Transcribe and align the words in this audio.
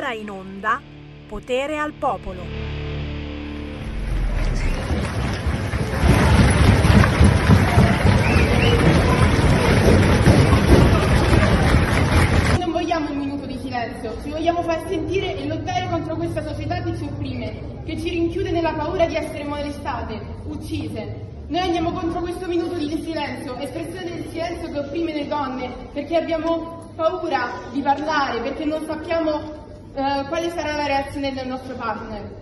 ora 0.00 0.14
in 0.14 0.30
onda 0.30 0.80
Potere 1.28 1.76
al 1.76 1.92
Popolo. 1.92 2.40
Non 12.58 12.72
vogliamo 12.72 13.10
un 13.10 13.18
minuto 13.18 13.44
di 13.44 13.58
silenzio, 13.58 14.16
ci 14.22 14.30
vogliamo 14.30 14.62
far 14.62 14.88
sentire 14.88 15.36
e 15.36 15.46
lottare 15.46 15.86
contro 15.90 16.16
questa 16.16 16.42
società 16.46 16.80
che 16.82 16.96
ci 16.96 17.04
opprime, 17.04 17.82
che 17.84 18.00
ci 18.00 18.08
rinchiude 18.08 18.52
nella 18.52 18.72
paura 18.72 19.04
di 19.04 19.16
essere 19.16 19.44
molestate, 19.44 20.18
uccise. 20.46 21.28
Noi 21.48 21.60
andiamo 21.60 21.92
contro 21.92 22.20
questo 22.20 22.46
minuto 22.46 22.74
di 22.74 22.88
silenzio, 23.04 23.54
espressione 23.58 24.14
del 24.14 24.24
silenzio 24.30 24.70
che 24.70 24.78
opprime 24.78 25.12
le 25.12 25.26
donne, 25.26 25.70
perché 25.92 26.16
abbiamo 26.16 26.90
paura 26.96 27.50
di 27.70 27.82
parlare, 27.82 28.40
perché 28.40 28.64
non 28.64 28.82
sappiamo 28.86 29.68
eh, 29.94 30.24
quale 30.28 30.50
sarà 30.50 30.76
la 30.76 30.86
reazione 30.86 31.32
del 31.32 31.46
nostro 31.46 31.74
partner. 31.74 32.38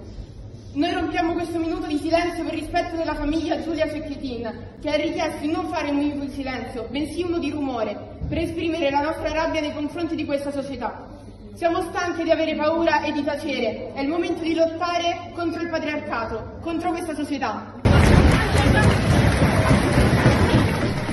Noi 0.75 0.93
rompiamo 0.93 1.33
questo 1.33 1.59
minuto 1.59 1.87
di 1.87 1.99
silenzio 1.99 2.45
per 2.45 2.55
rispetto 2.55 2.95
della 2.95 3.15
famiglia 3.15 3.63
Giulia 3.63 3.89
Cecchettin, 3.89 4.77
che 4.81 4.91
ha 4.91 4.97
richiesto 4.97 5.41
di 5.41 5.51
non 5.51 5.67
fare 5.69 5.89
un 5.91 5.97
minuto 5.97 6.27
di 6.27 6.31
silenzio, 6.31 6.87
bensì 6.91 7.23
uno 7.23 7.39
di 7.39 7.51
rumore, 7.51 8.19
per 8.29 8.39
esprimere 8.39 8.91
la 8.91 9.01
nostra 9.01 9.33
rabbia 9.33 9.61
nei 9.61 9.73
confronti 9.73 10.15
di 10.15 10.25
questa 10.25 10.53
società. 10.53 11.07
Siamo 11.55 11.81
stanchi 11.83 12.23
di 12.23 12.31
avere 12.31 12.55
paura 12.55 13.03
e 13.03 13.13
di 13.13 13.25
tacere, 13.25 13.93
è 13.95 14.01
il 14.01 14.09
momento 14.09 14.43
di 14.43 14.55
lottare 14.55 15.33
contro 15.35 15.63
il 15.63 15.69
patriarcato, 15.69 16.59
contro 16.61 16.91
questa 16.91 17.15
società. 17.15 19.08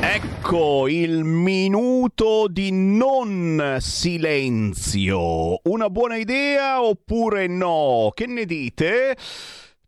Ecco 0.07 0.87
il 0.87 1.23
minuto 1.23 2.45
di 2.47 2.69
non 2.71 3.77
silenzio. 3.79 5.59
Una 5.63 5.89
buona 5.89 6.17
idea 6.17 6.83
oppure 6.83 7.47
no? 7.47 8.11
Che 8.13 8.27
ne 8.27 8.45
dite? 8.45 9.17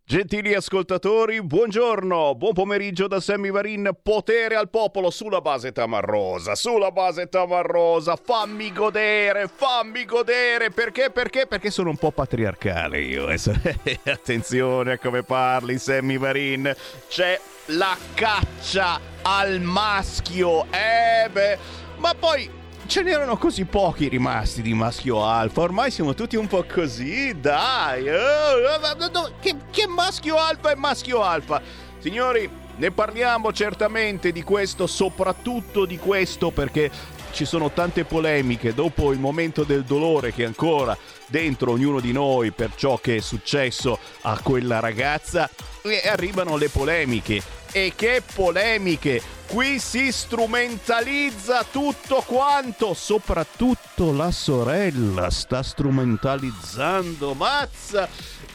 Gentili 0.03 0.55
ascoltatori, 0.55 1.43
buongiorno, 1.43 2.33
buon 2.33 2.53
pomeriggio 2.53 3.07
da 3.07 3.19
Sammy 3.19 3.51
Varin, 3.51 3.91
potere 4.01 4.55
al 4.55 4.71
popolo 4.71 5.11
sulla 5.11 5.39
base 5.39 5.71
tamarrosa, 5.71 6.55
sulla 6.55 6.91
base 6.91 7.29
tamarrosa, 7.29 8.15
fammi 8.15 8.73
godere, 8.73 9.47
fammi 9.53 10.03
godere, 10.03 10.71
perché, 10.71 11.11
perché, 11.11 11.45
perché 11.45 11.69
sono 11.69 11.91
un 11.91 11.97
po' 11.97 12.11
patriarcale 12.11 13.01
io, 13.01 13.29
eh. 13.29 13.37
attenzione 14.09 14.93
a 14.93 14.97
come 14.97 15.21
parli 15.21 15.77
Sammy 15.77 16.17
Varin, 16.17 16.73
c'è 17.07 17.39
la 17.67 17.97
caccia 18.13 18.99
al 19.21 19.59
maschio, 19.59 20.65
eh 20.71 21.29
beh, 21.29 21.57
ma 21.97 22.13
poi 22.13 22.49
ce 22.85 23.01
n'erano 23.01 23.37
così 23.37 23.65
pochi 23.65 24.07
rimasti 24.07 24.61
di 24.61 24.73
maschio 24.73 25.25
alfa. 25.25 25.61
Ormai 25.61 25.91
siamo 25.91 26.13
tutti 26.13 26.35
un 26.35 26.47
po' 26.47 26.63
così, 26.71 27.37
dai. 27.39 28.07
Oh, 28.09 29.33
che, 29.39 29.55
che 29.69 29.87
maschio 29.87 30.37
alfa 30.37 30.71
è 30.71 30.75
maschio 30.75 31.21
alfa? 31.21 31.61
Signori, 31.99 32.49
ne 32.77 32.91
parliamo 32.91 33.51
certamente 33.51 34.31
di 34.31 34.43
questo, 34.43 34.87
soprattutto 34.87 35.85
di 35.85 35.97
questo 35.97 36.51
perché 36.51 36.89
ci 37.31 37.43
sono 37.43 37.71
tante 37.71 38.05
polemiche 38.05 38.73
dopo 38.73 39.11
il 39.11 39.19
momento 39.19 39.63
del 39.63 39.83
dolore 39.83 40.31
che 40.31 40.45
ancora 40.45 40.97
dentro 41.27 41.71
ognuno 41.71 41.99
di 41.99 42.11
noi 42.11 42.51
per 42.51 42.71
ciò 42.75 42.97
che 42.97 43.17
è 43.17 43.19
successo 43.19 43.99
a 44.21 44.39
quella 44.41 44.79
ragazza 44.79 45.49
e 45.83 46.07
arrivano 46.07 46.57
le 46.57 46.69
polemiche 46.69 47.41
e 47.71 47.93
che 47.95 48.21
polemiche! 48.33 49.21
Qui 49.47 49.79
si 49.79 50.11
strumentalizza 50.11 51.63
tutto 51.63 52.21
quanto, 52.25 52.93
soprattutto 52.93 54.11
la 54.11 54.29
sorella 54.29 55.29
sta 55.29 55.63
strumentalizzando. 55.63 57.33
Mazza! 57.33 58.09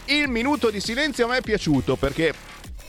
Il 0.07 0.29
minuto 0.29 0.69
di 0.69 0.81
silenzio 0.81 1.25
a 1.25 1.29
me 1.29 1.39
è 1.39 1.41
piaciuto 1.41 1.97
perché 1.97 2.35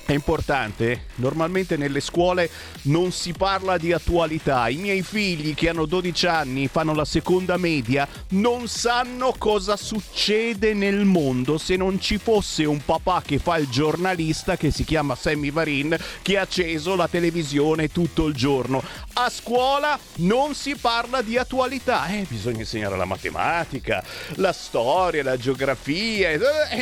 è 0.06 0.12
importante, 0.12 1.06
normalmente 1.16 1.78
nelle 1.78 2.02
scuole 2.02 2.50
non 2.84 3.14
si 3.14 3.32
parla 3.32 3.78
di 3.78 3.94
attualità. 3.94 4.68
I 4.68 4.76
miei 4.76 5.02
figli 5.02 5.54
che 5.54 5.70
hanno 5.70 5.86
12 5.86 6.28
anni, 6.28 6.68
fanno 6.68 6.94
la 6.94 7.06
seconda 7.06 7.56
media, 7.56 8.06
non 8.30 8.68
sanno 8.68 9.34
cosa 9.38 9.78
succede 9.78 10.74
nel 10.74 11.06
mondo 11.06 11.58
se 11.58 11.78
non 11.78 12.02
ci 12.02 12.18
fosse 12.18 12.66
un 12.66 12.84
papà 12.84 13.22
che 13.26 13.40
fa 13.40 13.58
il 13.58 13.70
giornalista 13.70 14.58
che 14.58 14.72
si 14.72 14.84
chiama 14.84 15.16
Sammy 15.16 15.52
Varin 15.52 15.96
che 16.22 16.38
ha 16.38 16.42
acceso 16.42 16.96
la 16.96 17.08
televisione 17.08 17.88
tutto 17.90 18.26
il 18.26 18.34
giorno. 18.34 18.84
A 19.14 19.30
scuola 19.30 19.98
non 20.16 20.54
si 20.54 20.76
parla 20.76 21.22
di 21.22 21.38
attualità, 21.38 22.08
eh, 22.08 22.26
bisogna 22.28 22.60
insegnare 22.60 22.98
la 22.98 23.06
matematica, 23.06 24.04
la 24.36 24.52
storia, 24.52 25.24
la 25.24 25.38
geografia 25.38 26.30
e, 26.32 26.40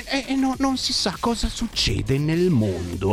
e, 0.08 0.26
e 0.30 0.36
no, 0.36 0.56
non 0.58 0.78
si 0.78 0.92
sa 0.94 1.16
cosa 1.20 1.50
succede 1.50 2.18
nel 2.18 2.50
mondo. 2.50 3.11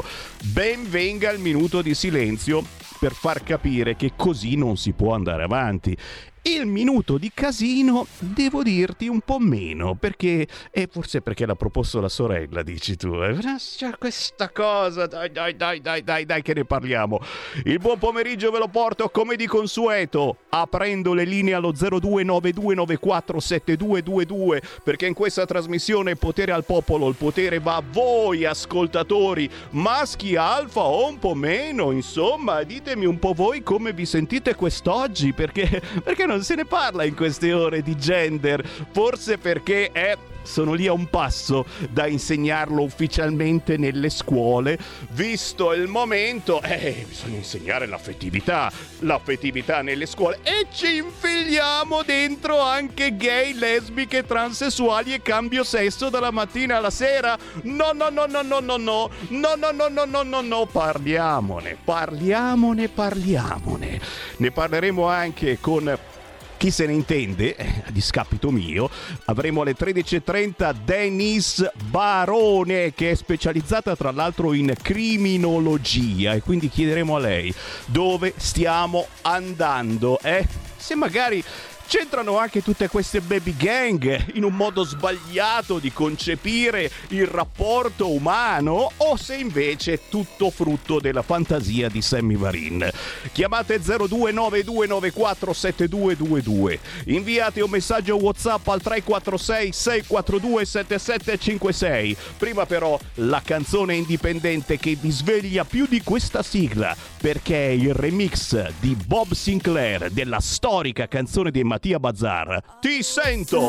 Ben 0.52 0.88
venga 0.88 1.30
il 1.30 1.40
minuto 1.40 1.82
di 1.82 1.94
silenzio 1.94 2.62
per 2.98 3.12
far 3.12 3.42
capire 3.42 3.96
che 3.96 4.12
così 4.16 4.56
non 4.56 4.76
si 4.76 4.92
può 4.92 5.14
andare 5.14 5.44
avanti. 5.44 5.96
Il 6.42 6.66
minuto 6.66 7.18
di 7.18 7.32
casino 7.34 8.06
devo 8.18 8.62
dirti 8.62 9.08
un 9.08 9.20
po' 9.20 9.38
meno, 9.38 9.96
perché 9.96 10.46
è 10.70 10.86
forse 10.88 11.20
perché 11.20 11.44
l'ha 11.46 11.56
proposto 11.56 12.00
la 12.00 12.08
sorella, 12.08 12.62
dici 12.62 12.96
tu. 12.96 13.20
Eh? 13.22 13.36
C'è 13.36 13.90
questa 13.98 14.50
cosa, 14.50 15.06
dai, 15.06 15.30
dai, 15.32 15.56
dai, 15.56 15.80
dai, 15.80 16.02
dai, 16.02 16.24
dai, 16.24 16.42
che 16.42 16.54
ne 16.54 16.64
parliamo. 16.64 17.20
Il 17.64 17.78
buon 17.78 17.98
pomeriggio 17.98 18.50
ve 18.50 18.58
lo 18.58 18.68
porto 18.68 19.10
come 19.10 19.36
di 19.36 19.46
consueto, 19.46 20.38
aprendo 20.50 21.12
le 21.12 21.24
linee 21.24 21.54
allo 21.54 21.72
0292947222, 21.72 24.62
perché 24.82 25.06
in 25.06 25.14
questa 25.14 25.44
trasmissione 25.44 26.16
potere 26.16 26.52
al 26.52 26.64
popolo, 26.64 27.08
il 27.08 27.16
potere 27.16 27.58
va 27.58 27.76
a 27.76 27.82
voi 27.84 28.44
ascoltatori, 28.44 29.50
maschi 29.70 30.36
alfa 30.36 30.82
o 30.82 31.08
un 31.08 31.18
po' 31.18 31.34
meno, 31.34 31.90
insomma, 31.90 32.62
ditemi 32.62 33.06
un 33.06 33.18
po' 33.18 33.32
voi 33.32 33.62
come 33.62 33.92
vi 33.92 34.06
sentite 34.06 34.54
quest'oggi, 34.54 35.32
perché, 35.32 35.82
perché 36.02 36.26
non 36.28 36.42
se 36.42 36.54
ne 36.54 36.66
parla 36.66 37.04
in 37.04 37.14
queste 37.14 37.52
ore 37.54 37.82
di 37.82 37.96
gender, 37.96 38.62
forse 38.92 39.38
perché 39.38 39.90
è 39.90 40.16
sono 40.48 40.72
lì 40.72 40.86
a 40.86 40.92
un 40.92 41.10
passo 41.10 41.66
da 41.90 42.06
insegnarlo 42.06 42.82
ufficialmente 42.82 43.76
nelle 43.76 44.08
scuole, 44.08 44.78
visto 45.10 45.74
il 45.74 45.86
momento, 45.88 46.62
eh, 46.62 47.04
bisogna 47.06 47.36
insegnare 47.36 47.86
l'affettività, 47.86 48.72
l'affettività 49.00 49.82
nelle 49.82 50.06
scuole. 50.06 50.38
E 50.42 50.66
ci 50.72 50.96
infiliamo 50.96 52.02
dentro 52.02 52.60
anche 52.60 53.14
gay, 53.16 53.52
lesbiche, 53.52 54.24
transessuali 54.24 55.12
e 55.12 55.20
cambio 55.20 55.64
sesso 55.64 56.08
dalla 56.08 56.30
mattina 56.30 56.78
alla 56.78 56.90
sera. 56.90 57.36
No, 57.64 57.92
no, 57.92 58.08
no, 58.08 58.24
no, 58.24 58.40
no, 58.40 58.60
no, 58.60 58.76
no, 58.78 59.10
no, 59.28 59.54
no, 59.54 59.70
no, 59.70 59.88
no, 59.88 60.04
no, 60.06 60.22
no, 60.22 60.40
no, 60.40 60.66
parliamone, 60.66 61.76
parliamone, 61.84 62.88
parliamone. 62.88 64.00
Ne 64.38 64.50
parleremo 64.50 65.06
anche 65.06 65.58
con 65.60 66.16
chi 66.58 66.70
se 66.70 66.86
ne 66.86 66.92
intende, 66.92 67.56
eh, 67.56 67.82
a 67.86 67.90
discapito 67.90 68.50
mio, 68.50 68.90
avremo 69.26 69.62
alle 69.62 69.74
13.30 69.74 70.74
Denise 70.84 71.72
Barone 71.88 72.92
che 72.92 73.12
è 73.12 73.14
specializzata 73.14 73.96
tra 73.96 74.10
l'altro 74.10 74.52
in 74.52 74.74
criminologia 74.82 76.34
e 76.34 76.42
quindi 76.42 76.68
chiederemo 76.68 77.16
a 77.16 77.20
lei 77.20 77.54
dove 77.86 78.34
stiamo 78.36 79.06
andando. 79.22 80.18
Eh? 80.20 80.46
Se 80.76 80.94
magari 80.94 81.42
c'entrano 81.88 82.36
anche 82.36 82.62
tutte 82.62 82.86
queste 82.88 83.22
baby 83.22 83.56
gang 83.56 84.34
in 84.34 84.44
un 84.44 84.54
modo 84.54 84.84
sbagliato 84.84 85.78
di 85.78 85.90
concepire 85.90 86.90
il 87.08 87.26
rapporto 87.26 88.12
umano 88.12 88.92
o 88.98 89.16
se 89.16 89.36
invece 89.36 89.94
è 89.94 90.00
tutto 90.10 90.50
frutto 90.50 91.00
della 91.00 91.22
fantasia 91.22 91.88
di 91.88 92.02
Sammy 92.02 92.36
Varin. 92.36 92.86
Chiamate 93.32 93.80
0292947222. 93.80 96.78
Inviate 97.06 97.62
un 97.62 97.70
messaggio 97.70 98.16
WhatsApp 98.16 98.68
al 98.68 98.82
346 98.82 99.72
642 99.72 100.64
7756. 100.66 102.16
Prima 102.36 102.66
però 102.66 103.00
la 103.14 103.40
canzone 103.42 103.94
indipendente 103.94 104.76
che 104.76 104.94
vi 105.00 105.10
sveglia 105.10 105.64
più 105.64 105.86
di 105.86 106.02
questa 106.02 106.42
sigla 106.42 106.94
perché 107.18 107.68
è 107.68 107.70
il 107.70 107.94
remix 107.94 108.72
di 108.78 108.94
Bob 109.06 109.32
Sinclair 109.32 110.10
della 110.10 110.40
storica 110.40 111.08
canzone 111.08 111.50
di 111.50 111.60
Mattia 111.78 112.00
Bazzar. 112.00 112.78
Ti 112.80 113.02
sento! 113.04 113.68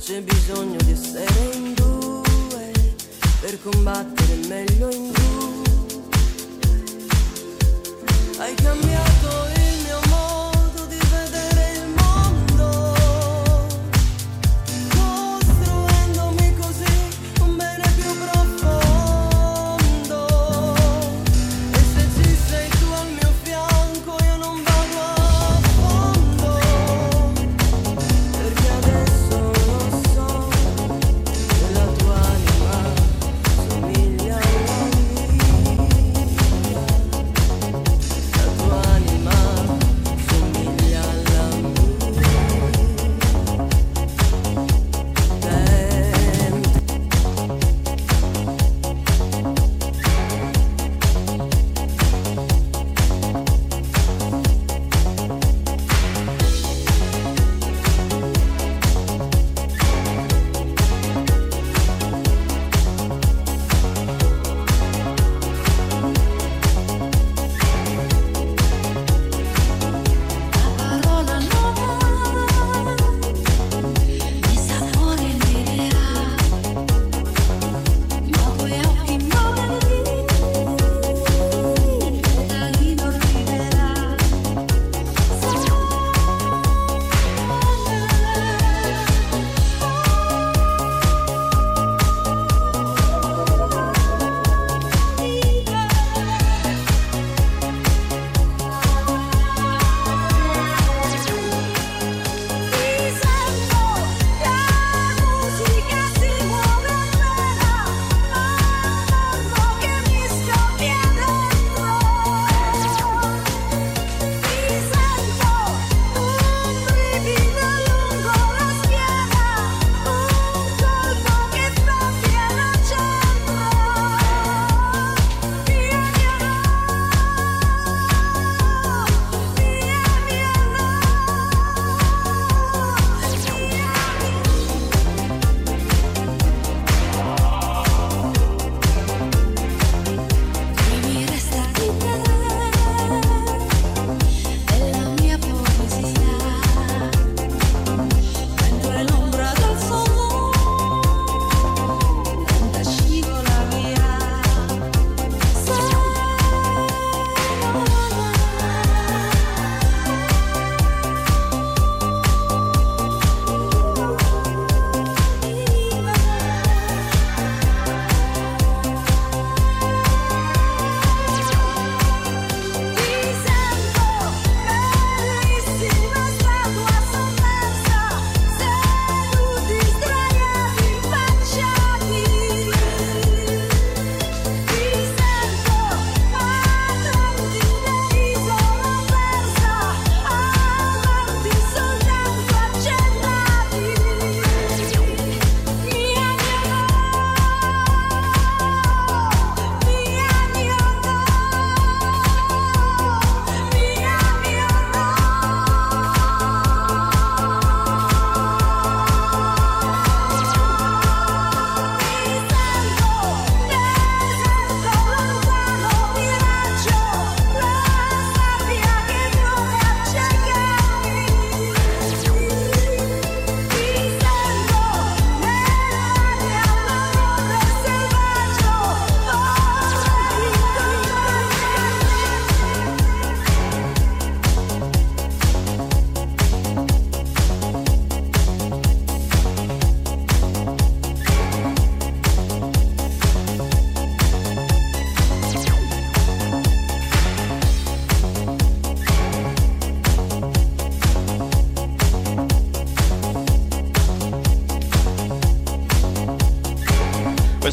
C'è 0.00 0.22
bisogno 0.22 0.76
di 0.84 0.92
essere 0.92 1.50
in 1.52 1.74
due 1.74 2.72
per 3.40 3.62
combattere 3.62 4.36
meglio 4.48 4.90
in 4.90 5.12
due. 5.12 6.02
Hai 8.38 8.54
cambiato 8.54 9.53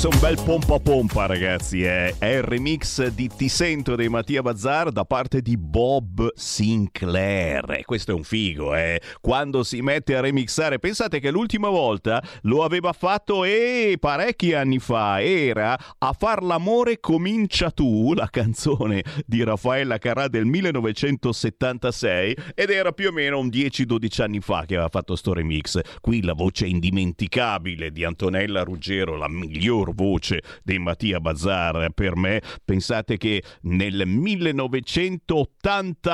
Questo 0.02 0.20
è 0.20 0.24
un 0.24 0.36
bel 0.36 0.44
pompa 0.44 0.80
pompa, 0.80 1.28
ragazzi. 1.28 1.84
Eh. 1.84 2.16
È 2.18 2.26
il 2.26 2.42
remix 2.42 3.06
di 3.10 3.30
Ti 3.30 3.48
sento 3.48 3.96
dei 3.96 4.10
Mattia 4.10 4.42
Bazzar 4.42 4.92
da 4.92 5.06
parte 5.06 5.44
di 5.44 5.56
Bob 5.56 6.11
Sinclair. 6.34 7.84
Questo 7.86 8.12
è 8.12 8.14
un 8.14 8.24
figo, 8.24 8.76
eh. 8.76 9.02
Quando 9.20 9.64
si 9.64 9.82
mette 9.82 10.16
a 10.16 10.22
remixare, 10.22 10.80
pensate 10.80 11.20
che 11.20 11.32
l'ultima 11.32 11.70
volta 11.70 12.24
lo 12.44 12.64
aveva 12.64 12.94
fatto 12.94 13.44
e 13.44 13.98
parecchi 14.00 14.54
anni 14.54 14.80
fa. 14.80 15.22
Era 15.22 15.78
A 15.98 16.14
far 16.14 16.44
l'amore 16.44 17.00
comincia 17.00 17.72
tu, 17.72 18.14
la 18.14 18.28
canzone 18.30 19.04
di 19.26 19.44
Raffaella 19.44 19.98
Carrà 19.98 20.28
del 20.28 20.46
1976, 20.46 22.36
ed 22.54 22.70
era 22.70 22.92
più 22.92 23.10
o 23.10 23.12
meno 23.12 23.40
un 23.40 23.48
10-12 23.48 24.22
anni 24.22 24.40
fa 24.40 24.66
che 24.66 24.76
aveva 24.76 24.90
fatto 24.90 25.16
sto 25.16 25.34
remix. 25.34 25.80
Qui 26.00 26.22
la 26.24 26.34
voce 26.34 26.66
indimenticabile 26.66 27.92
di 27.92 28.04
Antonella 28.04 28.64
Ruggero, 28.64 29.16
la 29.16 29.30
miglior 29.30 29.94
voce 29.94 30.42
di 30.64 30.78
Mattia 30.78 31.20
Bazzar 31.20 31.90
per 31.94 32.16
me. 32.16 32.42
Pensate 32.64 33.18
che 33.18 33.44
nel 33.62 34.04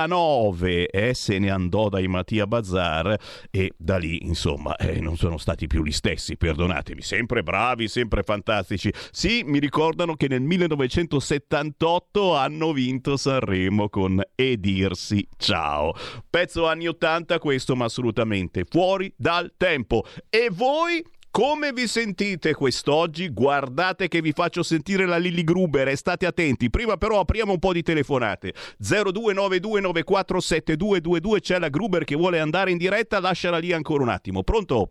1989 0.06 0.88
eh, 0.90 1.14
se 1.14 1.40
ne 1.40 1.50
andò 1.50 1.90
dai 1.90 2.08
Mattia 2.08 2.46
Bazzar 2.46 3.18
e 3.50 3.74
da 3.78 3.98
lì, 3.98 4.26
insomma, 4.26 4.76
eh, 4.76 5.00
non 5.00 5.18
sono 5.18 5.38
stati 5.38 5.66
più 5.66 5.84
gli 5.84 5.92
stessi, 5.92 6.38
perdonatemi, 6.38 7.02
sempre 7.02 7.42
bravi, 7.42 7.88
sempre 7.88 8.22
fantastici. 8.24 8.94
Sì, 9.12 9.44
mi 9.44 9.60
ricordano 9.60 10.16
che 10.16 10.28
nel 10.28 10.42
1978 10.42 12.36
hanno 12.36 12.72
vinto 12.74 13.18
Sanremo 13.18 13.90
con 13.90 14.22
E 14.36 14.60
dirsi 14.60 15.28
ciao. 15.38 15.94
Pezzo 16.30 16.68
anni 16.68 16.88
80 16.88 17.40
questo, 17.40 17.76
ma 17.76 17.86
assolutamente 17.86 18.64
fuori 18.70 19.12
dal 19.16 19.54
tempo. 19.58 20.06
E 20.30 20.50
voi 20.52 21.04
come 21.38 21.72
vi 21.72 21.86
sentite 21.86 22.56
quest'oggi? 22.56 23.30
Guardate 23.30 24.08
che 24.08 24.22
vi 24.22 24.32
faccio 24.32 24.64
sentire 24.64 25.06
la 25.06 25.18
Lilly 25.18 25.44
Gruber 25.44 25.88
e 25.88 25.96
state 25.96 26.26
attenti. 26.26 26.72
Prima 26.72 26.98
però 26.98 27.20
apriamo 27.20 27.52
un 27.52 27.60
po' 27.60 27.74
di 27.74 27.84
telefonate. 27.84 28.56
0292947222 28.82 31.40
c'è 31.40 31.60
la 31.60 31.70
Gruber 31.70 32.06
che 32.06 32.16
vuole 32.16 32.40
andare 32.40 32.72
in 32.72 32.80
diretta, 32.80 33.20
lasciala 33.20 33.60
lì 33.60 33.72
ancora 33.72 34.02
un 34.02 34.10
attimo. 34.10 34.42
Pronto? 34.42 34.90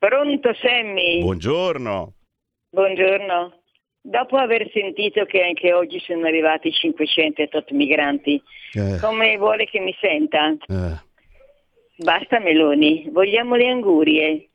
Pronto 0.00 0.52
Sammy? 0.52 1.20
Buongiorno. 1.20 2.12
Buongiorno. 2.70 3.60
Dopo 4.00 4.36
aver 4.36 4.68
sentito 4.72 5.26
che 5.26 5.44
anche 5.44 5.72
oggi 5.72 6.00
sono 6.00 6.26
arrivati 6.26 6.72
508 6.72 7.72
migranti, 7.72 8.42
eh. 8.72 8.98
come 9.00 9.36
vuole 9.36 9.66
che 9.66 9.78
mi 9.78 9.94
senta? 10.00 10.56
Eh. 10.66 10.98
Basta 11.98 12.40
Meloni, 12.40 13.08
vogliamo 13.12 13.54
le 13.54 13.68
angurie. 13.68 14.49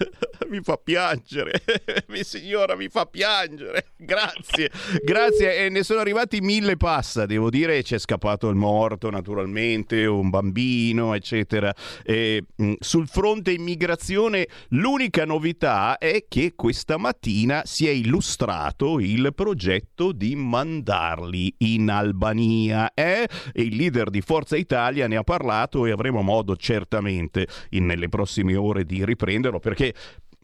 mi 0.48 0.60
fa 0.62 0.76
piangere, 0.76 1.62
mi 2.08 2.24
signora 2.24 2.76
mi 2.76 2.88
fa 2.88 3.06
piangere, 3.06 3.92
grazie, 3.96 4.70
grazie. 5.02 5.64
E 5.64 5.68
ne 5.68 5.82
sono 5.82 6.00
arrivati 6.00 6.40
mille 6.40 6.76
passa, 6.76 7.26
devo 7.26 7.50
dire. 7.50 7.82
C'è 7.82 7.98
scappato 7.98 8.48
il 8.48 8.56
morto 8.56 9.10
naturalmente, 9.10 10.06
un 10.06 10.30
bambino 10.30 11.14
eccetera. 11.14 11.72
E, 12.02 12.44
mm, 12.60 12.74
sul 12.78 13.08
fronte 13.08 13.52
immigrazione 13.52 14.48
l'unica 14.68 15.24
novità 15.24 15.98
è 15.98 16.24
che 16.28 16.52
questa 16.54 16.96
mattina 16.96 17.62
si 17.64 17.86
è 17.86 17.90
illustrato 17.90 18.98
il 19.00 19.32
progetto 19.34 20.12
di 20.12 20.34
mandarli 20.34 21.54
in 21.58 21.90
Albania 21.90 22.92
eh? 22.94 23.28
e 23.52 23.62
il 23.62 23.76
leader 23.76 24.10
di 24.10 24.20
Forza 24.20 24.56
Italia 24.56 25.06
ne 25.06 25.16
ha 25.16 25.22
parlato 25.22 25.86
e 25.86 25.90
avremo 25.90 26.22
modo 26.22 26.56
certamente 26.56 27.46
in, 27.70 27.86
nelle 27.86 28.08
prossime 28.08 28.56
ore 28.56 28.84
di 28.84 29.04
riprenderlo 29.04 29.58
perché 29.58 29.89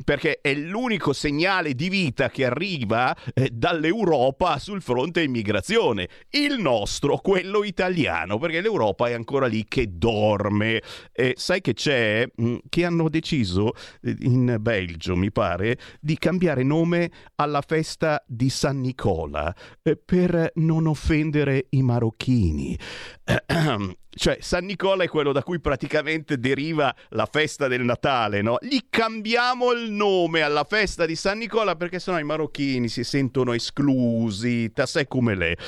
perché 0.05 0.41
è 0.41 0.55
l'unico 0.55 1.13
segnale 1.13 1.75
di 1.75 1.89
vita 1.89 2.29
che 2.29 2.45
arriva 2.45 3.17
eh, 3.35 3.51
dall'Europa 3.53 4.59
sul 4.59 4.83
fronte 4.83 5.23
immigrazione. 5.23 6.09
Il 6.31 6.59
nostro, 6.59 7.19
quello 7.19 7.65
italiano, 7.65 8.39
perché 8.39 8.61
l'Europa 8.61 9.09
è 9.09 9.15
ancora 9.15 9.47
lì 9.47 9.65
che 9.67 9.97
dorme. 9.97 10.83
Eh, 11.13 11.35
sai 11.37 11.61
che 11.61 11.73
c'è? 11.73 12.27
Mm, 12.41 12.57
che 12.69 12.85
hanno 12.85 13.09
deciso 13.09 13.73
eh, 14.03 14.15
in 14.21 14.57
Belgio, 14.61 15.17
mi 15.17 15.33
pare, 15.33 15.79
di 16.01 16.19
cambiare 16.19 16.63
nome 16.63 17.11
alla 17.37 17.63
festa 17.63 18.23
di 18.27 18.51
San 18.51 18.81
Nicola 18.81 19.55
eh, 19.83 19.97
per 19.97 20.53
non 20.57 20.87
offendere 20.87 21.67
i 21.71 21.83
marocchini. 21.83 22.79
cioè 24.17 24.39
San 24.41 24.65
Nicola 24.65 25.05
è 25.05 25.09
quello 25.09 25.31
da 25.33 25.43
cui 25.43 25.61
praticamente 25.61 26.39
deriva 26.39 26.95
la 27.11 27.29
festa 27.31 27.69
del 27.69 27.83
Natale, 27.83 28.41
no? 28.41 28.57
Gli 28.63 28.79
cambiamo 28.89 29.73
il 29.73 29.91
nome 29.91 30.41
alla 30.41 30.65
festa 30.65 31.05
di 31.05 31.17
San 31.17 31.37
Nicola 31.39 31.77
perché 31.77 31.99
sennò 31.99 32.19
i 32.19 32.25
marocchini 32.25 32.89
si 32.89 33.05
sentono 33.05 33.53
esclusi, 33.53 34.73
ta 34.73 34.87
sai 34.87 35.07
come 35.07 35.35
le. 35.35 35.59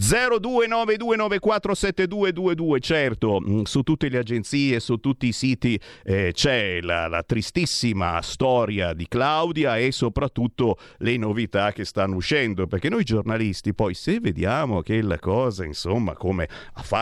0292947222, 0.00 2.80
certo, 2.80 3.40
mm, 3.40 3.62
su 3.62 3.82
tutte 3.82 4.08
le 4.08 4.18
agenzie, 4.18 4.80
su 4.80 4.96
tutti 4.96 5.28
i 5.28 5.32
siti 5.32 5.78
eh, 6.02 6.32
c'è 6.32 6.80
la, 6.80 7.06
la 7.06 7.22
tristissima 7.22 8.20
storia 8.22 8.92
di 8.92 9.06
Claudia 9.06 9.78
e 9.78 9.92
soprattutto 9.92 10.78
le 10.98 11.16
novità 11.16 11.70
che 11.70 11.84
stanno 11.84 12.16
uscendo, 12.16 12.66
perché 12.66 12.88
noi 12.88 13.04
giornalisti 13.04 13.72
poi 13.72 13.94
se 13.94 14.18
vediamo 14.18 14.80
che 14.80 15.00
la 15.00 15.20
cosa, 15.20 15.64
insomma, 15.64 16.14
come 16.14 16.48
ha 16.72 16.82
fatto... 16.82 16.93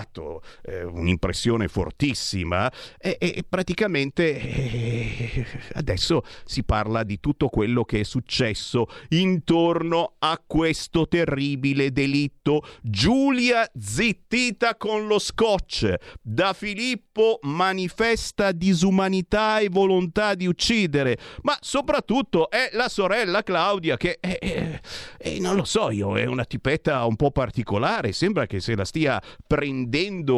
Eh, 0.64 0.84
un'impressione 0.84 1.68
fortissima 1.68 2.70
e, 2.99 3.16
e 3.20 3.44
praticamente 3.46 4.38
eh, 4.40 5.46
adesso 5.75 6.22
si 6.44 6.64
parla 6.64 7.02
di 7.02 7.20
tutto 7.20 7.49
quello 7.49 7.84
che 7.84 8.00
è 8.00 8.02
successo 8.02 8.87
intorno 9.11 10.14
a 10.18 10.40
questo 10.44 11.06
terribile 11.06 11.92
delitto. 11.92 12.62
Giulia 12.80 13.68
zittita 13.78 14.76
con 14.76 15.06
lo 15.06 15.18
scotch. 15.18 15.94
Da 16.22 16.54
Filippo 16.54 17.38
manifesta 17.42 18.52
disumanità 18.52 19.58
e 19.58 19.68
volontà 19.68 20.34
di 20.34 20.46
uccidere, 20.46 21.18
ma 21.42 21.56
soprattutto 21.61 22.49
è 22.49 22.70
la 22.72 22.88
sorella 22.88 23.42
Claudia 23.42 23.96
che 23.96 24.16
è, 24.18 24.38
è, 24.38 24.80
è, 25.18 25.38
non 25.38 25.56
lo 25.56 25.64
so 25.64 25.90
io, 25.90 26.16
è 26.16 26.25
una 26.25 26.44
tipetta 26.44 27.04
un 27.04 27.16
po' 27.16 27.30
particolare, 27.30 28.12
sembra 28.12 28.46
che 28.46 28.61
se 28.61 28.75
la 28.75 28.84
stia 28.84 29.20
prendendo 29.46 29.80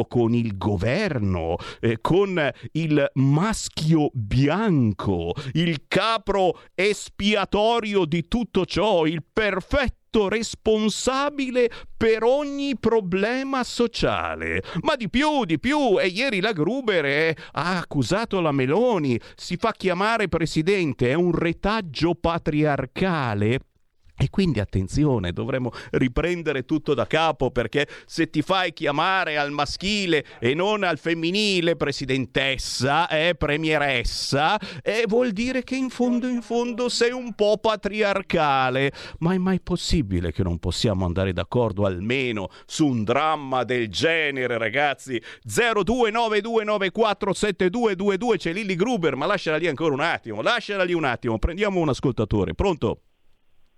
con 0.07 0.33
il 0.33 0.57
governo, 0.57 1.55
eh, 1.79 1.99
con 2.01 2.51
il 2.73 3.11
maschio 3.13 4.09
bianco, 4.13 5.33
il 5.53 5.85
capro 5.87 6.59
espiatorio 6.73 8.05
di 8.05 8.27
tutto 8.27 8.65
ciò, 8.65 9.05
il 9.05 9.23
perfetto 9.31 10.29
responsabile 10.29 11.69
per 11.97 12.23
ogni 12.23 12.77
problema 12.77 13.63
sociale. 13.63 14.63
Ma 14.81 14.95
di 14.95 15.09
più, 15.09 15.43
di 15.43 15.59
più, 15.59 15.99
e 15.99 16.07
ieri 16.07 16.39
la 16.39 16.53
Gruber 16.53 17.05
eh, 17.05 17.37
ha 17.51 17.77
accusato 17.77 18.39
la 18.39 18.51
Meloni, 18.51 19.19
si 19.35 19.57
fa 19.57 19.73
chiamare 19.73 20.29
presidente, 20.29 21.09
è 21.09 21.13
un 21.13 21.33
retaggio 21.33 22.15
patriarcale 22.15 23.59
e 24.17 24.29
quindi 24.29 24.61
attenzione, 24.61 25.33
dovremmo 25.33 25.73
riprendere 25.91 26.63
tutto 26.63 26.93
da 26.93 27.05
capo 27.05 27.51
perché 27.51 27.85
se 28.05 28.29
ti 28.29 28.41
fai 28.41 28.71
chiamare 28.71 29.37
al 29.37 29.51
maschile 29.51 30.23
e 30.39 30.53
non 30.53 30.83
al 30.83 30.97
femminile 30.97 31.75
presidentessa, 31.75 33.09
eh, 33.09 33.35
premieressa, 33.35 34.57
eh, 34.81 35.03
vuol 35.05 35.31
dire 35.31 35.63
che 35.63 35.75
in 35.75 35.89
fondo 35.89 36.27
in 36.27 36.41
fondo 36.41 36.87
sei 36.87 37.11
un 37.11 37.33
po' 37.33 37.57
patriarcale. 37.57 38.93
Ma 39.19 39.33
è 39.33 39.37
mai 39.37 39.59
possibile 39.59 40.31
che 40.31 40.43
non 40.43 40.59
possiamo 40.59 41.05
andare 41.05 41.33
d'accordo 41.33 41.85
almeno 41.85 42.47
su 42.65 42.87
un 42.87 43.03
dramma 43.03 43.65
del 43.65 43.89
genere, 43.89 44.57
ragazzi? 44.57 45.21
0292947222 45.45 48.37
c'è 48.37 48.53
Lilly 48.53 48.75
Gruber, 48.75 49.17
ma 49.17 49.25
lasciala 49.25 49.57
lì 49.57 49.67
ancora 49.67 49.93
un 49.93 49.99
attimo, 49.99 50.41
lasciala 50.41 50.85
lì 50.85 50.93
un 50.93 51.03
attimo, 51.03 51.37
prendiamo 51.37 51.81
un 51.81 51.89
ascoltatore. 51.89 52.53
Pronto? 52.53 53.01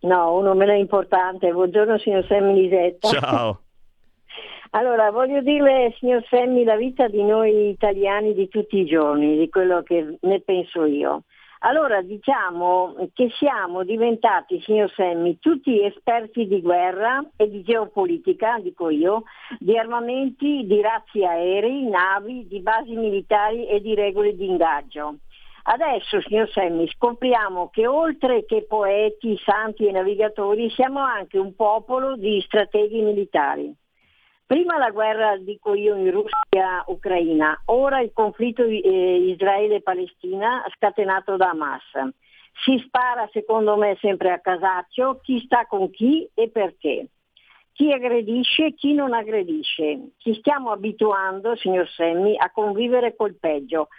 No, 0.02 0.36
uno 0.36 0.54
meno 0.54 0.74
importante. 0.74 1.52
Buongiorno 1.52 1.98
signor 1.98 2.26
Semmi 2.28 2.54
Lisetta. 2.54 3.08
Ciao. 3.10 3.62
Allora, 4.72 5.12
voglio 5.12 5.42
dirle, 5.42 5.96
signor 5.98 6.26
Semmi, 6.30 6.66
la 6.66 6.76
vita 6.76 7.08
di 7.08 7.24
noi 7.24 7.70
italiani 7.70 8.34
di 8.34 8.50
tutti 8.50 8.78
i 8.78 8.86
giorni, 8.86 9.38
di 9.38 9.48
quello 9.50 9.82
che 9.82 10.18
ne 10.20 10.42
penso 10.42 10.84
io. 10.84 11.24
Allora, 11.60 12.02
diciamo 12.02 12.94
che 13.14 13.30
siamo 13.40 13.84
diventati, 13.84 14.62
signor 14.62 14.92
Semmi, 14.94 15.40
tutti 15.40 15.82
esperti 15.84 16.48
di 16.48 16.62
guerra 16.62 17.26
e 17.36 17.50
di 17.50 17.64
geopolitica, 17.64 18.60
dico 18.60 18.90
io, 18.90 19.24
di 19.58 19.78
armamenti, 19.78 20.66
di 20.68 20.82
razzi 20.82 21.24
aerei, 21.24 21.88
navi, 21.88 22.46
di 22.48 22.60
basi 22.60 22.94
militari 22.94 23.68
e 23.68 23.80
di 23.82 23.96
regole 23.96 24.36
di 24.36 24.46
ingaggio. 24.46 25.16
Adesso, 25.70 26.22
signor 26.22 26.50
Semmi, 26.52 26.88
scopriamo 26.88 27.70
che 27.72 27.88
oltre 27.88 28.46
che 28.46 28.64
poeti, 28.64 29.38
santi 29.44 29.86
e 29.86 29.92
navigatori 29.92 30.70
siamo 30.70 31.02
anche 31.02 31.38
un 31.38 31.56
popolo 31.56 32.16
di 32.16 32.40
strateghi 32.40 33.02
militari. 33.02 33.76
Prima 34.46 34.78
la 34.78 34.92
guerra, 34.92 35.36
dico 35.36 35.74
io, 35.74 35.96
in 35.96 36.10
Russia-Ucraina, 36.10 37.64
ora 37.66 38.00
il 38.00 38.12
conflitto 38.14 38.64
eh, 38.64 39.18
Israele-Palestina 39.34 40.64
scatenato 40.74 41.36
da 41.36 41.50
Hamas. 41.50 41.84
Si 42.64 42.82
spara 42.86 43.28
secondo 43.34 43.76
me 43.76 43.98
sempre 44.00 44.32
a 44.32 44.40
casaccio 44.40 45.20
chi 45.22 45.42
sta 45.42 45.66
con 45.66 45.90
chi 45.90 46.30
e 46.34 46.48
perché. 46.48 47.08
Chi 47.74 47.92
aggredisce 47.92 48.68
e 48.68 48.74
chi 48.74 48.94
non 48.94 49.14
aggredisce. 49.14 50.12
Ci 50.16 50.34
stiamo 50.36 50.72
abituando, 50.72 51.58
signor 51.58 51.90
Semmi, 51.90 52.38
a 52.38 52.50
convivere 52.52 53.18
col 53.18 53.36
peggio. 53.36 53.90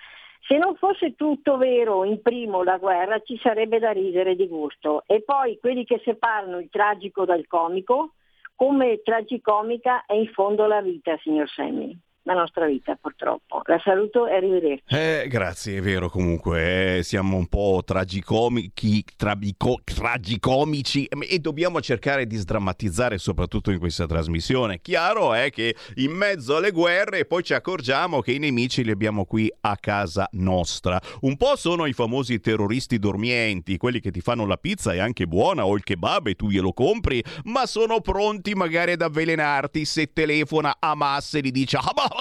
Se 0.47 0.57
non 0.57 0.76
fosse 0.76 1.14
tutto 1.14 1.57
vero 1.57 2.04
in 2.04 2.23
primo 2.23 2.62
la 2.62 2.78
guerra 2.78 3.21
ci 3.21 3.38
sarebbe 3.38 3.78
da 3.78 3.90
ridere 3.90 4.35
di 4.35 4.47
gusto. 4.47 5.02
E 5.07 5.23
poi 5.23 5.59
quelli 5.59 5.85
che 5.85 6.00
separano 6.04 6.59
il 6.59 6.68
tragico 6.71 7.25
dal 7.25 7.47
comico, 7.47 8.14
come 8.54 9.02
tragicomica 9.02 10.04
è 10.07 10.14
in 10.14 10.28
fondo 10.28 10.66
la 10.66 10.80
vita, 10.80 11.16
signor 11.18 11.49
Semmi 11.49 12.07
la 12.28 12.35
nostra 12.35 12.66
vita 12.66 12.94
purtroppo. 13.00 13.62
La 13.64 13.80
saluto 13.82 14.26
e 14.26 14.35
arrivederci. 14.35 14.85
Eh, 14.88 15.26
grazie, 15.28 15.78
è 15.78 15.80
vero 15.80 16.11
comunque, 16.11 16.99
eh, 16.99 17.02
siamo 17.02 17.38
un 17.38 17.47
po' 17.47 17.80
tragicomici, 17.85 19.02
trabico, 19.16 19.80
tragicomici 19.82 21.06
e 21.06 21.38
dobbiamo 21.38 21.80
cercare 21.80 22.26
di 22.26 22.37
sdrammatizzare 22.37 23.16
soprattutto 23.16 23.70
in 23.70 23.78
questa 23.78 24.04
trasmissione. 24.04 24.80
Chiaro 24.82 25.32
è 25.32 25.49
che 25.50 25.75
in 25.97 26.12
mezzo 26.12 26.56
alle 26.56 26.70
guerre 26.70 27.25
poi 27.25 27.42
ci 27.42 27.54
accorgiamo 27.54 28.20
che 28.20 28.32
i 28.32 28.38
nemici 28.38 28.85
li 28.85 28.90
abbiamo 28.90 29.25
qui 29.25 29.50
a 29.62 29.76
casa 29.78 30.28
nostra. 30.32 31.00
Un 31.23 31.38
po' 31.38 31.56
sono 31.56 31.87
i 31.87 31.94
famosi 31.94 32.40
terroristi 32.40 32.99
dormienti, 32.99 33.78
quelli 33.78 34.00
che 34.00 34.11
ti 34.11 34.20
fanno 34.20 34.44
la 34.44 34.58
pizza 34.58 34.92
è 34.92 34.99
anche 34.99 35.26
buona 35.26 35.64
o 35.64 35.75
il 35.75 35.82
kebab 35.82 36.26
e 36.26 36.35
tu 36.35 36.49
glielo 36.49 36.75
compri, 36.75 37.25
ma 37.44 37.64
sono 37.64 38.02
pronti 38.02 38.54
magari 38.54 38.92
ad 38.92 39.00
avvelenarti 39.00 39.87
se 39.87 40.12
telefona 40.12 40.76
a 40.78 40.94
massa 40.94 41.38
e 41.38 41.40
gli 41.40 41.50
dice 41.50 41.78
ah, 41.78 42.16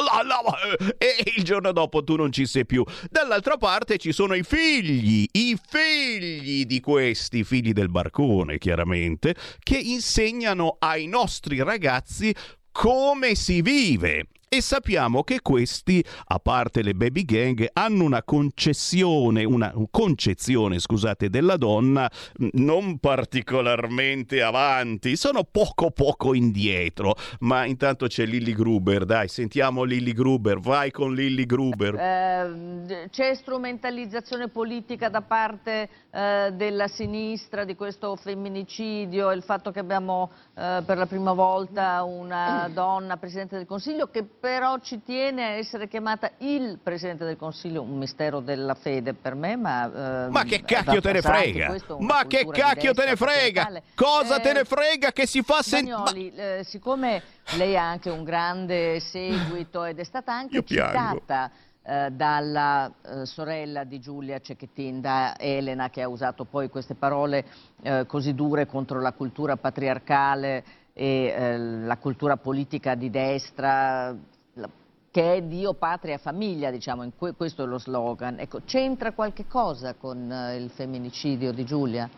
e 0.98 1.34
il 1.36 1.44
giorno 1.44 1.72
dopo 1.72 2.04
tu 2.04 2.16
non 2.16 2.32
ci 2.32 2.46
sei 2.46 2.66
più. 2.66 2.84
Dall'altra 3.10 3.58
parte 3.58 3.98
ci 3.98 4.12
sono 4.12 4.36
i 4.36 4.44
figli, 4.44 5.28
i 5.32 5.58
figli 5.70 6.66
di 6.66 6.80
questi 6.80 7.44
figli 7.44 7.74
del 7.74 7.90
barcone, 7.90 8.58
chiaramente, 8.58 9.36
che 9.60 9.78
insegnano 9.78 10.78
ai 10.80 11.08
nostri 11.08 11.62
ragazzi 11.64 12.34
come 12.72 13.34
si 13.36 13.62
vive. 13.62 14.28
E 14.50 14.62
sappiamo 14.62 15.26
che 15.26 15.42
questi, 15.42 16.02
a 16.28 16.40
parte 16.40 16.82
le 16.82 16.94
baby 16.94 17.26
gang, 17.26 17.68
hanno 17.74 18.06
una 18.06 18.24
concessione, 18.24 19.44
una 19.44 19.74
concezione, 19.92 20.80
scusate, 20.80 21.30
della 21.30 21.58
donna 21.58 22.10
non 22.54 22.98
particolarmente 23.00 24.42
avanti, 24.42 25.18
sono 25.18 25.44
poco 25.44 25.92
poco 25.92 26.34
indietro. 26.34 27.16
Ma 27.42 27.66
intanto 27.66 28.08
c'è 28.08 28.26
Lilly 28.26 28.54
Gruber, 28.54 29.04
dai, 29.04 29.28
sentiamo 29.28 29.84
Lilly 29.84 30.14
Gruber, 30.14 30.60
vai 30.60 30.92
con 30.92 31.14
Lilly 31.14 31.46
Gruber. 31.46 31.96
Eh, 31.96 33.10
c'è 33.10 33.36
strumentalizzazione 33.36 34.48
politica 34.48 35.10
da 35.10 35.24
parte 35.24 35.90
eh, 36.10 36.54
della 36.54 36.88
sinistra 36.88 37.66
di 37.66 37.76
questo 37.76 38.16
femminicidio, 38.16 39.30
il 39.34 39.44
fatto 39.44 39.72
che 39.72 39.80
abbiamo 39.80 40.32
eh, 40.56 40.82
per 40.86 40.98
la 40.98 41.06
prima 41.06 41.34
volta 41.34 42.04
una 42.04 42.70
donna 42.74 43.18
Presidente 43.18 43.58
del 43.58 43.66
Consiglio 43.66 44.08
che 44.08 44.26
però 44.40 44.80
ci 44.80 45.02
tiene 45.04 45.44
a 45.44 45.50
essere 45.50 45.88
chiamata 45.88 46.32
il 46.40 46.80
Presidente 46.82 47.26
del 47.26 47.38
Consiglio, 47.38 47.82
un 47.82 47.98
mistero 47.98 48.40
della 48.40 48.76
fede 48.76 49.14
per 49.14 49.36
me, 49.36 49.56
ma... 49.56 50.26
Eh, 50.26 50.30
ma 50.30 50.44
che 50.44 50.62
cacchio 50.62 51.02
te 51.02 51.12
ne 51.12 51.22
frega? 51.22 51.76
Ma 52.00 52.26
che 52.28 52.46
cacchio 52.46 52.94
te 52.94 53.06
ne 53.06 53.16
frega? 53.16 53.82
Cosa 53.96 54.38
eh, 54.38 54.42
te 54.42 54.54
ne 54.54 54.64
frega 54.64 55.12
che 55.12 55.26
si 55.26 55.42
fa 55.42 55.62
sentire... 55.62 55.96
Ma... 55.96 56.12
Eh, 56.12 56.64
siccome 56.64 57.22
lei 57.58 57.76
ha 57.78 57.90
anche 57.90 58.10
un 58.10 58.24
grande 58.24 59.00
seguito 59.00 59.84
ed 59.84 60.00
è 60.00 60.04
stata 60.04 60.34
anche 60.34 60.64
citata 60.64 61.52
eh, 61.84 62.10
dalla 62.12 62.92
eh, 63.02 63.26
sorella 63.26 63.86
di 63.86 64.00
Giulia 64.00 64.40
Cecchettin, 64.40 65.00
da 65.00 65.40
Elena, 65.40 65.90
che 65.90 66.02
ha 66.02 66.10
usato 66.10 66.44
poi 66.44 66.70
queste 66.70 66.96
parole 66.96 67.46
eh, 67.82 68.06
così 68.06 68.36
dure 68.36 68.66
contro 68.66 69.00
la 69.00 69.14
cultura 69.14 69.56
patriarcale 69.56 70.64
e 71.00 71.28
eh, 71.28 71.58
la 71.60 71.98
cultura 71.98 72.38
politica 72.38 72.96
di 72.96 73.12
destra, 73.12 74.18
che 75.12 75.36
è 75.36 75.44
Dio, 75.44 75.76
patria 75.76 76.18
famiglia, 76.18 76.72
diciamo, 76.72 77.08
que 77.16 77.34
questo 77.34 77.64
è 77.64 77.68
lo 77.68 77.78
slogan. 77.78 78.40
Ecco, 78.40 78.62
c'entra 78.66 79.12
qualche 79.12 79.46
cosa 79.46 79.94
con 79.94 80.32
eh, 80.32 80.56
il 80.56 80.72
femminicidio 80.72 81.52
di 81.52 81.64
Giulia? 81.66 82.10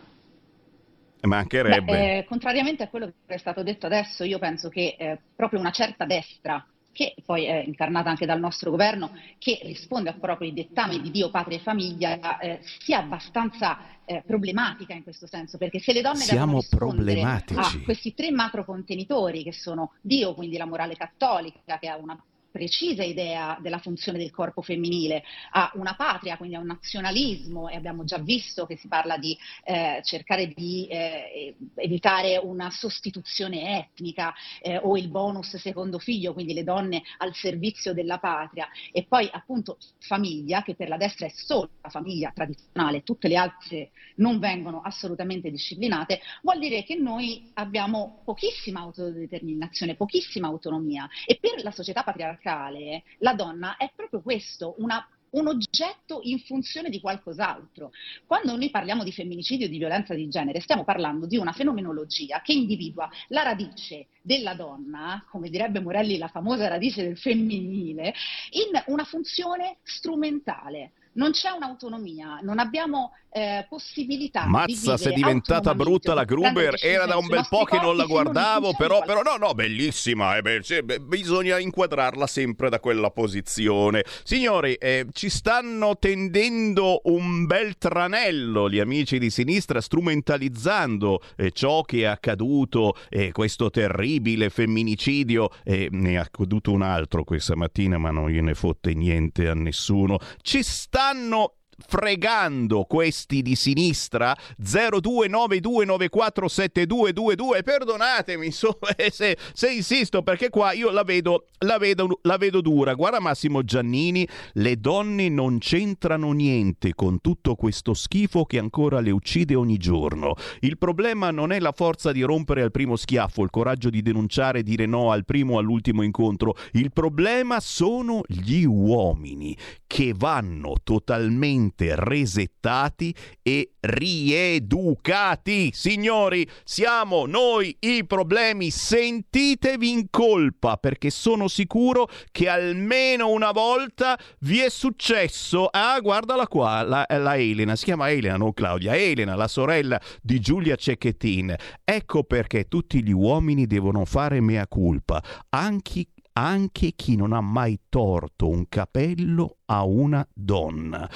Mancherebbe. 1.20 1.82
Beh, 1.82 2.18
eh, 2.18 2.24
contrariamente 2.24 2.84
a 2.84 2.88
quello 2.88 3.12
che 3.26 3.34
è 3.34 3.36
stato 3.36 3.62
detto 3.62 3.84
adesso, 3.84 4.24
io 4.24 4.38
penso 4.38 4.70
che 4.70 4.96
eh, 4.98 5.18
proprio 5.36 5.60
una 5.60 5.72
certa 5.72 6.06
destra, 6.06 6.66
che 6.92 7.14
poi 7.24 7.44
è 7.44 7.62
incarnata 7.64 8.10
anche 8.10 8.26
dal 8.26 8.40
nostro 8.40 8.70
governo, 8.70 9.12
che 9.38 9.60
risponde 9.62 10.10
a 10.10 10.14
proprio 10.14 10.48
ai 10.48 10.54
dettami 10.54 11.00
di 11.00 11.10
Dio, 11.10 11.30
patria 11.30 11.58
e 11.58 11.60
famiglia, 11.60 12.38
eh, 12.38 12.60
sia 12.80 12.98
abbastanza 12.98 13.78
eh, 14.04 14.22
problematica 14.26 14.92
in 14.92 15.02
questo 15.02 15.26
senso, 15.26 15.56
perché 15.56 15.78
se 15.78 15.92
le 15.92 16.02
donne 16.02 16.20
Siamo 16.20 16.58
rispondere 16.58 17.22
a 17.22 17.44
questi 17.84 18.12
tre 18.14 18.30
macro 18.30 18.64
contenitori 18.64 19.42
che 19.42 19.52
sono 19.52 19.92
Dio, 20.00 20.34
quindi 20.34 20.56
la 20.56 20.66
morale 20.66 20.96
cattolica, 20.96 21.78
che 21.78 21.88
ha 21.88 21.96
una 21.96 22.20
precisa 22.50 23.02
idea 23.02 23.56
della 23.60 23.78
funzione 23.78 24.18
del 24.18 24.30
corpo 24.30 24.62
femminile, 24.62 25.22
a 25.52 25.70
una 25.74 25.94
patria, 25.94 26.36
quindi 26.36 26.56
a 26.56 26.60
un 26.60 26.66
nazionalismo 26.66 27.68
e 27.68 27.76
abbiamo 27.76 28.04
già 28.04 28.18
visto 28.18 28.66
che 28.66 28.76
si 28.76 28.88
parla 28.88 29.16
di 29.16 29.36
eh, 29.64 30.00
cercare 30.02 30.48
di 30.48 30.86
eh, 30.88 31.54
evitare 31.76 32.36
una 32.36 32.70
sostituzione 32.70 33.78
etnica 33.78 34.34
eh, 34.60 34.78
o 34.78 34.96
il 34.96 35.08
bonus 35.08 35.56
secondo 35.56 35.98
figlio, 35.98 36.32
quindi 36.32 36.54
le 36.54 36.64
donne 36.64 37.02
al 37.18 37.34
servizio 37.34 37.94
della 37.94 38.18
patria. 38.18 38.68
E 38.92 39.04
poi 39.04 39.28
appunto 39.32 39.78
famiglia 40.00 40.62
che 40.62 40.74
per 40.74 40.88
la 40.88 40.96
destra 40.96 41.26
è 41.26 41.32
solo 41.34 41.70
la 41.80 41.88
famiglia 41.88 42.32
tradizionale, 42.34 43.02
tutte 43.02 43.28
le 43.28 43.36
altre 43.36 43.90
non 44.16 44.38
vengono 44.38 44.80
assolutamente 44.82 45.50
disciplinate, 45.50 46.20
vuol 46.42 46.58
dire 46.58 46.82
che 46.82 46.96
noi 46.96 47.50
abbiamo 47.54 48.20
pochissima 48.24 48.80
autodeterminazione, 48.80 49.94
pochissima 49.94 50.48
autonomia. 50.48 51.08
E 51.26 51.38
per 51.40 51.62
la 51.62 51.70
società 51.70 52.02
patriarcale 52.02 52.39
patriarcale, 52.40 53.04
la 53.18 53.34
donna 53.34 53.76
è 53.76 53.92
proprio 53.94 54.22
questo, 54.22 54.74
una 54.78 55.06
un 55.30 55.46
oggetto 55.46 56.18
in 56.24 56.40
funzione 56.40 56.90
di 56.90 56.98
qualcos'altro. 56.98 57.92
Quando 58.26 58.56
noi 58.56 58.68
parliamo 58.68 59.04
di 59.04 59.12
femminicidio 59.12 59.66
e 59.66 59.68
di 59.68 59.78
violenza 59.78 60.12
di 60.12 60.28
genere, 60.28 60.58
stiamo 60.58 60.82
parlando 60.82 61.26
di 61.26 61.36
una 61.36 61.52
fenomenologia 61.52 62.40
che 62.42 62.52
individua 62.52 63.08
la 63.28 63.42
radice 63.42 64.08
della 64.22 64.54
donna, 64.54 65.24
come 65.30 65.48
direbbe 65.48 65.78
Morelli, 65.78 66.18
la 66.18 66.26
famosa 66.26 66.66
radice 66.66 67.04
del 67.04 67.16
femminile, 67.16 68.12
in 68.50 68.82
una 68.86 69.04
funzione 69.04 69.76
strumentale 69.84 70.94
non 71.12 71.32
c'è 71.32 71.50
un'autonomia, 71.50 72.38
non 72.42 72.58
abbiamo 72.58 73.12
eh, 73.32 73.64
possibilità 73.68 74.46
Mazza, 74.46 74.96
se 74.96 75.10
è 75.10 75.12
diventata 75.12 75.74
brutta 75.74 76.14
la 76.14 76.24
Gruber, 76.24 76.76
era 76.80 77.06
da 77.06 77.16
un 77.16 77.26
bel 77.26 77.46
po' 77.48 77.64
che 77.64 77.78
non 77.80 77.96
la 77.96 78.04
guardavo, 78.04 78.74
però, 78.76 79.02
però, 79.02 79.22
no, 79.22 79.36
no, 79.36 79.54
bellissima, 79.54 80.36
eh, 80.36 80.42
beh, 80.42 80.62
cioè, 80.62 80.82
beh, 80.82 81.00
bisogna 81.00 81.58
inquadrarla 81.58 82.26
sempre 82.26 82.68
da 82.68 82.80
quella 82.80 83.10
posizione. 83.10 84.04
Signori, 84.24 84.74
eh, 84.74 85.06
ci 85.12 85.28
stanno 85.28 85.96
tendendo 85.98 87.00
un 87.04 87.46
bel 87.46 87.76
tranello 87.78 88.68
gli 88.68 88.78
amici 88.78 89.18
di 89.18 89.30
sinistra, 89.30 89.80
strumentalizzando 89.80 91.22
eh, 91.36 91.50
ciò 91.52 91.82
che 91.82 92.00
è 92.00 92.04
accaduto, 92.04 92.94
eh, 93.08 93.32
questo 93.32 93.70
terribile 93.70 94.50
femminicidio, 94.50 95.50
ne 95.64 96.10
è 96.10 96.16
accaduto 96.16 96.72
un 96.72 96.82
altro 96.82 97.24
questa 97.24 97.54
mattina, 97.54 97.96
ma 97.98 98.10
non 98.10 98.28
gliene 98.28 98.54
fotte 98.54 98.92
niente 98.92 99.48
a 99.48 99.54
nessuno. 99.54 100.18
Ci 100.42 100.62
sta 100.62 100.99
stanno 101.00 101.54
fregando 101.86 102.84
questi 102.84 103.42
di 103.42 103.54
sinistra? 103.54 104.34
0292947222 104.62 107.62
perdonatemi 107.62 108.46
insomma, 108.46 108.88
se, 109.10 109.36
se, 109.52 109.70
insisto 109.70 110.22
perché 110.22 110.48
qua 110.50 110.72
io 110.72 110.90
la 110.90 111.02
vedo, 111.02 111.46
la, 111.58 111.78
vedo, 111.78 112.20
la 112.22 112.36
vedo 112.36 112.60
dura. 112.60 112.94
Guarda 112.94 113.20
Massimo 113.20 113.62
Giannini 113.62 114.26
le 114.54 114.76
donne 114.76 115.28
non 115.28 115.58
c'entrano 115.58 116.32
niente 116.32 116.94
con 116.94 117.20
tutto 117.20 117.54
questo 117.54 117.94
schifo 117.94 118.44
che 118.44 118.58
ancora 118.58 119.00
le 119.00 119.10
uccide 119.10 119.54
ogni 119.54 119.76
giorno. 119.76 120.34
Il 120.60 120.78
problema 120.78 121.30
non 121.30 121.52
è 121.52 121.60
la 121.60 121.72
forza 121.72 122.12
di 122.12 122.22
rompere 122.22 122.62
al 122.62 122.70
primo 122.70 122.96
schiaffo 122.96 123.42
il 123.42 123.50
coraggio 123.50 123.90
di 123.90 124.02
denunciare 124.02 124.60
e 124.60 124.62
dire 124.62 124.86
no 124.86 125.12
al 125.12 125.24
primo 125.24 125.54
o 125.54 125.58
all'ultimo 125.58 126.02
incontro. 126.02 126.56
Il 126.72 126.92
problema 126.92 127.60
sono 127.60 128.22
gli 128.26 128.64
uomini 128.64 129.56
che 129.86 130.14
vanno 130.16 130.74
totalmente 130.82 131.69
resettati 131.76 133.14
e 133.42 133.72
rieducati. 133.80 135.70
Signori, 135.72 136.48
siamo 136.64 137.26
noi 137.26 137.76
i 137.80 138.04
problemi, 138.06 138.70
sentitevi 138.70 139.90
in 139.90 140.06
colpa 140.10 140.76
perché 140.76 141.10
sono 141.10 141.48
sicuro 141.48 142.08
che 142.30 142.48
almeno 142.48 143.28
una 143.30 143.52
volta 143.52 144.18
vi 144.40 144.60
è 144.60 144.68
successo. 144.68 145.66
Ah, 145.66 145.98
guardala 146.00 146.46
qua, 146.46 146.82
la, 146.82 147.06
la 147.08 147.36
Elena, 147.36 147.76
si 147.76 147.84
chiama 147.84 148.10
Elena, 148.10 148.36
non 148.36 148.52
Claudia, 148.52 148.96
Elena, 148.96 149.34
la 149.34 149.48
sorella 149.48 150.00
di 150.22 150.40
Giulia 150.40 150.76
Cecchettin. 150.76 151.54
Ecco 151.84 152.24
perché 152.24 152.68
tutti 152.68 153.02
gli 153.02 153.12
uomini 153.12 153.66
devono 153.66 154.04
fare 154.04 154.40
mea 154.40 154.66
culpa, 154.66 155.22
anche 155.50 156.06
anche 156.32 156.92
chi 156.94 157.16
non 157.16 157.32
ha 157.32 157.40
mai 157.40 157.78
torto 157.88 158.48
un 158.48 158.66
capello 158.68 159.58
a 159.66 159.84
una 159.84 160.26
donna. 160.32 161.08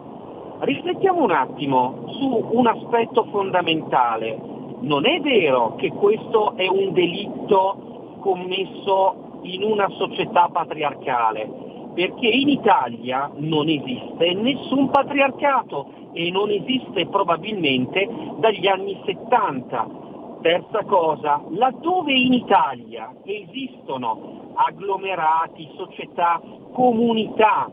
riflettiamo 0.61 1.23
un 1.23 1.31
attimo 1.31 2.05
su 2.18 2.49
un 2.53 2.66
aspetto 2.66 3.25
fondamentale 3.31 4.53
non 4.83 5.07
è 5.07 5.21
vero 5.21 5.77
che 5.77 5.90
questo 5.90 6.57
è 6.57 6.66
un 6.66 6.92
delitto 6.92 8.16
commesso 8.18 9.40
in 9.42 9.62
una 9.62 9.88
società 9.90 10.49
patriarcale, 10.51 11.49
perché 11.95 12.27
in 12.27 12.49
Italia 12.49 13.31
non 13.37 13.68
esiste 13.68 14.35
nessun 14.35 14.90
patriarcato 14.90 16.11
e 16.12 16.31
non 16.31 16.51
esiste 16.51 17.07
probabilmente 17.07 18.09
dagli 18.38 18.66
anni 18.66 19.01
70. 19.05 20.01
Terza 20.42 20.85
cosa, 20.85 21.40
laddove 21.51 22.12
in 22.12 22.33
Italia 22.33 23.12
esistono 23.25 24.51
agglomerati, 24.55 25.71
società, 25.77 26.40
comunità 26.73 27.71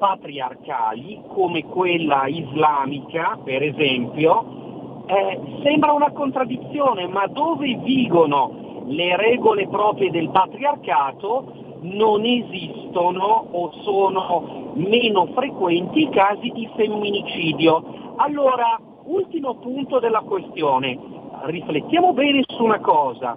patriarcali 0.00 1.20
come 1.28 1.62
quella 1.66 2.26
islamica, 2.26 3.38
per 3.44 3.62
esempio, 3.62 5.04
eh, 5.06 5.38
sembra 5.62 5.92
una 5.92 6.10
contraddizione, 6.10 7.06
ma 7.06 7.26
dove 7.26 7.76
vigono 7.76 8.84
le 8.86 9.14
regole 9.16 9.68
proprie 9.68 10.10
del 10.10 10.30
patriarcato 10.30 11.52
non 11.82 12.24
esistono 12.24 13.46
o 13.50 13.72
sono 13.82 14.72
meno 14.74 15.26
frequenti 15.34 16.02
i 16.02 16.08
casi 16.08 16.48
di 16.48 16.68
femminicidio. 16.74 18.14
Allora, 18.16 18.80
ultimo 19.04 19.56
punto 19.56 19.98
della 19.98 20.20
questione, 20.20 20.98
riflettiamo 21.42 22.14
bene 22.14 22.42
su 22.46 22.64
una 22.64 22.80
cosa, 22.80 23.36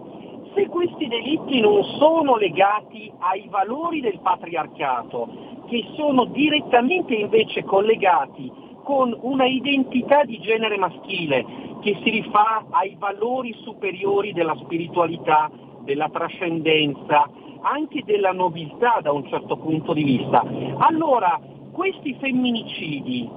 se 0.56 0.67
questi 0.67 1.08
delitti 1.08 1.60
non 1.60 1.84
sono 1.97 2.36
legati 2.38 3.12
ai 3.19 3.47
valori 3.49 4.02
del 4.02 4.19
patriarcato, 4.19 5.28
che 5.74 5.86
sono 5.96 6.26
direttamente 6.26 7.16
invece 7.16 7.64
collegati 7.64 8.52
con 8.84 9.18
una 9.22 9.48
identità 9.48 10.24
di 10.24 10.40
genere 10.40 10.78
maschile 10.78 11.44
che 11.82 11.98
si 12.04 12.12
rifà 12.12 12.66
ai 12.70 12.96
valori 13.00 13.56
superiori 13.64 14.34
della 14.34 14.56
spiritualità, 14.58 15.50
della 15.80 16.10
trascendenza, 16.10 17.28
anche 17.62 18.04
della 18.06 18.34
nobiltà 18.34 19.00
da 19.02 19.12
un 19.12 19.28
certo 19.28 19.58
punto 19.58 19.94
di 19.94 20.04
vista. 20.04 20.46
Allora, 20.78 21.42
questi 21.72 22.14
femminicidi 22.20 23.28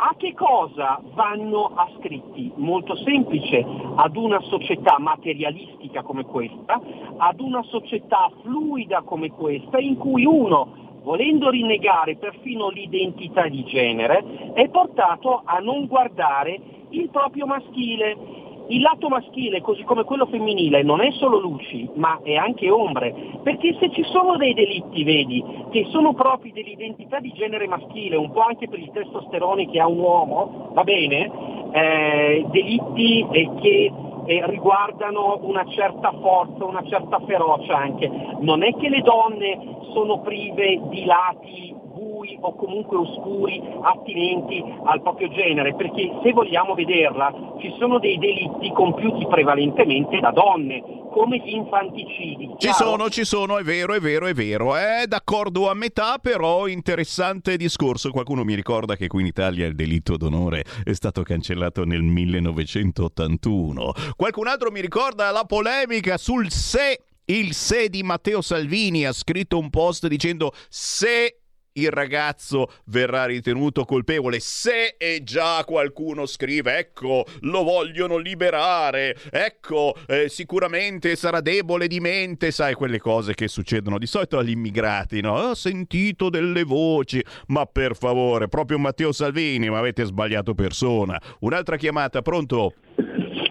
a 0.00 0.14
che 0.18 0.34
cosa 0.34 1.00
vanno 1.14 1.72
ascritti? 1.74 2.52
Molto 2.56 2.94
semplice, 2.96 3.64
ad 3.96 4.16
una 4.16 4.40
società 4.42 4.98
materialistica 4.98 6.02
come 6.02 6.26
questa, 6.26 6.78
ad 7.16 7.40
una 7.40 7.62
società 7.62 8.30
fluida 8.42 9.00
come 9.00 9.30
questa, 9.30 9.78
in 9.78 9.96
cui 9.96 10.26
uno 10.26 10.87
volendo 11.08 11.48
rinnegare 11.48 12.16
perfino 12.16 12.68
l'identità 12.68 13.48
di 13.48 13.64
genere, 13.64 14.52
è 14.52 14.68
portato 14.68 15.40
a 15.42 15.56
non 15.58 15.86
guardare 15.86 16.60
il 16.90 17.08
proprio 17.08 17.46
maschile. 17.46 18.36
Il 18.68 18.82
lato 18.82 19.08
maschile, 19.08 19.62
così 19.62 19.82
come 19.84 20.04
quello 20.04 20.26
femminile, 20.26 20.82
non 20.82 21.00
è 21.00 21.10
solo 21.12 21.38
luci, 21.38 21.88
ma 21.94 22.20
è 22.22 22.34
anche 22.34 22.68
ombre, 22.68 23.40
perché 23.42 23.74
se 23.80 23.90
ci 23.90 24.04
sono 24.12 24.36
dei 24.36 24.52
delitti, 24.52 25.02
vedi, 25.04 25.42
che 25.70 25.86
sono 25.88 26.12
propri 26.12 26.52
dell'identità 26.52 27.18
di 27.20 27.32
genere 27.32 27.66
maschile, 27.66 28.16
un 28.16 28.30
po' 28.30 28.42
anche 28.42 28.68
per 28.68 28.78
il 28.78 28.90
testosterone 28.92 29.70
che 29.70 29.80
ha 29.80 29.88
un 29.88 29.98
uomo, 29.98 30.72
va 30.74 30.84
bene, 30.84 31.30
eh, 31.72 32.44
delitti 32.50 33.26
che 33.62 33.92
eh, 34.28 34.44
riguardano 34.44 35.38
una 35.40 35.64
certa 35.68 36.12
forza, 36.20 36.62
una 36.64 36.84
certa 36.84 37.18
ferocia 37.20 37.78
anche. 37.78 38.10
Non 38.40 38.62
è 38.62 38.74
che 38.74 38.90
le 38.90 39.00
donne 39.00 39.78
sono 39.94 40.20
prive 40.20 40.82
di 40.90 41.06
lati 41.06 41.77
bui 41.98 42.38
o 42.40 42.54
comunque 42.54 42.96
oscuri 42.96 43.60
attinenti 43.82 44.62
al 44.84 45.02
proprio 45.02 45.28
genere, 45.30 45.74
perché 45.74 46.20
se 46.22 46.32
vogliamo 46.32 46.74
vederla 46.74 47.56
ci 47.58 47.74
sono 47.78 47.98
dei 47.98 48.18
delitti 48.18 48.70
compiuti 48.72 49.26
prevalentemente 49.26 50.20
da 50.20 50.30
donne, 50.30 50.98
come 51.10 51.38
gli 51.38 51.54
infanticidi. 51.54 52.54
Ci 52.58 52.70
sono, 52.72 53.08
ci 53.10 53.24
sono, 53.24 53.58
è 53.58 53.62
vero, 53.64 53.94
è 53.94 54.00
vero, 54.00 54.26
è 54.26 54.34
vero. 54.34 54.76
È 54.76 55.04
d'accordo 55.06 55.68
a 55.68 55.74
metà, 55.74 56.18
però 56.20 56.68
interessante 56.68 57.56
discorso. 57.56 58.10
Qualcuno 58.10 58.44
mi 58.44 58.54
ricorda 58.54 58.94
che 58.94 59.08
qui 59.08 59.22
in 59.22 59.26
Italia 59.26 59.66
il 59.66 59.74
delitto 59.74 60.16
d'onore 60.16 60.64
è 60.84 60.92
stato 60.92 61.22
cancellato 61.22 61.84
nel 61.84 62.02
1981. 62.02 63.92
Qualcun 64.16 64.46
altro 64.46 64.70
mi 64.70 64.80
ricorda 64.80 65.30
la 65.30 65.44
polemica 65.44 66.16
sul 66.18 66.50
se 66.50 67.02
il 67.26 67.52
se 67.52 67.88
di 67.88 68.02
Matteo 68.02 68.40
Salvini 68.40 69.04
ha 69.04 69.12
scritto 69.12 69.58
un 69.58 69.68
post 69.68 70.06
dicendo 70.06 70.52
se 70.68 71.40
il 71.80 71.90
ragazzo 71.90 72.68
verrà 72.86 73.24
ritenuto 73.26 73.84
colpevole 73.84 74.40
se 74.40 74.96
e 74.98 75.22
già 75.22 75.64
qualcuno 75.64 76.26
scrive 76.26 76.78
ecco 76.78 77.24
lo 77.42 77.62
vogliono 77.62 78.16
liberare 78.16 79.16
ecco 79.30 79.94
eh, 80.06 80.28
sicuramente 80.28 81.16
sarà 81.16 81.40
debole 81.40 81.86
di 81.86 82.00
mente 82.00 82.50
sai 82.50 82.74
quelle 82.74 82.98
cose 82.98 83.34
che 83.34 83.48
succedono 83.48 83.98
di 83.98 84.06
solito 84.06 84.38
agli 84.38 84.50
immigrati 84.50 85.20
no? 85.20 85.34
ho 85.34 85.54
sentito 85.54 86.28
delle 86.28 86.64
voci 86.64 87.22
ma 87.48 87.66
per 87.66 87.96
favore 87.96 88.48
proprio 88.48 88.78
Matteo 88.78 89.12
Salvini 89.12 89.68
ma 89.68 89.78
avete 89.78 90.04
sbagliato 90.04 90.54
persona 90.54 91.20
un'altra 91.40 91.76
chiamata 91.76 92.22
pronto? 92.22 92.74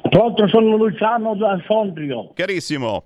Pronto 0.09 0.47
sono 0.47 0.75
Luciano 0.77 1.35
da 1.35 1.61
Sondrio 1.67 2.31
carissimo 2.33 3.05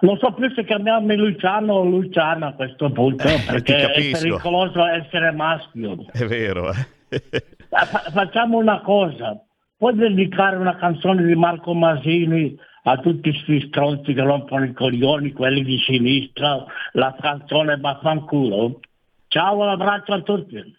non 0.00 0.18
so 0.18 0.32
più 0.32 0.50
se 0.54 0.64
chiamarmi 0.64 1.16
Luciano 1.16 1.74
o 1.74 1.84
Luciana 1.84 2.48
a 2.48 2.52
questo 2.54 2.90
punto, 2.90 3.26
eh, 3.26 3.42
perché 3.46 3.92
è 3.92 4.10
pericoloso 4.10 4.84
essere 4.86 5.30
maschio. 5.32 6.06
È 6.12 6.24
vero. 6.24 6.72
Eh? 6.72 7.20
Fa- 7.68 8.10
facciamo 8.10 8.58
una 8.58 8.80
cosa, 8.80 9.40
puoi 9.76 9.94
dedicare 9.94 10.56
una 10.56 10.76
canzone 10.76 11.24
di 11.24 11.34
Marco 11.34 11.74
Masini 11.74 12.56
a 12.84 12.96
tutti 12.96 13.30
questi 13.30 13.66
stronzi 13.68 14.14
che 14.14 14.22
rompono 14.22 14.64
i 14.64 14.72
coglioni, 14.72 15.32
quelli 15.32 15.62
di 15.62 15.78
sinistra, 15.78 16.64
la 16.92 17.14
canzone 17.20 17.76
Baffanculo? 17.76 18.80
Ciao, 19.28 19.58
un 19.58 19.68
abbraccio 19.68 20.14
a 20.14 20.22
tutti. 20.22 20.78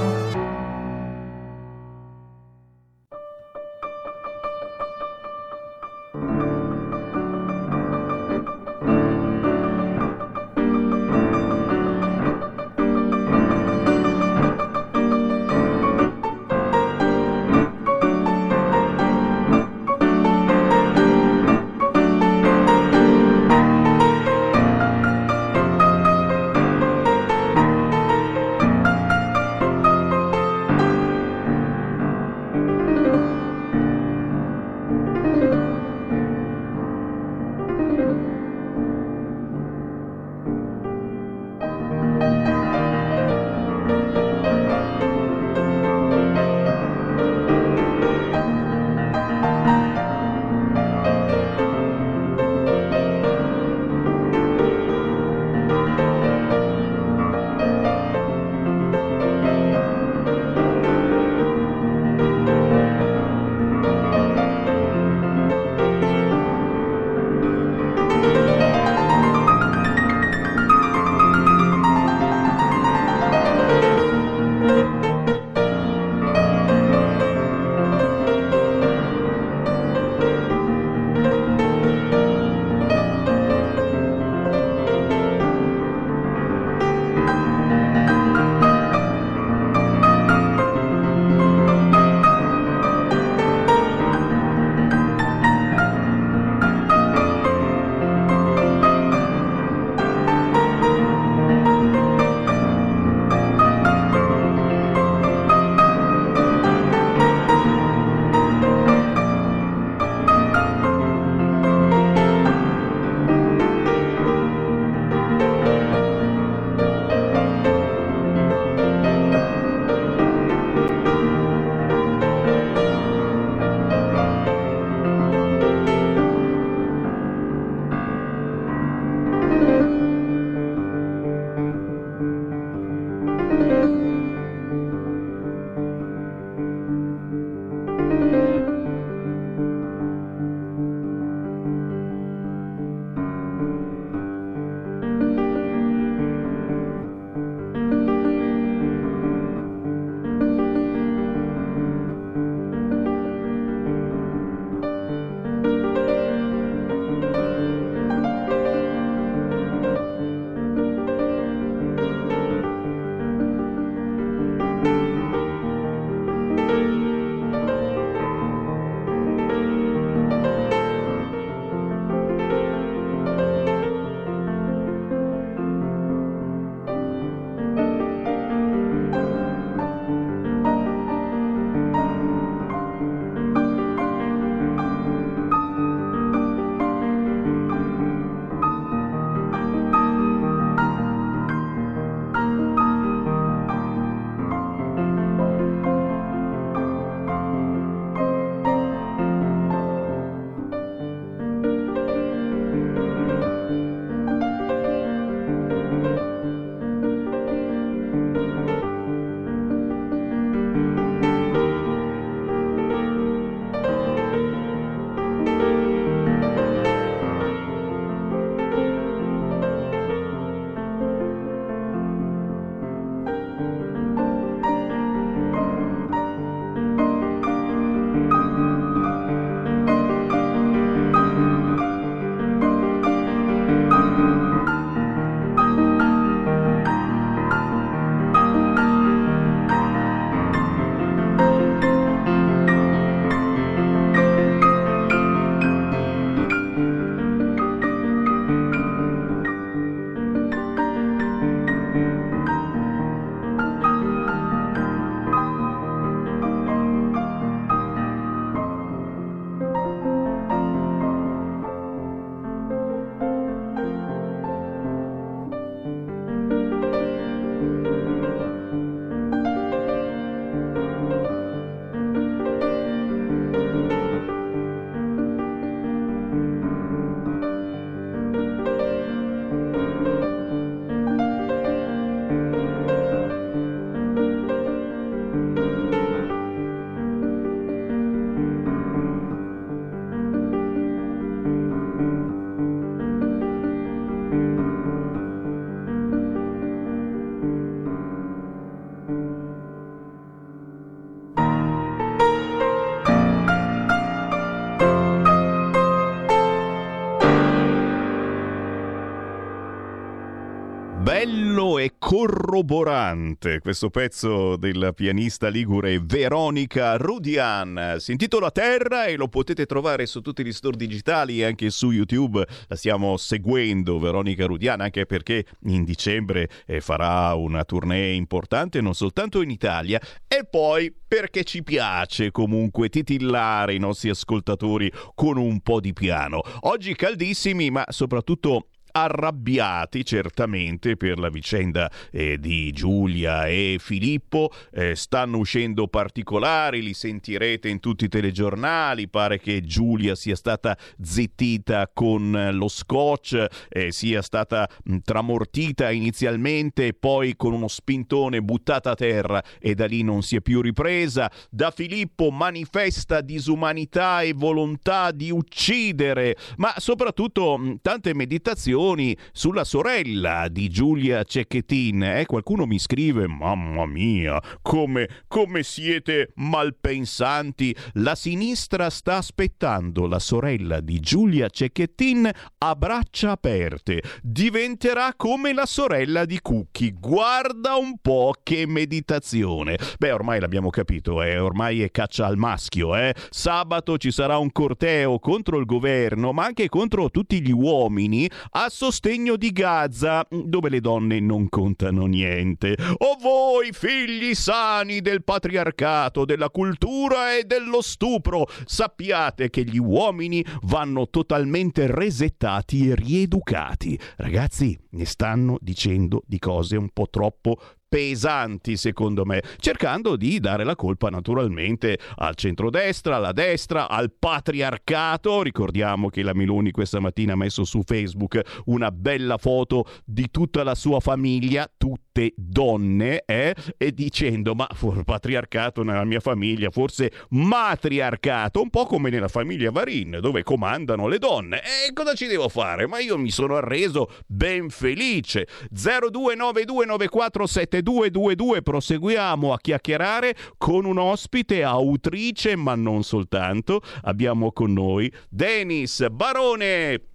Corroborante 312.11 313.59
questo 313.59 313.89
pezzo 313.89 314.57
della 314.57 314.91
pianista 314.91 315.47
ligure 315.47 316.01
Veronica 316.03 316.97
Rudian. 316.97 317.95
Si 317.99 318.11
intitola 318.11 318.51
Terra 318.51 319.05
e 319.05 319.15
lo 319.15 319.29
potete 319.29 319.65
trovare 319.65 320.05
su 320.05 320.19
tutti 320.19 320.43
gli 320.43 320.51
store 320.51 320.75
digitali 320.75 321.39
e 321.39 321.45
anche 321.45 321.69
su 321.69 321.89
YouTube. 321.89 322.45
La 322.67 322.75
stiamo 322.75 323.15
seguendo, 323.15 323.97
Veronica 323.97 324.45
Rudian, 324.45 324.81
anche 324.81 325.05
perché 325.05 325.45
in 325.67 325.85
dicembre 325.85 326.49
eh, 326.65 326.81
farà 326.81 327.33
una 327.35 327.63
tournée 327.63 328.11
importante 328.11 328.81
non 328.81 328.93
soltanto 328.93 329.41
in 329.41 329.49
Italia 329.49 329.97
e 330.27 330.43
poi 330.43 330.93
perché 331.07 331.45
ci 331.45 331.63
piace 331.63 332.29
comunque 332.31 332.89
titillare 332.89 333.73
i 333.73 333.79
nostri 333.79 334.09
ascoltatori 334.09 334.91
con 335.15 335.37
un 335.37 335.61
po' 335.61 335.79
di 335.79 335.93
piano. 335.93 336.41
Oggi 336.61 336.93
caldissimi, 336.93 337.69
ma 337.69 337.85
soprattutto 337.87 338.65
arrabbiati 338.91 340.03
certamente 340.03 340.97
per 340.97 341.19
la 341.19 341.29
vicenda 341.29 341.89
eh, 342.11 342.37
di 342.39 342.71
Giulia 342.71 343.47
e 343.47 343.77
Filippo, 343.79 344.51
eh, 344.73 344.95
stanno 344.95 345.37
uscendo 345.37 345.87
particolari, 345.87 346.81
li 346.81 346.93
sentirete 346.93 347.69
in 347.69 347.79
tutti 347.79 348.05
i 348.05 348.09
telegiornali, 348.09 349.07
pare 349.07 349.39
che 349.39 349.61
Giulia 349.61 350.15
sia 350.15 350.35
stata 350.35 350.77
zittita 351.01 351.89
con 351.93 352.49
lo 352.51 352.67
scotch, 352.67 353.45
eh, 353.69 353.91
sia 353.91 354.21
stata 354.21 354.67
mh, 354.83 354.97
tramortita 355.03 355.91
inizialmente 355.91 356.93
poi 356.93 357.35
con 357.35 357.53
uno 357.53 357.67
spintone 357.67 358.41
buttata 358.41 358.91
a 358.91 358.95
terra 358.95 359.43
e 359.59 359.75
da 359.75 359.85
lì 359.85 360.01
non 360.01 360.23
si 360.23 360.35
è 360.35 360.41
più 360.41 360.61
ripresa, 360.61 361.31
da 361.49 361.71
Filippo 361.71 362.31
manifesta 362.31 363.21
disumanità 363.21 364.21
e 364.21 364.33
volontà 364.33 365.11
di 365.11 365.31
uccidere, 365.31 366.35
ma 366.57 366.73
soprattutto 366.77 367.57
mh, 367.57 367.77
tante 367.81 368.13
meditazioni 368.13 368.79
riflessioni 368.81 369.17
sulla 369.31 369.63
sorella 369.63 370.47
di 370.49 370.69
Giulia 370.69 371.23
Cecchettin. 371.23 372.03
Eh? 372.03 372.25
Qualcuno 372.25 372.65
mi 372.65 372.79
scrive, 372.79 373.27
mamma 373.27 373.85
mia, 373.85 374.41
come, 374.61 375.07
come 375.27 375.63
siete 375.63 376.31
malpensanti. 376.35 377.75
La 377.93 378.15
sinistra 378.15 378.89
sta 378.89 379.17
aspettando 379.17 380.07
la 380.07 380.19
sorella 380.19 380.79
di 380.79 380.99
Giulia 380.99 381.49
Cecchettin 381.49 382.29
a 382.57 382.75
braccia 382.75 383.31
aperte. 383.31 384.01
Diventerà 384.21 385.13
come 385.15 385.53
la 385.53 385.65
sorella 385.65 386.25
di 386.25 386.39
Cucchi. 386.41 386.91
Guarda 386.91 387.75
un 387.75 387.97
po' 388.01 388.33
che 388.41 388.65
meditazione. 388.65 389.77
Beh, 389.97 390.11
ormai 390.11 390.39
l'abbiamo 390.39 390.69
capito, 390.69 391.21
eh? 391.21 391.37
ormai 391.37 391.81
è 391.81 391.91
caccia 391.91 392.25
al 392.25 392.37
maschio. 392.37 392.95
Eh? 392.95 393.13
Sabato 393.29 393.97
ci 393.97 394.11
sarà 394.11 394.37
un 394.37 394.51
corteo 394.51 395.19
contro 395.19 395.57
il 395.57 395.65
governo, 395.65 396.31
ma 396.31 396.45
anche 396.45 396.67
contro 396.69 397.09
tutti 397.09 397.41
gli 397.41 397.51
uomini 397.51 398.29
a 398.51 398.69
sostegno 398.71 399.35
di 399.35 399.51
Gaza, 399.51 400.25
dove 400.29 400.69
le 400.69 400.79
donne 400.79 401.19
non 401.19 401.49
contano 401.49 402.05
niente. 402.05 402.75
O 402.97 403.17
voi, 403.19 403.71
figli 403.73 404.33
sani 404.33 405.01
del 405.01 405.23
patriarcato, 405.23 406.25
della 406.25 406.49
cultura 406.49 407.37
e 407.37 407.43
dello 407.43 407.81
stupro, 407.81 408.47
sappiate 408.65 409.49
che 409.49 409.63
gli 409.63 409.77
uomini 409.77 410.43
vanno 410.63 411.09
totalmente 411.09 411.85
resettati 411.87 412.89
e 412.89 412.95
rieducati. 412.95 413.99
Ragazzi, 414.15 414.77
ne 414.91 415.05
stanno 415.05 415.57
dicendo 415.59 416.23
di 416.25 416.39
cose 416.39 416.77
un 416.77 416.89
po' 416.89 417.07
troppo 417.09 417.59
pesanti, 417.91 418.77
secondo 418.77 419.25
me, 419.25 419.43
cercando 419.57 420.15
di 420.15 420.39
dare 420.39 420.63
la 420.63 420.77
colpa 420.77 421.09
naturalmente 421.09 421.99
al 422.15 422.35
centrodestra, 422.35 423.17
alla 423.17 423.33
destra, 423.33 423.89
al 423.89 424.13
patriarcato. 424.17 425.41
Ricordiamo 425.41 426.07
che 426.07 426.23
la 426.23 426.33
Meloni 426.33 426.71
questa 426.71 427.01
mattina 427.01 427.33
ha 427.33 427.35
messo 427.35 427.65
su 427.65 427.81
Facebook 427.83 428.61
una 428.67 428.91
bella 428.91 429.37
foto 429.37 429.83
di 430.05 430.31
tutta 430.31 430.63
la 430.63 430.73
sua 430.73 431.01
famiglia, 431.01 431.69
tutte 431.75 432.31
donne, 432.37 433.23
eh? 433.25 433.53
e 433.75 433.93
dicendo 433.93 434.55
ma 434.55 434.69
for 434.73 435.03
patriarcato 435.03 435.83
nella 435.83 436.05
mia 436.05 436.21
famiglia, 436.21 436.69
forse 436.69 437.11
matriarcato, 437.31 438.61
un 438.61 438.69
po' 438.69 438.85
come 438.85 439.09
nella 439.09 439.27
famiglia 439.27 439.69
Varin, 439.69 440.19
dove 440.21 440.43
comandano 440.43 441.09
le 441.09 441.17
donne. 441.17 441.59
E 441.59 441.91
cosa 441.91 442.13
ci 442.13 442.27
devo 442.27 442.47
fare? 442.47 442.87
Ma 442.87 442.99
io 442.99 443.17
mi 443.17 443.31
sono 443.31 443.57
arreso 443.57 444.09
ben 444.27 444.69
felice. 444.69 445.45
02929472 445.75 447.79
222 447.81 448.61
proseguiamo 448.61 449.53
a 449.53 449.59
chiacchierare 449.59 450.35
con 450.57 450.85
un 450.85 450.97
ospite 450.97 451.63
autrice, 451.63 452.55
ma 452.55 452.75
non 452.75 453.03
soltanto. 453.03 453.81
Abbiamo 454.03 454.51
con 454.51 454.73
noi 454.73 455.11
Denis 455.29 456.07
Barone. 456.09 457.10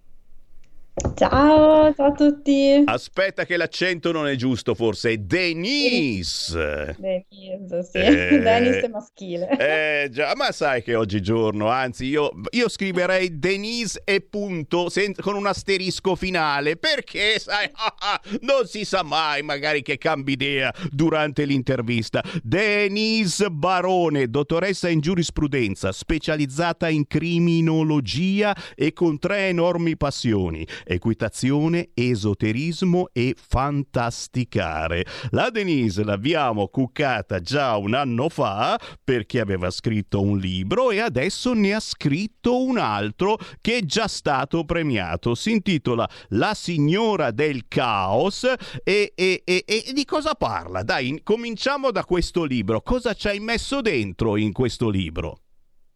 Ciao, 1.13 1.93
ciao 1.93 2.07
a 2.07 2.11
tutti. 2.11 2.81
Aspetta 2.83 3.45
che 3.45 3.55
l'accento 3.55 4.11
non 4.11 4.27
è 4.27 4.33
giusto, 4.33 4.73
forse 4.73 5.11
è 5.11 5.17
Denise. 5.17 6.95
Denise, 6.97 7.83
sì. 7.83 7.97
Eh, 7.97 8.39
Denise 8.41 8.81
è 8.81 8.87
maschile. 8.87 9.47
Eh 9.59 10.09
già, 10.09 10.33
ma 10.35 10.51
sai 10.51 10.81
che 10.81 10.95
oggigiorno, 10.95 11.67
anzi 11.69 12.05
io, 12.05 12.31
io 12.49 12.67
scriverei 12.67 13.37
Denise 13.37 14.01
e 14.05 14.21
punto 14.21 14.89
sen- 14.89 15.13
con 15.21 15.35
un 15.35 15.45
asterisco 15.45 16.15
finale, 16.15 16.77
perché 16.77 17.37
sai, 17.37 17.69
non 18.41 18.65
si 18.65 18.83
sa 18.83 19.03
mai 19.03 19.43
magari 19.43 19.83
che 19.83 19.99
cambi 19.99 20.31
idea 20.31 20.73
durante 20.89 21.45
l'intervista. 21.45 22.23
Denise 22.41 23.51
Barone, 23.51 24.31
dottoressa 24.31 24.89
in 24.89 25.01
giurisprudenza, 25.01 25.91
specializzata 25.91 26.89
in 26.89 27.05
criminologia 27.05 28.55
e 28.73 28.93
con 28.93 29.19
tre 29.19 29.49
enormi 29.49 29.95
passioni 29.95 30.65
equitazione, 30.87 31.89
esoterismo 31.93 33.09
e 33.11 33.35
fantasticare. 33.37 35.05
La 35.31 35.49
Denise 35.49 36.03
l'abbiamo 36.03 36.67
cuccata 36.67 37.39
già 37.39 37.75
un 37.75 37.93
anno 37.93 38.29
fa 38.29 38.79
perché 39.03 39.39
aveva 39.39 39.69
scritto 39.69 40.21
un 40.21 40.37
libro 40.37 40.91
e 40.91 40.99
adesso 40.99 41.53
ne 41.53 41.73
ha 41.73 41.79
scritto 41.79 42.63
un 42.63 42.77
altro 42.77 43.37
che 43.61 43.77
è 43.77 43.81
già 43.81 44.07
stato 44.07 44.63
premiato. 44.63 45.35
Si 45.35 45.51
intitola 45.51 46.09
La 46.29 46.53
signora 46.53 47.31
del 47.31 47.67
caos 47.67 48.45
e, 48.83 49.11
e, 49.15 49.41
e, 49.43 49.63
e 49.65 49.93
di 49.93 50.05
cosa 50.05 50.33
parla? 50.33 50.83
Dai, 50.83 51.19
cominciamo 51.23 51.91
da 51.91 52.05
questo 52.05 52.43
libro. 52.43 52.81
Cosa 52.81 53.13
ci 53.13 53.27
hai 53.27 53.39
messo 53.39 53.81
dentro 53.81 54.37
in 54.37 54.51
questo 54.51 54.89
libro? 54.89 55.41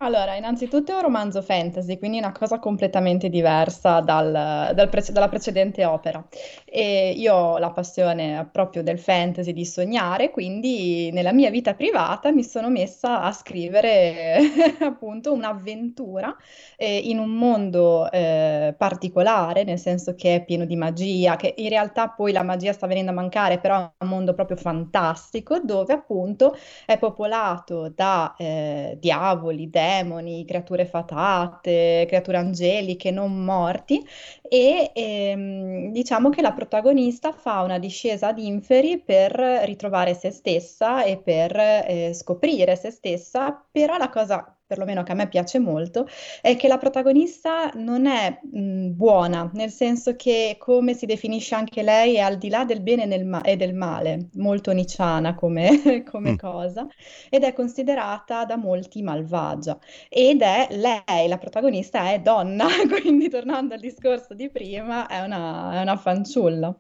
Allora, 0.04 0.36
innanzitutto 0.36 0.92
è 0.92 0.96
un 0.96 1.02
romanzo 1.04 1.42
fantasy, 1.44 1.98
quindi 2.00 2.18
una 2.18 2.32
cosa 2.32 2.58
completamente 2.58 3.30
diversa 3.30 4.00
dal, 4.00 4.74
dal 4.74 4.90
pre- 4.90 5.06
dalla 5.12 5.30
precedente 5.30 5.86
opera. 5.86 6.28
E 6.74 7.12
io 7.18 7.34
ho 7.36 7.58
la 7.58 7.72
passione 7.72 8.48
proprio 8.50 8.82
del 8.82 8.98
fantasy, 8.98 9.52
di 9.52 9.66
sognare, 9.66 10.30
quindi 10.32 11.12
nella 11.12 11.34
mia 11.34 11.50
vita 11.50 11.74
privata 11.74 12.32
mi 12.32 12.44
sono 12.46 12.70
messa 12.70 13.22
a 13.24 13.32
scrivere 13.34 14.38
appunto 14.80 15.34
un'avventura 15.34 16.34
eh, 16.78 16.98
in 16.98 17.20
un 17.20 17.32
mondo 17.32 18.10
eh, 18.10 18.74
particolare, 18.78 19.66
nel 19.66 19.80
senso 19.80 20.16
che 20.16 20.36
è 20.36 20.46
pieno 20.46 20.64
di 20.66 20.78
magia, 20.78 21.36
che 21.36 21.54
in 21.58 21.68
realtà 21.68 22.08
poi 22.10 22.32
la 22.32 22.44
magia 22.44 22.72
sta 22.72 22.88
venendo 22.88 23.12
a 23.12 23.14
mancare, 23.16 23.60
però 23.60 23.76
è 23.98 24.04
un 24.04 24.10
mondo 24.10 24.34
proprio 24.34 24.56
fantastico, 24.56 25.60
dove 25.60 25.92
appunto 25.92 26.56
è 26.86 26.98
popolato 26.98 27.90
da 27.94 28.34
eh, 28.38 28.98
diavoli, 29.00 29.70
demoni, 29.70 30.46
creature 30.46 30.86
fatate, 30.86 32.06
creature 32.08 32.38
angeliche 32.38 33.12
non 33.12 33.44
morti 33.44 34.02
e 34.42 34.92
ehm, 34.94 35.92
diciamo 35.92 36.30
che 36.30 36.42
la 36.42 36.54
protagonista 36.62 37.32
fa 37.32 37.62
una 37.64 37.80
discesa 37.80 38.28
ad 38.28 38.38
inferi 38.38 39.02
per 39.02 39.32
ritrovare 39.66 40.14
se 40.14 40.30
stessa 40.30 41.04
e 41.04 41.18
per 41.18 41.56
eh, 41.58 42.12
scoprire 42.14 42.76
se 42.76 42.92
stessa, 42.92 43.68
però 43.72 43.98
la 43.98 44.10
cosa 44.10 44.61
perlomeno 44.72 45.04
che 45.04 45.12
a 45.12 45.16
me 45.16 45.28
piace 45.28 45.60
molto, 45.60 46.08
è 46.42 46.56
che 46.56 46.70
la 46.70 46.78
protagonista 46.78 47.72
non 47.76 48.06
è 48.06 48.40
mh, 48.42 48.92
buona, 48.92 49.50
nel 49.54 49.70
senso 49.70 50.16
che 50.16 50.56
come 50.58 50.94
si 50.94 51.06
definisce 51.06 51.56
anche 51.56 51.84
lei 51.84 52.16
è 52.16 52.20
al 52.20 52.38
di 52.38 52.48
là 52.48 52.64
del 52.64 52.80
bene 52.82 53.04
e, 53.04 53.24
ma- 53.26 53.42
e 53.42 53.58
del 53.58 53.74
male, 53.74 54.30
molto 54.36 54.72
nicciana 54.72 55.36
come, 55.36 56.04
come 56.10 56.32
mm. 56.32 56.38
cosa, 56.38 56.88
ed 57.30 57.44
è 57.44 57.52
considerata 57.54 58.46
da 58.46 58.56
molti 58.56 59.02
malvagia. 59.02 59.78
Ed 60.08 60.42
è 60.42 60.68
lei, 60.72 61.28
la 61.28 61.38
protagonista 61.38 62.12
è 62.12 62.22
donna, 62.22 62.68
quindi 63.02 63.28
tornando 63.28 63.74
al 63.74 63.80
discorso 63.82 64.34
di 64.34 64.50
prima, 64.50 65.08
è 65.08 65.20
una, 65.22 65.74
è 65.80 65.82
una 65.82 65.98
fanciulla. 65.98 66.74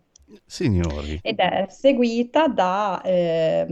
Signori. 0.46 1.20
Ed 1.22 1.39
è 1.39 1.65
seguita 1.70 2.48
da 2.48 3.02
eh, 3.04 3.65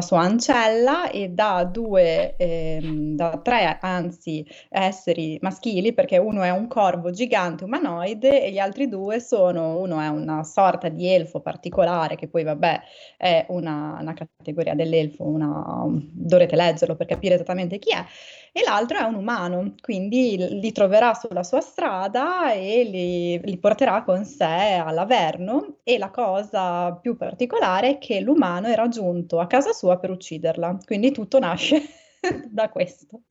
sua 0.00 0.20
ancella 0.20 1.10
e 1.10 1.28
da 1.28 1.64
due, 1.64 2.36
eh, 2.36 2.80
da 3.14 3.40
tre 3.42 3.78
anzi 3.80 4.46
esseri 4.68 5.38
maschili, 5.40 5.92
perché 5.92 6.18
uno 6.18 6.42
è 6.42 6.50
un 6.50 6.66
corvo 6.68 7.10
gigante 7.10 7.64
umanoide 7.64 8.44
e 8.44 8.52
gli 8.52 8.58
altri 8.58 8.88
due 8.88 9.20
sono, 9.20 9.78
uno 9.78 10.00
è 10.00 10.08
una 10.08 10.42
sorta 10.44 10.88
di 10.88 11.08
elfo 11.12 11.40
particolare, 11.40 12.16
che 12.16 12.28
poi 12.28 12.44
vabbè 12.44 12.80
è 13.16 13.46
una, 13.48 13.98
una 14.00 14.14
categoria 14.14 14.74
dell'elfo, 14.74 15.24
una, 15.24 15.86
dovrete 15.88 16.56
leggerlo 16.56 16.96
per 16.96 17.06
capire 17.06 17.34
esattamente 17.34 17.78
chi 17.78 17.90
è, 17.90 18.04
e 18.52 18.62
l'altro 18.64 18.98
è 18.98 19.02
un 19.02 19.14
umano, 19.14 19.74
quindi 19.80 20.36
li 20.36 20.72
troverà 20.72 21.14
sulla 21.14 21.42
sua 21.42 21.60
strada 21.62 22.52
e 22.52 22.84
li, 22.84 23.40
li 23.40 23.58
porterà 23.58 24.02
con 24.04 24.24
sé 24.26 24.44
all'Averno 24.84 25.78
e 25.82 25.96
la 25.96 26.10
cosa 26.10 26.94
più 27.00 27.16
particolare 27.16 27.92
è 27.92 27.98
che 27.98 28.20
l'umano 28.20 28.66
era 28.68 28.88
giunto 28.88 29.40
a 29.40 29.46
casa 29.46 29.72
sua 29.72 29.98
per 29.98 30.10
ucciderla, 30.10 30.78
quindi 30.84 31.12
tutto 31.12 31.38
nasce 31.38 31.80
da 32.50 32.68
questo. 32.68 33.22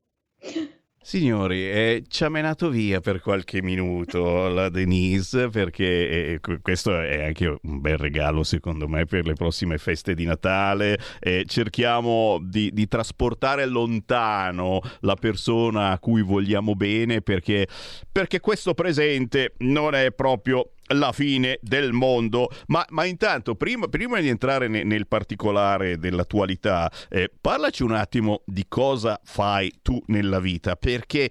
Signori, 1.04 1.68
eh, 1.68 2.04
ci 2.08 2.24
ha 2.24 2.30
menato 2.30 2.70
via 2.70 3.00
per 3.00 3.22
qualche 3.22 3.64
minuto 3.64 4.48
la 4.50 4.70
Denise 4.70 5.50
perché 5.50 6.40
eh, 6.40 6.40
questo 6.62 6.96
è 6.96 7.25
anche 7.25 7.48
un 7.48 7.82
bel 7.82 7.98
regalo 7.98 8.44
secondo 8.44 8.88
me 8.88 9.06
per 9.06 9.25
le 9.25 9.34
prossime 9.34 9.80
feste 9.80 10.13
di 10.13 10.25
Natale. 10.25 11.00
Eh, 11.19 11.46
cerchiamo 11.48 12.38
di, 12.44 12.71
di, 12.71 12.88
trasportare 12.88 13.65
lontano 13.65 14.80
la 15.00 15.15
persona 15.15 15.90
a 15.90 15.98
cui 15.98 16.21
vogliamo 16.21 16.75
bene 16.75 17.21
perché, 17.21 17.67
perché 18.12 18.40
questo 18.40 18.75
presente 18.75 19.56
non 19.58 19.96
è 19.96 20.12
proprio 20.12 20.73
la 20.94 21.12
fine 21.12 21.60
del 21.62 21.94
mondo. 21.94 22.50
Ma, 22.67 22.85
ma 22.89 23.06
intanto, 23.06 23.56
prima, 23.56 23.87
prima, 23.87 24.19
di 24.19 24.27
entrare 24.27 24.67
ne, 24.67 24.83
nel 24.83 25.08
particolare 25.08 25.98
dell'attualità, 25.98 26.92
eh, 27.10 27.31
parlaci 27.39 27.83
un 27.83 27.94
attimo 27.94 28.44
di 28.46 28.65
cosa 28.67 29.19
fai 29.23 29.71
tu 29.81 30.02
nella 30.08 30.39
vita, 30.39 30.75
perché 30.75 31.29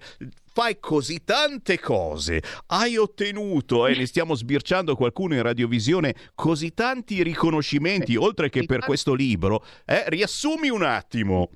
fai 0.53 0.77
così 0.79 1.23
tante 1.23 1.79
cose, 1.79 2.41
hai 2.67 2.97
ottenuto, 2.97 3.87
e 3.87 3.93
eh, 3.93 3.97
ne 3.97 4.05
stiamo 4.05 4.35
sbirciando 4.35 4.95
qualcuno 4.95 5.35
in 5.35 5.41
radiovisione, 5.41 6.15
così 6.35 6.73
tanti 6.73 7.23
riconoscimenti, 7.23 8.15
oltre 8.15 8.49
che 8.49 8.65
per 8.65 8.79
questo 8.81 9.13
libro, 9.13 9.63
eh, 9.85 10.03
riassumi 10.07 10.69
un 10.69 10.83
attimo. 10.83 11.49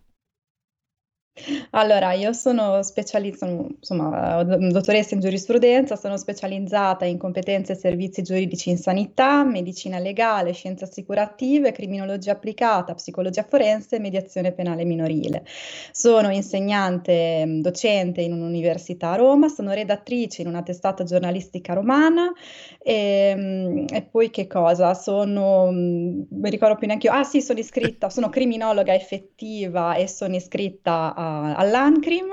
Allora, 1.72 2.14
io 2.14 2.32
sono 2.32 2.82
specializzata, 2.82 3.52
insomma, 3.52 4.42
dottoressa 4.44 5.16
in 5.16 5.20
giurisprudenza, 5.20 5.98
sono 5.98 6.16
specializzata 6.18 7.04
in 7.04 7.18
competenze 7.18 7.74
e 7.74 7.76
servizi 7.76 8.22
giuridici 8.22 8.70
in 8.70 8.78
sanità, 8.78 9.44
medicina 9.44 10.00
legale, 10.00 10.54
scienze 10.54 10.86
assicurative, 10.86 11.74
criminologia 11.74 12.32
applicata, 12.32 12.94
psicologia 12.94 13.44
forense 13.44 13.98
e 13.98 14.00
mediazione 14.00 14.54
penale 14.54 14.86
minorile. 14.86 15.44
Sono 15.92 16.32
insegnante 16.32 17.46
docente 17.60 18.22
in 18.22 18.32
un'università 18.32 19.12
a 19.12 19.16
Roma, 19.16 19.50
sono 19.50 19.74
redattrice 19.74 20.42
in 20.42 20.48
una 20.48 20.64
testata 20.64 21.04
giornalistica 21.04 21.74
romana 21.74 22.32
e, 22.80 22.94
ehm, 23.36 23.86
e 23.94 24.02
poi 24.04 24.30
che 24.30 24.48
cosa? 24.48 24.94
Sono, 24.94 25.70
mi 25.72 26.50
ricordo 26.50 26.76
più 26.78 26.88
neanche 26.88 27.08
io, 27.08 27.14
ah 27.14 27.24
sì, 27.24 27.42
sono 27.42 27.60
iscritta, 27.60 28.10
sono 28.10 28.30
criminologa 28.30 28.94
effettiva 28.94 29.96
e 29.96 30.08
sono 30.08 30.36
iscritta 30.36 31.14
a 31.14 31.25
all'Ancrim 31.62 32.30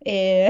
e, 0.00 0.48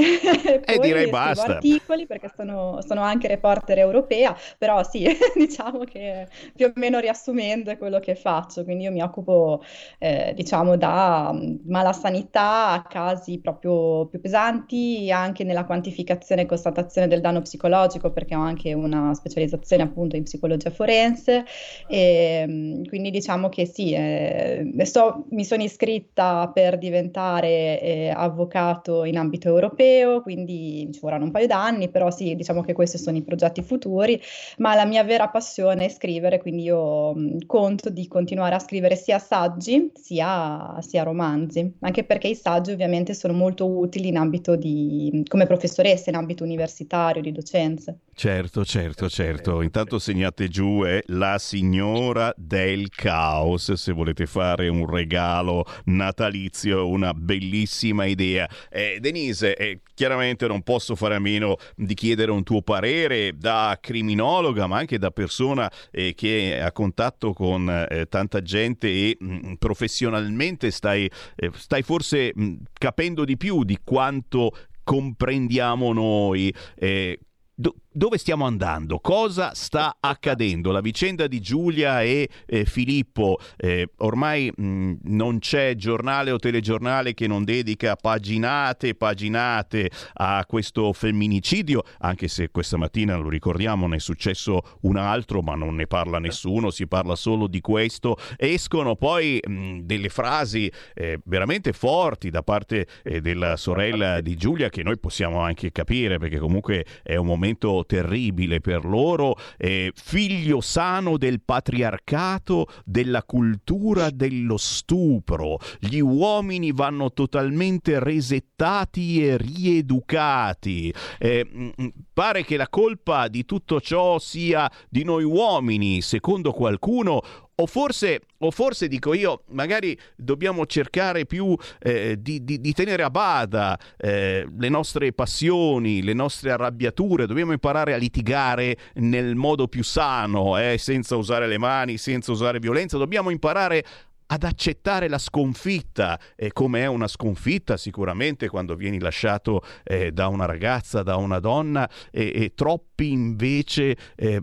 e 0.64 0.78
direi 0.78 1.08
basta. 1.08 1.54
articoli 1.54 2.06
perché 2.06 2.30
sono, 2.36 2.80
sono, 2.86 3.00
anche 3.00 3.28
reporter 3.28 3.78
europea, 3.78 4.36
però 4.58 4.82
sì, 4.82 5.06
diciamo 5.34 5.84
che 5.84 6.28
più 6.54 6.66
o 6.66 6.72
meno 6.74 6.98
riassumendo 6.98 7.70
è 7.70 7.78
quello 7.78 7.98
che 7.98 8.14
faccio, 8.14 8.64
quindi 8.64 8.84
io 8.84 8.92
mi 8.92 9.00
occupo 9.00 9.62
eh, 9.98 10.32
diciamo 10.34 10.76
da 10.76 11.30
mm, 11.32 11.56
mala 11.66 11.94
sanità 11.94 12.68
a 12.68 12.82
casi 12.82 13.40
proprio 13.40 14.06
più 14.06 14.20
pesanti, 14.20 15.10
anche 15.10 15.44
nella 15.44 15.64
quantificazione 15.64 16.42
e 16.42 16.46
constatazione 16.46 17.08
del 17.08 17.22
danno 17.22 17.40
psicologico 17.40 18.10
perché 18.10 18.34
ho 18.34 18.42
anche 18.42 18.74
una 18.74 19.14
specializzazione 19.14 19.82
appunto 19.82 20.16
in 20.16 20.24
psicologia 20.24 20.70
forense 20.70 21.44
e 21.88 22.44
mm, 22.46 22.84
quindi 22.84 23.10
diciamo 23.10 23.48
che 23.48 23.64
sì, 23.64 23.92
eh, 23.92 24.70
sto, 24.82 25.24
mi 25.30 25.44
sono 25.44 25.62
iscritta 25.62 26.50
per 26.52 26.76
diventare 26.76 27.80
eh, 27.80 28.12
avvocato 28.14 29.04
in 29.04 29.16
ambito 29.16 29.37
ambito 29.38 29.48
europeo, 29.48 30.20
quindi 30.20 30.88
ci 30.92 30.98
vorranno 31.00 31.24
un 31.24 31.30
paio 31.30 31.46
d'anni, 31.46 31.88
però 31.88 32.10
sì, 32.10 32.34
diciamo 32.34 32.62
che 32.62 32.72
questi 32.72 32.98
sono 32.98 33.16
i 33.16 33.22
progetti 33.22 33.62
futuri, 33.62 34.20
ma 34.58 34.74
la 34.74 34.84
mia 34.84 35.04
vera 35.04 35.28
passione 35.28 35.86
è 35.86 35.88
scrivere, 35.88 36.40
quindi 36.40 36.64
io 36.64 37.14
conto 37.46 37.88
di 37.88 38.06
continuare 38.08 38.56
a 38.56 38.58
scrivere 38.58 38.96
sia 38.96 39.18
saggi 39.18 39.92
sia, 39.94 40.76
sia, 40.80 41.04
romanzi, 41.04 41.76
anche 41.80 42.04
perché 42.04 42.28
i 42.28 42.34
saggi 42.34 42.72
ovviamente 42.72 43.14
sono 43.14 43.32
molto 43.32 43.66
utili 43.66 44.08
in 44.08 44.16
ambito 44.16 44.56
di, 44.56 45.22
come 45.28 45.46
professoressa, 45.46 46.10
in 46.10 46.16
ambito 46.16 46.42
universitario, 46.42 47.22
di 47.22 47.32
docenze. 47.32 48.00
Certo, 48.14 48.64
certo, 48.64 49.08
certo. 49.08 49.62
Intanto 49.62 50.00
segnate 50.00 50.48
giù 50.48 50.82
è 50.82 51.00
La 51.06 51.38
signora 51.38 52.34
del 52.36 52.88
caos, 52.88 53.72
se 53.72 53.92
volete 53.92 54.26
fare 54.26 54.66
un 54.66 54.90
regalo 54.90 55.64
natalizio, 55.84 56.88
una 56.88 57.14
bellissima 57.14 58.06
idea. 58.06 58.48
Eh, 58.70 58.98
Denise, 59.28 59.54
eh, 59.56 59.80
chiaramente 59.94 60.46
non 60.46 60.62
posso 60.62 60.94
fare 60.94 61.14
a 61.14 61.18
meno 61.18 61.56
di 61.76 61.94
chiedere 61.94 62.30
un 62.30 62.42
tuo 62.42 62.62
parere 62.62 63.36
da 63.36 63.76
criminologa, 63.80 64.66
ma 64.66 64.78
anche 64.78 64.98
da 64.98 65.10
persona 65.10 65.70
eh, 65.90 66.14
che 66.14 66.58
ha 66.60 66.72
contatto 66.72 67.32
con 67.32 67.68
eh, 67.68 68.06
tanta 68.08 68.42
gente 68.42 68.88
e 68.88 69.16
mh, 69.18 69.34
mm, 69.34 69.52
professionalmente 69.54 70.70
stai, 70.70 71.10
eh, 71.36 71.50
stai 71.54 71.82
forse 71.82 72.32
mh, 72.34 72.42
mm, 72.42 72.54
capendo 72.72 73.24
di 73.24 73.36
più 73.36 73.64
di 73.64 73.78
quanto 73.82 74.52
comprendiamo 74.82 75.92
noi. 75.92 76.54
Eh, 76.76 77.18
do, 77.54 77.74
dove 77.98 78.16
stiamo 78.16 78.46
andando? 78.46 79.00
Cosa 79.00 79.50
sta 79.54 79.96
accadendo? 79.98 80.70
La 80.70 80.80
vicenda 80.80 81.26
di 81.26 81.40
Giulia 81.40 82.00
e 82.00 82.28
eh, 82.46 82.64
Filippo, 82.64 83.38
eh, 83.56 83.90
ormai 83.96 84.52
mh, 84.54 84.98
non 85.02 85.40
c'è 85.40 85.74
giornale 85.74 86.30
o 86.30 86.38
telegiornale 86.38 87.12
che 87.12 87.26
non 87.26 87.42
dedica 87.42 87.96
paginate 87.96 88.88
e 88.88 88.94
paginate 88.94 89.90
a 90.14 90.44
questo 90.46 90.92
femminicidio, 90.92 91.82
anche 91.98 92.28
se 92.28 92.50
questa 92.50 92.76
mattina, 92.76 93.16
lo 93.16 93.28
ricordiamo, 93.28 93.88
ne 93.88 93.96
è 93.96 93.98
successo 93.98 94.60
un 94.82 94.96
altro, 94.96 95.42
ma 95.42 95.56
non 95.56 95.74
ne 95.74 95.88
parla 95.88 96.20
nessuno, 96.20 96.70
si 96.70 96.86
parla 96.86 97.16
solo 97.16 97.48
di 97.48 97.60
questo. 97.60 98.16
Escono 98.36 98.94
poi 98.94 99.40
mh, 99.44 99.80
delle 99.80 100.08
frasi 100.08 100.70
eh, 100.94 101.18
veramente 101.24 101.72
forti 101.72 102.30
da 102.30 102.44
parte 102.44 102.86
eh, 103.02 103.20
della 103.20 103.56
sorella 103.56 104.20
di 104.20 104.36
Giulia 104.36 104.68
che 104.68 104.84
noi 104.84 105.00
possiamo 105.00 105.40
anche 105.40 105.72
capire 105.72 106.18
perché 106.18 106.38
comunque 106.38 106.86
è 107.02 107.16
un 107.16 107.26
momento 107.26 107.86
terribile 107.88 108.60
per 108.60 108.84
loro, 108.84 109.34
eh, 109.56 109.90
figlio 109.94 110.60
sano 110.60 111.16
del 111.16 111.40
patriarcato, 111.40 112.66
della 112.84 113.22
cultura 113.24 114.10
dello 114.10 114.58
stupro. 114.58 115.58
Gli 115.80 115.98
uomini 115.98 116.70
vanno 116.72 117.12
totalmente 117.12 117.98
resettati 117.98 119.26
e 119.26 119.38
rieducati. 119.38 120.92
Eh, 121.18 121.48
mm, 121.50 121.68
mm, 121.80 121.86
pare 122.12 122.44
che 122.44 122.58
la 122.58 122.68
colpa 122.68 123.28
di 123.28 123.46
tutto 123.46 123.80
ciò 123.80 124.18
sia 124.18 124.70
di 124.90 125.02
noi 125.02 125.24
uomini, 125.24 126.02
secondo 126.02 126.52
qualcuno, 126.52 127.22
o 127.60 127.66
forse, 127.66 128.20
o 128.38 128.52
forse, 128.52 128.86
dico 128.86 129.14
io, 129.14 129.42
magari 129.48 129.98
dobbiamo 130.14 130.64
cercare 130.66 131.26
più 131.26 131.56
eh, 131.80 132.16
di, 132.20 132.44
di, 132.44 132.60
di, 132.60 132.72
tenere 132.72 133.02
a 133.02 133.10
bada 133.10 133.76
eh, 133.96 134.46
le 134.56 134.68
nostre 134.68 135.12
passioni, 135.12 136.02
le 136.02 136.12
nostre 136.12 136.52
arrabbiature, 136.52 137.26
dobbiamo 137.26 137.50
imparare 137.50 137.94
a 137.94 137.96
litigare 137.96 138.76
nel 138.94 139.34
modo 139.34 139.66
più 139.66 139.82
sano, 139.82 140.56
eh, 140.56 140.78
senza 140.78 141.16
usare 141.16 141.48
le 141.48 141.58
mani, 141.58 141.98
senza 141.98 142.30
usare 142.30 142.60
violenza, 142.60 142.96
dobbiamo 142.96 143.30
imparare 143.30 143.84
ad 144.30 144.44
accettare 144.44 145.08
la 145.08 145.18
sconfitta, 145.18 146.18
e 146.36 146.52
come 146.52 146.80
è 146.80 146.86
una 146.86 147.08
sconfitta 147.08 147.76
sicuramente 147.76 148.48
quando 148.48 148.74
vieni 148.74 148.98
lasciato 148.98 149.62
eh, 149.84 150.12
da 150.12 150.28
una 150.28 150.44
ragazza, 150.44 151.02
da 151.02 151.16
una 151.16 151.38
donna, 151.38 151.88
e, 152.10 152.32
e 152.34 152.52
troppi 152.54 153.10
invece 153.10 153.96
eh, 154.16 154.40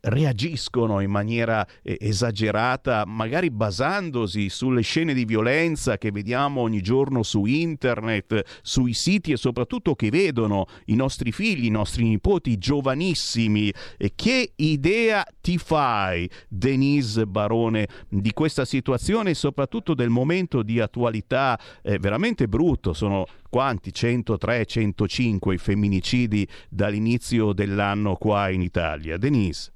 reagiscono 0.00 1.00
in 1.00 1.10
maniera 1.10 1.66
eh, 1.82 1.98
esagerata, 2.00 3.04
magari 3.06 3.50
basandosi 3.50 4.48
sulle 4.48 4.82
scene 4.82 5.12
di 5.12 5.24
violenza 5.24 5.98
che 5.98 6.10
vediamo 6.10 6.62
ogni 6.62 6.80
giorno 6.80 7.22
su 7.22 7.44
internet, 7.44 8.60
sui 8.62 8.94
siti 8.94 9.32
e 9.32 9.36
soprattutto 9.36 9.94
che 9.94 10.08
vedono 10.08 10.66
i 10.86 10.94
nostri 10.94 11.30
figli, 11.30 11.66
i 11.66 11.70
nostri 11.70 12.04
nipoti 12.04 12.56
giovanissimi. 12.56 13.72
E 13.98 14.12
che 14.14 14.52
idea 14.56 15.24
ti 15.40 15.58
fai, 15.58 16.28
Denise 16.48 17.26
Barone, 17.26 17.86
di 18.08 18.32
questa 18.32 18.64
situazione? 18.64 19.25
E 19.30 19.34
soprattutto 19.34 19.94
del 19.94 20.08
momento 20.08 20.62
di 20.62 20.80
attualità 20.80 21.58
eh, 21.82 21.98
veramente 21.98 22.48
brutto. 22.48 22.92
Sono 22.92 23.26
quanti? 23.48 23.92
103, 23.92 24.64
105 24.64 25.54
i 25.54 25.58
femminicidi 25.58 26.46
dall'inizio 26.68 27.52
dell'anno 27.52 28.16
qua 28.16 28.48
in 28.50 28.62
Italia. 28.62 29.16
Denise. 29.16 29.72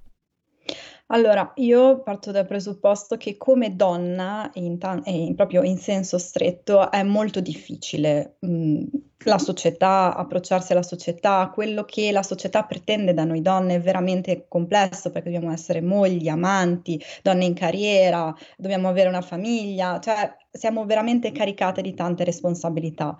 Allora, 1.12 1.52
io 1.56 2.02
parto 2.02 2.30
dal 2.30 2.46
presupposto 2.46 3.16
che 3.16 3.36
come 3.36 3.74
donna, 3.74 4.48
in 4.54 4.78
ta- 4.78 5.02
in, 5.06 5.34
proprio 5.34 5.62
in 5.62 5.76
senso 5.76 6.18
stretto, 6.18 6.88
è 6.90 7.02
molto 7.02 7.40
difficile 7.40 8.36
mh, 8.38 8.84
la 9.24 9.38
società, 9.38 10.14
approcciarsi 10.14 10.72
alla 10.72 10.82
società, 10.82 11.50
quello 11.52 11.84
che 11.84 12.10
la 12.10 12.22
società 12.22 12.64
pretende 12.64 13.12
da 13.12 13.24
noi 13.24 13.42
donne 13.42 13.74
è 13.74 13.80
veramente 13.80 14.46
complesso 14.48 15.10
perché 15.10 15.30
dobbiamo 15.30 15.52
essere 15.52 15.82
mogli, 15.82 16.28
amanti, 16.28 17.00
donne 17.22 17.44
in 17.44 17.54
carriera, 17.54 18.34
dobbiamo 18.56 18.88
avere 18.88 19.08
una 19.08 19.20
famiglia, 19.20 19.98
cioè 20.00 20.34
siamo 20.50 20.84
veramente 20.86 21.32
caricate 21.32 21.82
di 21.82 21.94
tante 21.94 22.24
responsabilità 22.24 23.16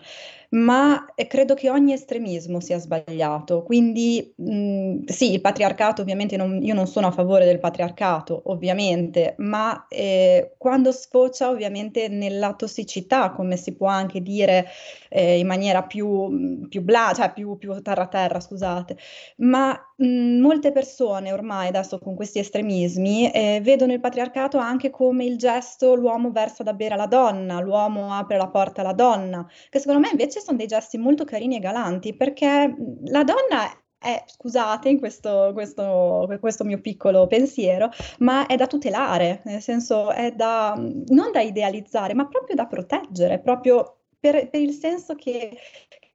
ma 0.51 1.05
eh, 1.15 1.27
credo 1.27 1.55
che 1.55 1.71
ogni 1.71 1.93
estremismo 1.93 2.61
sia 2.61 2.79
sbagliato. 2.79 3.63
Quindi 3.63 4.33
mh, 4.35 5.05
sì, 5.07 5.33
il 5.33 5.41
patriarcato 5.41 6.03
ovviamente 6.03 6.37
non, 6.37 6.61
io 6.63 6.75
non 6.75 6.87
sono 6.87 7.09
a 7.09 7.13
favore 7.13 7.45
del 7.45 7.61
patriarcato, 7.61 8.43
ovviamente, 8.47 9.35
ma 9.39 9.87
eh, 9.89 10.55
quando 10.59 10.91
sfocia 10.91 11.51
ovviamente 11.51 12.09
nella 12.09 12.55
tossicità, 12.55 13.31
come 13.31 13.57
si 13.57 13.75
può 13.75 13.87
anche 13.87 14.23
dire 14.23 14.67
eh, 15.09 15.39
in 15.39 15.47
maniera 15.47 15.85
più, 15.91 16.69
più 16.69 16.83
bla, 16.83 17.13
cioè 17.15 17.33
più, 17.33 17.59
più 17.59 17.83
terra 17.83 18.07
terra, 18.07 18.39
scusate, 18.39 18.97
ma 19.39 19.73
mh, 19.97 20.07
mm, 20.07 20.41
molte 20.41 20.71
persone 20.71 21.33
ormai 21.33 21.69
adesso 21.69 21.99
con 21.99 22.15
questi 22.15 22.39
estremismi 22.39 23.31
eh, 23.33 23.61
vedono 23.61 23.93
il 23.93 23.99
patriarcato 24.01 24.59
anche 24.59 24.91
come 24.91 25.25
il 25.25 25.37
gesto 25.37 25.95
l'uomo 25.95 26.31
versa 26.31 26.63
da 26.63 26.73
bere 26.75 26.95
alla 26.95 27.07
donna, 27.07 27.61
l'uomo 27.61 28.15
apre 28.15 28.37
la 28.37 28.49
porta 28.49 28.83
alla 28.83 28.93
donna, 28.93 29.45
che 29.69 29.81
secondo 29.81 30.01
me 30.01 30.11
invece 30.13 30.41
sono 30.41 30.57
dei 30.57 30.69
gesti 30.69 30.97
molto 30.97 31.25
carini 31.25 31.57
e 31.57 31.59
galanti 31.59 32.15
perché 32.15 32.75
la 33.07 33.25
donna 33.25 33.69
è, 33.99 34.25
scusate 34.27 34.89
in 34.89 34.99
questo, 34.99 35.51
questo, 35.53 36.27
questo, 36.41 36.65
mio 36.65 36.81
piccolo 36.81 37.27
pensiero, 37.27 37.91
ma 38.21 38.47
è 38.47 38.57
da 38.57 38.67
tutelare, 38.67 39.43
nel 39.45 39.61
senso 39.61 40.11
è 40.11 40.33
da, 40.33 40.75
non 40.77 41.31
da 41.33 41.41
idealizzare, 41.43 42.15
ma 42.15 42.27
proprio 42.27 42.55
da 42.55 42.67
proteggere, 42.67 43.41
proprio 43.41 44.00
per, 44.21 44.49
per 44.51 44.61
il 44.61 44.73
senso 44.73 45.15
che, 45.15 45.57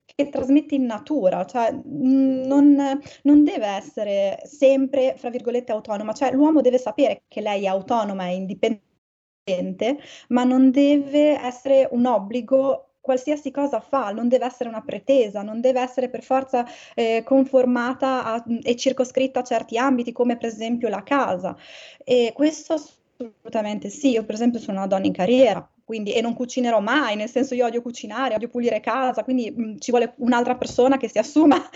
che 0.06 0.30
trasmette 0.30 0.76
in 0.76 0.86
natura, 0.86 1.46
cioè 1.46 1.72
non, 1.84 3.02
non, 3.24 3.44
deve 3.44 3.66
essere 3.68 4.40
sempre, 4.46 5.16
fra 5.18 5.30
virgolette, 5.30 5.72
autonoma, 5.72 6.14
cioè 6.14 6.32
l'uomo 6.32 6.62
deve 6.62 6.78
sapere 6.78 7.24
che 7.28 7.42
lei 7.42 7.64
è 7.64 7.68
autonoma 7.68 8.28
e 8.28 8.36
indipendente, 8.36 10.00
ma 10.30 10.44
non 10.44 10.72
deve 10.72 11.38
essere 11.40 11.88
un 11.92 12.06
obbligo 12.06 12.92
qualsiasi 13.02 13.52
cosa 13.52 13.80
fa, 13.82 14.12
non 14.12 14.28
deve 14.28 14.46
essere 14.46 14.68
una 14.68 14.82
pretesa, 14.82 15.44
non 15.44 15.62
deve 15.62 15.80
essere 15.80 16.10
per 16.10 16.24
forza 16.24 16.66
eh, 16.96 17.22
conformata 17.24 18.26
a, 18.26 18.44
e 18.64 18.76
circoscritta 18.76 19.42
a 19.42 19.44
certi 19.44 19.78
ambiti, 19.78 20.12
come 20.12 20.38
per 20.38 20.50
esempio 20.50 20.90
la 20.90 21.04
casa. 21.04 21.56
E 22.04 22.32
questo 22.34 22.74
assolutamente 22.74 23.90
sì, 23.90 24.10
io 24.12 24.26
per 24.26 24.34
esempio 24.34 24.60
sono 24.60 24.78
una 24.80 24.88
donna 24.88 25.06
in 25.06 25.14
carriera, 25.14 25.70
quindi, 25.86 26.14
e 26.14 26.22
non 26.22 26.34
cucinerò 26.34 26.80
mai, 26.80 27.16
nel 27.16 27.30
senso 27.30 27.54
io 27.54 27.64
odio 27.64 27.84
cucinare, 27.84 28.34
odio 28.34 28.50
pulire 28.50 28.80
casa, 28.80 29.24
quindi 29.24 29.54
mh, 29.56 29.64
mm, 29.64 29.78
ci 29.78 29.92
vuole 29.92 30.16
un'altra 30.18 30.56
persona 30.56 30.98
che 30.98 31.08
si 31.08 31.20
assuma 31.20 31.62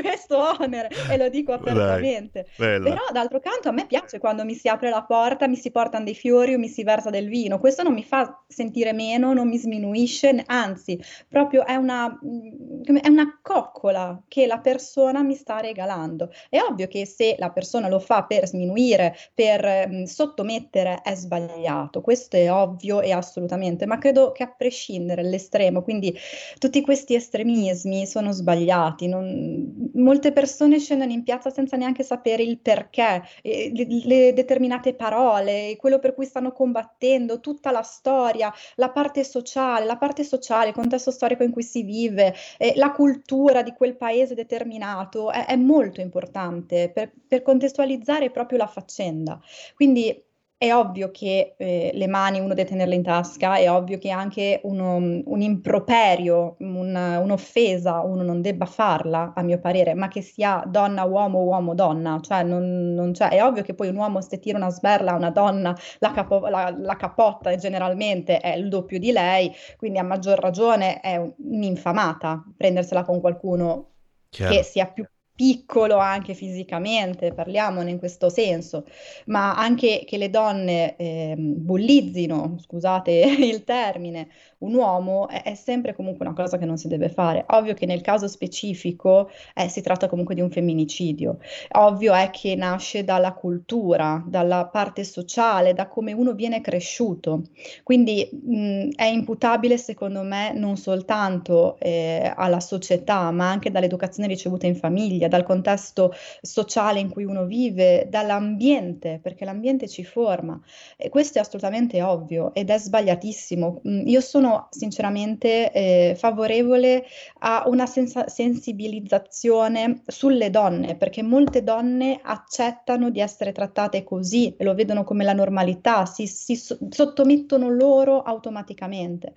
questo 0.00 0.54
onere 0.60 0.90
e 1.10 1.16
lo 1.16 1.30
dico 1.30 1.54
apertamente. 1.54 2.46
Dai, 2.56 2.78
Però 2.82 3.00
d'altro 3.10 3.40
canto 3.40 3.70
a 3.70 3.72
me 3.72 3.86
piace 3.86 4.18
quando 4.18 4.44
mi 4.44 4.52
si 4.52 4.68
apre 4.68 4.90
la 4.90 5.02
porta, 5.02 5.48
mi 5.48 5.56
si 5.56 5.70
portano 5.70 6.04
dei 6.04 6.14
fiori 6.14 6.52
o 6.52 6.58
mi 6.58 6.68
si 6.68 6.84
versa 6.84 7.08
del 7.08 7.26
vino, 7.28 7.58
questo 7.58 7.82
non 7.82 7.94
mi 7.94 8.04
fa 8.04 8.38
sentire 8.46 8.92
meno, 8.92 9.32
non 9.32 9.48
mi 9.48 9.56
sminuisce, 9.56 10.42
anzi, 10.44 11.02
proprio 11.26 11.64
è 11.64 11.74
una, 11.74 12.06
mm, 12.22 12.96
è 13.00 13.08
una 13.08 13.38
coccola 13.40 14.22
che 14.28 14.46
la 14.46 14.58
persona 14.58 15.22
mi 15.22 15.34
sta 15.34 15.60
regalando. 15.60 16.30
È 16.50 16.60
ovvio 16.60 16.86
che 16.86 17.06
se 17.06 17.36
la 17.38 17.48
persona 17.48 17.88
lo 17.88 17.98
fa 17.98 18.24
per 18.24 18.46
sminuire, 18.46 19.16
per 19.32 19.88
mh, 19.88 20.00
mm, 20.00 20.02
sottomettere, 20.04 21.00
è 21.02 21.14
sbagliato, 21.14 22.02
questo 22.02 22.36
è 22.36 22.52
ovvio 22.52 23.00
e 23.00 23.10
assolutamente 23.10 23.36
assolutamente, 23.38 23.86
ma 23.86 23.98
credo 23.98 24.32
che 24.32 24.42
a 24.42 24.52
prescindere 24.54 25.22
dall'estremo, 25.22 25.82
quindi 25.82 26.16
tutti 26.58 26.80
questi 26.80 27.14
estremismi 27.14 28.06
sono 28.06 28.32
sbagliati. 28.32 29.06
Non, 29.06 29.90
molte 29.94 30.32
persone 30.32 30.78
scendono 30.78 31.12
in 31.12 31.22
piazza 31.22 31.50
senza 31.50 31.76
neanche 31.76 32.02
sapere 32.02 32.42
il 32.42 32.58
perché, 32.58 33.22
eh, 33.42 33.70
le, 33.74 33.86
le, 34.04 34.32
determinate 34.32 34.94
parole, 34.94 35.76
quello 35.78 35.98
per 35.98 36.14
cui 36.14 36.26
stanno 36.26 36.52
combattendo, 36.52 37.40
tutta 37.40 37.70
la 37.70 37.82
storia, 37.82 38.52
la 38.74 38.90
parte 38.90 39.24
sociale, 39.24 39.86
la 39.86 39.96
parte 39.96 40.24
sociale, 40.24 40.68
il 40.68 40.74
contesto 40.74 41.10
storico 41.10 41.44
in 41.44 41.52
cui 41.52 41.62
si 41.62 41.82
vive, 41.82 42.34
eh, 42.58 42.72
la 42.76 42.92
cultura 42.92 43.62
di 43.62 43.72
quel 43.72 43.96
paese 43.96 44.34
determinato 44.34 45.30
è, 45.30 45.46
è 45.46 45.56
molto 45.56 46.00
importante 46.00 46.90
per, 46.92 47.12
per 47.26 47.42
contestualizzare 47.42 48.30
proprio 48.30 48.58
la 48.58 48.66
faccenda. 48.66 49.40
Quindi 49.74 50.26
è 50.58 50.74
ovvio 50.74 51.12
che 51.12 51.54
eh, 51.56 51.92
le 51.94 52.06
mani 52.08 52.40
uno 52.40 52.52
deve 52.52 52.68
tenerle 52.68 52.96
in 52.96 53.04
tasca, 53.04 53.56
è 53.56 53.70
ovvio 53.70 53.96
che 53.96 54.10
anche 54.10 54.60
uno, 54.64 54.96
un 54.96 55.40
improperio, 55.40 56.56
un, 56.58 56.96
un'offesa 56.96 58.00
uno 58.00 58.24
non 58.24 58.42
debba 58.42 58.66
farla, 58.66 59.34
a 59.36 59.42
mio 59.42 59.60
parere, 59.60 59.94
ma 59.94 60.08
che 60.08 60.20
sia 60.20 60.64
donna, 60.66 61.04
uomo, 61.04 61.44
uomo, 61.44 61.76
donna, 61.76 62.18
cioè 62.20 62.42
non, 62.42 62.92
non 62.92 63.12
c'è. 63.12 63.28
È 63.28 63.44
ovvio 63.44 63.62
che 63.62 63.74
poi 63.74 63.86
un 63.88 63.96
uomo 63.96 64.20
se 64.20 64.40
tira 64.40 64.58
una 64.58 64.70
sberla 64.70 65.12
a 65.12 65.16
una 65.16 65.30
donna 65.30 65.76
la, 66.00 66.10
capo, 66.10 66.48
la, 66.48 66.74
la 66.76 66.96
capotta 66.96 67.54
generalmente 67.54 68.38
è 68.38 68.56
il 68.56 68.68
doppio 68.68 68.98
di 68.98 69.12
lei, 69.12 69.54
quindi 69.76 69.98
a 69.98 70.02
maggior 70.02 70.40
ragione 70.40 70.98
è 70.98 71.16
un'infamata 71.18 72.42
prendersela 72.56 73.04
con 73.04 73.20
qualcuno 73.20 73.90
Chiaro. 74.28 74.52
che 74.52 74.64
sia 74.64 74.86
più 74.86 75.06
piccolo 75.38 75.98
anche 75.98 76.34
fisicamente, 76.34 77.32
parliamone 77.32 77.92
in 77.92 78.00
questo 78.00 78.28
senso, 78.28 78.86
ma 79.26 79.54
anche 79.54 80.02
che 80.04 80.16
le 80.16 80.30
donne 80.30 80.96
eh, 80.96 81.36
bullizzino, 81.38 82.56
scusate 82.58 83.12
il 83.38 83.62
termine, 83.62 84.30
un 84.58 84.74
uomo 84.74 85.28
è, 85.28 85.44
è, 85.44 85.54
sempre 85.54 85.94
comunque 85.94 86.26
una 86.26 86.34
cosa 86.34 86.58
che 86.58 86.64
non 86.64 86.76
si 86.76 86.88
deve 86.88 87.08
fare. 87.08 87.44
Ovvio 87.50 87.74
che 87.74 87.86
nel 87.86 88.00
caso 88.00 88.26
specifico 88.26 89.30
eh, 89.54 89.68
si 89.68 89.80
tratta 89.80 90.08
comunque 90.08 90.34
di 90.34 90.40
un 90.40 90.50
femminicidio. 90.50 91.38
Ovvio 91.72 92.14
è 92.14 92.30
che 92.30 92.56
nasce 92.56 93.04
dalla 93.04 93.32
cultura, 93.34 94.20
dalla 94.26 94.66
parte 94.66 95.04
sociale, 95.04 95.72
da 95.72 95.86
come 95.86 96.12
uno 96.12 96.32
viene 96.32 96.60
cresciuto. 96.60 97.42
Quindi 97.84 98.28
mh, 98.32 98.88
è 98.96 99.04
imputabile 99.04 99.78
secondo 99.78 100.22
me 100.22 100.52
non 100.52 100.76
soltanto 100.76 101.76
eh, 101.78 102.32
alla 102.34 102.58
società, 102.58 103.30
ma 103.30 103.48
anche 103.48 103.70
dall'educazione 103.70 104.28
ricevuta 104.28 104.66
in 104.66 104.74
famiglia, 104.74 105.27
dal 105.28 105.44
contesto 105.44 106.12
sociale 106.40 107.00
in 107.00 107.08
cui 107.10 107.24
uno 107.24 107.44
vive, 107.44 108.06
dall'ambiente, 108.08 109.20
perché 109.22 109.44
l'ambiente 109.44 109.88
ci 109.88 110.04
forma. 110.04 110.60
E 110.96 111.08
questo 111.08 111.38
è 111.38 111.40
assolutamente 111.40 112.02
ovvio 112.02 112.54
ed 112.54 112.70
è 112.70 112.78
sbagliatissimo. 112.78 113.80
Io 114.06 114.20
sono 114.20 114.68
sinceramente 114.70 115.70
eh, 115.72 116.14
favorevole 116.16 117.04
a 117.40 117.64
una 117.66 117.86
sensa- 117.86 118.28
sensibilizzazione 118.28 120.02
sulle 120.06 120.50
donne, 120.50 120.96
perché 120.96 121.22
molte 121.22 121.62
donne 121.62 122.20
accettano 122.22 123.10
di 123.10 123.20
essere 123.20 123.52
trattate 123.52 124.04
così 124.04 124.54
e 124.56 124.64
lo 124.64 124.74
vedono 124.74 125.04
come 125.04 125.24
la 125.24 125.32
normalità, 125.32 126.06
si, 126.06 126.26
si 126.26 126.56
so- 126.56 126.78
sottomettono 126.90 127.68
loro 127.68 128.22
automaticamente 128.22 129.32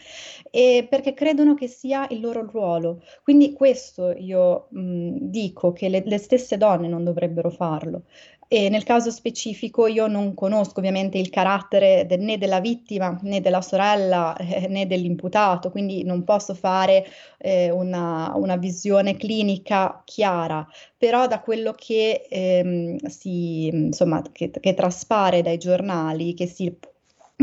e 0.49 0.87
perché 0.89 1.13
credono 1.13 1.53
che 1.53 1.67
sia 1.67 2.07
il 2.09 2.19
loro 2.19 2.45
ruolo. 2.45 3.01
Quindi 3.23 3.53
questo 3.53 4.11
io 4.11 4.67
mh, 4.71 5.17
dico 5.21 5.71
che 5.81 5.89
le, 5.89 6.03
le 6.05 6.19
stesse 6.19 6.57
donne 6.57 6.87
non 6.87 7.03
dovrebbero 7.03 7.49
farlo. 7.49 8.03
E 8.47 8.69
nel 8.69 8.83
caso 8.83 9.09
specifico 9.09 9.87
io 9.87 10.05
non 10.05 10.35
conosco 10.35 10.77
ovviamente 10.79 11.17
il 11.17 11.29
carattere 11.31 12.05
de- 12.05 12.17
né 12.17 12.37
della 12.37 12.59
vittima 12.59 13.17
né 13.23 13.41
della 13.41 13.61
sorella 13.61 14.35
eh, 14.37 14.67
né 14.67 14.85
dell'imputato, 14.85 15.71
quindi 15.71 16.03
non 16.03 16.23
posso 16.23 16.53
fare 16.53 17.03
eh, 17.39 17.71
una, 17.71 18.31
una, 18.35 18.57
visione 18.57 19.17
clinica 19.17 20.03
chiara, 20.05 20.67
però 20.95 21.25
da 21.25 21.39
quello 21.39 21.73
che, 21.73 22.27
ehm, 22.29 22.97
si, 23.07 23.67
insomma, 23.67 24.21
che, 24.31 24.51
che 24.51 24.73
traspare 24.75 25.41
dai 25.41 25.57
giornali, 25.57 26.35
che 26.35 26.45
si, 26.45 26.71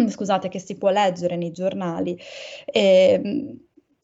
scusate, 0.09 0.49
che 0.49 0.61
si 0.61 0.77
può 0.77 0.91
leggere 0.91 1.35
nei 1.37 1.51
giornali, 1.51 2.17
eh, 2.67 3.57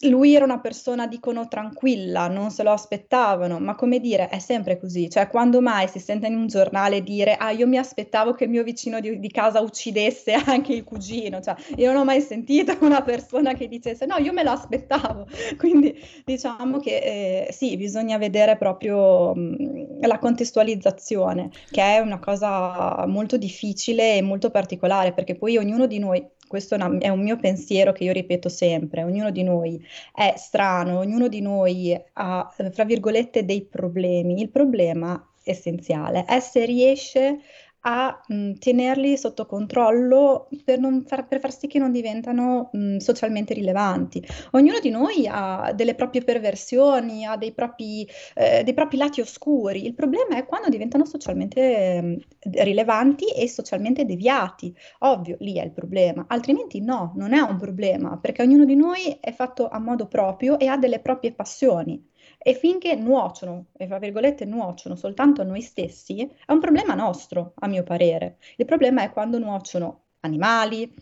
lui 0.08 0.34
era 0.34 0.44
una 0.44 0.60
persona, 0.60 1.06
dicono, 1.06 1.48
tranquilla, 1.48 2.28
non 2.28 2.50
se 2.50 2.62
lo 2.62 2.70
aspettavano, 2.70 3.58
ma 3.58 3.74
come 3.74 4.00
dire, 4.00 4.28
è 4.28 4.38
sempre 4.38 4.78
così, 4.78 5.08
cioè 5.08 5.28
quando 5.28 5.60
mai 5.60 5.88
si 5.88 5.98
sente 5.98 6.26
in 6.26 6.36
un 6.36 6.46
giornale 6.46 7.02
dire, 7.02 7.36
ah 7.36 7.50
io 7.50 7.66
mi 7.66 7.78
aspettavo 7.78 8.32
che 8.32 8.44
il 8.44 8.50
mio 8.50 8.62
vicino 8.62 9.00
di, 9.00 9.18
di 9.18 9.30
casa 9.30 9.60
uccidesse 9.60 10.32
anche 10.46 10.72
il 10.72 10.84
cugino, 10.84 11.40
cioè 11.40 11.54
io 11.76 11.92
non 11.92 12.02
ho 12.02 12.04
mai 12.04 12.20
sentito 12.20 12.76
una 12.84 13.02
persona 13.02 13.54
che 13.54 13.68
dicesse, 13.68 14.06
no, 14.06 14.16
io 14.16 14.32
me 14.32 14.42
lo 14.42 14.50
aspettavo, 14.50 15.26
quindi 15.58 15.94
diciamo 16.24 16.78
che 16.78 17.46
eh, 17.46 17.52
sì, 17.52 17.76
bisogna 17.76 18.18
vedere 18.18 18.56
proprio 18.56 19.34
mh, 19.34 20.06
la 20.06 20.18
contestualizzazione, 20.18 21.50
che 21.70 21.82
è 21.82 21.98
una 21.98 22.18
cosa 22.18 23.04
molto 23.06 23.36
difficile 23.36 24.16
e 24.16 24.22
molto 24.22 24.50
particolare, 24.50 25.12
perché 25.12 25.34
poi 25.34 25.56
ognuno 25.56 25.86
di 25.86 25.98
noi 25.98 26.24
questo 26.54 26.76
è 26.76 27.08
un 27.08 27.20
mio 27.20 27.36
pensiero 27.36 27.90
che 27.90 28.04
io 28.04 28.12
ripeto 28.12 28.48
sempre, 28.48 29.02
ognuno 29.02 29.32
di 29.32 29.42
noi 29.42 29.84
è 30.14 30.34
strano, 30.36 31.00
ognuno 31.00 31.26
di 31.26 31.40
noi 31.40 32.00
ha, 32.12 32.48
fra 32.70 32.84
virgolette, 32.84 33.44
dei 33.44 33.64
problemi. 33.64 34.40
Il 34.40 34.50
problema 34.50 35.20
essenziale 35.42 36.24
è 36.24 36.38
se 36.38 36.64
riesce 36.64 37.40
a 37.86 38.20
mh, 38.26 38.52
tenerli 38.54 39.16
sotto 39.16 39.46
controllo 39.46 40.48
per, 40.64 40.78
far, 41.06 41.26
per, 41.26 41.40
far, 41.40 41.52
sì 41.52 41.66
che 41.66 41.78
non 41.78 41.92
diventano 41.92 42.70
mh, 42.72 42.96
socialmente 42.96 43.52
rilevanti. 43.54 44.24
Ognuno 44.52 44.78
di 44.80 44.90
noi 44.90 45.26
ha 45.28 45.72
delle 45.74 45.94
proprie 45.94 46.22
perversioni, 46.22 47.26
ha 47.26 47.36
dei 47.36 47.52
propri, 47.52 48.08
eh, 48.34 48.62
dei 48.64 48.74
propri 48.74 48.96
lati 48.96 49.20
oscuri. 49.20 49.84
Il 49.84 49.94
problema 49.94 50.36
è 50.36 50.46
quando 50.46 50.68
diventano 50.68 51.04
socialmente 51.04 51.60
eh, 51.60 52.18
rilevanti 52.64 53.26
e 53.26 53.48
socialmente 53.48 54.04
deviati. 54.06 54.74
Ovvio, 55.00 55.36
lì 55.40 55.54
è 55.54 55.64
il 55.64 55.72
problema, 55.72 56.24
altrimenti 56.28 56.80
no, 56.80 57.12
non 57.16 57.34
è 57.34 57.40
un 57.40 57.58
problema, 57.58 58.18
perché 58.18 58.42
ognuno 58.42 58.64
di 58.64 58.76
noi 58.76 59.18
è 59.20 59.32
fatto 59.32 59.68
a 59.68 59.78
modo 59.78 60.06
proprio 60.06 60.58
e 60.58 60.66
ha 60.68 60.76
delle 60.78 61.00
proprie 61.00 61.32
passioni. 61.32 62.02
E 62.46 62.52
finché 62.54 62.94
nuociono, 62.94 63.68
e 63.72 63.86
fra 63.86 63.98
virgolette 63.98 64.44
nuociono 64.44 64.96
soltanto 64.96 65.40
a 65.40 65.44
noi 65.44 65.62
stessi, 65.62 66.30
è 66.44 66.52
un 66.52 66.60
problema 66.60 66.94
nostro, 66.94 67.54
a 67.56 67.66
mio 67.66 67.82
parere. 67.82 68.36
Il 68.56 68.66
problema 68.66 69.02
è 69.02 69.10
quando 69.10 69.38
nuociono 69.38 70.08
animali, 70.20 70.94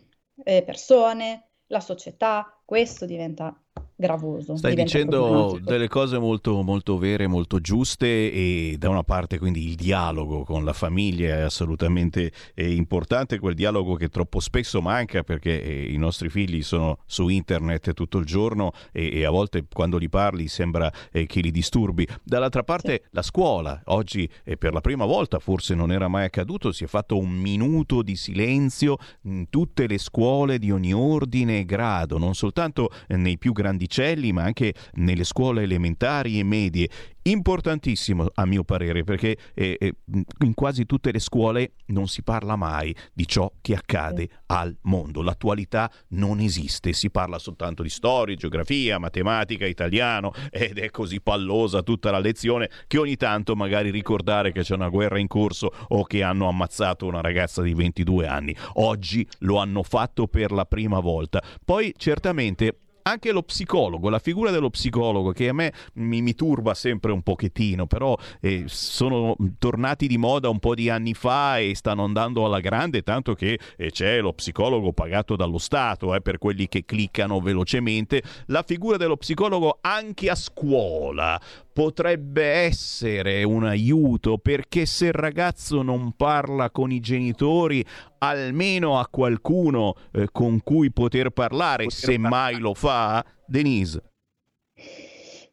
eh, 0.45 0.63
persone, 0.63 1.49
la 1.67 1.81
società, 1.81 2.61
questo 2.65 3.07
diventa 3.07 3.61
gravoso. 4.03 4.57
Stai 4.57 4.75
dicendo 4.75 5.59
delle 5.63 5.87
cose 5.87 6.19
molto, 6.19 6.63
molto 6.63 6.99
vere, 6.99 7.29
molto 7.29 7.61
giuste 7.61 8.07
e 8.33 8.77
da 8.77 8.89
una 8.89 9.05
parte 9.05 9.39
quindi 9.39 9.69
il 9.69 9.77
dialogo 9.77 10.43
con 10.43 10.65
la 10.65 10.73
famiglia 10.73 11.37
è 11.37 11.41
assolutamente 11.43 12.33
eh, 12.55 12.75
importante, 12.75 13.39
quel 13.39 13.55
dialogo 13.55 13.95
che 13.95 14.09
troppo 14.09 14.41
spesso 14.41 14.81
manca 14.81 15.23
perché 15.23 15.63
eh, 15.63 15.93
i 15.93 15.97
nostri 15.99 16.29
figli 16.29 16.63
sono 16.63 16.99
su 17.07 17.29
internet 17.29 17.93
tutto 17.93 18.19
il 18.19 18.25
giorno 18.25 18.73
e, 18.91 19.19
e 19.19 19.25
a 19.25 19.31
volte 19.31 19.67
quando 19.73 19.99
li 19.99 20.09
parli 20.09 20.49
sembra 20.49 20.93
eh, 21.13 21.27
che 21.27 21.41
li 21.41 21.53
disturbi. 21.53 22.07
Dall'altra 22.25 22.65
parte 22.65 23.03
sì. 23.05 23.09
la 23.13 23.23
scuola, 23.23 23.81
oggi 23.87 24.29
per 24.59 24.73
la 24.73 24.81
prima 24.81 25.05
volta 25.05 25.39
forse 25.39 25.75
non 25.75 25.93
era 25.93 26.09
mai 26.09 26.25
accaduto, 26.25 26.73
si 26.73 26.85
è 26.85 26.87
fatto 26.89 27.17
un 27.17 27.31
minuto 27.31 28.03
di 28.03 28.17
silenzio 28.17 28.97
in 29.23 29.49
tutte 29.49 29.87
le 29.87 29.99
scuole 29.99 30.59
di 30.59 30.73
ogni 30.73 30.93
ordine 30.93 31.61
e 31.61 31.65
grado, 31.65 32.19
non 32.19 32.35
soltanto 32.35 32.91
nei 33.09 33.39
più 33.39 33.53
grandi 33.53 33.72
uccelli, 33.81 34.33
ma 34.33 34.43
anche 34.43 34.75
nelle 34.95 35.25
scuole 35.25 35.63
elementari 35.63 36.39
e 36.39 36.45
medie. 36.45 36.89
Importantissimo 37.25 38.27
a 38.35 38.45
mio 38.47 38.65
parere 38.65 39.05
perché 39.05 39.37
eh, 39.55 39.77
eh, 39.79 39.95
in 40.41 40.55
quasi 40.55 40.87
tutte 40.87 41.13
le 41.13 41.21
scuole 41.21 41.75
non 41.87 42.09
si 42.09 42.25
parla 42.25 42.57
mai 42.57 42.95
di 43.13 43.29
ciò 43.29 43.49
che 43.61 43.75
accade 43.75 44.29
al 44.47 44.77
mondo. 44.83 45.23
L'attualità 45.23 45.89
non 46.09 46.41
esiste, 46.41 46.93
si 46.93 47.11
parla 47.11 47.39
soltanto 47.39 47.85
di 47.85 47.91
storia, 47.91 48.35
geografia, 48.35 48.99
matematica, 48.99 49.67
italiano 49.67 50.33
ed 50.51 50.79
è 50.79 50.91
così 50.91 51.21
pallosa 51.21 51.83
tutta 51.83 52.11
la 52.11 52.19
lezione 52.19 52.69
che 52.89 52.99
ogni 52.99 53.15
tanto 53.15 53.55
magari 53.55 53.91
ricordare 53.91 54.51
che 54.51 54.63
c'è 54.63 54.75
una 54.75 54.89
guerra 54.89 55.21
in 55.21 55.29
corso 55.29 55.71
o 55.89 56.03
che 56.03 56.25
hanno 56.25 56.49
ammazzato 56.49 57.07
una 57.07 57.21
ragazza 57.21 57.63
di 57.63 57.73
22 57.73 58.27
anni. 58.27 58.57
Oggi 58.75 59.25
lo 59.41 59.59
hanno 59.59 59.85
fatto 59.85 60.27
per 60.27 60.51
la 60.51 60.65
prima 60.65 60.99
volta. 60.99 61.41
Poi 61.65 61.95
certamente 61.97 62.79
anche 63.03 63.33
lo 63.33 63.43
psicologo, 63.43 64.09
la 64.09 64.19
figura 64.19 64.51
dello 64.51 64.71
psicologo 64.71 65.33
che 65.33 65.49
a 65.49 65.53
me 65.53 65.73
mi, 65.95 66.23
mi 66.23 66.35
turba 66.35 66.75
sempre 66.75 67.13
un 67.13 67.23
pochettino, 67.23 67.87
però 67.87 68.17
eh, 68.41 68.65
sono 68.67 69.37
tornati 69.59 70.07
di 70.07 70.19
moda 70.19 70.49
un 70.49 70.59
po' 70.59 70.75
di 70.75 70.89
anni 70.89 71.15
fa 71.15 71.59
e 71.59 71.75
stanno 71.75 72.05
andando 72.05 72.45
alla 72.45 72.61
grande, 72.61 73.03
tanto 73.03 73.35
che 73.35 73.59
eh, 73.77 73.91
c'è 73.91 74.21
lo 74.21 74.33
psicologo 74.33 74.93
pagato 74.93 75.37
dallo 75.37 75.59
Stato 75.59 76.15
eh, 76.15 76.21
per 76.21 76.39
quelli 76.39 76.69
che 76.69 76.85
cliccano 76.85 77.41
velocemente. 77.41 78.23
La 78.47 78.63
figura 78.63 78.97
dello 78.97 79.17
psicologo 79.17 79.79
anche 79.81 80.31
a 80.31 80.35
scuola 80.35 81.41
potrebbe 81.73 82.45
essere 82.45 83.43
un 83.45 83.65
aiuto 83.65 84.39
perché 84.39 84.87
se 84.87 85.07
il 85.07 85.13
ragazzo 85.13 85.83
non 85.83 86.13
parla 86.13 86.71
con 86.71 86.93
i 86.93 87.01
genitori 87.01 87.85
almeno 88.19 88.99
ha 88.99 89.09
qualcuno 89.09 89.95
eh, 90.13 90.29
con 90.31 90.61
cui 90.63 90.93
poter 90.93 91.31
parlare 91.31 91.91
se 91.91 92.19
mai 92.19 92.59
lo 92.59 92.75
fa 92.75 93.25
Denise? 93.47 94.03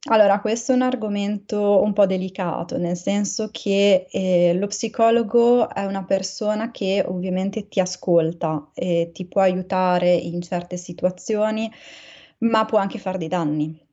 Allora, 0.10 0.40
questo 0.40 0.72
è 0.72 0.76
un 0.76 0.82
argomento 0.82 1.84
un 1.84 1.92
po' 1.92 2.06
delicato, 2.06 2.78
nel 2.78 2.96
senso 2.96 3.50
che 3.52 4.08
eh, 4.10 4.54
lo 4.54 4.68
psicologo 4.68 5.70
è 5.70 5.84
una 5.86 6.06
persona 6.06 6.72
che 6.72 7.04
ovviamente 7.06 7.68
ti 7.68 7.82
ascolta 7.82 8.72
e 8.74 9.12
ti 9.14 9.26
può 9.26 9.42
aiutare 9.42 10.14
in 10.14 10.42
certe 10.42 10.78
situazioni, 10.78 11.70
ma 12.40 12.64
può 12.64 12.80
anche 12.80 12.98
fare 12.98 13.18
dei 13.18 13.28
danni 13.28 13.88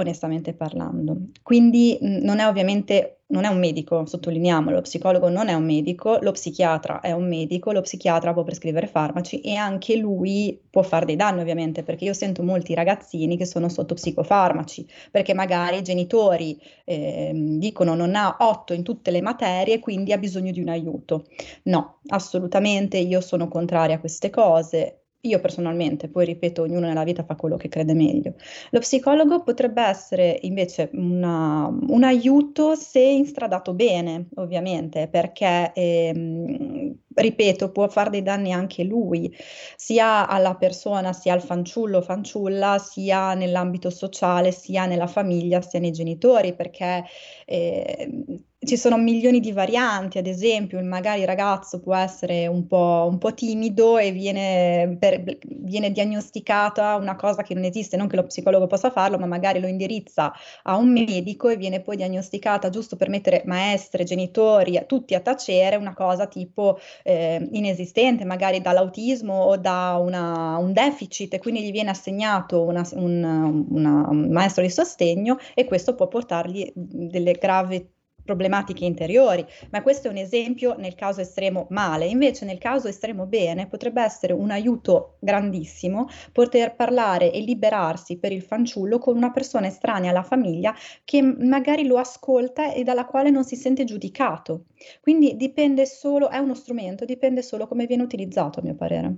onestamente 0.00 0.52
parlando. 0.54 1.16
Quindi 1.42 1.98
mh, 2.00 2.18
non 2.24 2.38
è 2.38 2.46
ovviamente 2.46 3.18
non 3.30 3.44
è 3.44 3.48
un 3.48 3.58
medico, 3.58 4.06
sottolineiamolo, 4.06 4.76
lo 4.76 4.82
psicologo 4.82 5.28
non 5.28 5.48
è 5.48 5.52
un 5.52 5.64
medico, 5.64 6.18
lo 6.22 6.32
psichiatra 6.32 7.00
è 7.00 7.12
un 7.12 7.28
medico, 7.28 7.72
lo 7.72 7.82
psichiatra 7.82 8.32
può 8.32 8.42
prescrivere 8.42 8.86
farmaci 8.86 9.40
e 9.40 9.54
anche 9.54 9.96
lui 9.96 10.58
può 10.70 10.82
fare 10.82 11.04
dei 11.04 11.16
danni 11.16 11.40
ovviamente, 11.40 11.82
perché 11.82 12.04
io 12.04 12.14
sento 12.14 12.42
molti 12.42 12.72
ragazzini 12.72 13.36
che 13.36 13.44
sono 13.44 13.68
sotto 13.68 13.94
psicofarmaci, 13.94 14.86
perché 15.10 15.34
magari 15.34 15.78
i 15.78 15.82
genitori 15.82 16.58
eh, 16.84 17.32
dicono 17.34 17.94
non 17.94 18.14
ha 18.14 18.36
otto 18.40 18.72
in 18.72 18.82
tutte 18.82 19.10
le 19.10 19.20
materie, 19.20 19.78
quindi 19.78 20.12
ha 20.12 20.18
bisogno 20.18 20.50
di 20.50 20.60
un 20.60 20.68
aiuto. 20.68 21.26
No, 21.64 21.98
assolutamente 22.08 22.96
io 22.96 23.20
sono 23.20 23.48
contraria 23.48 23.96
a 23.96 24.00
queste 24.00 24.30
cose 24.30 25.02
io 25.22 25.40
personalmente, 25.40 26.08
poi 26.08 26.24
ripeto, 26.26 26.62
ognuno 26.62 26.86
nella 26.86 27.02
vita 27.02 27.24
fa 27.24 27.34
quello 27.34 27.56
che 27.56 27.68
crede 27.68 27.92
meglio. 27.94 28.34
Lo 28.70 28.78
psicologo 28.78 29.42
potrebbe 29.42 29.82
essere 29.82 30.38
invece 30.42 30.90
una, 30.92 31.66
un 31.66 32.04
aiuto 32.04 32.76
se 32.76 33.00
instradato 33.00 33.74
bene, 33.74 34.28
ovviamente, 34.36 35.08
perché, 35.08 35.72
ehm, 35.74 36.94
ripeto, 37.14 37.72
può 37.72 37.88
fare 37.88 38.10
dei 38.10 38.22
danni 38.22 38.52
anche 38.52 38.84
lui, 38.84 39.34
sia 39.76 40.28
alla 40.28 40.54
persona, 40.54 41.12
sia 41.12 41.32
al 41.32 41.42
fanciullo 41.42 41.98
o 41.98 42.02
fanciulla, 42.02 42.78
sia 42.78 43.34
nell'ambito 43.34 43.90
sociale, 43.90 44.52
sia 44.52 44.86
nella 44.86 45.08
famiglia, 45.08 45.60
sia 45.60 45.80
nei 45.80 45.90
genitori, 45.90 46.54
perché 46.54 47.04
eh, 47.44 48.44
ci 48.66 48.76
sono 48.76 48.98
milioni 48.98 49.38
di 49.38 49.52
varianti, 49.52 50.18
ad 50.18 50.26
esempio, 50.26 50.82
magari 50.82 51.20
il 51.20 51.26
ragazzo 51.26 51.78
può 51.78 51.94
essere 51.94 52.48
un 52.48 52.66
po', 52.66 53.06
un 53.08 53.16
po 53.18 53.32
timido 53.32 53.98
e 53.98 54.10
viene, 54.10 54.96
per, 54.98 55.22
viene, 55.46 55.92
diagnosticata 55.92 56.96
una 56.96 57.14
cosa 57.14 57.42
che 57.42 57.54
non 57.54 57.62
esiste, 57.62 57.96
non 57.96 58.08
che 58.08 58.16
lo 58.16 58.24
psicologo 58.24 58.66
possa 58.66 58.90
farlo, 58.90 59.16
ma 59.16 59.26
magari 59.26 59.60
lo 59.60 59.68
indirizza 59.68 60.32
a 60.64 60.76
un 60.76 60.90
medico 60.90 61.48
e 61.48 61.56
viene 61.56 61.80
poi 61.80 61.96
diagnosticata 61.96 62.68
giusto 62.68 62.96
per 62.96 63.08
mettere 63.08 63.42
maestre, 63.46 64.02
genitori, 64.02 64.82
tutti 64.86 65.14
a 65.14 65.20
tacere 65.20 65.76
una 65.76 65.94
cosa 65.94 66.26
tipo 66.26 66.78
eh, 67.04 67.48
inesistente, 67.52 68.24
magari 68.24 68.60
dall'autismo 68.60 69.34
o 69.34 69.56
da 69.56 69.96
una, 70.00 70.56
un 70.56 70.72
deficit 70.72 71.34
e 71.34 71.38
quindi 71.38 71.62
gli 71.62 71.70
viene 71.70 71.90
assegnato 71.90 72.64
una, 72.64 72.86
un, 72.94 73.66
una, 73.70 74.08
un 74.08 74.28
maestro 74.30 74.62
di 74.62 74.70
sostegno 74.70 75.38
e 75.54 75.64
questo 75.64 75.94
può 75.94 76.08
portargli 76.08 76.72
delle 76.74 77.32
gravi 77.32 77.96
problematiche 78.28 78.84
interiori, 78.84 79.42
ma 79.70 79.80
questo 79.80 80.08
è 80.08 80.10
un 80.10 80.18
esempio 80.18 80.76
nel 80.76 80.94
caso 80.94 81.22
estremo 81.22 81.66
male, 81.70 82.04
invece 82.04 82.44
nel 82.44 82.58
caso 82.58 82.86
estremo 82.86 83.24
bene 83.24 83.68
potrebbe 83.68 84.02
essere 84.02 84.34
un 84.34 84.50
aiuto 84.50 85.16
grandissimo 85.18 86.08
poter 86.30 86.74
parlare 86.74 87.32
e 87.32 87.40
liberarsi 87.40 88.18
per 88.18 88.32
il 88.32 88.42
fanciullo 88.42 88.98
con 88.98 89.16
una 89.16 89.30
persona 89.30 89.68
estranea 89.68 90.10
alla 90.10 90.22
famiglia 90.22 90.74
che 91.04 91.22
magari 91.22 91.86
lo 91.86 91.96
ascolta 91.96 92.74
e 92.74 92.82
dalla 92.82 93.06
quale 93.06 93.30
non 93.30 93.44
si 93.44 93.56
sente 93.56 93.84
giudicato. 93.84 94.66
Quindi 95.00 95.34
dipende 95.36 95.86
solo, 95.86 96.28
è 96.28 96.36
uno 96.36 96.54
strumento, 96.54 97.06
dipende 97.06 97.40
solo 97.40 97.66
come 97.66 97.86
viene 97.86 98.02
utilizzato 98.02 98.60
a 98.60 98.62
mio 98.62 98.74
parere. 98.74 99.16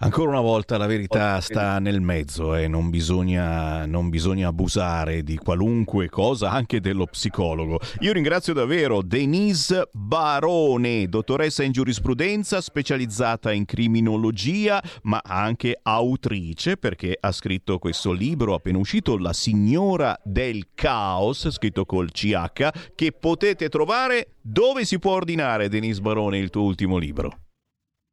Ancora 0.00 0.30
una 0.30 0.40
volta 0.40 0.78
la 0.78 0.86
verità 0.86 1.40
sta 1.40 1.80
nel 1.80 2.00
mezzo 2.00 2.54
e 2.54 2.68
non 2.68 2.88
bisogna, 2.88 3.84
non 3.84 4.10
bisogna, 4.10 4.46
abusare 4.46 5.24
di 5.24 5.36
qualunque 5.36 6.08
cosa, 6.08 6.52
anche 6.52 6.80
dello 6.80 7.06
psicologo. 7.06 7.80
Io 8.00 8.12
ringrazio 8.12 8.52
davvero 8.52 9.02
Denise 9.02 9.88
Barone, 9.90 11.08
dottoressa 11.08 11.64
in 11.64 11.72
giurisprudenza, 11.72 12.60
specializzata 12.60 13.50
in 13.50 13.64
criminologia, 13.64 14.80
ma 15.02 15.20
anche 15.20 15.76
autrice 15.82 16.76
perché 16.76 17.18
ha 17.18 17.32
scritto 17.32 17.80
questo 17.80 18.12
libro 18.12 18.54
appena 18.54 18.78
uscito, 18.78 19.18
La 19.18 19.32
signora 19.32 20.16
del 20.22 20.68
caos, 20.76 21.50
scritto 21.50 21.84
col 21.84 22.12
CH, 22.12 22.92
che 22.94 23.10
potete 23.10 23.68
trovare 23.68 24.34
dove 24.40 24.84
si 24.84 25.00
può 25.00 25.14
ordinare, 25.14 25.68
Denise 25.68 26.00
Barone, 26.00 26.38
il 26.38 26.50
tuo 26.50 26.62
ultimo 26.62 26.98
libro. 26.98 27.47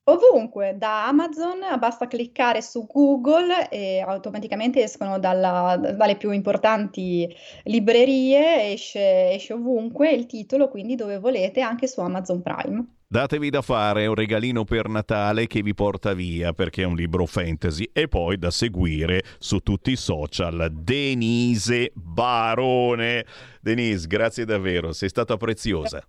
Ovunque, 0.08 0.76
da 0.78 1.08
Amazon 1.08 1.58
basta 1.80 2.06
cliccare 2.06 2.62
su 2.62 2.86
Google 2.86 3.70
e 3.70 4.02
automaticamente 4.02 4.84
escono 4.84 5.18
dalla, 5.18 5.78
dalle 5.78 6.16
più 6.16 6.30
importanti 6.30 7.28
librerie, 7.64 8.72
esce, 8.74 9.32
esce 9.32 9.54
ovunque 9.54 10.12
il 10.12 10.28
titolo, 10.28 10.70
quindi 10.70 10.94
dove 10.94 11.18
volete, 11.18 11.62
anche 11.62 11.88
su 11.88 12.02
Amazon 12.02 12.44
Prime. 12.44 12.86
Datevi 13.08 13.50
da 13.50 13.64
fare 13.64 14.06
un 14.06 14.14
regalino 14.14 14.64
per 14.64 14.90
Natale 14.90 15.48
che 15.48 15.64
vi 15.64 15.74
porta 15.74 16.14
via 16.14 16.54
perché 16.54 16.84
è 16.84 16.86
un 16.86 16.96
libro 16.96 17.26
fantasy 17.26 17.90
e 17.92 18.08
poi 18.08 18.38
da 18.38 18.52
seguire 18.52 19.24
su 19.40 19.60
tutti 19.60 19.92
i 19.92 19.96
social. 19.96 20.70
Denise 20.72 21.92
Barone. 21.96 23.26
Denise, 23.60 24.06
grazie 24.06 24.46
davvero, 24.46 24.92
sei 24.92 25.10
stata 25.10 25.36
preziosa. 25.36 26.06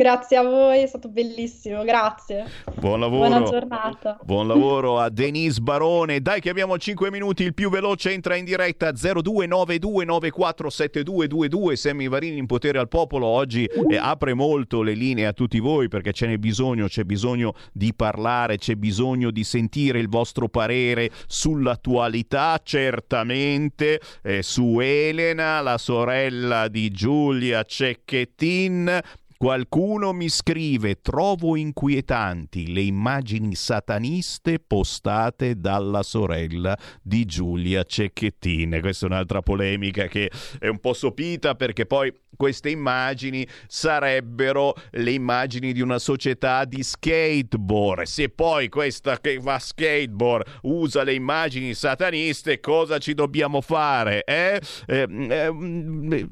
Grazie 0.00 0.38
a 0.38 0.42
voi, 0.42 0.80
è 0.80 0.86
stato 0.86 1.10
bellissimo, 1.10 1.84
grazie. 1.84 2.46
Buon 2.76 3.00
lavoro. 3.00 3.28
Buona 3.28 3.44
giornata. 3.44 4.18
Buon 4.22 4.46
lavoro 4.46 4.98
a 4.98 5.10
Denise 5.10 5.60
Barone. 5.60 6.22
Dai 6.22 6.40
che 6.40 6.48
abbiamo 6.48 6.78
5 6.78 7.10
minuti, 7.10 7.42
il 7.42 7.52
più 7.52 7.68
veloce 7.68 8.10
entra 8.10 8.34
in 8.34 8.46
diretta 8.46 8.92
0292947222. 8.92 11.74
Semmi 11.74 12.08
Varini 12.08 12.38
in 12.38 12.46
potere 12.46 12.78
al 12.78 12.88
popolo 12.88 13.26
oggi 13.26 13.66
eh, 13.66 13.98
apre 13.98 14.32
molto 14.32 14.80
le 14.80 14.94
linee 14.94 15.26
a 15.26 15.34
tutti 15.34 15.58
voi 15.58 15.88
perché 15.88 16.12
ce 16.12 16.28
n'è 16.28 16.38
bisogno, 16.38 16.86
c'è 16.86 17.02
bisogno 17.02 17.52
di 17.70 17.92
parlare, 17.92 18.56
c'è 18.56 18.76
bisogno 18.76 19.30
di 19.30 19.44
sentire 19.44 19.98
il 19.98 20.08
vostro 20.08 20.48
parere 20.48 21.10
sull'attualità, 21.26 22.58
certamente 22.62 24.00
eh, 24.22 24.42
su 24.42 24.80
Elena, 24.80 25.60
la 25.60 25.76
sorella 25.76 26.68
di 26.68 26.90
Giulia 26.90 27.64
Cecchettin 27.64 29.18
Qualcuno 29.42 30.12
mi 30.12 30.28
scrive: 30.28 31.00
Trovo 31.00 31.56
inquietanti 31.56 32.74
le 32.74 32.82
immagini 32.82 33.54
sataniste 33.54 34.58
postate 34.58 35.58
dalla 35.58 36.02
sorella 36.02 36.76
di 37.00 37.24
Giulia 37.24 37.82
Cecchettin. 37.82 38.80
Questa 38.82 39.06
è 39.06 39.08
un'altra 39.08 39.40
polemica 39.40 40.08
che 40.08 40.30
è 40.58 40.68
un 40.68 40.78
po' 40.78 40.92
sopita 40.92 41.54
perché 41.54 41.86
poi 41.86 42.12
queste 42.36 42.68
immagini 42.68 43.46
sarebbero 43.66 44.74
le 44.90 45.12
immagini 45.12 45.72
di 45.72 45.80
una 45.80 45.98
società 45.98 46.66
di 46.66 46.82
skateboard. 46.82 48.02
Se 48.02 48.28
poi 48.28 48.68
questa 48.68 49.20
che 49.20 49.38
va 49.38 49.54
a 49.54 49.58
skateboard 49.58 50.58
usa 50.62 51.02
le 51.02 51.14
immagini 51.14 51.72
sataniste, 51.72 52.60
cosa 52.60 52.98
ci 52.98 53.14
dobbiamo 53.14 53.62
fare? 53.62 54.22
Eh? 54.24 54.60
Eh, 54.86 55.06
eh, 55.08 56.28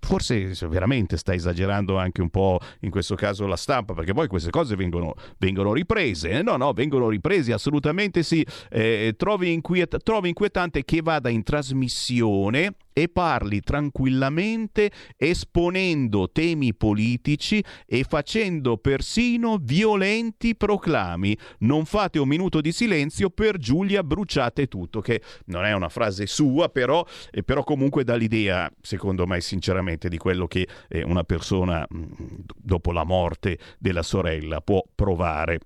forse 0.00 0.54
veramente 0.68 1.16
sta 1.16 1.34
esagerando 1.34 1.96
anche 1.98 2.20
un 2.20 2.30
po' 2.30 2.43
in 2.80 2.90
questo 2.90 3.14
caso 3.14 3.46
la 3.46 3.56
stampa, 3.56 3.94
perché 3.94 4.12
poi 4.12 4.28
queste 4.28 4.50
cose 4.50 4.76
vengono, 4.76 5.14
vengono 5.38 5.72
riprese. 5.72 6.42
No, 6.42 6.56
no, 6.56 6.72
vengono 6.72 7.08
riprese 7.08 7.52
assolutamente 7.52 8.22
sì. 8.22 8.46
Eh, 8.70 9.14
trovi, 9.16 9.52
inquiet- 9.52 10.02
trovi 10.02 10.28
inquietante 10.28 10.84
che 10.84 11.00
vada 11.02 11.28
in 11.28 11.42
trasmissione 11.42 12.74
e 12.94 13.08
parli 13.08 13.60
tranquillamente 13.60 14.90
esponendo 15.16 16.30
temi 16.30 16.72
politici 16.72 17.62
e 17.84 18.04
facendo 18.08 18.78
persino 18.78 19.58
violenti 19.60 20.54
proclami. 20.54 21.36
Non 21.58 21.84
fate 21.84 22.18
un 22.18 22.28
minuto 22.28 22.62
di 22.62 22.72
silenzio 22.72 23.28
per 23.28 23.58
Giulia 23.58 24.02
bruciate 24.02 24.68
tutto, 24.68 25.00
che 25.00 25.20
non 25.46 25.64
è 25.64 25.72
una 25.72 25.88
frase 25.88 26.26
sua, 26.26 26.68
però, 26.68 27.04
eh, 27.30 27.42
però 27.42 27.64
comunque 27.64 28.04
dà 28.04 28.14
l'idea, 28.14 28.70
secondo 28.80 29.26
me 29.26 29.40
sinceramente, 29.40 30.08
di 30.08 30.16
quello 30.16 30.46
che 30.46 30.66
eh, 30.88 31.02
una 31.02 31.24
persona 31.24 31.86
mm, 31.92 32.04
dopo 32.56 32.92
la 32.92 33.04
morte 33.04 33.58
della 33.78 34.02
sorella 34.02 34.60
può 34.60 34.82
provare. 34.94 35.58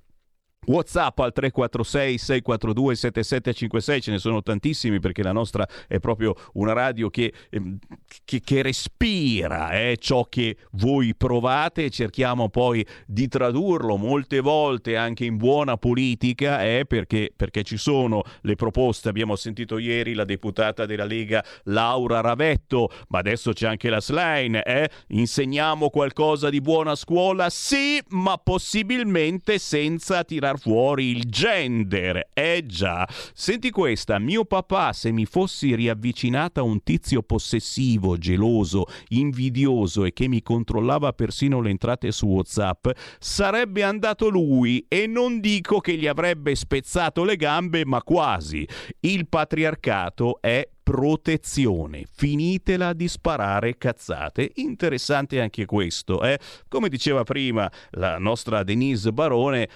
WhatsApp 0.69 1.19
al 1.19 1.33
346 1.33 2.19
642 2.19 2.95
7756, 2.95 4.01
ce 4.01 4.11
ne 4.11 4.19
sono 4.19 4.43
tantissimi 4.43 5.01
perché 5.01 5.23
la 5.23 5.33
nostra 5.33 5.67
è 5.87 5.99
proprio 5.99 6.35
una 6.55 6.73
radio 6.73 7.11
che, 7.11 7.33
ehm, 7.51 7.79
che, 8.25 8.41
che 8.41 8.63
respira 8.63 9.71
eh, 9.73 9.97
ciò 9.99 10.25
che 10.25 10.57
voi 10.73 11.15
provate 11.15 11.91
cerchiamo 11.91 12.49
poi 12.49 12.87
di 13.07 13.29
tradurlo 13.29 13.97
molte 13.97 14.41
volte 14.41 14.97
anche 14.97 15.25
in 15.25 15.37
buona 15.37 15.77
politica 15.77 16.63
eh, 16.65 16.85
perché, 16.87 17.33
perché 17.35 17.63
ci 17.63 17.77
sono 17.77 18.23
le 18.43 18.55
proposte. 18.55 19.09
Abbiamo 19.09 19.37
sentito 19.37 19.79
ieri 19.79 20.15
la 20.15 20.25
deputata 20.25 20.87
della 20.87 21.05
Lega 21.05 21.45
Laura 21.65 22.21
Ravetto, 22.21 22.91
ma 23.09 23.19
adesso 23.19 23.53
c'è 23.53 23.67
anche 23.67 23.89
la 23.89 24.01
Slime. 24.01 24.63
Eh? 24.63 24.89
Insegniamo 25.09 25.91
qualcosa 25.91 26.51
di 26.51 26.61
buona 26.61 26.95
scuola? 26.95 27.49
Sì, 27.51 28.01
ma 28.09 28.37
possibilmente 28.37 29.59
senza 29.59 30.25
tirar 30.25 30.58
fuori 30.59 31.07
il 31.07 31.25
gender. 31.25 32.31
Eh 32.35 32.65
già. 32.67 33.09
Senti 33.33 33.71
questa, 33.71 34.19
mio 34.19 34.45
papà 34.45 34.93
se 34.93 35.11
mi 35.13 35.25
fossi 35.25 35.75
riavvicinata 35.75 36.61
a 36.61 36.65
un 36.65 36.83
tizio 36.83 37.23
possessivo, 37.23 38.19
geloso, 38.19 38.87
invidioso 39.09 40.05
e 40.05 40.13
che 40.13 40.29
mi 40.29 40.43
controllava 40.43 41.13
persino 41.13 41.61
le 41.61 41.71
entrate 41.71 42.13
su 42.13 42.27
WhatsApp, 42.27 42.89
sarebbe 43.19 43.83
andato 43.83 44.29
lui 44.29 44.85
e 44.89 45.07
non 45.07 45.41
dico 45.41 45.81
che 45.81 45.97
gli 45.97 46.07
avrebbe 46.07 46.55
spezzato 46.55 47.25
le 47.25 47.37
gambe, 47.37 47.85
ma 47.85 48.03
quasi. 48.03 48.67
Il 49.01 49.29
patriarcato 49.29 50.41
è 50.41 50.69
protezione. 50.89 52.07
Finitela 52.11 52.95
di 52.95 53.09
sparare 53.09 53.77
cazzate. 53.77 54.53
Interessante 54.55 55.39
anche 55.39 55.67
questo, 55.67 56.23
eh? 56.23 56.39
Come 56.67 56.89
diceva 56.89 57.25
prima 57.25 57.71
la 57.91 58.17
nostra 58.17 58.63
Denise 58.63 59.13
Barone, 59.13 59.69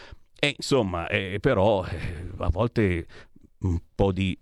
e 0.44 0.54
insomma, 0.56 1.06
eh, 1.06 1.38
però 1.40 1.84
eh, 1.84 2.32
a 2.38 2.48
volte 2.48 3.06
un 3.60 3.78
po' 3.94 4.10
di 4.10 4.36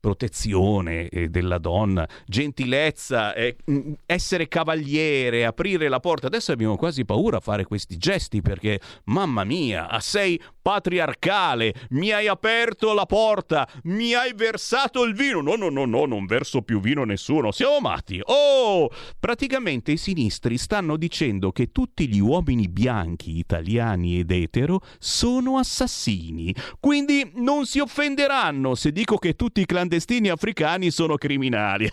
protezione 0.00 1.08
eh, 1.08 1.28
della 1.28 1.58
donna, 1.58 2.08
gentilezza, 2.26 3.32
eh, 3.34 3.56
mm, 3.70 3.92
essere 4.04 4.48
cavaliere, 4.48 5.44
aprire 5.44 5.88
la 5.88 6.00
porta. 6.00 6.26
Adesso 6.26 6.50
abbiamo 6.50 6.76
quasi 6.76 7.04
paura 7.04 7.36
a 7.36 7.40
fare 7.40 7.64
questi 7.66 7.96
gesti 7.96 8.42
perché, 8.42 8.80
mamma 9.04 9.44
mia, 9.44 9.88
sei 10.00 10.40
patriarcale, 10.64 11.74
mi 11.90 12.10
hai 12.10 12.26
aperto 12.26 12.94
la 12.94 13.04
porta, 13.04 13.68
mi 13.82 14.14
hai 14.14 14.32
versato 14.34 15.04
il 15.04 15.12
vino. 15.12 15.42
No, 15.42 15.56
no, 15.56 15.68
no, 15.68 15.84
no, 15.84 16.06
non 16.06 16.24
verso 16.24 16.62
più 16.62 16.80
vino 16.80 17.04
nessuno, 17.04 17.52
siamo 17.52 17.80
matti. 17.80 18.18
Oh! 18.24 18.88
Praticamente 19.20 19.92
i 19.92 19.98
sinistri 19.98 20.56
stanno 20.56 20.96
dicendo 20.96 21.52
che 21.52 21.70
tutti 21.70 22.08
gli 22.08 22.18
uomini 22.18 22.68
bianchi, 22.68 23.36
italiani 23.36 24.20
ed 24.20 24.30
etero 24.30 24.80
sono 24.98 25.58
assassini. 25.58 26.54
Quindi 26.80 27.32
non 27.34 27.66
si 27.66 27.80
offenderanno 27.80 28.74
se 28.74 28.90
dico 28.90 29.18
che 29.18 29.34
tutti 29.34 29.60
i 29.60 29.66
clandestini 29.66 30.30
africani 30.30 30.90
sono 30.90 31.16
criminali. 31.16 31.92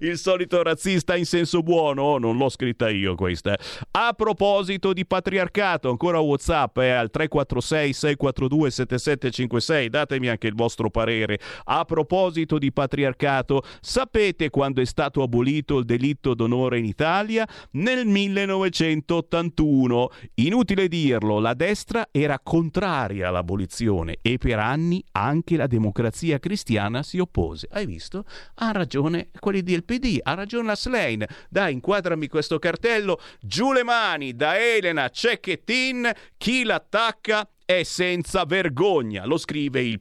Il 0.00 0.18
solito 0.18 0.64
razzista 0.64 1.14
in 1.14 1.26
senso 1.26 1.62
buono, 1.62 2.02
oh, 2.02 2.18
non 2.18 2.36
l'ho 2.36 2.48
scritta 2.48 2.90
io 2.90 3.14
questa. 3.14 3.56
A 3.92 4.12
proposito 4.14 4.92
di 4.92 5.06
patriarcato, 5.06 5.88
ancora 5.88 6.18
WhatsApp 6.18 6.80
è 6.80 6.88
al 6.88 7.12
346 7.52 7.92
642 7.92 8.70
7756, 8.70 9.90
datemi 9.90 10.28
anche 10.28 10.46
il 10.46 10.54
vostro 10.54 10.88
parere. 10.90 11.38
A 11.64 11.84
proposito 11.84 12.56
di 12.58 12.72
patriarcato, 12.72 13.62
sapete 13.80 14.48
quando 14.50 14.80
è 14.80 14.86
stato 14.86 15.22
abolito 15.22 15.78
il 15.78 15.84
delitto 15.84 16.34
d'onore 16.34 16.78
in 16.78 16.86
Italia? 16.86 17.46
Nel 17.72 18.06
1981. 18.06 20.08
Inutile 20.36 20.88
dirlo, 20.88 21.38
la 21.38 21.52
destra 21.54 22.08
era 22.10 22.40
contraria 22.42 23.28
all'abolizione 23.28 24.16
e 24.22 24.38
per 24.38 24.58
anni 24.58 25.04
anche 25.12 25.56
la 25.56 25.66
democrazia 25.66 26.38
cristiana 26.38 27.02
si 27.02 27.18
oppose. 27.18 27.68
Hai 27.70 27.84
visto? 27.86 28.24
Ha 28.56 28.72
ragione 28.72 29.28
quelli 29.38 29.62
del 29.62 29.84
PD, 29.84 30.18
ha 30.22 30.34
ragione 30.34 30.68
la 30.68 30.76
Slane. 30.76 31.28
Dai, 31.50 31.74
inquadrami 31.74 32.28
questo 32.28 32.58
cartello. 32.58 33.20
Giù 33.40 33.72
le 33.72 33.82
mani 33.82 34.34
da 34.34 34.58
Elena 34.58 35.08
Cecchettin. 35.08 36.10
Chi 36.36 36.64
l'attacca 36.64 37.41
è 37.78 37.82
senza 37.84 38.44
vergogna, 38.44 39.24
lo 39.24 39.38
scrive 39.38 39.82
il 39.82 40.00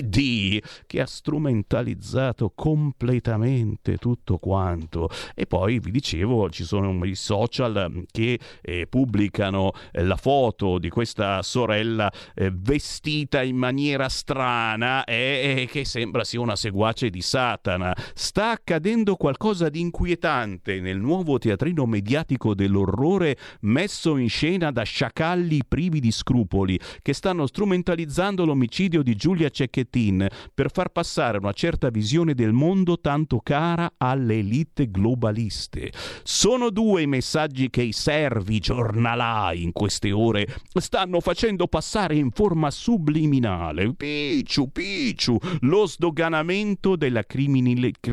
PD 0.00 0.62
che 0.86 1.00
ha 1.00 1.06
strumentalizzato 1.06 2.52
completamente 2.54 3.98
tutto 3.98 4.38
quanto. 4.38 5.10
E 5.34 5.46
poi 5.46 5.78
vi 5.78 5.90
dicevo, 5.90 6.48
ci 6.48 6.64
sono 6.64 7.04
i 7.04 7.14
social 7.14 8.04
che 8.10 8.38
eh, 8.62 8.86
pubblicano 8.88 9.72
eh, 9.90 10.02
la 10.02 10.16
foto 10.16 10.78
di 10.78 10.88
questa 10.88 11.42
sorella 11.42 12.10
eh, 12.34 12.50
vestita 12.54 13.42
in 13.42 13.56
maniera 13.56 14.08
strana 14.08 15.04
e 15.04 15.68
che 15.70 15.84
sembra 15.84 16.24
sia 16.24 16.40
una 16.40 16.56
seguace 16.56 17.10
di 17.10 17.20
Satana. 17.20 17.94
Sta 18.14 18.50
accadendo 18.50 19.16
qualcosa 19.16 19.68
di 19.68 19.80
inquietante 19.80 20.80
nel 20.80 20.98
nuovo 20.98 21.38
teatrino 21.38 21.84
mediatico 21.86 22.54
dell'orrore 22.54 23.36
messo 23.62 24.16
in 24.16 24.28
scena 24.28 24.70
da 24.70 24.82
sciacalli 24.82 25.60
privi 25.66 26.00
di 26.00 26.10
scrupoli 26.10 26.78
che 27.02 27.12
stanno 27.12 27.46
strumentalizzando 27.46 28.44
l'omicidio 28.44 29.02
di 29.02 29.14
Giulia 29.14 29.50
Cecchettin 29.82 30.26
per 30.54 30.70
far 30.70 30.90
passare 30.90 31.38
una 31.38 31.52
certa 31.52 31.90
visione 31.90 32.34
del 32.34 32.52
mondo 32.52 33.00
tanto 33.00 33.40
cara 33.42 33.92
alle 33.98 34.38
elite 34.38 34.90
globaliste. 34.90 35.92
Sono 36.22 36.70
due 36.70 37.02
i 37.02 37.06
messaggi 37.06 37.68
che 37.70 37.82
i 37.82 37.92
servi 37.92 38.60
giornalai 38.60 39.62
in 39.62 39.72
queste 39.72 40.12
ore 40.12 40.46
stanno 40.74 41.20
facendo 41.20 41.66
passare 41.66 42.16
in 42.16 42.30
forma 42.30 42.70
subliminale. 42.70 43.94
Picciu, 43.94 44.70
picciu, 44.70 45.38
lo 45.60 45.86
sdoganamento 45.86 46.96
della 46.96 47.24
criminalità. 47.24 48.10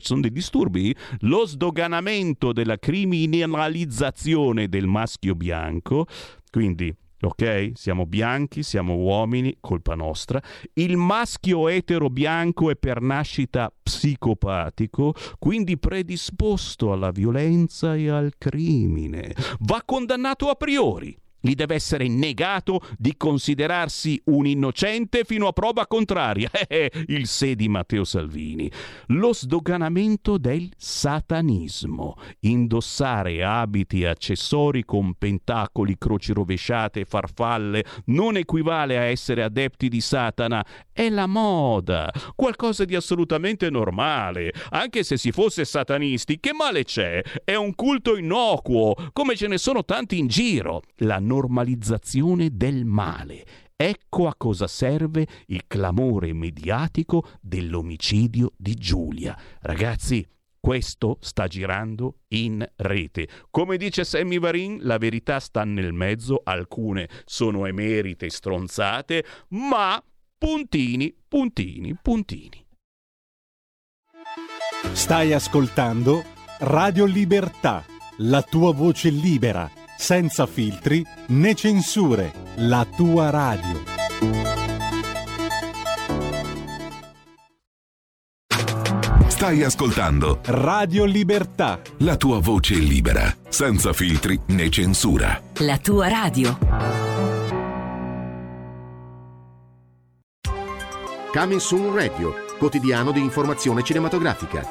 Sono 0.00 0.20
dei 0.20 0.32
disturbi? 0.32 0.94
Lo 1.20 1.46
sdoganamento 1.46 2.52
della 2.52 2.78
criminalizzazione 2.78 4.68
del 4.68 4.86
maschio 4.86 5.34
bianco. 5.34 6.06
Quindi 6.50 6.94
ok? 7.22 7.72
Siamo 7.74 8.06
bianchi, 8.06 8.62
siamo 8.62 8.94
uomini, 8.94 9.56
colpa 9.60 9.94
nostra. 9.94 10.42
Il 10.74 10.96
maschio 10.96 11.68
etero 11.68 12.10
bianco 12.10 12.70
è 12.70 12.76
per 12.76 13.00
nascita 13.00 13.72
psicopatico, 13.82 15.14
quindi 15.38 15.78
predisposto 15.78 16.92
alla 16.92 17.10
violenza 17.10 17.94
e 17.94 18.08
al 18.08 18.32
crimine. 18.36 19.34
Va 19.60 19.82
condannato 19.84 20.48
a 20.48 20.54
priori 20.54 21.16
gli 21.42 21.54
deve 21.54 21.74
essere 21.74 22.08
negato 22.08 22.80
di 22.96 23.16
considerarsi 23.16 24.18
un 24.26 24.46
innocente 24.46 25.24
fino 25.24 25.48
a 25.48 25.52
prova 25.52 25.86
contraria. 25.86 26.50
Eh, 26.72 26.82
eh, 26.82 27.04
il 27.08 27.26
sé 27.26 27.54
di 27.54 27.68
Matteo 27.68 28.04
Salvini. 28.04 28.70
Lo 29.08 29.34
sdoganamento 29.34 30.38
del 30.38 30.70
satanismo. 30.76 32.16
Indossare 32.40 33.44
abiti 33.44 34.02
e 34.02 34.06
accessori 34.06 34.84
con 34.84 35.14
pentacoli, 35.14 35.98
croci 35.98 36.32
rovesciate 36.32 37.00
e 37.00 37.04
farfalle 37.04 37.84
non 38.06 38.36
equivale 38.36 38.96
a 38.96 39.02
essere 39.02 39.42
adepti 39.42 39.88
di 39.88 40.00
Satana. 40.00 40.64
È 40.92 41.08
la 41.08 41.26
moda, 41.26 42.10
qualcosa 42.34 42.84
di 42.84 42.94
assolutamente 42.94 43.68
normale. 43.68 44.52
Anche 44.70 45.02
se 45.02 45.16
si 45.16 45.32
fosse 45.32 45.64
satanisti, 45.64 46.40
che 46.40 46.52
male 46.52 46.84
c'è? 46.84 47.22
È 47.44 47.54
un 47.54 47.74
culto 47.74 48.16
innocuo, 48.16 48.94
come 49.12 49.36
ce 49.36 49.48
ne 49.48 49.58
sono 49.58 49.84
tanti 49.84 50.18
in 50.18 50.26
giro. 50.26 50.82
La 50.98 51.18
normalizzazione 51.32 52.50
del 52.52 52.84
male. 52.84 53.44
Ecco 53.74 54.28
a 54.28 54.34
cosa 54.36 54.66
serve 54.66 55.26
il 55.46 55.64
clamore 55.66 56.32
mediatico 56.34 57.24
dell'omicidio 57.40 58.52
di 58.56 58.74
Giulia. 58.74 59.36
Ragazzi, 59.60 60.24
questo 60.60 61.16
sta 61.20 61.48
girando 61.48 62.18
in 62.28 62.64
rete. 62.76 63.28
Come 63.50 63.76
dice 63.78 64.04
Sammy 64.04 64.38
Varin, 64.38 64.78
la 64.82 64.98
verità 64.98 65.40
sta 65.40 65.64
nel 65.64 65.92
mezzo, 65.92 66.42
alcune 66.44 67.08
sono 67.24 67.66
emerite 67.66 68.28
stronzate, 68.28 69.24
ma 69.48 70.00
puntini, 70.38 71.12
puntini, 71.26 71.96
puntini. 72.00 72.64
Stai 74.92 75.32
ascoltando 75.32 76.22
Radio 76.60 77.06
Libertà, 77.06 77.84
la 78.18 78.42
tua 78.42 78.72
voce 78.72 79.10
libera 79.10 79.80
senza 80.02 80.46
filtri 80.46 81.06
né 81.28 81.54
censure, 81.54 82.32
la 82.56 82.84
tua 82.84 83.30
radio. 83.30 83.84
Stai 89.28 89.62
ascoltando 89.62 90.40
Radio 90.44 91.04
Libertà, 91.04 91.80
la 91.98 92.16
tua 92.16 92.40
voce 92.40 92.74
libera, 92.74 93.32
senza 93.48 93.92
filtri 93.92 94.40
né 94.46 94.68
censura. 94.70 95.40
La 95.58 95.78
tua 95.78 96.08
radio. 96.08 96.58
Coming 101.32 101.60
Soon 101.60 101.94
Radio, 101.94 102.34
quotidiano 102.58 103.12
di 103.12 103.20
informazione 103.20 103.84
cinematografica. 103.84 104.66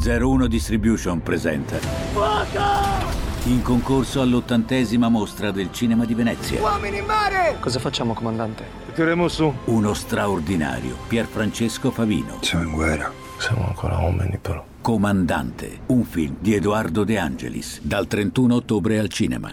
01 0.00 0.46
Distribution 0.46 1.20
presenta. 1.20 1.76
Fuoco! 2.12 3.21
In 3.44 3.62
concorso 3.62 4.20
all'ottantesima 4.20 5.08
mostra 5.08 5.50
del 5.50 5.72
cinema 5.72 6.04
di 6.04 6.14
Venezia. 6.14 6.60
Uomini 6.60 6.98
in 6.98 7.04
mare! 7.04 7.56
Cosa 7.58 7.80
facciamo, 7.80 8.14
comandante? 8.14 8.64
Tireremo 8.94 9.26
su. 9.26 9.52
Uno 9.64 9.94
straordinario, 9.94 10.96
Pierfrancesco 11.08 11.90
Favino. 11.90 12.38
Siamo 12.40 12.64
in 12.64 12.72
guerra, 12.72 13.10
siamo 13.38 13.66
ancora 13.66 13.98
uomini 13.98 14.38
però. 14.40 14.64
Comandante, 14.80 15.80
un 15.86 16.04
film 16.04 16.36
di 16.38 16.54
Edoardo 16.54 17.04
De 17.04 17.18
Angelis, 17.18 17.80
dal 17.82 18.06
31 18.06 18.54
ottobre 18.54 18.98
al 18.98 19.08
cinema. 19.08 19.52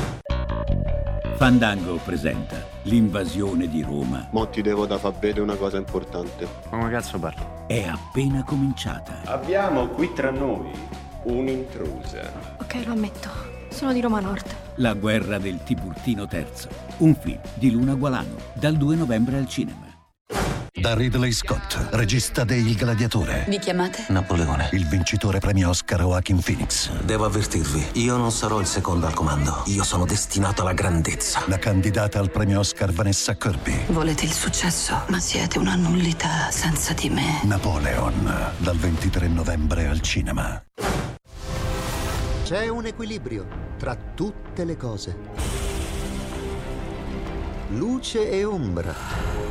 Fandango 1.41 1.95
presenta 1.95 2.63
l'invasione 2.83 3.67
di 3.67 3.81
Roma. 3.81 4.27
Mo 4.29 4.47
ti 4.49 4.61
devo 4.61 4.85
da 4.85 4.99
far 4.99 5.13
vedere 5.13 5.41
una 5.41 5.55
cosa 5.55 5.77
importante. 5.77 6.47
Ma 6.69 6.77
come 6.77 6.91
cazzo 6.91 7.17
parlo? 7.17 7.63
È 7.65 7.81
appena 7.81 8.43
cominciata. 8.43 9.21
Abbiamo 9.25 9.87
qui 9.87 10.13
tra 10.13 10.29
noi 10.29 10.69
un'intrusa. 11.23 12.31
Ok, 12.59 12.85
lo 12.85 12.91
ammetto. 12.91 13.29
Sono 13.69 13.91
di 13.91 14.01
Roma 14.01 14.19
Nord. 14.19 14.45
La 14.75 14.93
guerra 14.93 15.39
del 15.39 15.63
Tiburtino 15.63 16.27
III. 16.31 16.45
Un 16.97 17.15
film 17.15 17.39
di 17.55 17.71
Luna 17.71 17.95
Gualano. 17.95 18.35
Dal 18.53 18.75
2 18.75 18.95
novembre 18.95 19.37
al 19.37 19.47
cinema. 19.47 19.90
Da 20.81 20.95
Ridley 20.95 21.31
Scott, 21.31 21.89
regista 21.91 22.43
de 22.43 22.55
Il 22.55 22.75
Gladiatore. 22.75 23.45
Vi 23.47 23.59
chiamate? 23.59 24.05
Napoleone. 24.07 24.69
Il 24.71 24.87
vincitore 24.87 25.37
premio 25.37 25.69
Oscar 25.69 25.99
Joaquin 25.99 26.41
Phoenix. 26.41 26.89
Devo 27.03 27.25
avvertirvi, 27.25 28.01
io 28.01 28.17
non 28.17 28.31
sarò 28.31 28.59
il 28.59 28.65
secondo 28.65 29.05
al 29.05 29.13
comando. 29.13 29.61
Io 29.67 29.83
sono 29.83 30.05
destinato 30.05 30.63
alla 30.63 30.73
grandezza. 30.73 31.43
La 31.45 31.59
candidata 31.59 32.17
al 32.17 32.31
premio 32.31 32.57
Oscar 32.57 32.91
Vanessa 32.91 33.35
Kirby. 33.37 33.85
Volete 33.89 34.25
il 34.25 34.31
successo, 34.31 35.03
ma 35.09 35.19
siete 35.19 35.59
una 35.59 35.75
nullità 35.75 36.49
senza 36.49 36.93
di 36.93 37.11
me. 37.11 37.41
Napoleon, 37.43 38.51
dal 38.57 38.77
23 38.77 39.27
novembre 39.27 39.85
al 39.85 40.01
cinema. 40.01 40.63
C'è 42.43 42.67
un 42.69 42.87
equilibrio 42.87 43.45
tra 43.77 43.95
tutte 43.95 44.65
le 44.65 44.77
cose. 44.77 45.15
Luce 47.67 48.31
e 48.31 48.43
ombra 48.43 49.50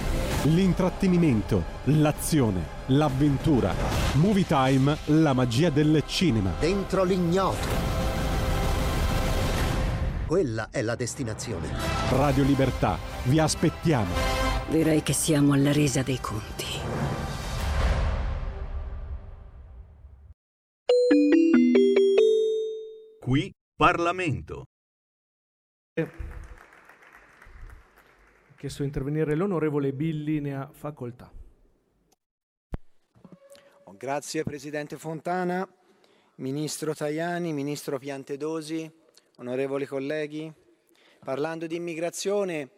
L'intrattenimento, 0.45 1.63
l'azione, 1.83 2.65
l'avventura. 2.87 3.75
Movie 4.13 4.43
Time, 4.43 4.97
la 5.05 5.33
magia 5.33 5.69
del 5.69 6.01
cinema. 6.07 6.51
Dentro 6.59 7.03
l'ignoto. 7.03 7.67
Quella 10.25 10.69
è 10.71 10.81
la 10.81 10.95
destinazione. 10.95 11.69
Radio 12.09 12.43
Libertà, 12.43 12.97
vi 13.25 13.37
aspettiamo. 13.37 14.15
Direi 14.67 15.03
che 15.03 15.13
siamo 15.13 15.53
alla 15.53 15.71
resa 15.71 16.01
dei 16.01 16.19
conti. 16.19 16.65
Qui 23.19 23.53
Parlamento 23.75 24.65
chiesto 28.61 28.83
di 28.83 28.89
intervenire 28.89 29.33
l'onorevole 29.33 29.91
Billi, 29.91 30.39
ne 30.39 30.55
ha 30.55 30.69
facoltà. 30.71 31.31
Grazie 33.97 34.43
Presidente 34.43 34.97
Fontana, 34.97 35.67
Ministro 36.35 36.93
Tajani, 36.93 37.53
Ministro 37.53 37.97
Piantedosi, 37.97 38.87
onorevoli 39.37 39.87
colleghi. 39.87 40.53
Parlando 41.23 41.65
di 41.65 41.75
immigrazione 41.75 42.69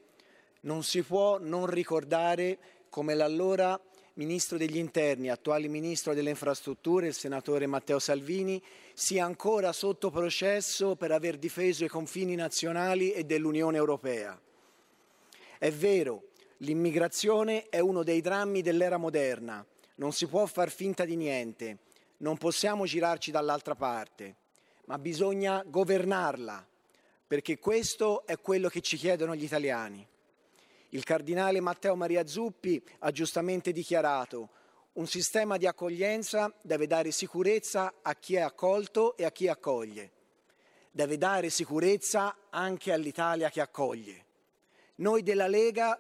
non 0.62 0.84
si 0.84 1.04
può 1.04 1.38
non 1.38 1.66
ricordare 1.66 2.58
come 2.88 3.14
l'allora 3.14 3.78
Ministro 4.14 4.58
degli 4.58 4.78
Interni, 4.78 5.30
attuale 5.30 5.68
Ministro 5.68 6.14
delle 6.14 6.30
Infrastrutture, 6.30 7.08
il 7.08 7.14
senatore 7.14 7.68
Matteo 7.68 8.00
Salvini, 8.00 8.64
sia 8.94 9.26
ancora 9.26 9.74
sotto 9.74 10.10
processo 10.10 10.96
per 10.96 11.12
aver 11.12 11.38
difeso 11.38 11.84
i 11.84 11.90
confini 11.90 12.36
nazionali 12.36 13.12
e 13.12 13.26
dell'Unione 13.26 13.76
Europea. 13.76 14.40
È 15.64 15.72
vero, 15.72 16.32
l'immigrazione 16.58 17.70
è 17.70 17.80
uno 17.80 18.04
dei 18.04 18.20
drammi 18.20 18.62
dell'era 18.62 18.98
moderna, 18.98 19.66
non 19.96 20.12
si 20.12 20.28
può 20.28 20.46
far 20.46 20.70
finta 20.70 21.06
di 21.06 21.16
niente, 21.16 21.78
non 22.18 22.36
possiamo 22.36 22.84
girarci 22.84 23.32
dall'altra 23.32 23.74
parte, 23.74 24.36
ma 24.88 25.00
bisogna 25.00 25.64
governarla, 25.66 26.68
perché 27.26 27.60
questo 27.60 28.26
è 28.26 28.38
quello 28.42 28.68
che 28.68 28.82
ci 28.82 28.98
chiedono 28.98 29.38
gli 29.38 29.46
italiani. 29.46 30.06
Il 30.90 31.06
cardinale 31.06 31.62
Matteo 31.62 31.96
Maria 31.96 32.28
Zuppi 32.28 32.84
ha 33.00 33.12
giustamente 33.12 33.72
dichiarato 33.72 34.50
Un 34.96 35.08
sistema 35.08 35.56
di 35.56 35.66
accoglienza 35.66 36.54
deve 36.62 36.88
dare 36.88 37.12
sicurezza 37.12 38.00
a 38.02 38.14
chi 38.16 38.36
è 38.36 38.42
accolto 38.42 39.16
e 39.16 39.24
a 39.24 39.32
chi 39.32 39.48
accoglie. 39.48 40.12
Deve 40.92 41.18
dare 41.18 41.50
sicurezza 41.50 42.36
anche 42.50 42.92
all'Italia 42.92 43.50
che 43.50 43.62
accoglie. 43.62 44.23
Noi 44.96 45.24
della 45.24 45.48
Lega 45.48 46.00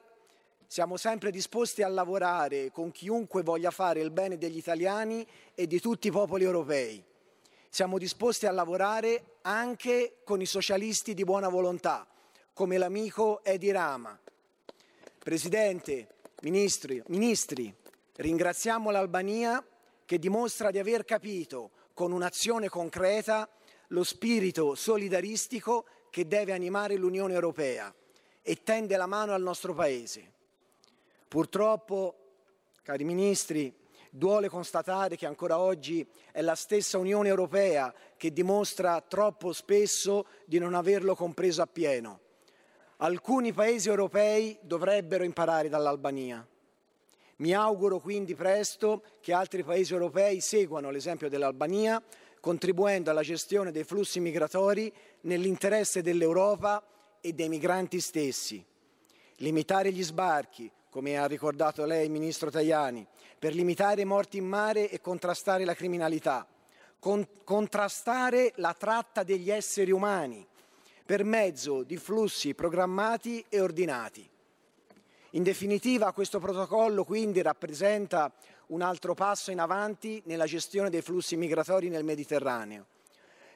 siamo 0.68 0.98
sempre 0.98 1.32
disposti 1.32 1.82
a 1.82 1.88
lavorare 1.88 2.70
con 2.72 2.92
chiunque 2.92 3.42
voglia 3.42 3.72
fare 3.72 4.02
il 4.02 4.12
bene 4.12 4.38
degli 4.38 4.58
italiani 4.58 5.26
e 5.56 5.66
di 5.66 5.80
tutti 5.80 6.10
i 6.10 6.12
popoli 6.12 6.44
europei. 6.44 7.04
Siamo 7.70 7.98
disposti 7.98 8.46
a 8.46 8.52
lavorare 8.52 9.38
anche 9.42 10.18
con 10.24 10.42
i 10.42 10.46
socialisti 10.46 11.16
di 11.16 11.24
buona 11.24 11.50
volontà, 11.50 12.06
come 12.54 12.78
l'amico 12.78 13.44
Edi 13.44 13.72
Rama. 13.72 14.16
Presidente, 15.18 16.08
ministri, 16.42 17.02
ministri 17.08 17.74
ringraziamo 18.18 18.92
l'Albania 18.92 19.66
che 20.06 20.20
dimostra 20.20 20.70
di 20.70 20.78
aver 20.78 21.04
capito 21.04 21.72
con 21.96 22.12
un'azione 22.12 22.70
concreta 22.70 23.50
lo 23.88 24.04
spirito 24.04 24.76
solidaristico 24.76 25.86
che 26.12 26.28
deve 26.28 26.52
animare 26.54 26.96
l'Unione 26.96 27.34
Europea 27.34 27.92
e 28.44 28.62
tende 28.62 28.96
la 28.98 29.08
mano 29.08 29.34
al 29.34 29.42
nostro 29.42 29.74
Paese. 29.74 30.32
Purtroppo, 31.28 32.16
cari 32.84 33.06
ministri, 33.06 33.74
duole 34.10 34.50
constatare 34.50 35.16
che 35.16 35.26
ancora 35.26 35.58
oggi 35.58 36.06
è 36.32 36.42
la 36.42 36.54
stessa 36.54 37.00
Unione 37.00 37.30
Europea 37.30 37.92
che 38.16 38.32
dimostra 38.32 39.02
troppo 39.02 39.54
spesso 39.54 40.28
di 40.46 40.60
non 40.60 40.76
averlo 40.76 41.16
compreso 41.16 41.64
appieno. 41.64 42.20
Alcuni 42.98 43.54
paesi 43.54 43.90
europei 43.90 44.58
dovrebbero 44.62 45.24
imparare 45.24 45.70
dall'Albania. 45.70 46.46
Mi 47.38 47.54
auguro 47.54 48.00
quindi 48.00 48.36
presto 48.36 49.02
che 49.20 49.34
altri 49.34 49.64
paesi 49.64 49.94
europei 49.94 50.40
seguano 50.40 50.92
l'esempio 50.92 51.30
dell'Albania, 51.30 52.02
contribuendo 52.40 53.10
alla 53.10 53.24
gestione 53.24 53.72
dei 53.72 53.84
flussi 53.84 54.20
migratori 54.20 54.94
nell'interesse 55.22 56.02
dell'Europa 56.02 56.84
e 57.26 57.32
dei 57.32 57.48
migranti 57.48 58.02
stessi. 58.02 58.62
Limitare 59.38 59.94
gli 59.94 60.04
sbarchi, 60.04 60.70
come 60.90 61.18
ha 61.18 61.26
ricordato 61.26 61.86
lei, 61.86 62.10
Ministro 62.10 62.52
Tajani, 62.52 63.08
per 63.40 63.54
limitare 63.54 64.02
i 64.02 64.06
morti 64.06 64.38
in 64.38 64.46
mare 64.46 64.90
e 64.90 65.00
contrastare 65.00 65.64
la 65.64 65.74
criminalità, 65.74 66.46
con- 67.00 67.26
contrastare 67.46 68.52
la 68.58 68.74
tratta 68.74 69.24
degli 69.24 69.50
esseri 69.50 69.92
umani 69.92 70.46
per 71.06 71.24
mezzo 71.24 71.84
di 71.84 71.96
flussi 71.96 72.54
programmati 72.54 73.44
e 73.48 73.62
ordinati. 73.62 74.30
In 75.32 75.44
definitiva, 75.44 76.12
questo 76.12 76.40
protocollo 76.40 77.06
quindi 77.06 77.42
rappresenta 77.42 78.32
un 78.68 78.82
altro 78.82 79.14
passo 79.14 79.50
in 79.50 79.60
avanti 79.60 80.22
nella 80.26 80.46
gestione 80.46 80.90
dei 80.90 81.02
flussi 81.02 81.38
migratori 81.38 81.88
nel 81.88 82.04
Mediterraneo. 82.04 82.86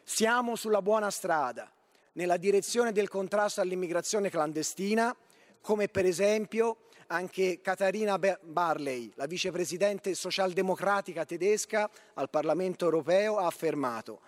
Siamo 0.03 0.55
sulla 0.55 0.81
buona 0.81 1.11
strada, 1.11 1.69
nella 2.17 2.37
direzione 2.37 2.91
del 2.91 3.07
contrasto 3.07 3.61
all'immigrazione 3.61 4.29
clandestina, 4.29 5.15
come 5.61 5.87
per 5.87 6.05
esempio 6.05 6.77
anche 7.07 7.61
Katarina 7.61 8.19
Barley, 8.19 9.11
la 9.15 9.27
vicepresidente 9.27 10.13
socialdemocratica 10.13 11.25
tedesca 11.25 11.89
al 12.15 12.29
Parlamento 12.29 12.85
europeo, 12.85 13.37
ha 13.37 13.45
affermato 13.45 14.19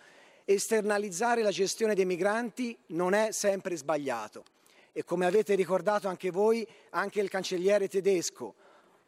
esternalizzare 0.46 1.44
la 1.44 1.52
gestione 1.52 1.94
dei 1.94 2.06
migranti 2.06 2.76
non 2.88 3.14
è 3.14 3.32
sempre 3.32 3.76
sbagliato. 3.76 4.44
E 4.92 5.04
come 5.04 5.26
avete 5.26 5.54
ricordato 5.54 6.08
anche 6.08 6.32
voi, 6.32 6.68
anche 6.92 7.20
il 7.20 7.30
cancelliere 7.30 7.88
tedesco 7.88 8.56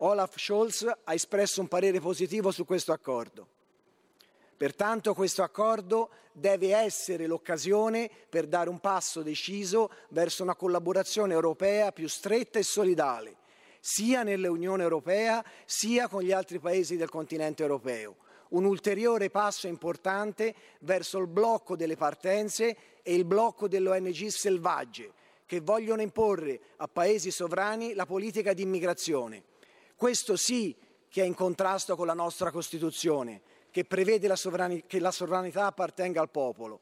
Olaf 0.03 0.37
Scholz 0.37 0.91
ha 1.03 1.13
espresso 1.13 1.61
un 1.61 1.67
parere 1.67 1.99
positivo 1.99 2.49
su 2.49 2.65
questo 2.65 2.91
accordo. 2.91 3.47
Pertanto 4.61 5.15
questo 5.15 5.41
accordo 5.41 6.11
deve 6.31 6.75
essere 6.75 7.25
l'occasione 7.25 8.07
per 8.29 8.45
dare 8.45 8.69
un 8.69 8.77
passo 8.77 9.23
deciso 9.23 9.89
verso 10.09 10.43
una 10.43 10.53
collaborazione 10.53 11.33
europea 11.33 11.91
più 11.91 12.07
stretta 12.07 12.59
e 12.59 12.63
solidale, 12.63 13.37
sia 13.79 14.21
nell'Unione 14.21 14.83
Europea 14.83 15.43
sia 15.65 16.07
con 16.07 16.21
gli 16.21 16.31
altri 16.31 16.59
paesi 16.59 16.95
del 16.95 17.09
continente 17.09 17.63
europeo. 17.63 18.17
Un 18.49 18.65
ulteriore 18.65 19.31
passo 19.31 19.65
importante 19.65 20.53
verso 20.81 21.17
il 21.17 21.25
blocco 21.25 21.75
delle 21.75 21.95
partenze 21.95 22.77
e 23.01 23.15
il 23.15 23.25
blocco 23.25 23.67
delle 23.67 23.89
ONG 23.89 24.27
selvagge 24.27 25.11
che 25.47 25.59
vogliono 25.59 26.03
imporre 26.03 26.59
a 26.75 26.87
paesi 26.87 27.31
sovrani 27.31 27.95
la 27.95 28.05
politica 28.05 28.53
di 28.53 28.61
immigrazione. 28.61 29.41
Questo 29.95 30.35
sì 30.35 30.75
che 31.09 31.23
è 31.23 31.25
in 31.25 31.33
contrasto 31.33 31.95
con 31.95 32.05
la 32.05 32.13
nostra 32.13 32.51
Costituzione, 32.51 33.41
che 33.71 33.85
prevede 33.85 34.27
la 34.27 34.37
che 34.85 34.99
la 34.99 35.11
sovranità 35.11 35.65
appartenga 35.65 36.21
al 36.21 36.29
popolo. 36.29 36.79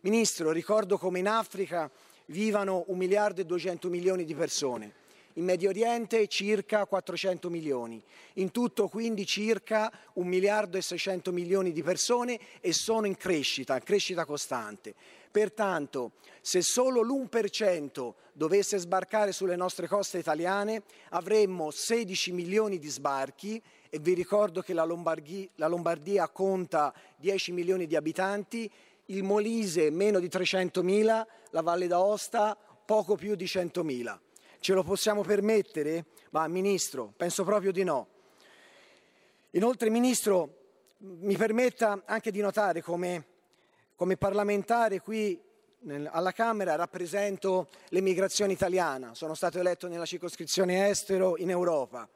Ministro, 0.00 0.52
ricordo 0.52 0.96
come 0.96 1.18
in 1.18 1.28
Africa 1.28 1.90
vivano 2.26 2.84
un 2.86 2.96
miliardo 2.96 3.40
e 3.40 3.44
200 3.44 3.88
milioni 3.88 4.24
di 4.24 4.34
persone 4.34 5.06
in 5.38 5.44
Medio 5.44 5.68
Oriente 5.68 6.26
circa 6.26 6.84
400 6.84 7.48
milioni, 7.48 8.02
in 8.34 8.50
tutto 8.50 8.88
quindi 8.88 9.24
circa 9.24 9.90
1 10.14 10.28
miliardo 10.28 10.76
e 10.76 10.82
600 10.82 11.30
milioni 11.32 11.70
di 11.70 11.82
persone 11.82 12.38
e 12.60 12.72
sono 12.72 13.06
in 13.06 13.16
crescita, 13.16 13.78
crescita 13.78 14.24
costante. 14.24 14.94
Pertanto, 15.30 16.12
se 16.40 16.60
solo 16.60 17.02
l'1% 17.02 18.14
dovesse 18.32 18.78
sbarcare 18.78 19.30
sulle 19.30 19.54
nostre 19.54 19.86
coste 19.86 20.18
italiane, 20.18 20.82
avremmo 21.10 21.70
16 21.70 22.32
milioni 22.32 22.78
di 22.78 22.88
sbarchi 22.88 23.62
e 23.90 23.98
vi 23.98 24.14
ricordo 24.14 24.60
che 24.60 24.72
la 24.74 24.84
Lombardia, 24.84 25.48
la 25.56 25.66
Lombardia 25.66 26.28
conta 26.28 26.92
10 27.16 27.52
milioni 27.52 27.86
di 27.86 27.96
abitanti, 27.96 28.70
il 29.06 29.22
Molise 29.22 29.90
meno 29.90 30.18
di 30.18 30.28
300 30.28 30.82
mila, 30.82 31.26
la 31.50 31.62
Valle 31.62 31.86
d'Aosta 31.86 32.56
poco 32.84 33.16
più 33.16 33.34
di 33.34 33.46
100 33.46 33.82
mila. 33.84 34.20
Ce 34.60 34.72
lo 34.72 34.82
possiamo 34.82 35.22
permettere? 35.22 36.06
Ma 36.30 36.46
Ministro, 36.48 37.12
penso 37.16 37.44
proprio 37.44 37.72
di 37.72 37.84
no. 37.84 38.08
Inoltre, 39.52 39.88
Ministro, 39.88 40.56
mi 40.98 41.36
permetta 41.36 42.02
anche 42.04 42.30
di 42.30 42.40
notare 42.40 42.82
come, 42.82 43.24
come 43.94 44.16
parlamentare 44.16 45.00
qui 45.00 45.40
alla 46.10 46.32
Camera 46.32 46.74
rappresento 46.74 47.68
l'emigrazione 47.90 48.52
italiana, 48.52 49.14
sono 49.14 49.34
stato 49.34 49.58
eletto 49.58 49.86
nella 49.86 50.04
circoscrizione 50.04 50.88
estero 50.88 51.36
in 51.36 51.50
Europa, 51.50 52.08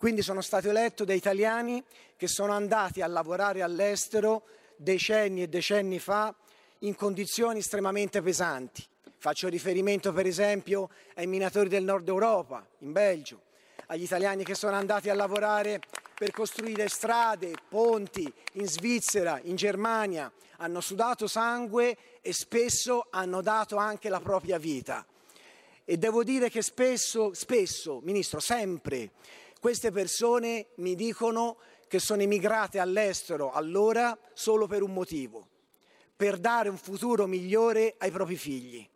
quindi 0.00 0.22
sono 0.22 0.40
stato 0.40 0.70
eletto 0.70 1.04
da 1.04 1.12
italiani 1.12 1.84
che 2.16 2.26
sono 2.26 2.52
andati 2.52 3.02
a 3.02 3.06
lavorare 3.06 3.60
all'estero 3.60 4.44
decenni 4.74 5.42
e 5.42 5.48
decenni 5.48 5.98
fa 5.98 6.34
in 6.78 6.94
condizioni 6.94 7.58
estremamente 7.58 8.22
pesanti. 8.22 8.82
Faccio 9.18 9.48
riferimento 9.48 10.10
per 10.14 10.24
esempio 10.24 10.88
ai 11.16 11.26
minatori 11.26 11.68
del 11.68 11.84
nord 11.84 12.08
Europa, 12.08 12.66
in 12.78 12.92
Belgio, 12.92 13.42
agli 13.88 14.04
italiani 14.04 14.42
che 14.42 14.54
sono 14.54 14.74
andati 14.74 15.10
a 15.10 15.14
lavorare 15.14 15.82
per 16.14 16.30
costruire 16.30 16.88
strade, 16.88 17.52
ponti 17.68 18.32
in 18.54 18.66
Svizzera, 18.66 19.38
in 19.42 19.56
Germania, 19.56 20.32
hanno 20.56 20.80
sudato 20.80 21.26
sangue 21.26 21.94
e 22.22 22.32
spesso 22.32 23.08
hanno 23.10 23.42
dato 23.42 23.76
anche 23.76 24.08
la 24.08 24.20
propria 24.20 24.56
vita. 24.56 25.04
E 25.84 25.98
devo 25.98 26.24
dire 26.24 26.48
che 26.48 26.62
spesso, 26.62 27.34
spesso, 27.34 28.00
Ministro, 28.02 28.40
sempre, 28.40 29.10
queste 29.60 29.90
persone 29.90 30.68
mi 30.76 30.94
dicono 30.94 31.58
che 31.86 31.98
sono 31.98 32.22
emigrate 32.22 32.78
all'estero 32.78 33.52
allora 33.52 34.18
solo 34.32 34.66
per 34.66 34.82
un 34.82 34.92
motivo, 34.92 35.48
per 36.16 36.38
dare 36.38 36.70
un 36.70 36.78
futuro 36.78 37.26
migliore 37.26 37.94
ai 37.98 38.10
propri 38.10 38.36
figli. 38.36 38.88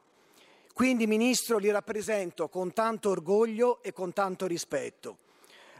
Quindi, 0.72 1.06
Ministro, 1.06 1.58
li 1.58 1.70
rappresento 1.70 2.48
con 2.48 2.72
tanto 2.72 3.10
orgoglio 3.10 3.82
e 3.82 3.92
con 3.92 4.12
tanto 4.12 4.46
rispetto. 4.46 5.18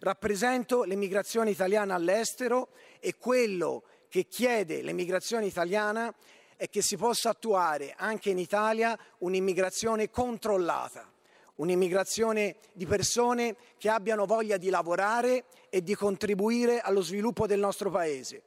Rappresento 0.01 0.85
l'emigrazione 0.85 1.51
italiana 1.51 1.95
all'estero 1.95 2.69
e 3.01 3.17
quello 3.17 3.85
che 4.09 4.27
chiede 4.27 4.83
l'emigrazione 4.83 5.47
italiana 5.47 6.15
è 6.57 6.69
che 6.69 6.83
si 6.83 6.97
possa 6.97 7.31
attuare 7.31 7.95
anche 7.97 8.31
in 8.31 8.39
Italia 8.39 8.99
un'immigrazione 9.19 10.11
controllata, 10.11 11.11
un'immigrazione 11.57 12.57
di 12.73 12.87
persone 12.87 13.57
che 13.79 13.89
abbiano 13.89 14.27
voglia 14.27 14.57
di 14.57 14.71
lavorare 14.71 15.45
e 15.71 15.83
di 15.83 15.95
contribuire 15.95 16.81
allo 16.81 17.03
sviluppo 17.03 17.47
del 17.47 17.61
nostro 17.61 17.91
Paese 17.91 18.43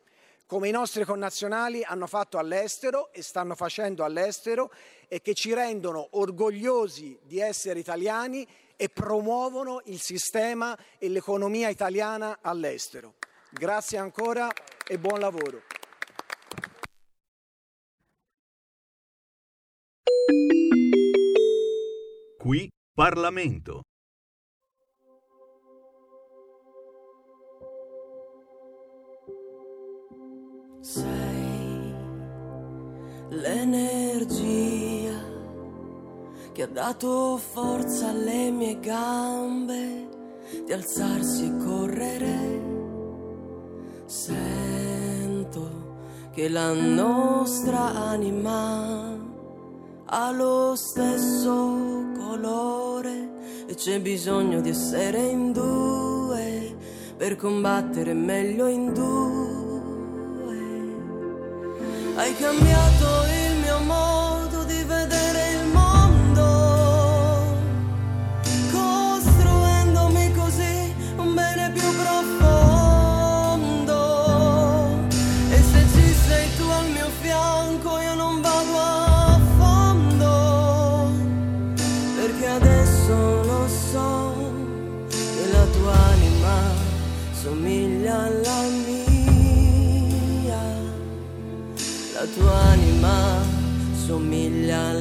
come 0.47 0.69
i 0.69 0.71
nostri 0.71 1.03
connazionali 1.03 1.83
hanno 1.83 2.07
fatto 2.07 2.37
all'estero 2.37 3.11
e 3.11 3.21
stanno 3.21 3.53
facendo 3.53 4.05
all'estero 4.05 4.71
e 5.09 5.21
che 5.21 5.33
ci 5.33 5.53
rendono 5.53 6.07
orgogliosi 6.11 7.19
di 7.21 7.39
essere 7.39 7.79
italiani 7.79 8.47
e 8.77 8.87
promuovono 8.87 9.81
il 9.85 9.99
sistema 9.99 10.75
e 10.97 11.09
l'economia 11.09 11.67
italiana 11.67 12.39
all'estero. 12.41 13.15
Grazie 13.49 13.97
ancora 13.97 14.49
e 14.87 14.97
buon 14.97 15.19
lavoro. 15.19 15.63
Qui 22.37 22.69
Parlamento. 22.97 23.83
Sei 30.81 31.93
l'energia 33.29 35.13
che 36.53 36.63
ha 36.63 36.67
dato 36.67 37.37
forza 37.37 38.09
alle 38.09 38.49
mie 38.49 38.79
gambe 38.79 40.09
di 40.65 40.73
alzarsi 40.73 41.45
e 41.45 41.57
correre. 41.63 42.61
Sento 44.05 45.99
che 46.31 46.49
la 46.49 46.73
nostra 46.73 47.93
anima 47.93 49.15
ha 50.05 50.31
lo 50.31 50.75
stesso 50.75 51.96
colore 52.27 53.29
e 53.67 53.75
c'è 53.75 54.01
bisogno 54.01 54.59
di 54.59 54.69
essere 54.69 55.19
in 55.19 55.53
due 55.53 56.75
per 57.15 57.37
combattere 57.37 58.13
meglio 58.13 58.67
in 58.67 58.93
due. 58.93 60.55
Hai 62.15 62.35
cambiato 62.35 63.26
somiglia 94.07 94.93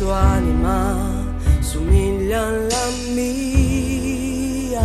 tua 0.00 0.18
anima 0.18 1.36
somiglia 1.60 2.46
alla 2.46 2.88
mia, 3.14 4.80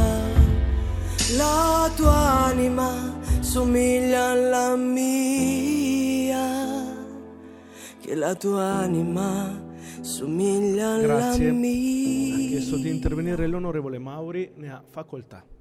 la 1.37 1.89
tua 1.95 2.45
anima 2.47 3.17
somiglia 3.39 4.31
alla 4.31 4.75
mia, 4.75 6.43
che 8.01 8.13
la 8.13 8.35
tua 8.35 8.63
anima 8.63 9.57
somiglia 10.01 10.95
alla 10.95 11.03
Grazie. 11.03 11.51
mia. 11.51 12.35
Ha 12.35 12.39
chiesto 12.49 12.75
di 12.75 12.89
intervenire 12.89 13.47
l'onorevole 13.47 13.97
Mauri, 13.97 14.51
ne 14.57 14.69
ha 14.69 14.83
facoltà. 14.85 15.54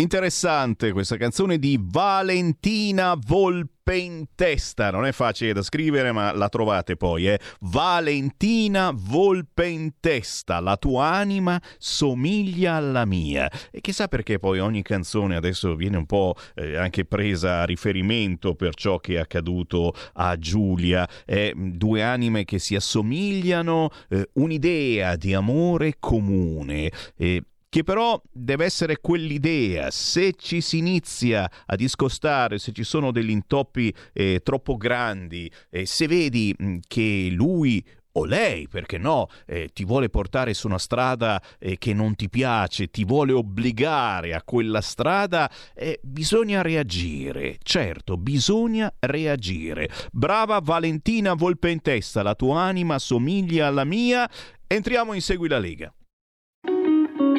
Interessante 0.00 0.92
questa 0.92 1.18
canzone 1.18 1.58
di 1.58 1.78
Valentina 1.78 3.14
Volpe 3.22 3.96
in 3.96 4.28
testa. 4.34 4.90
Non 4.90 5.04
è 5.04 5.12
facile 5.12 5.52
da 5.52 5.60
scrivere, 5.60 6.10
ma 6.10 6.32
la 6.32 6.48
trovate 6.48 6.96
poi, 6.96 7.28
eh. 7.28 7.38
Valentina 7.60 8.92
Volpe 8.94 9.66
in 9.66 9.90
testa. 10.00 10.58
La 10.60 10.78
tua 10.78 11.12
anima 11.12 11.60
somiglia 11.76 12.76
alla 12.76 13.04
mia. 13.04 13.50
E 13.70 13.82
chissà 13.82 14.08
perché 14.08 14.38
poi 14.38 14.58
ogni 14.58 14.80
canzone 14.80 15.36
adesso 15.36 15.76
viene 15.76 15.98
un 15.98 16.06
po' 16.06 16.34
eh, 16.54 16.78
anche 16.78 17.04
presa 17.04 17.60
a 17.60 17.64
riferimento 17.64 18.54
per 18.54 18.74
ciò 18.74 18.96
che 19.00 19.16
è 19.16 19.18
accaduto 19.18 19.92
a 20.14 20.38
Giulia. 20.38 21.06
Eh, 21.26 21.52
due 21.54 22.02
anime 22.02 22.46
che 22.46 22.58
si 22.58 22.74
assomigliano, 22.74 23.90
eh, 24.08 24.30
un'idea 24.32 25.16
di 25.16 25.34
amore 25.34 25.96
comune. 25.98 26.90
Eh, 27.18 27.44
che 27.70 27.84
però 27.84 28.20
deve 28.30 28.64
essere 28.66 28.98
quell'idea. 28.98 29.90
Se 29.90 30.34
ci 30.36 30.60
si 30.60 30.78
inizia 30.78 31.48
a 31.66 31.76
discostare, 31.76 32.58
se 32.58 32.72
ci 32.72 32.82
sono 32.82 33.12
degli 33.12 33.30
intoppi 33.30 33.94
eh, 34.12 34.40
troppo 34.42 34.76
grandi, 34.76 35.50
eh, 35.70 35.86
se 35.86 36.06
vedi 36.08 36.54
che 36.86 37.28
lui 37.30 37.82
o 38.14 38.24
lei, 38.24 38.66
perché 38.66 38.98
no, 38.98 39.28
eh, 39.46 39.70
ti 39.72 39.84
vuole 39.84 40.08
portare 40.08 40.52
su 40.52 40.66
una 40.66 40.78
strada 40.78 41.40
eh, 41.60 41.78
che 41.78 41.94
non 41.94 42.16
ti 42.16 42.28
piace, 42.28 42.88
ti 42.88 43.04
vuole 43.04 43.30
obbligare 43.30 44.34
a 44.34 44.42
quella 44.42 44.80
strada, 44.80 45.48
eh, 45.72 46.00
bisogna 46.02 46.62
reagire. 46.62 47.58
Certo, 47.62 48.16
bisogna 48.16 48.92
reagire. 48.98 49.88
Brava 50.10 50.58
Valentina 50.60 51.34
Volpe 51.34 51.78
la 52.14 52.34
tua 52.34 52.62
anima 52.62 52.98
somiglia 52.98 53.68
alla 53.68 53.84
mia. 53.84 54.28
Entriamo 54.66 55.12
in 55.12 55.22
Segui 55.22 55.46
la 55.46 55.60
Lega. 55.60 55.94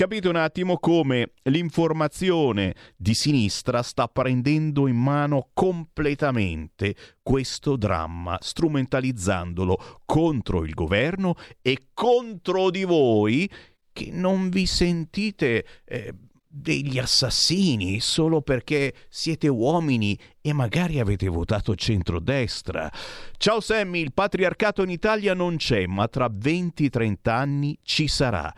capite 0.00 0.28
un 0.28 0.36
attimo 0.36 0.78
come 0.78 1.32
l'informazione 1.42 2.74
di 2.96 3.12
sinistra 3.12 3.82
sta 3.82 4.08
prendendo 4.08 4.86
in 4.86 4.96
mano 4.96 5.50
completamente 5.52 6.94
questo 7.20 7.76
dramma, 7.76 8.38
strumentalizzandolo 8.40 10.00
contro 10.06 10.64
il 10.64 10.72
governo 10.72 11.34
e 11.60 11.88
contro 11.92 12.70
di 12.70 12.84
voi 12.84 13.46
che 13.92 14.08
non 14.10 14.48
vi 14.48 14.64
sentite 14.64 15.66
eh, 15.84 16.14
degli 16.46 16.98
assassini 16.98 18.00
solo 18.00 18.40
perché 18.40 18.94
siete 19.10 19.48
uomini 19.48 20.18
e 20.40 20.54
magari 20.54 20.98
avete 20.98 21.28
votato 21.28 21.74
centrodestra. 21.74 22.90
Ciao 23.36 23.60
Sammy, 23.60 24.00
il 24.00 24.14
patriarcato 24.14 24.82
in 24.82 24.88
Italia 24.88 25.34
non 25.34 25.56
c'è, 25.56 25.84
ma 25.84 26.08
tra 26.08 26.26
20-30 26.26 27.16
anni 27.24 27.78
ci 27.82 28.08
sarà. 28.08 28.50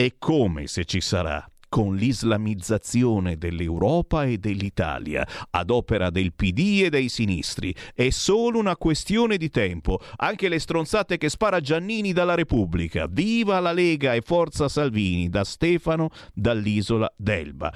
È 0.00 0.14
come 0.18 0.66
se 0.66 0.86
ci 0.86 1.02
sarà 1.02 1.46
con 1.68 1.94
l'islamizzazione 1.94 3.36
dell'Europa 3.36 4.24
e 4.24 4.38
dell'Italia, 4.38 5.28
ad 5.50 5.68
opera 5.68 6.08
del 6.08 6.32
PD 6.32 6.84
e 6.84 6.88
dei 6.88 7.10
sinistri. 7.10 7.74
È 7.92 8.08
solo 8.08 8.58
una 8.58 8.78
questione 8.78 9.36
di 9.36 9.50
tempo. 9.50 10.00
Anche 10.16 10.48
le 10.48 10.58
stronzate 10.58 11.18
che 11.18 11.28
spara 11.28 11.60
Giannini 11.60 12.14
dalla 12.14 12.34
Repubblica. 12.34 13.08
Viva 13.10 13.60
la 13.60 13.72
Lega 13.72 14.14
e 14.14 14.22
Forza 14.22 14.70
Salvini, 14.70 15.28
da 15.28 15.44
Stefano, 15.44 16.08
dall'isola 16.32 17.12
d'Elba. 17.14 17.70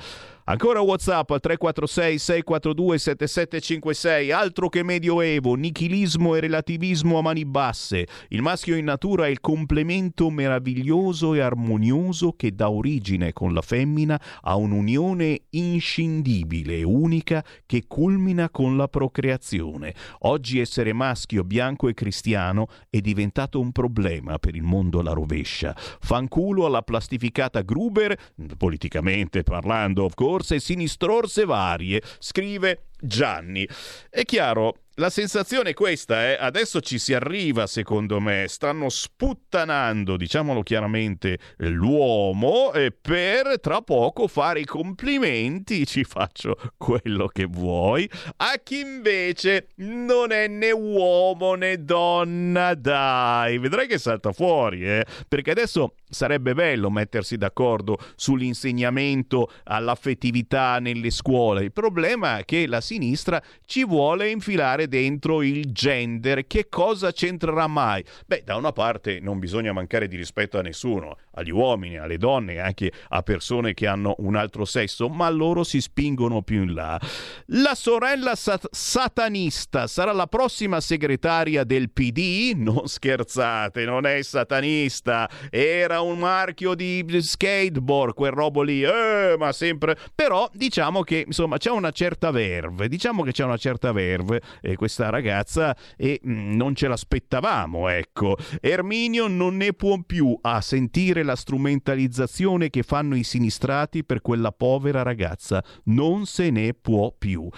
Ancora 0.46 0.82
WhatsApp 0.82 1.30
al 1.30 1.40
346 1.40 2.18
642 2.18 2.98
7756, 2.98 4.30
altro 4.30 4.68
che 4.68 4.82
medioevo, 4.82 5.54
nichilismo 5.54 6.34
e 6.34 6.40
relativismo 6.40 7.16
a 7.16 7.22
mani 7.22 7.46
basse. 7.46 8.06
Il 8.28 8.42
maschio 8.42 8.76
in 8.76 8.84
natura 8.84 9.24
è 9.24 9.30
il 9.30 9.40
complemento 9.40 10.28
meraviglioso 10.28 11.32
e 11.32 11.40
armonioso 11.40 12.32
che 12.32 12.54
dà 12.54 12.68
origine 12.68 13.32
con 13.32 13.54
la 13.54 13.62
femmina 13.62 14.20
a 14.42 14.56
un'unione 14.56 15.44
inscindibile 15.48 16.76
e 16.76 16.82
unica 16.82 17.42
che 17.64 17.84
culmina 17.88 18.50
con 18.50 18.76
la 18.76 18.86
procreazione. 18.86 19.94
Oggi 20.20 20.60
essere 20.60 20.92
maschio, 20.92 21.42
bianco 21.44 21.88
e 21.88 21.94
cristiano 21.94 22.66
è 22.90 23.00
diventato 23.00 23.60
un 23.60 23.72
problema 23.72 24.38
per 24.38 24.56
il 24.56 24.62
mondo 24.62 25.00
alla 25.00 25.12
rovescia. 25.12 25.74
Fanculo 25.74 26.66
alla 26.66 26.82
plastificata 26.82 27.62
Gruber, 27.62 28.14
politicamente 28.58 29.42
parlando, 29.42 30.04
of 30.04 30.12
course, 30.12 30.32
e 30.42 30.60
sinistrorse 30.60 31.44
varie, 31.44 32.02
scrive 32.18 32.86
Gianni. 33.00 33.66
È 34.10 34.24
chiaro, 34.24 34.83
la 34.96 35.10
sensazione 35.10 35.70
è 35.70 35.74
questa, 35.74 36.30
eh? 36.30 36.36
adesso 36.38 36.80
ci 36.80 36.98
si 36.98 37.14
arriva 37.14 37.66
secondo 37.66 38.20
me, 38.20 38.46
stanno 38.46 38.88
sputtanando, 38.88 40.16
diciamolo 40.16 40.62
chiaramente, 40.62 41.38
l'uomo 41.56 42.72
eh, 42.72 42.92
per 42.92 43.58
tra 43.58 43.80
poco 43.82 44.28
fare 44.28 44.60
i 44.60 44.64
complimenti, 44.64 45.84
ci 45.84 46.04
faccio 46.04 46.56
quello 46.76 47.26
che 47.26 47.44
vuoi, 47.44 48.08
a 48.36 48.60
chi 48.62 48.80
invece 48.80 49.68
non 49.76 50.30
è 50.30 50.46
né 50.46 50.70
uomo 50.70 51.54
né 51.54 51.82
donna, 51.82 52.74
dai, 52.74 53.58
vedrai 53.58 53.88
che 53.88 53.98
salta 53.98 54.30
fuori, 54.30 54.88
eh? 54.88 55.04
perché 55.26 55.50
adesso 55.50 55.94
sarebbe 56.08 56.54
bello 56.54 56.88
mettersi 56.88 57.36
d'accordo 57.36 57.98
sull'insegnamento 58.14 59.50
all'affettività 59.64 60.78
nelle 60.78 61.10
scuole, 61.10 61.64
il 61.64 61.72
problema 61.72 62.38
è 62.38 62.44
che 62.44 62.68
la 62.68 62.80
sinistra 62.80 63.42
ci 63.66 63.84
vuole 63.84 64.30
infilare 64.30 64.83
buttare 64.84 64.88
dentro 64.88 65.42
il 65.42 65.72
gender. 65.72 66.46
Che 66.46 66.68
cosa 66.68 67.12
c'entrerà 67.12 67.66
mai? 67.66 68.04
Beh, 68.26 68.42
da 68.44 68.56
una 68.56 68.72
parte 68.72 69.18
non 69.20 69.38
bisogna 69.38 69.72
mancare 69.72 70.08
di 70.08 70.16
rispetto 70.16 70.58
a 70.58 70.62
nessuno, 70.62 71.16
agli 71.34 71.50
uomini, 71.50 71.98
alle 71.98 72.18
donne, 72.18 72.58
anche 72.60 72.92
a 73.08 73.22
persone 73.22 73.74
che 73.74 73.86
hanno 73.86 74.14
un 74.18 74.36
altro 74.36 74.64
sesso, 74.64 75.08
ma 75.08 75.28
loro 75.30 75.64
si 75.64 75.80
spingono 75.80 76.42
più 76.42 76.62
in 76.62 76.74
là. 76.74 77.00
La 77.46 77.74
sorella 77.74 78.34
sat- 78.34 78.68
satanista 78.70 79.86
sarà 79.86 80.12
la 80.12 80.26
prossima 80.26 80.80
segretaria 80.80 81.64
del 81.64 81.90
PD? 81.90 82.52
Non 82.56 82.86
scherzate, 82.86 83.84
non 83.84 84.06
è 84.06 84.22
satanista, 84.22 85.28
era 85.50 86.00
un 86.00 86.18
marchio 86.18 86.74
di 86.74 87.04
skateboard, 87.20 88.14
quel 88.14 88.32
robo 88.32 88.62
lì, 88.62 88.82
eh, 88.82 89.34
ma 89.38 89.52
sempre... 89.52 89.96
Però 90.14 90.48
diciamo 90.52 91.02
che 91.02 91.24
insomma 91.26 91.58
c'è 91.58 91.70
una 91.70 91.90
certa 91.90 92.30
verve, 92.30 92.88
diciamo 92.88 93.22
che 93.22 93.32
c'è 93.32 93.44
una 93.44 93.56
certa 93.56 93.92
verve 93.92 94.40
eh, 94.60 94.76
questa 94.76 95.10
ragazza 95.10 95.76
e 95.96 96.20
mh, 96.22 96.32
mm, 96.32 96.56
non 96.56 96.74
ce 96.74 96.88
l'aspettavamo, 96.88 97.88
ecco. 97.88 98.36
Erminio 98.60 99.26
non 99.26 99.56
ne 99.56 99.72
può 99.72 99.98
più 100.06 100.36
a 100.40 100.60
sentire 100.60 101.22
la 101.24 101.34
strumentalizzazione 101.34 102.70
che 102.70 102.84
fanno 102.84 103.16
i 103.16 103.24
sinistrati 103.24 104.04
per 104.04 104.20
quella 104.20 104.52
povera 104.52 105.02
ragazza. 105.02 105.64
Non 105.84 106.26
se 106.26 106.50
ne 106.50 106.74
può 106.74 107.12
più. 107.16 107.48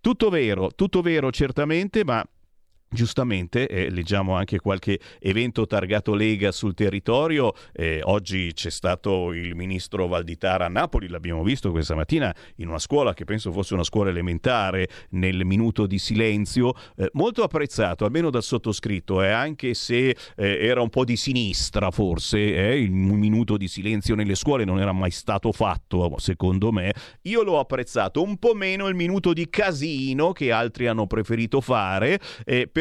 Tutto 0.00 0.30
vero, 0.30 0.70
tutto 0.74 1.00
vero 1.00 1.32
certamente, 1.32 2.04
ma 2.04 2.24
Giustamente, 2.96 3.68
eh, 3.68 3.90
leggiamo 3.90 4.36
anche 4.36 4.58
qualche 4.58 4.98
evento 5.18 5.66
targato 5.66 6.14
Lega 6.14 6.50
sul 6.50 6.72
territorio. 6.72 7.52
Eh, 7.74 8.00
oggi 8.02 8.52
c'è 8.54 8.70
stato 8.70 9.34
il 9.34 9.54
ministro 9.54 10.06
Valditara 10.06 10.64
a 10.64 10.68
Napoli, 10.68 11.06
l'abbiamo 11.06 11.42
visto 11.42 11.70
questa 11.72 11.94
mattina 11.94 12.34
in 12.56 12.68
una 12.68 12.78
scuola 12.78 13.12
che 13.12 13.26
penso 13.26 13.52
fosse 13.52 13.74
una 13.74 13.84
scuola 13.84 14.08
elementare, 14.08 14.88
nel 15.10 15.44
minuto 15.44 15.86
di 15.86 15.98
silenzio, 15.98 16.72
eh, 16.96 17.10
molto 17.12 17.42
apprezzato, 17.42 18.06
almeno 18.06 18.30
dal 18.30 18.42
sottoscritto, 18.42 19.22
eh, 19.22 19.28
anche 19.28 19.74
se 19.74 20.08
eh, 20.08 20.16
era 20.34 20.80
un 20.80 20.88
po' 20.88 21.04
di 21.04 21.16
sinistra 21.16 21.90
forse, 21.90 22.38
eh, 22.38 22.80
il 22.80 22.92
minuto 22.92 23.58
di 23.58 23.68
silenzio 23.68 24.14
nelle 24.14 24.34
scuole 24.34 24.64
non 24.64 24.80
era 24.80 24.92
mai 24.92 25.10
stato 25.10 25.52
fatto, 25.52 26.14
secondo 26.16 26.72
me. 26.72 26.94
Io 27.24 27.42
l'ho 27.42 27.58
apprezzato, 27.58 28.22
un 28.22 28.38
po' 28.38 28.54
meno 28.54 28.88
il 28.88 28.94
minuto 28.94 29.34
di 29.34 29.50
casino 29.50 30.32
che 30.32 30.50
altri 30.50 30.86
hanno 30.86 31.06
preferito 31.06 31.60
fare 31.60 32.18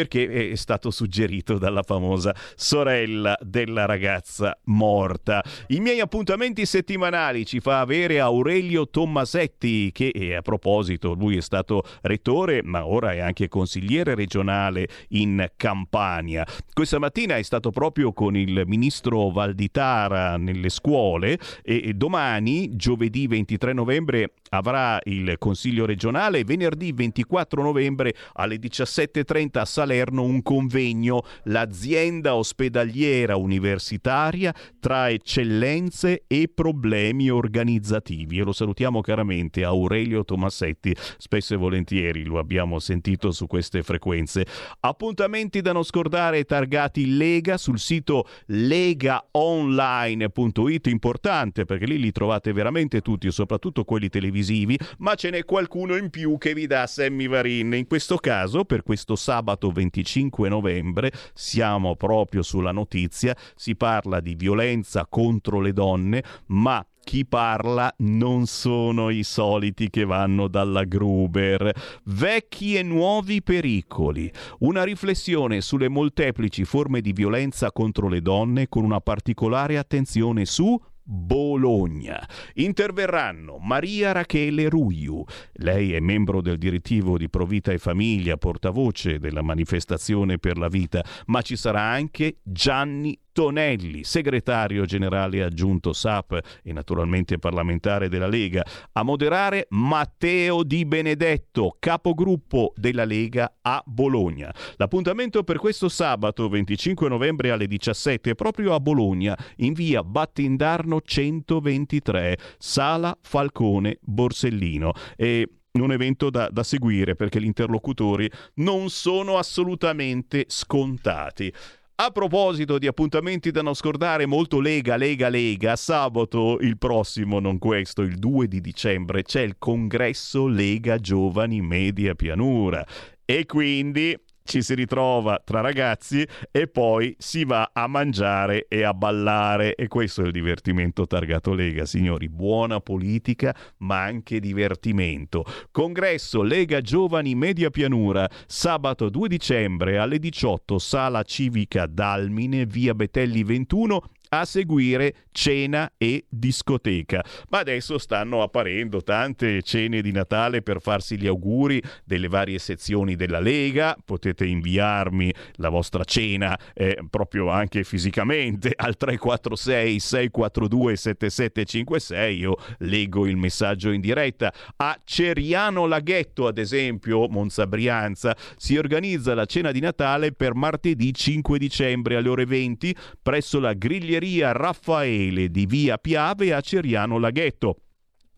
perché 0.05 0.51
è 0.51 0.55
stato 0.55 0.91
suggerito 0.91 1.57
dalla 1.57 1.81
famosa 1.81 2.33
sorella 2.55 3.37
della 3.41 3.85
ragazza 3.85 4.57
morta. 4.65 5.43
I 5.67 5.79
miei 5.79 5.99
appuntamenti 5.99 6.65
settimanali 6.65 7.45
ci 7.45 7.59
fa 7.59 7.79
avere 7.79 8.19
Aurelio 8.19 8.87
Tommasetti 8.87 9.91
che 9.91 10.35
a 10.37 10.41
proposito 10.41 11.13
lui 11.13 11.37
è 11.37 11.41
stato 11.41 11.83
rettore 12.01 12.61
ma 12.63 12.85
ora 12.85 13.13
è 13.13 13.19
anche 13.19 13.47
consigliere 13.47 14.15
regionale 14.15 14.87
in 15.09 15.49
Campania. 15.57 16.45
Questa 16.71 16.99
mattina 16.99 17.37
è 17.37 17.41
stato 17.41 17.71
proprio 17.71 18.13
con 18.13 18.35
il 18.35 18.63
ministro 18.65 19.29
Valditara 19.29 20.37
nelle 20.37 20.69
scuole 20.69 21.39
e 21.63 21.93
domani 21.93 22.75
giovedì 22.75 23.27
23 23.27 23.73
novembre 23.73 24.33
avrà 24.55 24.99
il 25.03 25.35
Consiglio 25.37 25.85
regionale 25.85 26.43
venerdì 26.43 26.91
24 26.91 27.61
novembre 27.61 28.15
alle 28.33 28.55
17.30 28.55 29.59
a 29.59 29.65
Salerno 29.65 30.23
un 30.23 30.41
convegno. 30.41 31.21
L'azienda 31.43 32.35
ospedaliera 32.35 33.35
universitaria 33.35 34.51
tra 34.79 35.09
eccellenze 35.09 36.23
e 36.27 36.49
problemi 36.53 37.29
organizzativi. 37.29 38.39
E 38.39 38.43
lo 38.43 38.53
salutiamo 38.53 39.01
caramente 39.01 39.63
Aurelio 39.63 40.23
Tomassetti 40.23 40.95
spesso 41.17 41.53
e 41.53 41.57
volentieri 41.57 42.23
lo 42.23 42.39
abbiamo 42.39 42.79
sentito 42.79 43.31
su 43.31 43.45
queste 43.47 43.83
frequenze. 43.83 44.45
Appuntamenti 44.79 45.61
da 45.61 45.73
non 45.73 45.83
scordare 45.83 46.45
targati 46.45 47.17
Lega 47.17 47.57
sul 47.57 47.79
sito 47.79 48.25
legaonline.it 48.45 50.87
importante 50.87 51.65
perché 51.65 51.85
lì 51.85 51.99
li 51.99 52.11
trovate 52.11 52.53
veramente 52.53 53.01
tutti 53.01 53.29
soprattutto 53.31 53.83
quelli 53.83 54.09
televisivi 54.09 54.44
televisivi, 54.45 54.79
ma 54.99 55.15
ce 55.15 55.31
n'è 55.31 55.43
qualcuno 55.43 55.95
in 55.95 56.09
più 56.09 56.37
che 56.37 56.53
vi 56.53 56.67
dà 56.67 56.85
Sammy 56.85 57.27
Varin. 57.27 57.73
In 57.73 57.87
questo 57.87 58.17
caso, 58.17 58.63
per 58.63 58.83
questo 58.83 59.15
sabato 59.15 59.71
25 59.71 60.47
novembre, 60.47 61.11
siamo 61.33 61.95
proprio 61.95 62.43
sulla 62.43 62.71
notizia, 62.71 63.35
si 63.55 63.75
parla 63.75 64.19
di 64.19 64.35
violenza 64.35 65.07
contro 65.09 65.59
le 65.59 65.73
donne, 65.73 66.23
ma 66.47 66.85
chi 67.03 67.23
parla 67.23 67.93
non 67.97 68.47
sono 68.47 69.11
i 69.11 69.21
soliti 69.21 69.91
che 69.91 70.05
vanno 70.05 70.47
dalla 70.47 70.85
Gruber. 70.85 71.71
Vecchi 72.05 72.75
e 72.75 72.81
nuovi 72.81 73.43
pericoli. 73.43 74.31
Una 74.59 74.83
riflessione 74.83 75.61
sulle 75.61 75.87
molteplici 75.87 76.65
forme 76.65 77.01
di 77.01 77.13
violenza 77.13 77.71
contro 77.71 78.07
le 78.07 78.21
donne 78.21 78.67
con 78.67 78.83
una 78.83 79.01
particolare 79.01 79.77
attenzione 79.77 80.45
su 80.45 80.81
Bologna. 81.07 82.27
Interverranno 82.55 83.57
Maria 83.59 84.11
Rachele 84.11 84.67
Ruiu, 84.69 85.23
lei 85.53 85.93
è 85.93 85.99
membro 85.99 86.41
del 86.41 86.57
direttivo 86.57 87.17
di 87.17 87.29
Provita 87.29 87.71
e 87.71 87.77
Famiglia, 87.77 88.37
portavoce 88.37 89.19
della 89.19 89.43
manifestazione 89.43 90.39
per 90.39 90.57
la 90.57 90.67
vita, 90.67 91.05
ma 91.27 91.41
ci 91.41 91.55
sarà 91.55 91.81
anche 91.81 92.37
Gianni 92.41 93.17
Tonelli, 93.35 94.05
segretario 94.05 94.85
generale 94.85 95.43
aggiunto 95.43 95.91
SAP 95.91 96.39
e 96.63 96.71
naturalmente 96.71 97.37
parlamentare 97.37 98.07
della 98.07 98.27
Lega, 98.27 98.65
a 98.93 99.03
moderare 99.03 99.67
Matteo 99.71 100.63
Di 100.63 100.85
Benedetto, 100.85 101.75
capogruppo 101.77 102.71
della 102.77 103.03
Lega 103.03 103.57
a 103.61 103.83
Bologna. 103.85 104.55
L'appuntamento 104.77 105.43
per 105.43 105.57
questo 105.57 105.89
sabato 105.89 106.47
25 106.47 107.09
novembre 107.09 107.51
alle 107.51 107.67
17 107.67 108.35
proprio 108.35 108.73
a 108.73 108.79
Bologna, 108.79 109.37
in 109.57 109.73
via 109.73 110.01
Battindarno 110.01 111.01
123, 111.01 112.37
Sala 112.57 113.17
Falcone 113.21 113.97
Borsellino. 113.99 114.93
E 115.17 115.49
un 115.73 115.91
evento 115.91 116.29
da, 116.29 116.47
da, 116.49 116.63
seguire 116.63 117.15
perché 117.15 117.41
gli 117.41 117.45
interlocutori 117.45 118.31
non 118.55 118.89
sono 118.89 119.37
assolutamente 119.37 120.45
scontati. 120.47 121.51
A 121.97 122.11
proposito 122.11 122.77
di 122.77 122.87
appuntamenti 122.87 123.51
da 123.51 123.61
non 123.61 123.73
scordare, 123.73 124.25
molto 124.25 124.59
Lega, 124.59 124.97
Lega, 124.97 125.29
Lega, 125.29 125.77
sabato 125.77 126.57
il 126.59 126.77
prossimo, 126.77 127.39
non 127.39 127.57
questo, 127.57 128.01
il 128.01 128.17
2 128.17 128.49
di 128.49 128.59
dicembre, 128.59 129.23
c'è 129.23 129.43
il 129.43 129.55
congresso 129.57 130.45
Lega 130.45 130.97
Giovani 130.97 131.61
Media 131.61 132.13
Pianura. 132.13 132.85
E 133.23 133.45
quindi 133.45 134.13
ci 134.45 134.61
si 134.61 134.75
ritrova 134.75 135.41
tra 135.43 135.59
ragazzi 135.59 136.25
e 136.51 136.67
poi 136.67 137.15
si 137.17 137.43
va 137.43 137.71
a 137.73 137.87
mangiare 137.87 138.67
e 138.69 138.83
a 138.83 138.93
ballare 138.93 139.73
e 139.75 139.87
questo 139.87 140.21
è 140.21 140.25
il 140.25 140.31
divertimento 140.31 141.07
targato 141.07 141.53
Lega, 141.53 141.85
signori, 141.85 142.29
buona 142.29 142.79
politica 142.79 143.55
ma 143.77 144.03
anche 144.03 144.39
divertimento. 144.39 145.43
Congresso 145.71 146.43
Lega 146.43 146.79
Giovani 146.79 147.33
Media 147.33 147.71
Pianura, 147.71 148.29
sabato 148.45 149.09
2 149.09 149.27
dicembre 149.27 149.97
alle 149.97 150.19
18, 150.19 150.77
sala 150.77 151.23
civica 151.23 151.87
Dalmine, 151.87 152.65
via 152.65 152.93
Betelli 152.93 153.43
21 153.43 154.01
a 154.29 154.45
seguire 154.45 155.27
cena 155.31 155.91
e 155.97 156.25
discoteca. 156.29 157.23
Ma 157.49 157.59
adesso 157.59 157.97
stanno 157.97 158.41
apparendo 158.41 159.01
tante 159.01 159.61
cene 159.61 160.01
di 160.01 160.11
Natale 160.11 160.61
per 160.61 160.81
farsi 160.81 161.17
gli 161.17 161.27
auguri 161.27 161.81
delle 162.03 162.27
varie 162.27 162.57
sezioni 162.57 163.15
della 163.15 163.39
Lega. 163.39 163.95
Potete 164.03 164.45
inviarmi 164.45 165.33
la 165.55 165.69
vostra 165.69 166.03
cena 166.03 166.57
eh, 166.73 166.97
proprio 167.09 167.49
anche 167.49 167.83
fisicamente 167.83 168.73
al 168.75 168.97
346 168.97 169.99
642 169.99 170.95
7756. 170.95 172.37
Io 172.37 172.55
leggo 172.79 173.27
il 173.27 173.37
messaggio 173.37 173.91
in 173.91 174.01
diretta. 174.01 174.53
A 174.77 174.97
Ceriano 175.03 175.85
Laghetto, 175.85 176.47
ad 176.47 176.57
esempio, 176.57 177.27
Monza 177.27 177.67
Brianza, 177.67 178.35
si 178.57 178.77
organizza 178.77 179.33
la 179.33 179.45
cena 179.45 179.71
di 179.71 179.79
Natale 179.79 180.31
per 180.31 180.55
martedì 180.55 181.13
5 181.13 181.57
dicembre 181.57 182.15
alle 182.15 182.29
ore 182.29 182.45
20 182.45 182.95
presso 183.21 183.59
la 183.59 183.73
griglieria 183.73 184.14
Galleria 184.15 184.53
Raffaele 184.53 185.49
di 185.49 185.65
via 185.65 185.97
Piave 185.97 186.53
a 186.53 186.61
Ceriano 186.61 187.19
Laghetto. 187.19 187.84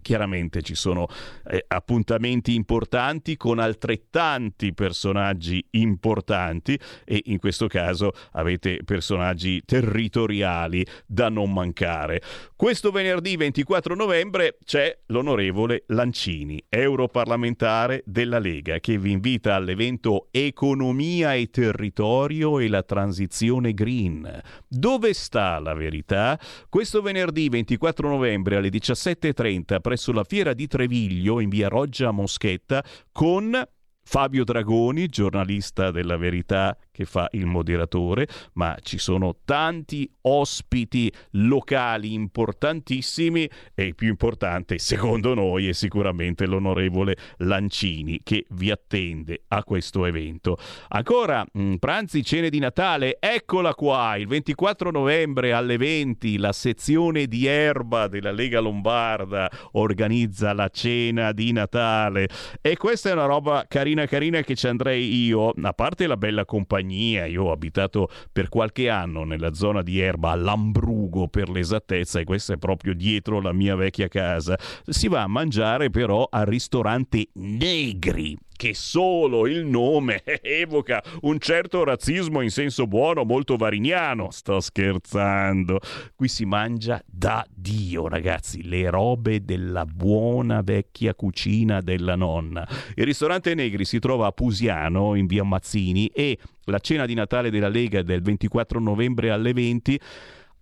Chiaramente 0.07 0.61
ci 0.61 0.73
sono 0.73 1.05
eh, 1.49 1.65
appuntamenti 1.67 2.55
importanti 2.55 3.35
con 3.35 3.59
altrettanti 3.59 4.73
personaggi 4.73 5.61
importanti 5.71 6.79
e 7.03 7.23
in 7.25 7.39
questo 7.39 7.67
caso 7.67 8.13
avete 8.31 8.79
personaggi 8.85 9.61
territoriali 9.65 10.85
da 11.05 11.27
non 11.27 11.51
mancare. 11.51 12.21
Questo 12.55 12.91
venerdì 12.91 13.35
24 13.35 13.95
novembre 13.95 14.57
c'è 14.63 14.97
l'onorevole 15.07 15.83
Lancini, 15.87 16.63
europarlamentare 16.69 18.01
della 18.05 18.39
Lega, 18.39 18.79
che 18.79 18.97
vi 18.97 19.11
invita 19.11 19.55
all'evento 19.55 20.29
Economia 20.31 21.33
e 21.33 21.49
territorio 21.49 22.59
e 22.59 22.69
la 22.69 22.83
transizione 22.83 23.73
green. 23.73 24.41
Dove 24.69 25.13
sta 25.13 25.59
la 25.59 25.73
verità? 25.73 26.39
Questo 26.69 27.01
venerdì 27.01 27.49
24 27.49 28.07
novembre 28.07 28.55
alle 28.55 28.69
17.30 28.69 29.81
presso 29.97 30.11
la 30.11 30.23
fiera 30.23 30.53
di 30.53 30.67
Treviglio 30.67 31.39
in 31.39 31.49
via 31.49 31.69
Roggia 31.69 32.11
Moschetta 32.11 32.83
con 33.11 33.67
Fabio 34.03 34.43
Dragoni, 34.43 35.07
giornalista 35.07 35.89
della 35.89 36.17
Verità 36.17 36.77
che 36.97 37.05
fa 37.05 37.27
il 37.33 37.45
moderatore, 37.45 38.27
ma 38.53 38.75
ci 38.81 38.97
sono 38.97 39.35
tanti 39.45 40.11
ospiti 40.21 41.13
locali 41.33 42.13
importantissimi 42.13 43.47
e 43.75 43.83
il 43.83 43.93
più 43.93 44.07
importante, 44.07 44.79
secondo 44.79 45.35
noi, 45.35 45.67
è 45.67 45.73
sicuramente 45.73 46.47
l'onorevole 46.47 47.15
Lancini 47.37 48.21
che 48.23 48.47
vi 48.49 48.71
attende 48.71 49.43
a 49.49 49.63
questo 49.63 50.07
evento. 50.07 50.57
Ancora, 50.87 51.45
mm, 51.55 51.75
pranzi, 51.75 52.23
cene 52.23 52.49
di 52.49 52.57
Natale, 52.57 53.17
eccola 53.19 53.75
qua, 53.75 54.15
il 54.15 54.25
24 54.25 54.89
novembre 54.89 55.53
alle 55.53 55.77
20 55.77 56.39
la 56.39 56.51
sezione 56.51 57.27
di 57.27 57.45
erba 57.45 58.07
della 58.07 58.31
Lega 58.31 58.59
Lombarda 58.59 59.51
organizza 59.73 60.51
la 60.53 60.69
cena 60.69 61.31
di 61.31 61.51
Natale 61.51 62.27
e 62.59 62.75
questa 62.75 63.09
è 63.09 63.13
una 63.13 63.25
roba 63.25 63.65
carina 63.67 64.07
carina 64.07 64.41
che 64.41 64.55
ci 64.55 64.67
andrei 64.67 65.25
io, 65.25 65.49
a 65.49 65.73
parte 65.73 66.07
la 66.07 66.17
bella 66.17 66.43
compagnia 66.43 66.85
compagnia. 66.87 67.25
Io 67.25 67.43
ho 67.43 67.51
abitato 67.51 68.09
per 68.31 68.49
qualche 68.49 68.89
anno 68.89 69.23
nella 69.23 69.53
zona 69.53 69.81
di 69.81 69.99
Erba, 69.99 70.31
a 70.31 70.35
Lambrugo 70.35 71.27
per 71.27 71.49
l'esattezza, 71.49 72.19
e 72.19 72.23
questa 72.23 72.53
è 72.53 72.57
proprio 72.57 72.93
dietro 72.93 73.41
la 73.41 73.51
mia 73.51 73.75
vecchia 73.75 74.07
casa. 74.07 74.57
Si 74.85 75.07
va 75.07 75.23
a 75.23 75.27
mangiare 75.27 75.89
però 75.89 76.27
al 76.29 76.45
ristorante 76.45 77.27
Negri 77.33 78.37
che 78.57 78.73
solo 78.73 79.47
il 79.47 79.65
nome 79.65 80.23
evoca 80.41 81.01
un 81.21 81.39
certo 81.39 81.85
razzismo 81.85 82.41
in 82.41 82.49
senso 82.49 82.87
buono, 82.87 83.23
molto 83.23 83.55
variniano. 83.55 84.31
Sto 84.31 84.59
scherzando. 84.59 85.79
Qui 86.15 86.27
si 86.27 86.43
mangia 86.43 87.01
da 87.05 87.45
Dio, 87.49 88.09
ragazzi, 88.09 88.67
le 88.67 88.89
robe 88.89 89.45
della 89.45 89.85
buona 89.85 90.61
vecchia 90.61 91.15
cucina 91.15 91.79
della 91.79 92.15
nonna. 92.15 92.67
Il 92.95 93.05
ristorante 93.05 93.53
Negri 93.53 93.85
si 93.85 93.99
trova 93.99 94.27
a 94.27 94.31
Pusiano, 94.31 95.15
in 95.15 95.27
via 95.27 95.43
Mazzini, 95.43 96.07
e 96.07 96.37
la 96.65 96.79
cena 96.79 97.05
di 97.05 97.13
Natale 97.13 97.49
della 97.49 97.69
Lega 97.69 98.01
del 98.01 98.21
24 98.21 98.79
novembre 98.79 99.29
alle 99.29 99.53
20 99.53 99.99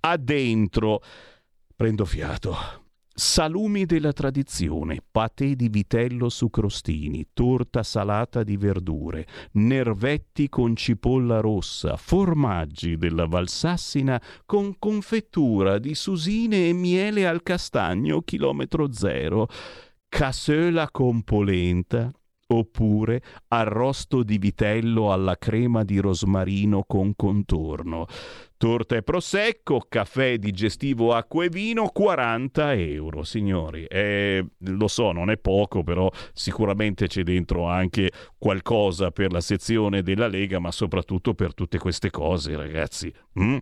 ha 0.02 0.18
dentro 0.18 1.02
prendo 1.76 2.06
fiato 2.06 2.84
Salumi 3.18 3.86
della 3.86 4.12
tradizione, 4.12 5.00
patè 5.10 5.56
di 5.56 5.70
vitello 5.70 6.28
su 6.28 6.50
crostini, 6.50 7.28
torta 7.32 7.82
salata 7.82 8.44
di 8.44 8.58
verdure, 8.58 9.26
nervetti 9.54 10.50
con 10.50 10.76
cipolla 10.76 11.40
rossa, 11.40 11.96
formaggi 11.96 12.98
della 12.98 13.26
Valsassina 13.26 14.22
con 14.46 14.78
confettura 14.78 15.80
di 15.80 15.96
susine 15.96 16.68
e 16.68 16.74
miele 16.74 17.26
al 17.26 17.42
castagno 17.42 18.22
chilometro 18.22 18.92
zero, 18.92 19.48
cassola 20.10 20.92
con 20.92 21.24
polenta, 21.24 22.12
oppure 22.48 23.22
arrosto 23.48 24.24
di 24.24 24.38
vitello 24.38 25.12
alla 25.12 25.38
crema 25.38 25.84
di 25.84 26.00
rosmarino 26.00 26.84
con 26.86 27.16
contorno. 27.16 28.06
Torta 28.58 28.96
e 28.96 29.04
prosecco, 29.04 29.86
caffè 29.88 30.38
digestivo, 30.38 31.14
acqua 31.14 31.44
e 31.44 31.50
vino, 31.50 31.90
40 31.90 32.74
euro, 32.74 33.24
signori. 33.24 33.86
Eh, 33.86 34.46
lo 34.58 34.88
so, 34.88 35.12
non 35.12 35.30
è 35.30 35.38
poco, 35.38 35.84
però 35.84 36.10
sicuramente 36.34 37.08
c'è 37.08 37.24
dentro 37.24 37.66
anche 37.66 38.12
qualcosa 38.38 39.12
per 39.12 39.32
la 39.32 39.42
sezione 39.42 40.04
della 40.04 40.28
Lega, 40.28 40.60
ma 40.60 40.72
soprattutto 40.72 41.34
per 41.34 41.54
tutte 41.54 41.78
queste 41.78 42.10
cose, 42.10 42.56
ragazzi. 42.56 43.14
Mm? 43.40 43.58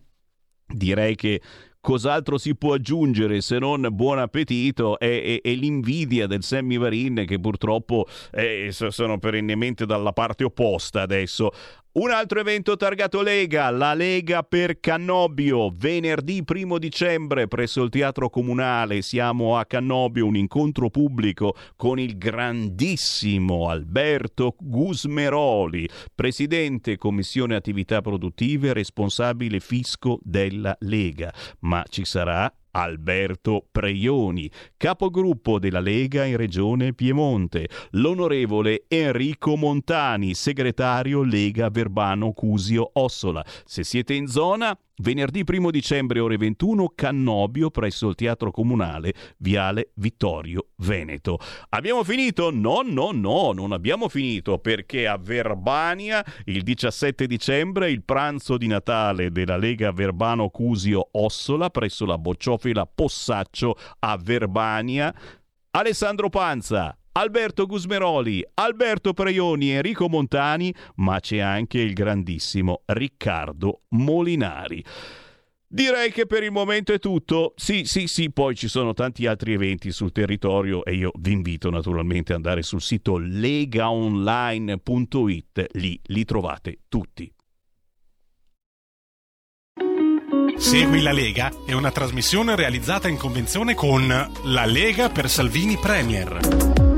Direi 0.66 1.16
che 1.16 1.42
cos'altro 1.84 2.38
si 2.38 2.56
può 2.56 2.76
aggiungere 2.76 3.42
se 3.42 3.60
non 3.60 3.86
buon 3.92 4.18
appetito 4.18 4.98
e, 5.00 5.42
e, 5.44 5.52
e 5.52 5.54
l'invidia 5.56 6.28
del 6.28 6.42
Sammy 6.42 6.78
Varin 6.78 7.26
che 7.28 7.38
purtroppo 7.42 8.08
eh, 8.32 8.70
sono 8.72 9.20
perennemente 9.20 9.86
dalla 9.86 10.14
parte 10.14 10.46
opposta 10.46 11.02
adesso. 11.02 11.52
Un 11.96 12.10
altro 12.10 12.40
evento 12.40 12.76
targato 12.76 13.22
Lega, 13.22 13.70
la 13.70 13.94
Lega 13.94 14.42
per 14.42 14.80
Cannobio, 14.80 15.70
venerdì 15.70 16.44
1 16.44 16.80
dicembre 16.80 17.48
presso 17.48 17.84
il 17.84 17.92
Teatro 17.92 18.32
Comunale. 18.32 19.04
Siamo 19.04 19.60
a 19.60 19.66
Cannobio, 19.66 20.26
un 20.26 20.36
incontro 20.36 20.90
pubblico 20.90 21.56
con 21.76 22.00
il 22.00 22.18
grandissimo 22.18 23.70
Alberto 23.70 24.56
Gusmeroli, 24.60 25.88
presidente 26.16 26.98
Commissione 26.98 27.54
Attività 27.54 28.02
Produttive, 28.02 28.74
responsabile 28.74 29.60
fisco 29.60 30.18
della 30.24 30.76
Lega. 30.80 31.32
Ma 31.60 31.84
ci 31.88 32.06
sarà 32.06 32.52
Alberto 32.74 33.68
Preioni, 33.72 34.50
capogruppo 34.78 35.60
della 35.60 35.80
Lega 35.80 36.26
in 36.26 36.38
Regione 36.38 36.94
Piemonte, 36.94 37.70
l'onorevole 37.92 38.86
Enrico 38.88 39.56
Montani, 39.56 40.34
segretario 40.34 41.24
Lega 41.24 41.70
Verbano 41.70 42.32
Cusio 42.34 42.90
Ossola. 42.94 43.44
Se 43.66 43.84
siete 43.84 44.14
in 44.14 44.28
zona, 44.28 44.78
venerdì 44.98 45.44
1 45.46 45.72
dicembre 45.72 46.20
ore 46.20 46.38
21 46.38 46.92
Cannobio 46.96 47.70
presso 47.72 48.10
il 48.10 48.16
Teatro 48.16 48.52
Comunale, 48.52 49.14
Viale 49.38 49.92
Vittorio 49.96 50.68
Veneto. 50.78 51.40
Abbiamo 51.70 52.04
finito? 52.04 52.52
No, 52.52 52.82
no, 52.84 53.12
no, 53.12 53.52
non 53.52 53.72
abbiamo 53.72 54.10
finito 54.10 54.60
perché 54.60 55.08
a 55.08 55.18
Verbania 55.18 56.24
il 56.46 56.64
17 56.64 57.26
dicembre 57.28 57.90
il 57.90 58.04
pranzo 58.04 58.58
di 58.58 58.68
Natale 58.68 59.32
della 59.32 59.58
Lega 59.58 59.92
Verbano 59.92 60.50
Cusio 60.50 61.10
Ossola 61.12 61.70
presso 61.70 62.06
la 62.06 62.18
Bocciofila 62.18 62.86
Possaccio 62.86 63.76
a 64.00 64.18
Verbania. 64.18 65.14
Alessandro 65.72 66.30
Panza, 66.30 66.96
Alberto 67.14 67.66
Gusmeroli, 67.68 68.44
Alberto 68.56 69.14
Preioni, 69.14 69.70
Enrico 69.70 70.10
Montani, 70.10 70.74
ma 70.96 71.20
c'è 71.20 71.38
anche 71.38 71.80
il 71.80 71.94
grandissimo 71.94 72.82
Riccardo 72.86 73.82
Molinari. 73.90 74.84
Direi 75.68 76.12
che 76.12 76.26
per 76.26 76.42
il 76.44 76.52
momento 76.52 76.92
è 76.92 76.98
tutto. 77.00 77.54
Sì, 77.56 77.86
sì, 77.86 78.08
sì, 78.08 78.32
poi 78.32 78.56
ci 78.56 78.68
sono 78.68 78.94
tanti 78.94 79.28
altri 79.28 79.54
eventi 79.54 79.92
sul 79.92 80.12
territorio 80.12 80.84
e 80.86 80.94
io 80.94 81.12
vi 81.20 81.34
invito 81.34 81.70
naturalmente 81.70 82.32
ad 82.32 82.38
andare 82.38 82.64
sul 82.64 82.82
sito 82.82 83.18
legaonline.it, 83.18 85.68
lì 85.74 86.00
li 86.04 86.26
trovate 86.26 86.80
tutti. 86.88 87.32
Segui 90.56 91.02
la 91.02 91.12
Lega 91.12 91.52
è 91.66 91.74
una 91.74 91.92
trasmissione 91.92 92.56
realizzata 92.56 93.08
in 93.08 93.18
convenzione 93.18 93.76
con 93.76 94.08
La 94.08 94.66
Lega 94.66 95.10
per 95.10 95.30
Salvini 95.30 95.78
Premier. 95.78 96.93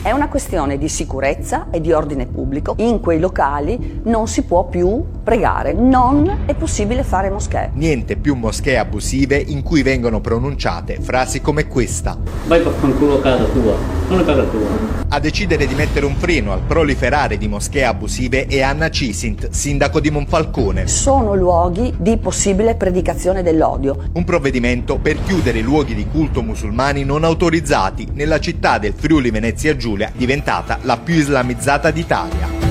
È 0.00 0.12
una 0.12 0.28
questione 0.28 0.78
di 0.78 0.88
sicurezza 0.88 1.66
e 1.70 1.80
di 1.80 1.92
ordine 1.92 2.26
pubblico. 2.26 2.74
In 2.78 3.00
quei 3.00 3.18
locali 3.18 4.00
non 4.04 4.28
si 4.28 4.42
può 4.42 4.64
più 4.68 5.04
pregare, 5.24 5.72
non 5.72 6.44
è 6.46 6.54
possibile 6.54 7.02
fare 7.02 7.28
moschee. 7.30 7.72
Niente 7.74 8.16
più 8.16 8.36
moschee 8.36 8.78
abusive 8.78 9.36
in 9.36 9.62
cui 9.62 9.82
vengono 9.82 10.20
pronunciate 10.20 11.00
frasi 11.00 11.40
come 11.40 11.66
questa. 11.66 12.16
Vai 12.46 12.62
per 12.62 12.72
fanculo 12.72 13.20
casa 13.20 13.44
tua, 13.46 13.74
non 14.08 14.20
è 14.20 14.24
casa 14.24 14.44
tua. 14.44 14.96
A 15.10 15.20
decidere 15.20 15.66
di 15.66 15.74
mettere 15.74 16.06
un 16.06 16.14
freno 16.16 16.52
al 16.52 16.60
proliferare 16.60 17.36
di 17.36 17.48
moschee 17.48 17.84
abusive 17.84 18.46
è 18.46 18.60
Anna 18.60 18.90
Cisint, 18.90 19.48
sindaco 19.50 20.00
di 20.00 20.10
Monfalcone. 20.10 20.86
Sono 20.86 21.34
luoghi 21.34 21.92
di 21.98 22.18
possibile 22.18 22.74
predicazione 22.76 23.42
dell'odio. 23.42 24.04
Un 24.12 24.24
provvedimento 24.24 24.98
per 24.98 25.22
chiudere 25.24 25.58
i 25.58 25.62
luoghi 25.62 25.94
di 25.94 26.06
culto 26.06 26.42
musulmani 26.42 27.04
non 27.04 27.24
autorizzati 27.24 28.08
nella 28.12 28.38
città 28.38 28.78
del 28.78 28.92
Friuli 28.94 29.30
Venezia 29.30 29.76
Giulia, 29.76 29.97
diventata 30.14 30.78
la 30.82 30.96
più 30.96 31.14
islamizzata 31.14 31.90
d'Italia. 31.90 32.67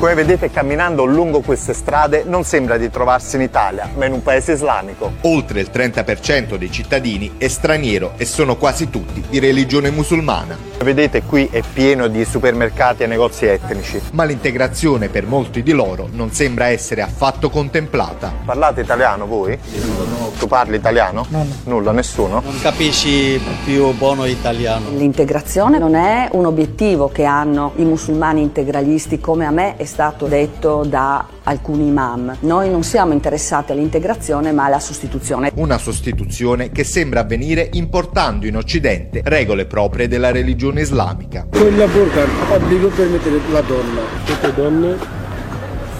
Come 0.00 0.14
vedete 0.14 0.50
camminando 0.50 1.04
lungo 1.04 1.40
queste 1.40 1.74
strade 1.74 2.24
non 2.24 2.42
sembra 2.42 2.78
di 2.78 2.88
trovarsi 2.88 3.36
in 3.36 3.42
Italia, 3.42 3.86
ma 3.96 4.06
in 4.06 4.14
un 4.14 4.22
paese 4.22 4.52
islamico. 4.52 5.12
Oltre 5.24 5.60
il 5.60 5.68
30% 5.70 6.56
dei 6.56 6.70
cittadini 6.70 7.34
è 7.36 7.48
straniero 7.48 8.12
e 8.16 8.24
sono 8.24 8.56
quasi 8.56 8.88
tutti 8.88 9.22
di 9.28 9.38
religione 9.38 9.90
musulmana. 9.90 10.56
Vedete 10.82 11.24
qui 11.24 11.50
è 11.52 11.60
pieno 11.70 12.06
di 12.06 12.24
supermercati 12.24 13.02
e 13.02 13.06
negozi 13.06 13.44
etnici, 13.44 14.00
ma 14.12 14.24
l'integrazione 14.24 15.10
per 15.10 15.26
molti 15.26 15.62
di 15.62 15.72
loro 15.72 16.08
non 16.10 16.32
sembra 16.32 16.68
essere 16.68 17.02
affatto 17.02 17.50
contemplata. 17.50 18.32
Parlate 18.42 18.80
italiano 18.80 19.26
voi? 19.26 19.58
No. 19.74 20.20
Tu 20.38 20.46
parli 20.46 20.76
italiano? 20.76 21.26
No, 21.28 21.44
no. 21.44 21.46
Nulla, 21.64 21.92
nessuno? 21.92 22.40
Non 22.42 22.58
capisci 22.62 23.38
più 23.62 23.92
buono 23.92 24.24
italiano. 24.24 24.88
L'integrazione 24.96 25.76
non 25.76 25.94
è 25.94 26.30
un 26.32 26.46
obiettivo 26.46 27.10
che 27.10 27.24
hanno 27.24 27.72
i 27.76 27.84
musulmani 27.84 28.40
integralisti 28.40 29.20
come 29.20 29.44
a 29.44 29.50
me 29.50 29.76
è 29.76 29.84
stato 29.90 30.26
detto 30.26 30.84
da 30.84 31.26
alcuni 31.42 31.88
imam. 31.88 32.36
Noi 32.40 32.70
non 32.70 32.84
siamo 32.84 33.12
interessati 33.12 33.72
all'integrazione 33.72 34.52
ma 34.52 34.66
alla 34.66 34.78
sostituzione. 34.78 35.50
Una 35.56 35.78
sostituzione 35.78 36.70
che 36.70 36.84
sembra 36.84 37.20
avvenire 37.20 37.68
importando 37.72 38.46
in 38.46 38.56
Occidente 38.56 39.20
regole 39.24 39.66
proprie 39.66 40.06
della 40.06 40.30
religione 40.30 40.82
islamica. 40.82 41.46
Quella 41.50 41.86
burka 41.88 42.24
obbligo 42.52 42.88
per 42.88 43.08
mettere 43.08 43.40
la 43.50 43.60
donna. 43.62 44.00
Tutte 44.24 44.54
donne 44.54 44.96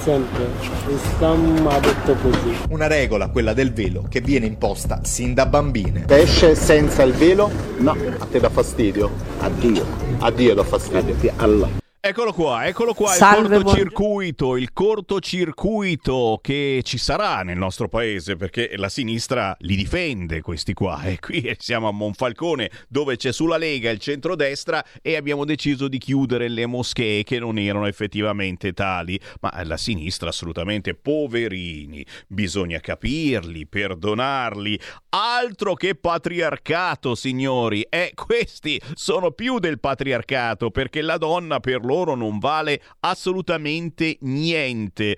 sempre. 0.04 0.46
Islam 0.88 1.66
ha 1.66 1.80
detto 1.80 2.14
così. 2.14 2.56
Una 2.68 2.86
regola, 2.86 3.28
quella 3.28 3.52
del 3.52 3.72
velo, 3.72 4.04
che 4.08 4.20
viene 4.20 4.46
imposta 4.46 5.00
sin 5.02 5.34
da 5.34 5.46
bambine. 5.46 6.04
Esce 6.08 6.54
senza 6.54 7.02
il 7.02 7.12
velo? 7.12 7.50
No. 7.78 7.96
A 8.18 8.26
te 8.30 8.38
dà 8.38 8.48
fastidio? 8.48 9.10
Addio. 9.40 9.84
Addio 10.20 10.54
dà 10.54 10.62
fastidio. 10.62 11.14
Addio. 11.14 11.32
Allah. 11.36 11.89
Eccolo 12.02 12.32
qua, 12.32 12.66
eccolo 12.66 12.94
qua 12.94 13.10
Salve, 13.10 13.56
il 13.56 13.62
cortocircuito, 13.62 14.56
il 14.56 14.72
cortocircuito 14.72 16.38
che 16.40 16.80
ci 16.82 16.96
sarà 16.96 17.42
nel 17.42 17.58
nostro 17.58 17.90
paese 17.90 18.36
perché 18.36 18.72
la 18.76 18.88
sinistra 18.88 19.54
li 19.60 19.76
difende 19.76 20.40
questi 20.40 20.72
qua. 20.72 21.02
E 21.02 21.18
qui 21.18 21.54
siamo 21.58 21.88
a 21.88 21.92
Monfalcone 21.92 22.70
dove 22.88 23.18
c'è 23.18 23.34
sulla 23.34 23.58
Lega 23.58 23.90
il 23.90 23.98
centrodestra 23.98 24.82
e 25.02 25.16
abbiamo 25.16 25.44
deciso 25.44 25.88
di 25.88 25.98
chiudere 25.98 26.48
le 26.48 26.64
moschee 26.64 27.22
che 27.22 27.38
non 27.38 27.58
erano 27.58 27.84
effettivamente 27.84 28.72
tali, 28.72 29.20
ma 29.42 29.62
la 29.62 29.76
sinistra 29.76 30.30
assolutamente 30.30 30.94
poverini, 30.94 32.02
bisogna 32.26 32.80
capirli, 32.80 33.66
perdonarli, 33.66 34.80
altro 35.10 35.74
che 35.74 35.96
patriarcato 35.96 37.14
signori, 37.14 37.82
e 37.90 38.12
questi 38.14 38.80
sono 38.94 39.32
più 39.32 39.58
del 39.58 39.78
patriarcato 39.78 40.70
perché 40.70 41.02
la 41.02 41.18
donna 41.18 41.60
per 41.60 41.88
loro 41.90 42.14
non 42.14 42.38
vale 42.38 42.80
assolutamente 43.00 44.18
niente. 44.20 45.16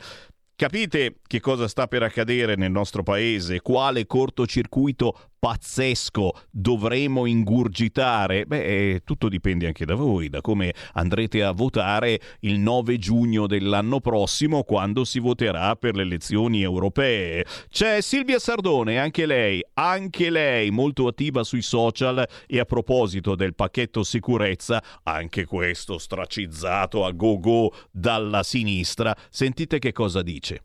Capite 0.56 1.16
che 1.32 1.40
cosa 1.40 1.66
sta 1.66 1.86
per 1.86 2.02
accadere 2.02 2.56
nel 2.56 2.70
nostro 2.70 3.02
paese? 3.02 3.62
Quale 3.62 4.04
cortocircuito 4.04 5.30
pazzesco 5.38 6.34
dovremo 6.50 7.24
ingurgitare? 7.24 8.44
Beh, 8.44 9.00
tutto 9.02 9.30
dipende 9.30 9.66
anche 9.66 9.86
da 9.86 9.94
voi, 9.94 10.28
da 10.28 10.42
come 10.42 10.74
andrete 10.92 11.42
a 11.42 11.52
votare 11.52 12.20
il 12.40 12.58
9 12.58 12.98
giugno 12.98 13.46
dell'anno 13.46 14.00
prossimo 14.00 14.62
quando 14.62 15.06
si 15.06 15.20
voterà 15.20 15.74
per 15.74 15.96
le 15.96 16.02
elezioni 16.02 16.60
europee. 16.60 17.46
C'è 17.70 18.02
Silvia 18.02 18.38
Sardone, 18.38 18.98
anche 18.98 19.24
lei, 19.24 19.64
anche 19.72 20.28
lei 20.28 20.70
molto 20.70 21.06
attiva 21.06 21.44
sui 21.44 21.62
social 21.62 22.28
e 22.46 22.58
a 22.58 22.66
proposito 22.66 23.34
del 23.34 23.54
pacchetto 23.54 24.02
sicurezza, 24.02 24.82
anche 25.04 25.46
questo 25.46 25.96
stracizzato 25.96 27.06
a 27.06 27.10
go-go 27.12 27.72
dalla 27.90 28.42
sinistra, 28.42 29.16
sentite 29.30 29.78
che 29.78 29.92
cosa 29.92 30.20
dice. 30.20 30.64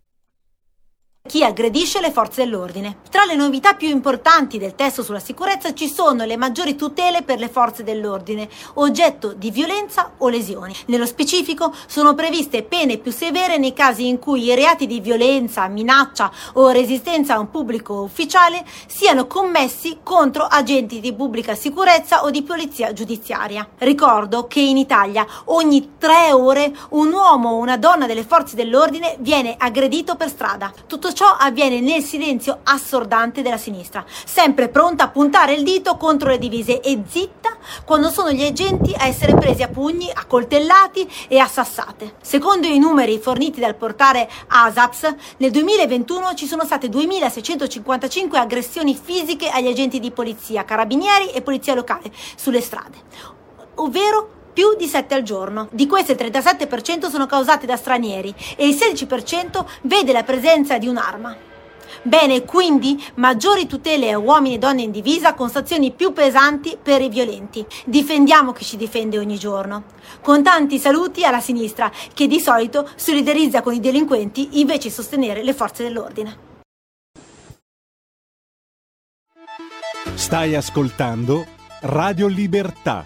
Chi 1.28 1.44
aggredisce 1.44 2.00
le 2.00 2.10
forze 2.10 2.44
dell'ordine. 2.44 2.98
Tra 3.12 3.26
le 3.26 3.36
novità 3.36 3.76
più 3.76 3.90
importanti 3.90 4.58
del 4.58 4.74
testo 4.74 5.04
sulla 5.04 5.20
sicurezza 5.20 5.76
ci 5.76 5.88
sono 5.88 6.26
le 6.26 6.38
maggiori 6.38 6.76
tutele 6.76 7.22
per 7.22 7.38
le 7.38 7.50
forze 7.50 7.84
dell'ordine, 7.84 8.50
oggetto 8.76 9.34
di 9.34 9.52
violenza 9.52 10.14
o 10.18 10.30
lesioni. 10.30 10.74
Nello 10.88 11.06
specifico 11.06 11.72
sono 11.86 12.16
previste 12.16 12.64
pene 12.64 12.98
più 12.98 13.12
severe 13.12 13.60
nei 13.60 13.74
casi 13.74 14.08
in 14.08 14.18
cui 14.18 14.46
i 14.46 14.56
reati 14.56 14.88
di 14.88 15.00
violenza, 15.00 15.68
minaccia 15.68 16.32
o 16.54 16.70
resistenza 16.70 17.36
a 17.36 17.40
un 17.40 17.52
pubblico 17.52 18.02
ufficiale 18.02 18.66
siano 18.88 19.28
commessi 19.28 20.00
contro 20.02 20.46
agenti 20.46 21.00
di 21.00 21.14
pubblica 21.14 21.54
sicurezza 21.54 22.24
o 22.24 22.32
di 22.32 22.42
polizia 22.42 22.94
giudiziaria. 22.94 23.68
Ricordo 23.80 24.48
che 24.48 24.62
in 24.62 24.78
Italia 24.78 25.26
ogni 25.46 25.96
tre 25.98 26.32
ore 26.32 26.74
un 26.90 27.12
uomo 27.12 27.50
o 27.50 27.56
una 27.58 27.78
donna 27.78 28.06
delle 28.06 28.24
forze 28.24 28.56
dell'ordine 28.56 29.18
viene 29.20 29.56
aggredito 29.58 30.16
per 30.16 30.30
strada. 30.30 30.74
Tutto 30.88 31.12
ciò 31.18 31.36
avviene 31.36 31.80
nel 31.80 32.04
silenzio 32.04 32.60
assordante 32.62 33.42
della 33.42 33.58
sinistra, 33.58 34.06
sempre 34.24 34.70
pronta 34.70 35.06
a 35.06 35.10
puntare 35.10 35.56
il 35.56 35.64
dito 35.64 35.98
contro 35.98 36.30
le 36.30 36.38
divise 36.38 36.80
e 36.80 37.02
zitta 37.08 37.58
quando 37.86 38.12
sono 38.12 38.32
gli 38.32 38.46
agenti 38.46 38.94
a 38.96 39.08
essere 39.08 39.34
presi 39.34 39.64
a 39.64 39.68
pugni, 39.68 40.12
a 40.14 40.26
coltellati 40.26 41.10
e 41.28 41.40
a 41.40 41.48
sassate. 41.48 42.18
Secondo 42.22 42.68
i 42.68 42.78
numeri 42.78 43.18
forniti 43.18 43.60
dal 43.60 43.74
portale 43.74 44.30
ASAPS, 44.46 45.16
nel 45.38 45.50
2021 45.50 46.36
ci 46.36 46.46
sono 46.46 46.64
state 46.66 46.88
2655 46.88 48.38
aggressioni 48.38 48.96
fisiche 48.96 49.50
agli 49.50 49.70
agenti 49.70 50.00
di 50.00 50.12
polizia, 50.12 50.66
carabinieri 50.66 51.32
e 51.32 51.42
polizia 51.42 51.74
locale 51.74 52.12
sulle 52.36 52.62
strade, 52.62 52.98
ovvero 53.78 54.37
più 54.58 54.76
di 54.76 54.88
7 54.88 55.14
al 55.14 55.22
giorno. 55.22 55.68
Di 55.72 55.86
queste 55.86 56.14
il 56.14 56.18
37% 56.18 57.12
sono 57.12 57.28
causate 57.28 57.68
da 57.68 57.78
stranieri 57.78 58.34
e 58.56 58.68
il 58.68 58.74
16% 58.74 59.64
vede 59.84 60.12
la 60.12 60.24
presenza 60.24 60.80
di 60.80 60.88
un'arma. 60.88 61.38
Bene, 62.02 62.44
quindi 62.44 63.00
maggiori 63.18 63.68
tutele 63.68 64.12
a 64.12 64.18
uomini 64.18 64.56
e 64.56 64.58
donne 64.58 64.82
in 64.82 64.90
divisa 64.90 65.36
con 65.36 65.52
sanzioni 65.52 65.92
più 65.92 66.12
pesanti 66.12 66.76
per 66.82 67.04
i 67.04 67.10
violenti. 67.10 67.64
Difendiamo 67.86 68.52
chi 68.52 68.66
ci 68.66 68.78
difende 68.78 69.20
ogni 69.20 69.38
giorno. 69.38 69.84
Con 70.24 70.42
tanti 70.42 70.80
saluti 70.80 71.24
alla 71.24 71.40
sinistra, 71.40 71.92
che 72.16 72.26
di 72.26 72.40
solito 72.40 72.90
solidarizza 72.96 73.62
con 73.62 73.76
i 73.76 73.80
delinquenti 73.80 74.60
invece 74.60 74.88
di 74.88 74.94
sostenere 74.96 75.44
le 75.44 75.54
forze 75.54 75.84
dell'ordine. 75.84 76.38
Stai 80.16 80.56
ascoltando 80.56 81.46
Radio 81.82 82.26
Libertà 82.26 83.06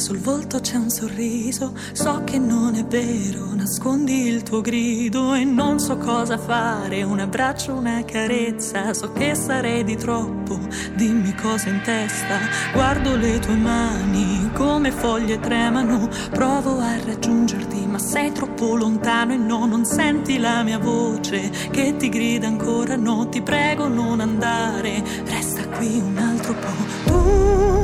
Sul 0.00 0.18
volto 0.18 0.60
c'è 0.60 0.76
un 0.76 0.88
sorriso. 0.88 1.74
So 1.92 2.22
che 2.24 2.38
non 2.38 2.74
è 2.74 2.84
vero, 2.84 3.54
nascondi 3.54 4.26
il 4.26 4.42
tuo 4.42 4.62
grido 4.62 5.34
e 5.34 5.44
non 5.44 5.78
so 5.78 5.98
cosa 5.98 6.38
fare. 6.38 7.02
Un 7.02 7.20
abbraccio, 7.20 7.74
una 7.74 8.02
carezza, 8.04 8.94
so 8.94 9.12
che 9.12 9.34
sarei 9.34 9.84
di 9.84 9.96
troppo. 9.96 10.58
Dimmi 10.94 11.34
cosa 11.34 11.68
in 11.68 11.82
testa. 11.84 12.38
Guardo 12.72 13.14
le 13.14 13.38
tue 13.40 13.56
mani 13.56 14.50
come 14.54 14.90
foglie 14.90 15.38
tremano. 15.38 16.08
Provo 16.30 16.78
a 16.78 16.96
raggiungerti, 17.04 17.86
ma 17.86 17.98
sei 17.98 18.32
troppo 18.32 18.74
lontano 18.74 19.34
e 19.34 19.36
no, 19.36 19.66
non 19.66 19.84
senti 19.84 20.38
la 20.38 20.62
mia 20.62 20.78
voce 20.78 21.50
che 21.70 21.94
ti 21.96 22.08
grida 22.08 22.46
ancora. 22.46 22.96
No, 22.96 23.28
ti 23.28 23.42
prego, 23.42 23.86
non 23.86 24.20
andare. 24.20 25.04
Resta 25.24 25.68
qui 25.68 25.98
un 25.98 26.16
altro 26.16 26.54
po'. 26.54 27.10
Tu 27.10 27.79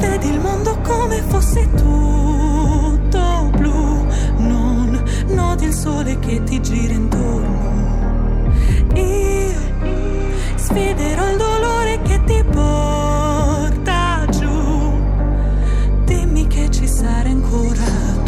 vedi 0.00 0.30
il 0.30 0.40
mondo 0.40 0.78
come 0.80 1.22
fosse 1.28 1.68
tutto 1.74 3.50
blu, 3.56 4.06
non 4.38 5.02
noti 5.28 5.64
il 5.66 5.74
sole 5.74 6.18
che 6.18 6.42
ti 6.42 6.60
gira 6.60 6.94
intorno. 6.94 8.48
Io 8.94 9.58
sfiderò 10.56 11.30
il 11.30 11.36
dolore 11.36 12.00
che 12.02 12.20
ti 12.24 12.44
porta 12.50 14.26
giù, 14.30 14.92
dimmi 16.04 16.46
che 16.46 16.70
ci 16.70 16.88
sarai 16.88 17.32
ancora 17.32 18.19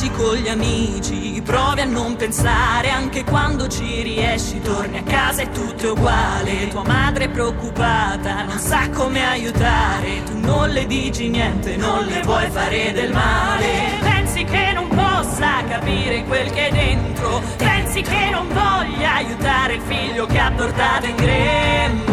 Esci 0.00 0.12
con 0.12 0.34
gli 0.34 0.48
amici, 0.48 1.42
provi 1.44 1.82
a 1.82 1.84
non 1.84 2.16
pensare, 2.16 2.88
anche 2.88 3.22
quando 3.22 3.68
ci 3.68 4.00
riesci, 4.00 4.58
torni 4.62 4.96
a 4.96 5.02
casa 5.02 5.42
e 5.42 5.50
tutto 5.50 5.88
è 5.88 5.90
uguale. 5.90 6.68
Tua 6.68 6.84
madre 6.86 7.24
è 7.24 7.28
preoccupata, 7.28 8.44
non 8.44 8.58
sa 8.58 8.88
come 8.88 9.22
aiutare, 9.22 10.22
tu 10.24 10.38
non 10.38 10.70
le 10.70 10.86
dici 10.86 11.28
niente, 11.28 11.76
non 11.76 12.06
le 12.06 12.22
vuoi 12.22 12.48
fare 12.48 12.92
del 12.94 13.12
male. 13.12 13.98
Pensi 14.00 14.42
che 14.44 14.72
non 14.72 14.88
possa 14.88 15.62
capire 15.68 16.24
quel 16.24 16.50
che 16.50 16.68
è 16.68 16.70
dentro, 16.70 17.42
pensi 17.58 18.00
che 18.00 18.30
non 18.30 18.48
voglia 18.48 19.16
aiutare 19.16 19.74
il 19.74 19.82
figlio 19.82 20.24
che 20.24 20.38
ha 20.38 20.50
portato 20.50 21.04
in 21.04 21.16
grembo, 21.16 22.09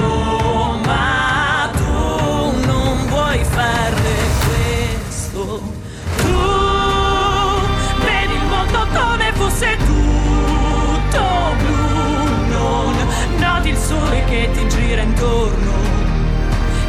fosse 9.47 9.77
tutto 9.77 11.23
blu, 11.57 12.49
non 12.49 12.95
noti 13.39 13.69
il 13.69 13.77
sole 13.77 14.23
che 14.25 14.49
ti 14.53 14.67
gira 14.67 15.01
intorno. 15.01 15.71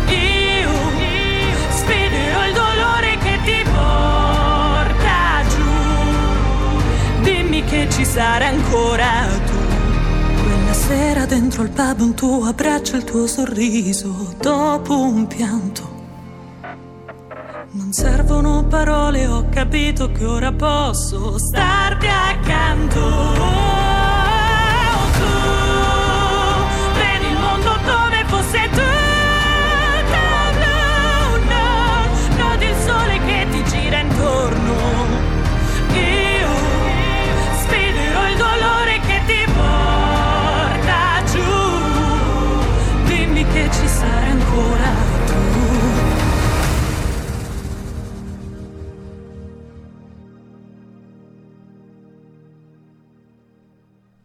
Io 0.08 0.72
sfiderò 1.70 2.46
il 2.46 2.52
dolore 2.54 3.18
che 3.18 3.38
ti 3.44 3.62
porta 3.70 5.42
giù. 5.48 7.22
Dimmi 7.22 7.62
che 7.64 7.88
ci 7.90 8.04
sarai 8.04 8.48
ancora 8.48 9.26
tu. 9.46 9.56
Quella 10.42 10.72
sera 10.72 11.26
dentro 11.26 11.62
il 11.62 11.70
pub 11.70 12.00
un 12.00 12.14
tuo 12.14 12.44
abbraccio, 12.44 12.96
il 12.96 13.04
tuo 13.04 13.26
sorriso, 13.28 14.34
dopo 14.40 14.98
un 14.98 15.26
pianto. 15.28 15.87
Non 17.88 17.96
servono 17.96 18.66
parole, 18.66 19.26
ho 19.26 19.48
capito 19.48 20.12
che 20.12 20.26
ora 20.26 20.52
posso 20.52 21.38
starti 21.38 22.06
accanto. 22.06 23.67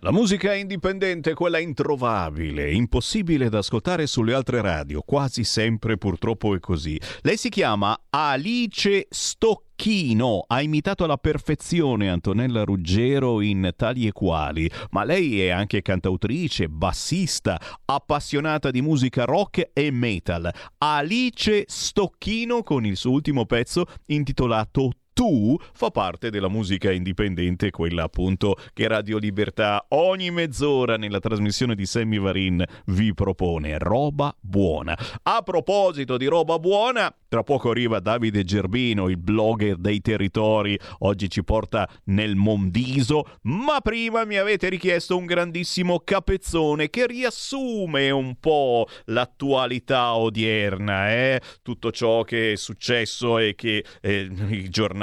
La 0.03 0.11
musica 0.11 0.53
indipendente, 0.53 1.33
quella 1.33 1.59
introvabile, 1.59 2.73
impossibile 2.73 3.47
da 3.47 3.59
ascoltare 3.59 4.05
sulle 4.05 4.33
altre 4.33 4.59
radio, 4.59 5.01
quasi 5.01 5.45
sempre 5.45 5.97
purtroppo 5.97 6.53
è 6.53 6.59
così. 6.59 6.99
Lei 7.21 7.37
si 7.37 7.47
chiama 7.47 7.97
Alice 8.09 9.07
Stocchino, 9.09 10.43
ha 10.45 10.61
imitato 10.61 11.05
alla 11.05 11.15
perfezione 11.15 12.09
Antonella 12.09 12.65
Ruggero 12.65 13.39
in 13.39 13.71
tali 13.77 14.05
e 14.05 14.11
quali, 14.11 14.69
ma 14.89 15.05
lei 15.05 15.39
è 15.39 15.51
anche 15.51 15.81
cantautrice, 15.81 16.67
bassista, 16.67 17.57
appassionata 17.85 18.71
di 18.71 18.81
musica 18.81 19.23
rock 19.23 19.69
e 19.71 19.89
metal. 19.89 20.51
Alice 20.79 21.63
Stocchino 21.65 22.61
con 22.61 22.85
il 22.85 22.97
suo 22.97 23.11
ultimo 23.11 23.45
pezzo 23.45 23.85
intitolato 24.07 24.91
tu 25.13 25.55
fa 25.73 25.91
parte 25.91 26.31
della 26.31 26.49
musica 26.49 26.91
indipendente, 26.91 27.69
quella 27.69 28.03
appunto 28.03 28.57
che 28.73 28.87
Radio 28.87 29.19
Libertà 29.19 29.85
ogni 29.89 30.31
mezz'ora 30.31 30.97
nella 30.97 31.19
trasmissione 31.19 31.75
di 31.75 31.85
Sammy 31.85 32.17
Varin 32.17 32.63
vi 32.87 33.13
propone 33.13 33.77
roba 33.77 34.35
buona. 34.39 34.97
A 35.21 35.41
proposito 35.43 36.17
di 36.17 36.25
roba 36.25 36.57
buona, 36.57 37.13
tra 37.27 37.43
poco 37.43 37.69
arriva 37.69 37.99
Davide 37.99 38.43
Gerbino, 38.43 39.07
il 39.07 39.17
blogger 39.17 39.77
dei 39.77 40.01
territori, 40.01 40.77
oggi 40.99 41.29
ci 41.29 41.43
porta 41.43 41.87
nel 42.05 42.35
Mondiso, 42.35 43.37
ma 43.43 43.79
prima 43.81 44.25
mi 44.25 44.37
avete 44.37 44.67
richiesto 44.69 45.15
un 45.15 45.25
grandissimo 45.25 45.99
capezzone 45.99 46.89
che 46.89 47.05
riassume 47.05 48.09
un 48.09 48.35
po' 48.39 48.87
l'attualità 49.05 50.15
odierna, 50.15 51.11
eh? 51.11 51.41
tutto 51.61 51.91
ciò 51.91 52.23
che 52.23 52.53
è 52.53 52.55
successo 52.55 53.37
e 53.37 53.53
che 53.53 53.85
eh, 54.01 54.29
i 54.49 54.69
giornali 54.69 55.02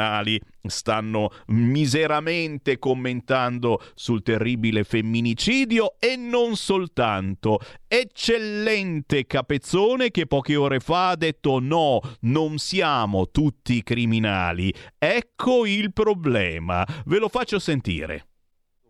stanno 0.62 1.30
miseramente 1.48 2.78
commentando 2.78 3.80
sul 3.94 4.22
terribile 4.22 4.84
femminicidio 4.84 5.96
e 5.98 6.16
non 6.16 6.56
soltanto. 6.56 7.58
Eccellente 7.86 9.26
Capezzone 9.26 10.10
che 10.10 10.26
poche 10.26 10.56
ore 10.56 10.80
fa 10.80 11.10
ha 11.10 11.16
detto 11.16 11.58
no, 11.58 12.00
non 12.20 12.58
siamo 12.58 13.30
tutti 13.30 13.82
criminali. 13.82 14.72
Ecco 14.98 15.66
il 15.66 15.92
problema. 15.92 16.86
Ve 17.06 17.18
lo 17.18 17.28
faccio 17.28 17.58
sentire. 17.58 18.26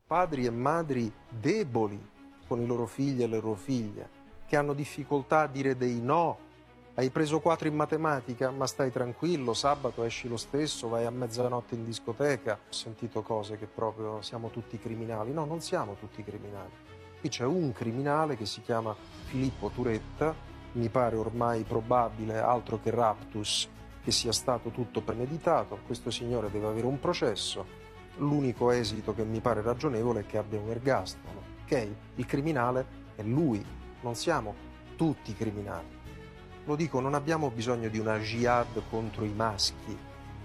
Padri 0.06 0.44
e 0.44 0.50
madri 0.50 1.12
deboli 1.28 1.98
con 2.46 2.60
i 2.60 2.66
loro 2.66 2.86
figli 2.86 3.22
e 3.22 3.28
le 3.28 3.36
loro 3.36 3.54
figlie, 3.54 4.08
che 4.48 4.56
hanno 4.56 4.74
difficoltà 4.74 5.42
a 5.42 5.46
dire 5.46 5.76
dei 5.76 6.00
no 6.00 6.48
hai 6.94 7.08
preso 7.10 7.40
4 7.40 7.68
in 7.68 7.76
matematica, 7.76 8.50
ma 8.50 8.66
stai 8.66 8.90
tranquillo, 8.90 9.54
sabato 9.54 10.02
esci 10.02 10.28
lo 10.28 10.36
stesso, 10.36 10.88
vai 10.88 11.06
a 11.06 11.10
mezzanotte 11.10 11.74
in 11.74 11.84
discoteca. 11.84 12.58
Ho 12.68 12.72
sentito 12.72 13.22
cose 13.22 13.56
che 13.56 13.66
proprio 13.66 14.20
siamo 14.22 14.50
tutti 14.50 14.78
criminali. 14.78 15.32
No, 15.32 15.44
non 15.44 15.60
siamo 15.60 15.94
tutti 15.94 16.22
criminali. 16.22 16.70
Qui 17.20 17.28
c'è 17.28 17.44
un 17.44 17.72
criminale 17.72 18.36
che 18.36 18.44
si 18.44 18.60
chiama 18.60 18.94
Filippo 19.26 19.70
Turetta, 19.70 20.34
mi 20.72 20.88
pare 20.88 21.16
ormai 21.16 21.62
probabile, 21.62 22.38
altro 22.38 22.80
che 22.82 22.90
raptus, 22.90 23.68
che 24.02 24.10
sia 24.10 24.32
stato 24.32 24.70
tutto 24.70 25.00
premeditato. 25.00 25.78
Questo 25.86 26.10
signore 26.10 26.50
deve 26.50 26.66
avere 26.66 26.86
un 26.86 26.98
processo. 26.98 27.78
L'unico 28.16 28.70
esito 28.70 29.14
che 29.14 29.24
mi 29.24 29.40
pare 29.40 29.62
ragionevole 29.62 30.20
è 30.20 30.26
che 30.26 30.38
abbia 30.38 30.58
un 30.58 30.70
ergastolo. 30.70 31.42
Ok? 31.64 31.88
Il 32.16 32.26
criminale 32.26 32.86
è 33.14 33.22
lui, 33.22 33.64
non 34.00 34.14
siamo 34.14 34.54
tutti 34.96 35.32
criminali. 35.34 35.99
Lo 36.64 36.76
dico, 36.76 37.00
non 37.00 37.14
abbiamo 37.14 37.50
bisogno 37.50 37.88
di 37.88 37.98
una 37.98 38.18
jihad 38.18 38.82
contro 38.90 39.24
i 39.24 39.32
maschi, 39.32 39.96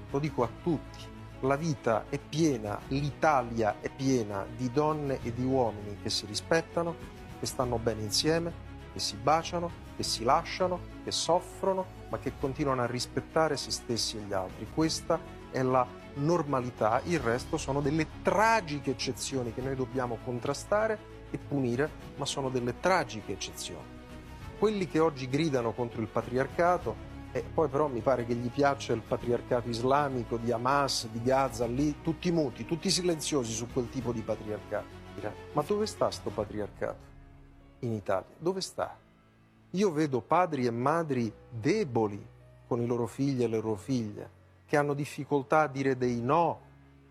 lo 0.10 0.20
dico 0.20 0.44
a 0.44 0.50
tutti. 0.64 1.14
La 1.42 1.58
vita 1.58 2.06
è 2.10 2.18
piena, 2.18 2.80
l'Italia 2.88 3.76
è 3.82 3.90
piena 3.90 4.46
di 4.56 4.72
donne 4.72 5.20
e 5.22 5.34
di 5.34 5.44
uomini 5.44 5.98
che 6.02 6.10
si 6.10 6.26
rispettano, 6.26 6.96
che 7.38 7.46
stanno 7.46 7.78
bene 7.78 8.02
insieme, 8.02 8.52
che 8.94 9.00
si 9.00 9.18
baciano, 9.18 9.70
che 9.98 10.04
si 10.04 10.24
lasciano, 10.24 10.80
che 11.04 11.12
soffrono, 11.12 11.86
ma 12.10 12.18
che 12.18 12.32
continuano 12.40 12.82
a 12.82 12.88
rispettare 12.88 13.58
se 13.58 13.70
stessi 13.70 14.18
e 14.18 14.22
gli 14.22 14.34
altri. 14.34 14.68
Questa 14.74 15.20
è 15.52 15.62
la 15.62 15.86
normalità, 16.16 17.02
il 17.04 17.20
resto 17.20 17.58
sono 17.58 17.82
delle 17.82 18.08
tragiche 18.22 18.92
eccezioni 18.92 19.54
che 19.54 19.62
noi 19.62 19.76
dobbiamo 19.76 20.18
contrastare 20.24 20.98
e 21.30 21.38
punire, 21.38 21.92
ma 22.16 22.26
sono 22.26 22.50
delle 22.50 22.80
tragiche 22.80 23.34
eccezioni 23.34 23.95
quelli 24.58 24.88
che 24.88 25.00
oggi 25.00 25.28
gridano 25.28 25.74
contro 25.74 26.02
il 26.02 26.08
patriarcato 26.08 27.14
e 27.32 27.44
poi 27.44 27.68
però 27.68 27.88
mi 27.88 28.00
pare 28.00 28.26
che 28.26 28.34
gli 28.34 28.50
piaccia 28.50 28.94
il 28.94 29.02
patriarcato 29.02 29.68
islamico 29.68 30.38
di 30.38 30.54
Hamas, 30.54 31.08
di 31.10 31.22
Gaza, 31.22 31.66
lì 31.66 32.02
tutti 32.02 32.32
muti, 32.32 32.66
tutti 32.66 32.90
silenziosi 32.90 33.52
su 33.52 33.68
quel 33.74 33.90
tipo 33.90 34.14
di 34.14 34.22
patriarcato. 34.22 34.86
Ma 35.52 35.62
dove 35.62 35.86
sta 35.86 36.10
sto 36.12 36.30
patriarcato? 36.30 37.14
In 37.80 37.92
Italia, 37.92 38.34
dove 38.38 38.62
sta? 38.62 38.98
Io 39.72 39.92
vedo 39.92 40.22
padri 40.22 40.66
e 40.66 40.72
madri 40.72 41.32
deboli 41.50 42.26
con 42.68 42.82
i 42.82 42.86
loro 42.86 43.06
figli 43.06 43.44
e 43.44 43.48
le 43.48 43.60
loro 43.60 43.76
figlie, 43.76 44.30
che 44.66 44.78
hanno 44.78 44.94
difficoltà 44.94 45.62
a 45.62 45.68
dire 45.68 45.98
dei 45.98 46.22
no. 46.22 46.62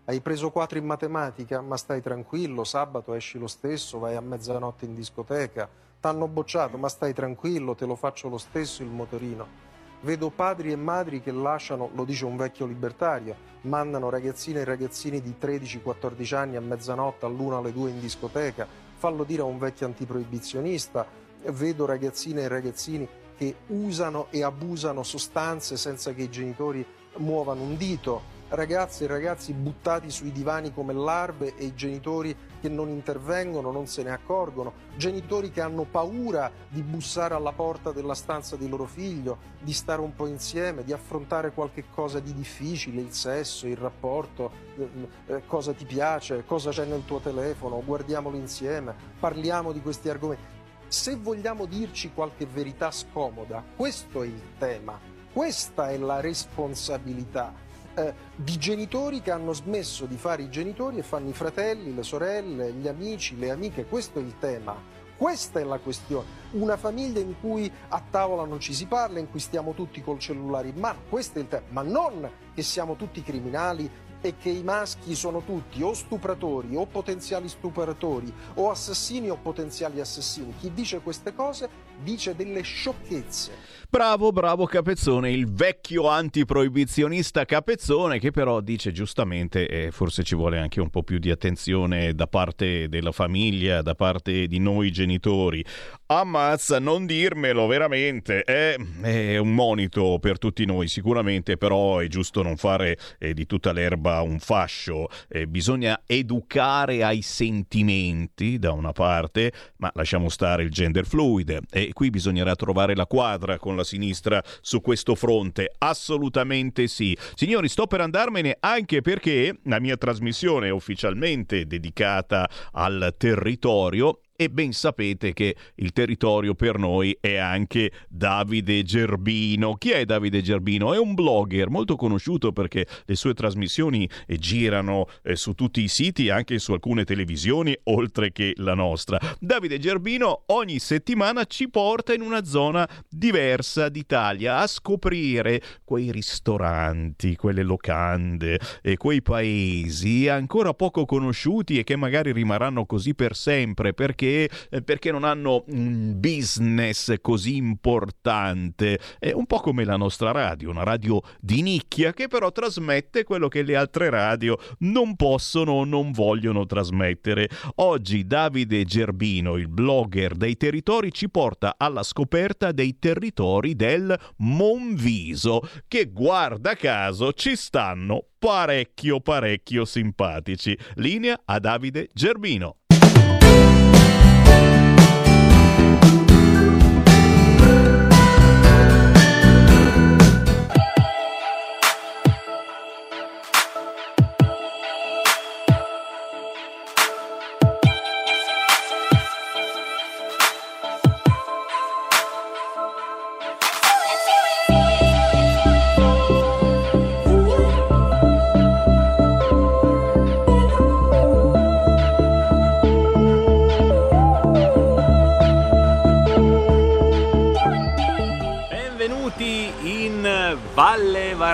Hai 0.05 0.21
preso 0.21 0.49
quattro 0.49 0.79
in 0.79 0.85
matematica, 0.85 1.61
ma 1.61 1.77
stai 1.77 2.01
tranquillo, 2.01 2.63
sabato 2.63 3.13
esci 3.13 3.37
lo 3.37 3.47
stesso, 3.47 3.99
vai 3.99 4.15
a 4.15 4.21
mezzanotte 4.21 4.85
in 4.85 4.95
discoteca, 4.95 5.69
t'hanno 6.05 6.27
bocciato, 6.27 6.77
ma 6.77 6.87
stai 6.87 7.15
tranquillo, 7.15 7.73
te 7.73 7.87
lo 7.87 7.95
faccio 7.95 8.29
lo 8.29 8.37
stesso 8.37 8.83
il 8.83 8.89
motorino. 8.89 9.63
Vedo 10.01 10.29
padri 10.29 10.71
e 10.71 10.75
madri 10.75 11.19
che 11.19 11.31
lasciano, 11.31 11.89
lo 11.95 12.03
dice 12.03 12.25
un 12.25 12.37
vecchio 12.37 12.67
libertario, 12.67 13.35
mandano 13.61 14.11
ragazzine 14.11 14.59
e 14.59 14.65
ragazzini 14.65 15.19
di 15.19 15.33
13-14 15.41 16.35
anni 16.35 16.57
a 16.57 16.61
mezzanotte, 16.61 17.25
all'una, 17.25 17.57
alle 17.57 17.73
due 17.73 17.89
in 17.89 17.99
discoteca. 17.99 18.67
Fallo 18.97 19.23
dire 19.23 19.41
a 19.41 19.45
un 19.45 19.57
vecchio 19.57 19.87
antiproibizionista. 19.87 21.07
Vedo 21.47 21.87
ragazzine 21.87 22.41
e 22.41 22.47
ragazzini 22.49 23.07
che 23.35 23.55
usano 23.67 24.27
e 24.29 24.43
abusano 24.43 25.01
sostanze 25.01 25.75
senza 25.75 26.13
che 26.13 26.21
i 26.21 26.29
genitori 26.29 26.85
muovano 27.17 27.63
un 27.63 27.77
dito 27.77 28.21
ragazze 28.49 29.05
e 29.05 29.07
ragazzi 29.07 29.53
buttati 29.53 30.09
sui 30.11 30.31
divani 30.31 30.71
come 30.71 30.93
larve 30.93 31.55
e 31.55 31.65
i 31.65 31.75
genitori 31.75 32.35
che 32.61 32.69
non 32.69 32.89
intervengono, 32.89 33.71
non 33.71 33.87
se 33.87 34.03
ne 34.03 34.11
accorgono, 34.11 34.73
genitori 34.95 35.51
che 35.51 35.61
hanno 35.61 35.83
paura 35.83 36.51
di 36.69 36.81
bussare 36.81 37.33
alla 37.33 37.51
porta 37.51 37.91
della 37.91 38.13
stanza 38.13 38.55
di 38.55 38.69
loro 38.69 38.85
figlio, 38.85 39.37
di 39.59 39.73
stare 39.73 40.01
un 40.01 40.13
po' 40.15 40.27
insieme, 40.27 40.83
di 40.83 40.93
affrontare 40.93 41.51
qualche 41.51 41.85
cosa 41.89 42.19
di 42.19 42.33
difficile, 42.33 43.01
il 43.01 43.13
sesso, 43.13 43.67
il 43.67 43.77
rapporto, 43.77 44.51
eh, 44.77 44.89
eh 45.27 45.45
cosa 45.47 45.73
ti 45.73 45.85
piace, 45.85 46.45
cosa 46.45 46.71
c'è 46.71 46.85
nel 46.85 47.05
tuo 47.05 47.19
telefono, 47.19 47.81
guardiamolo 47.83 48.37
insieme, 48.37 48.95
parliamo 49.19 49.71
di 49.71 49.81
questi 49.81 50.09
argomenti. 50.09 50.53
Se 50.87 51.15
vogliamo 51.15 51.65
dirci 51.65 52.11
qualche 52.13 52.45
verità 52.45 52.91
scomoda, 52.91 53.63
questo 53.75 54.21
è 54.21 54.27
il 54.27 54.41
tema, 54.59 54.99
questa 55.33 55.89
è 55.89 55.97
la 55.97 56.21
responsabilità 56.21 57.64
eh, 57.95 58.13
di 58.35 58.57
genitori 58.57 59.21
che 59.21 59.31
hanno 59.31 59.53
smesso 59.53 60.05
di 60.05 60.17
fare 60.17 60.43
i 60.43 60.49
genitori 60.49 60.97
e 60.97 61.03
fanno 61.03 61.29
i 61.29 61.33
fratelli, 61.33 61.93
le 61.93 62.03
sorelle, 62.03 62.71
gli 62.73 62.87
amici, 62.87 63.37
le 63.37 63.51
amiche. 63.51 63.85
Questo 63.85 64.19
è 64.19 64.21
il 64.21 64.37
tema. 64.39 64.75
Questa 65.17 65.61
è 65.61 65.63
la 65.63 65.79
questione. 65.79 66.27
Una 66.51 66.75
famiglia 66.75 67.21
in 67.21 67.39
cui 67.39 67.71
a 67.87 68.03
tavola 68.09 68.43
non 68.43 68.59
ci 68.59 68.73
si 68.73 68.85
parla, 68.85 69.19
in 69.19 69.29
cui 69.29 69.39
stiamo 69.39 69.73
tutti 69.73 70.03
col 70.03 70.19
cellulare 70.19 70.67
in 70.67 70.77
mano. 70.77 71.03
Questo 71.07 71.39
è 71.39 71.41
il 71.41 71.47
tema. 71.47 71.65
Ma 71.69 71.81
non 71.83 72.29
che 72.53 72.61
siamo 72.61 72.95
tutti 72.95 73.21
criminali 73.21 73.89
e 74.21 74.35
che 74.37 74.49
i 74.49 74.63
maschi 74.63 75.13
sono 75.13 75.43
tutti 75.43 75.83
o 75.83 75.93
stupratori 75.93 76.75
o 76.75 76.85
potenziali 76.87 77.47
stupratori 77.47 78.33
o 78.55 78.71
assassini 78.71 79.29
o 79.29 79.37
potenziali 79.37 79.99
assassini. 79.99 80.55
Chi 80.59 80.73
dice 80.73 80.99
queste 80.99 81.33
cose 81.33 81.69
dice 82.01 82.35
delle 82.35 82.61
sciocchezze. 82.61 83.51
Bravo, 83.95 84.33
bravo 84.33 84.65
Capezzone, 84.65 85.31
il 85.31 85.49
vecchio 85.49 86.09
antiproibizionista 86.09 87.45
Capezzone 87.45 88.19
che 88.19 88.31
però 88.31 88.59
dice 88.59 88.91
giustamente 88.91 89.69
eh, 89.69 89.89
forse 89.89 90.21
ci 90.21 90.35
vuole 90.35 90.59
anche 90.59 90.81
un 90.81 90.89
po' 90.89 91.01
più 91.01 91.17
di 91.17 91.31
attenzione 91.31 92.13
da 92.13 92.27
parte 92.27 92.89
della 92.89 93.13
famiglia, 93.13 93.81
da 93.81 93.95
parte 93.95 94.47
di 94.47 94.59
noi 94.59 94.91
genitori. 94.91 95.63
Ammazza, 96.07 96.77
non 96.77 97.05
dirmelo 97.05 97.67
veramente, 97.67 98.41
è, 98.41 98.75
è 99.01 99.37
un 99.37 99.55
monito 99.55 100.19
per 100.19 100.39
tutti 100.39 100.65
noi 100.65 100.89
sicuramente, 100.89 101.55
però 101.55 101.99
è 101.99 102.07
giusto 102.07 102.43
non 102.43 102.57
fare 102.57 102.97
eh, 103.17 103.33
di 103.33 103.45
tutta 103.45 103.71
l'erba 103.71 104.19
un 104.21 104.39
fascio, 104.39 105.07
eh, 105.29 105.47
bisogna 105.47 106.01
educare 106.05 107.01
ai 107.01 107.21
sentimenti 107.21 108.59
da 108.59 108.73
una 108.73 108.91
parte, 108.91 109.53
ma 109.77 109.89
lasciamo 109.95 110.27
stare 110.27 110.63
il 110.63 110.69
gender 110.69 111.05
fluid 111.05 111.59
e 111.71 111.91
qui 111.93 112.09
bisognerà 112.09 112.55
trovare 112.55 112.93
la 112.93 113.07
quadra 113.07 113.57
con 113.57 113.77
la 113.77 113.83
sinistra 113.85 114.43
su 114.59 114.81
questo 114.81 115.15
fronte? 115.15 115.71
Assolutamente 115.77 116.87
sì. 116.87 117.17
Signori, 117.35 117.69
sto 117.69 117.87
per 117.87 118.01
andarmene 118.01 118.57
anche 118.59 118.99
perché 118.99 119.59
la 119.63 119.79
mia 119.79 119.95
trasmissione 119.95 120.67
è 120.67 120.71
ufficialmente 120.71 121.65
dedicata 121.65 122.49
al 122.73 123.15
territorio 123.17 124.19
e 124.35 124.49
ben 124.49 124.73
sapete 124.73 125.33
che 125.33 125.55
il 125.75 125.93
territorio 125.93 126.55
per 126.55 126.77
noi 126.77 127.17
è 127.19 127.37
anche 127.37 127.91
Davide 128.09 128.83
Gerbino. 128.83 129.75
Chi 129.75 129.91
è 129.91 130.05
Davide 130.05 130.41
Gerbino? 130.41 130.93
È 130.93 130.97
un 130.97 131.13
blogger 131.13 131.69
molto 131.69 131.95
conosciuto 131.95 132.51
perché 132.51 132.85
le 133.05 133.15
sue 133.15 133.33
trasmissioni 133.33 134.09
eh, 134.27 134.37
girano 134.37 135.07
eh, 135.23 135.35
su 135.35 135.53
tutti 135.53 135.81
i 135.81 135.87
siti, 135.87 136.29
anche 136.29 136.59
su 136.59 136.73
alcune 136.73 137.05
televisioni, 137.05 137.77
oltre 137.83 138.31
che 138.31 138.53
la 138.57 138.73
nostra. 138.73 139.19
Davide 139.39 139.79
Gerbino 139.79 140.43
ogni 140.47 140.79
settimana 140.79 141.45
ci 141.45 141.69
porta 141.69 142.13
in 142.13 142.21
una 142.21 142.43
zona 142.43 142.87
diversa 143.09 143.87
d'Italia 143.89 144.57
a 144.57 144.67
scoprire 144.67 145.61
quei 145.83 146.11
ristoranti, 146.11 147.35
quelle 147.35 147.63
locande 147.63 148.59
e 148.81 148.97
quei 148.97 149.21
paesi 149.21 150.27
ancora 150.27 150.73
poco 150.73 151.05
conosciuti 151.05 151.79
e 151.79 151.83
che 151.83 151.95
magari 151.95 152.33
rimarranno 152.33 152.85
così 152.85 153.15
per 153.15 153.35
sempre 153.35 153.93
perché 153.93 154.24
perché, 154.25 154.49
eh, 154.69 154.81
perché 154.81 155.11
non 155.11 155.23
hanno 155.23 155.63
un 155.67 156.13
business 156.17 157.13
così 157.21 157.55
importante. 157.55 158.99
È 159.19 159.31
un 159.31 159.45
po' 159.45 159.59
come 159.59 159.85
la 159.85 159.95
nostra 159.95 160.31
radio, 160.31 160.71
una 160.71 160.83
radio 160.83 161.21
di 161.39 161.61
nicchia 161.61 162.11
che 162.13 162.27
però 162.27 162.51
trasmette 162.51 163.23
quello 163.23 163.47
che 163.47 163.61
le 163.61 163.75
altre 163.75 164.09
radio 164.09 164.57
non 164.79 165.15
possono 165.15 165.73
o 165.73 165.85
non 165.85 166.11
vogliono 166.11 166.65
trasmettere. 166.65 167.49
Oggi 167.75 168.25
Davide 168.25 168.83
Gerbino, 168.83 169.57
il 169.57 169.67
blogger 169.67 170.35
dei 170.35 170.57
territori, 170.57 171.11
ci 171.11 171.29
porta 171.29 171.75
alla 171.77 172.03
scoperta 172.03 172.71
dei 172.71 172.97
territori 172.97 173.75
del 173.75 174.17
Monviso, 174.37 175.61
che 175.87 176.11
guarda 176.11 176.75
caso 176.75 177.33
ci 177.33 177.55
stanno 177.55 178.25
parecchio 178.39 179.21
parecchio 179.21 179.85
simpatici. 179.85 180.77
Linea 180.95 181.41
a 181.45 181.59
Davide 181.59 182.09
Gerbino. 182.13 182.77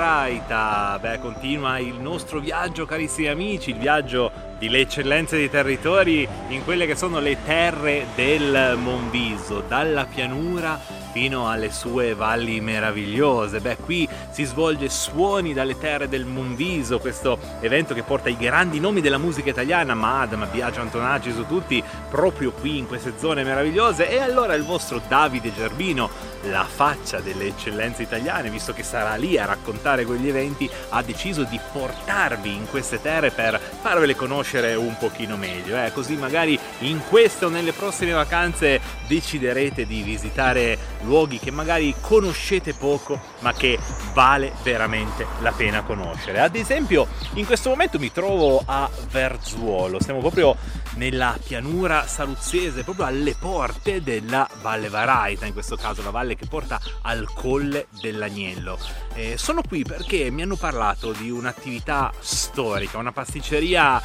Beh, 0.01 1.10
continua 1.41 1.79
il 1.79 1.95
nostro 1.95 2.39
viaggio, 2.39 2.85
carissimi 2.85 3.27
amici, 3.27 3.71
il 3.71 3.77
viaggio 3.77 4.31
di 4.59 4.69
le 4.69 4.81
eccellenze 4.81 5.37
dei 5.37 5.49
territori 5.49 6.27
in 6.49 6.63
quelle 6.63 6.85
che 6.85 6.95
sono 6.95 7.19
le 7.19 7.35
terre 7.43 8.05
del 8.13 8.77
Monviso, 8.77 9.63
dalla 9.67 10.05
pianura 10.05 10.79
fino 11.11 11.49
alle 11.49 11.71
sue 11.71 12.13
valli 12.13 12.61
meravigliose. 12.61 13.59
Beh, 13.59 13.77
qui 13.77 14.07
si 14.29 14.43
svolge 14.43 14.87
Suoni 14.87 15.53
dalle 15.53 15.77
terre 15.77 16.07
del 16.07 16.25
Monviso, 16.25 16.99
questo 16.99 17.39
evento 17.59 17.95
che 17.95 18.03
porta 18.03 18.29
i 18.29 18.37
grandi 18.37 18.79
nomi 18.79 19.01
della 19.01 19.17
musica 19.17 19.49
italiana, 19.49 19.95
Madama, 19.95 20.45
Biagio 20.45 20.81
Antonacci 20.81 21.33
su 21.33 21.47
tutti, 21.47 21.83
proprio 22.09 22.51
qui 22.51 22.77
in 22.77 22.87
queste 22.87 23.13
zone 23.17 23.43
meravigliose. 23.43 24.09
E 24.09 24.19
allora 24.19 24.53
il 24.53 24.63
vostro 24.63 25.01
Davide 25.07 25.51
Gerbino, 25.53 26.09
la 26.43 26.65
faccia 26.65 27.19
delle 27.19 27.47
eccellenze 27.47 28.03
italiane, 28.03 28.49
visto 28.49 28.73
che 28.73 28.83
sarà 28.83 29.15
lì 29.15 29.37
a 29.37 29.45
raccontare 29.45 30.05
quegli 30.05 30.29
eventi, 30.29 30.69
ha 30.89 31.01
deciso 31.01 31.30
di 31.31 31.59
portarvi 31.71 32.53
in 32.53 32.67
queste 32.69 33.01
terre 33.01 33.31
per 33.31 33.59
farvele 33.59 34.15
conoscere 34.15 34.75
un 34.75 34.97
pochino 34.97 35.37
meglio. 35.37 35.77
Eh? 35.77 35.91
Così 35.93 36.15
magari 36.15 36.59
in 36.79 37.01
queste 37.07 37.45
o 37.45 37.49
nelle 37.49 37.71
prossime 37.71 38.11
vacanze 38.11 38.79
deciderete 39.07 39.85
di 39.85 40.01
visitare 40.01 40.77
luoghi 41.03 41.39
che 41.39 41.51
magari 41.51 41.95
conoscete 41.99 42.73
poco 42.73 43.19
ma 43.39 43.53
che 43.53 43.79
vale 44.13 44.51
veramente 44.63 45.25
la 45.39 45.51
pena 45.51 45.83
conoscere. 45.83 46.39
Ad 46.39 46.55
esempio 46.55 47.07
in 47.33 47.45
questo 47.45 47.69
momento 47.69 47.99
mi 47.99 48.11
trovo 48.11 48.61
a 48.65 48.89
Verzuolo, 49.09 49.99
stiamo 50.01 50.19
proprio 50.19 50.55
nella 50.95 51.37
pianura 51.41 52.05
saluzzese, 52.05 52.83
proprio 52.83 53.05
alle 53.05 53.35
porte 53.37 54.01
della 54.01 54.47
Valle 54.61 54.89
Varaita, 54.89 55.45
in 55.45 55.53
questo 55.53 55.75
caso 55.75 56.01
la 56.01 56.09
valle 56.09 56.35
che 56.35 56.45
porta 56.47 56.79
al 57.03 57.27
Colle 57.33 57.87
dell'Agnello. 58.01 58.77
Eh, 59.13 59.37
sono 59.37 59.61
qui 59.61 59.83
perché 59.83 60.29
mi 60.29 60.41
hanno 60.41 60.55
parlato 60.55 61.11
di 61.21 61.29
un'attività 61.29 62.11
storica, 62.19 62.97
una 62.97 63.11
pasticceria 63.11 64.01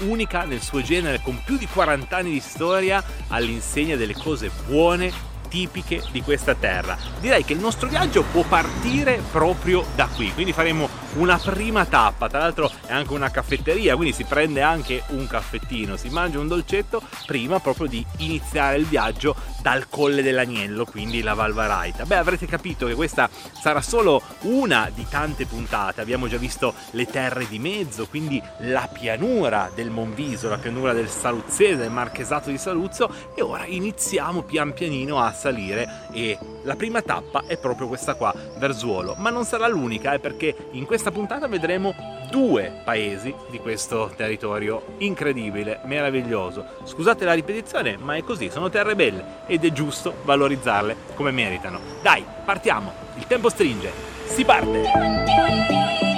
unica 0.00 0.44
nel 0.44 0.60
suo 0.60 0.80
genere 0.82 1.20
con 1.22 1.40
più 1.44 1.58
di 1.58 1.66
40 1.66 2.16
anni 2.16 2.30
di 2.30 2.40
storia 2.40 3.02
all'insegna 3.28 3.96
delle 3.96 4.14
cose 4.14 4.50
buone 4.66 5.31
tipiche 5.52 6.02
di 6.10 6.22
questa 6.22 6.54
terra. 6.54 6.96
Direi 7.20 7.44
che 7.44 7.52
il 7.52 7.58
nostro 7.58 7.86
viaggio 7.86 8.22
può 8.22 8.42
partire 8.42 9.20
proprio 9.30 9.84
da 9.94 10.06
qui, 10.06 10.32
quindi 10.32 10.54
faremo 10.54 10.88
una 11.16 11.36
prima 11.36 11.84
tappa, 11.84 12.26
tra 12.30 12.38
l'altro 12.38 12.70
è 12.86 12.92
anche 12.94 13.12
una 13.12 13.30
caffetteria, 13.30 13.94
quindi 13.94 14.14
si 14.14 14.24
prende 14.24 14.62
anche 14.62 15.02
un 15.08 15.26
caffettino, 15.26 15.98
si 15.98 16.08
mangia 16.08 16.38
un 16.38 16.48
dolcetto 16.48 17.02
prima 17.26 17.60
proprio 17.60 17.86
di 17.86 18.02
iniziare 18.18 18.78
il 18.78 18.86
viaggio 18.86 19.36
dal 19.60 19.90
Colle 19.90 20.22
dell'Agnello, 20.22 20.86
quindi 20.86 21.20
la 21.20 21.34
Valvaraita. 21.34 22.06
Beh, 22.06 22.16
avrete 22.16 22.46
capito 22.46 22.86
che 22.86 22.94
questa 22.94 23.28
sarà 23.60 23.82
solo 23.82 24.22
una 24.42 24.90
di 24.92 25.06
tante 25.06 25.44
puntate, 25.44 26.00
abbiamo 26.00 26.28
già 26.28 26.38
visto 26.38 26.72
le 26.92 27.04
terre 27.04 27.46
di 27.46 27.58
mezzo, 27.58 28.06
quindi 28.06 28.42
la 28.60 28.88
pianura 28.90 29.70
del 29.74 29.90
Monviso, 29.90 30.48
la 30.48 30.56
pianura 30.56 30.94
del 30.94 31.10
Saluzzese, 31.10 31.76
del 31.76 31.90
Marchesato 31.90 32.48
di 32.48 32.56
Saluzzo. 32.56 33.10
E 33.34 33.42
ora 33.42 33.66
iniziamo 33.66 34.40
pian 34.42 34.72
pianino 34.72 35.20
a 35.20 35.32
salire 35.42 36.06
e 36.12 36.38
la 36.62 36.76
prima 36.76 37.02
tappa 37.02 37.42
è 37.46 37.58
proprio 37.58 37.88
questa 37.88 38.14
qua, 38.14 38.32
Verzuolo, 38.58 39.16
ma 39.18 39.30
non 39.30 39.44
sarà 39.44 39.66
l'unica, 39.66 40.12
eh, 40.12 40.20
perché 40.20 40.54
in 40.72 40.86
questa 40.86 41.10
puntata 41.10 41.48
vedremo 41.48 41.92
due 42.30 42.80
paesi 42.84 43.34
di 43.50 43.58
questo 43.58 44.12
territorio 44.16 44.94
incredibile, 44.98 45.80
meraviglioso. 45.84 46.64
Scusate 46.84 47.24
la 47.24 47.32
ripetizione, 47.32 47.96
ma 47.96 48.14
è 48.14 48.22
così, 48.22 48.50
sono 48.50 48.70
terre 48.70 48.94
belle 48.94 49.24
ed 49.46 49.64
è 49.64 49.72
giusto 49.72 50.14
valorizzarle 50.22 50.96
come 51.16 51.32
meritano. 51.32 51.80
Dai, 52.00 52.24
partiamo, 52.44 52.92
il 53.16 53.26
tempo 53.26 53.48
stringe, 53.48 53.90
si 54.26 54.44
parte! 54.44 56.11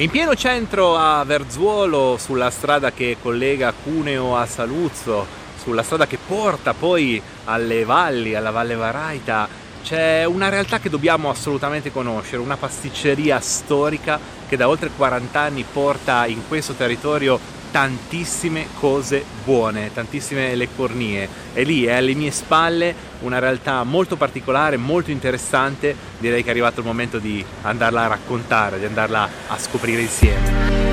In 0.00 0.08
pieno 0.08 0.34
centro 0.34 0.96
a 0.96 1.22
Verzuolo, 1.24 2.16
sulla 2.18 2.48
strada 2.48 2.90
che 2.90 3.18
collega 3.20 3.74
Cuneo 3.74 4.34
a 4.34 4.46
Saluzzo, 4.46 5.26
sulla 5.62 5.82
strada 5.82 6.06
che 6.06 6.16
porta 6.16 6.72
poi 6.72 7.20
alle 7.44 7.84
valli, 7.84 8.34
alla 8.34 8.50
Valle 8.50 8.76
Varaita, 8.76 9.46
c'è 9.84 10.24
una 10.24 10.48
realtà 10.48 10.78
che 10.78 10.88
dobbiamo 10.88 11.28
assolutamente 11.28 11.92
conoscere, 11.92 12.38
una 12.38 12.56
pasticceria 12.56 13.40
storica 13.40 14.18
che 14.48 14.56
da 14.56 14.70
oltre 14.70 14.88
40 14.88 15.38
anni 15.38 15.66
porta 15.70 16.24
in 16.24 16.48
questo 16.48 16.72
territorio 16.72 17.38
tantissime 17.70 18.66
cose 18.78 19.24
buone, 19.44 19.92
tantissime 19.92 20.54
leccornie. 20.54 21.28
E 21.52 21.62
lì 21.62 21.84
è 21.84 21.92
alle 21.92 22.14
mie 22.14 22.30
spalle 22.30 22.94
una 23.20 23.38
realtà 23.38 23.82
molto 23.84 24.16
particolare, 24.16 24.76
molto 24.76 25.10
interessante. 25.10 25.94
Direi 26.18 26.42
che 26.42 26.48
è 26.48 26.50
arrivato 26.50 26.80
il 26.80 26.86
momento 26.86 27.18
di 27.18 27.44
andarla 27.62 28.04
a 28.04 28.08
raccontare, 28.08 28.78
di 28.78 28.84
andarla 28.84 29.28
a 29.48 29.58
scoprire 29.58 30.00
insieme. 30.00 30.89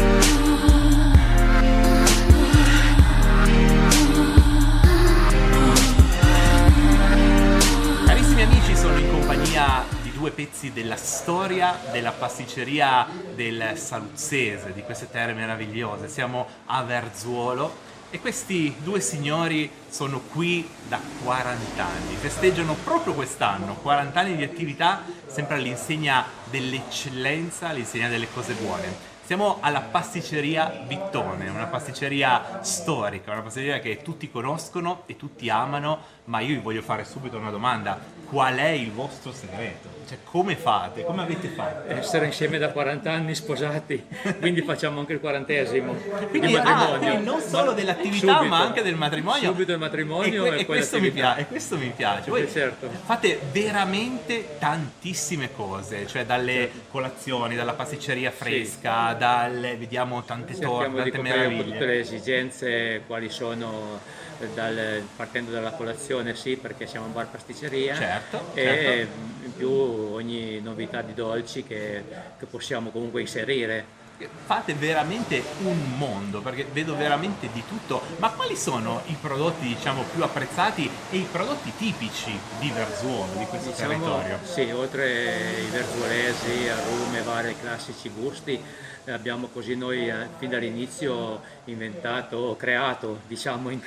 Due 10.27 10.31
pezzi 10.31 10.73
della 10.73 10.97
storia 10.97 11.79
della 11.89 12.11
pasticceria 12.11 13.07
del 13.33 13.73
Saluzzese, 13.75 14.73
di 14.73 14.81
queste 14.81 15.09
terre 15.09 15.31
meravigliose. 15.33 16.09
Siamo 16.09 16.45
a 16.65 16.83
Verzuolo 16.83 17.73
e 18.09 18.19
questi 18.19 18.75
due 18.79 18.99
signori 18.99 19.71
sono 19.87 20.19
qui 20.19 20.69
da 20.89 20.99
40 21.23 21.81
anni, 21.81 22.15
festeggiano 22.15 22.73
proprio 22.83 23.13
quest'anno 23.13 23.75
40 23.75 24.19
anni 24.19 24.35
di 24.35 24.43
attività 24.43 25.03
sempre 25.27 25.55
all'insegna 25.55 26.25
dell'eccellenza, 26.49 27.69
all'insegna 27.69 28.09
delle 28.09 28.27
cose 28.29 28.53
buone. 28.53 29.15
Siamo 29.27 29.57
alla 29.59 29.81
pasticceria 29.81 30.83
Vittone, 30.87 31.49
una 31.49 31.65
pasticceria 31.65 32.59
storica, 32.63 33.31
una 33.31 33.41
pasticceria 33.41 33.79
che 33.79 34.01
tutti 34.01 34.31
conoscono 34.31 35.03
e 35.05 35.17
tutti 35.17 35.49
amano, 35.49 35.99
ma 36.27 36.39
io 36.41 36.55
vi 36.55 36.61
voglio 36.61 36.81
fare 36.81 37.03
subito 37.05 37.37
una 37.37 37.49
domanda. 37.51 38.15
Qual 38.29 38.55
è 38.57 38.67
il 38.67 38.91
vostro 38.91 39.31
segreto? 39.31 39.87
Cioè, 40.05 40.17
come 40.25 40.57
fate? 40.57 41.05
Come 41.05 41.21
avete 41.21 41.47
fatto? 41.47 41.89
Essere 41.89 42.25
insieme 42.25 42.57
da 42.57 42.71
40 42.71 43.09
anni 43.09 43.33
sposati, 43.33 44.05
quindi 44.39 44.61
facciamo 44.61 44.99
anche 44.99 45.13
il 45.13 45.19
quarantesimo 45.21 45.93
Quindi, 46.29 46.47
di 46.47 46.55
ah, 46.55 46.61
matrimonio. 46.63 46.97
quindi 46.97 47.23
non 47.25 47.39
solo 47.39 47.71
dell'attività, 47.71 48.33
Subito. 48.35 48.43
ma 48.43 48.59
anche 48.61 48.81
del 48.83 48.95
matrimonio. 48.95 49.49
Subito 49.49 49.71
il 49.71 49.79
matrimonio 49.79 50.43
e, 50.45 50.47
e, 50.47 50.51
que- 50.51 50.59
e 50.59 50.65
questo 50.65 50.99
mi 50.99 51.11
piace, 51.11 51.39
e 51.41 51.47
questo 51.47 51.77
mi 51.77 51.91
piace. 51.95 52.29
Voi 52.29 52.41
Eh, 52.43 52.49
certo. 52.51 52.89
fate 53.05 53.39
veramente 53.51 54.57
tantissime 54.59 55.53
cose, 55.53 56.05
cioè 56.07 56.25
dalle 56.25 56.69
colazioni, 56.89 57.55
dalla 57.55 57.73
pasticceria 57.73 58.31
fresca, 58.31 59.13
dalle, 59.13 59.77
vediamo 59.77 60.23
tante 60.23 60.57
torte, 60.59 60.93
tante 61.01 61.21
meraviglie. 61.21 61.63
tutte 61.63 61.85
le 61.85 61.99
esigenze, 61.99 63.03
quali 63.07 63.29
sono 63.29 63.99
eh, 64.05 64.16
dal- 64.53 65.07
partendo 65.15 65.51
dalla 65.51 65.71
colazione 65.71 66.35
sì 66.35 66.57
perché 66.57 66.85
siamo 66.87 67.05
un 67.07 67.13
bar 67.13 67.27
pasticceria 67.29 67.95
Certo, 67.95 68.41
e 68.53 68.63
certo. 68.63 69.45
in 69.45 69.53
più 69.55 69.69
ogni 69.71 70.59
novità 70.61 71.01
di 71.01 71.13
dolci 71.13 71.63
che, 71.63 72.03
che 72.37 72.45
possiamo 72.45 72.89
comunque 72.91 73.21
inserire. 73.21 73.96
Fate 74.45 74.73
veramente 74.73 75.43
un 75.61 75.95
mondo 75.97 76.41
perché 76.41 76.67
vedo 76.71 76.95
veramente 76.95 77.49
di 77.53 77.63
tutto. 77.67 78.01
Ma 78.17 78.29
quali 78.31 78.55
sono 78.55 79.03
i 79.05 79.17
prodotti 79.19 79.67
diciamo 79.67 80.03
più 80.13 80.23
apprezzati 80.23 80.89
e 81.11 81.17
i 81.17 81.27
prodotti 81.31 81.71
tipici 81.77 82.37
di 82.59 82.71
Verzuolo, 82.71 83.33
di 83.37 83.45
questo 83.45 83.69
Diciamo, 83.69 83.89
territorio? 83.89 84.39
sì, 84.43 84.71
oltre 84.71 85.61
i 85.61 85.69
verzuolesi, 85.69 86.67
arume, 86.67 87.21
vari 87.21 87.55
classici 87.59 88.09
gusti, 88.09 88.59
abbiamo 89.05 89.47
così 89.47 89.75
noi 89.75 90.09
eh, 90.09 90.27
fin 90.37 90.49
dall'inizio 90.49 91.41
inventato, 91.65 92.55
creato 92.57 93.19
diciamo 93.27 93.69
in, 93.69 93.79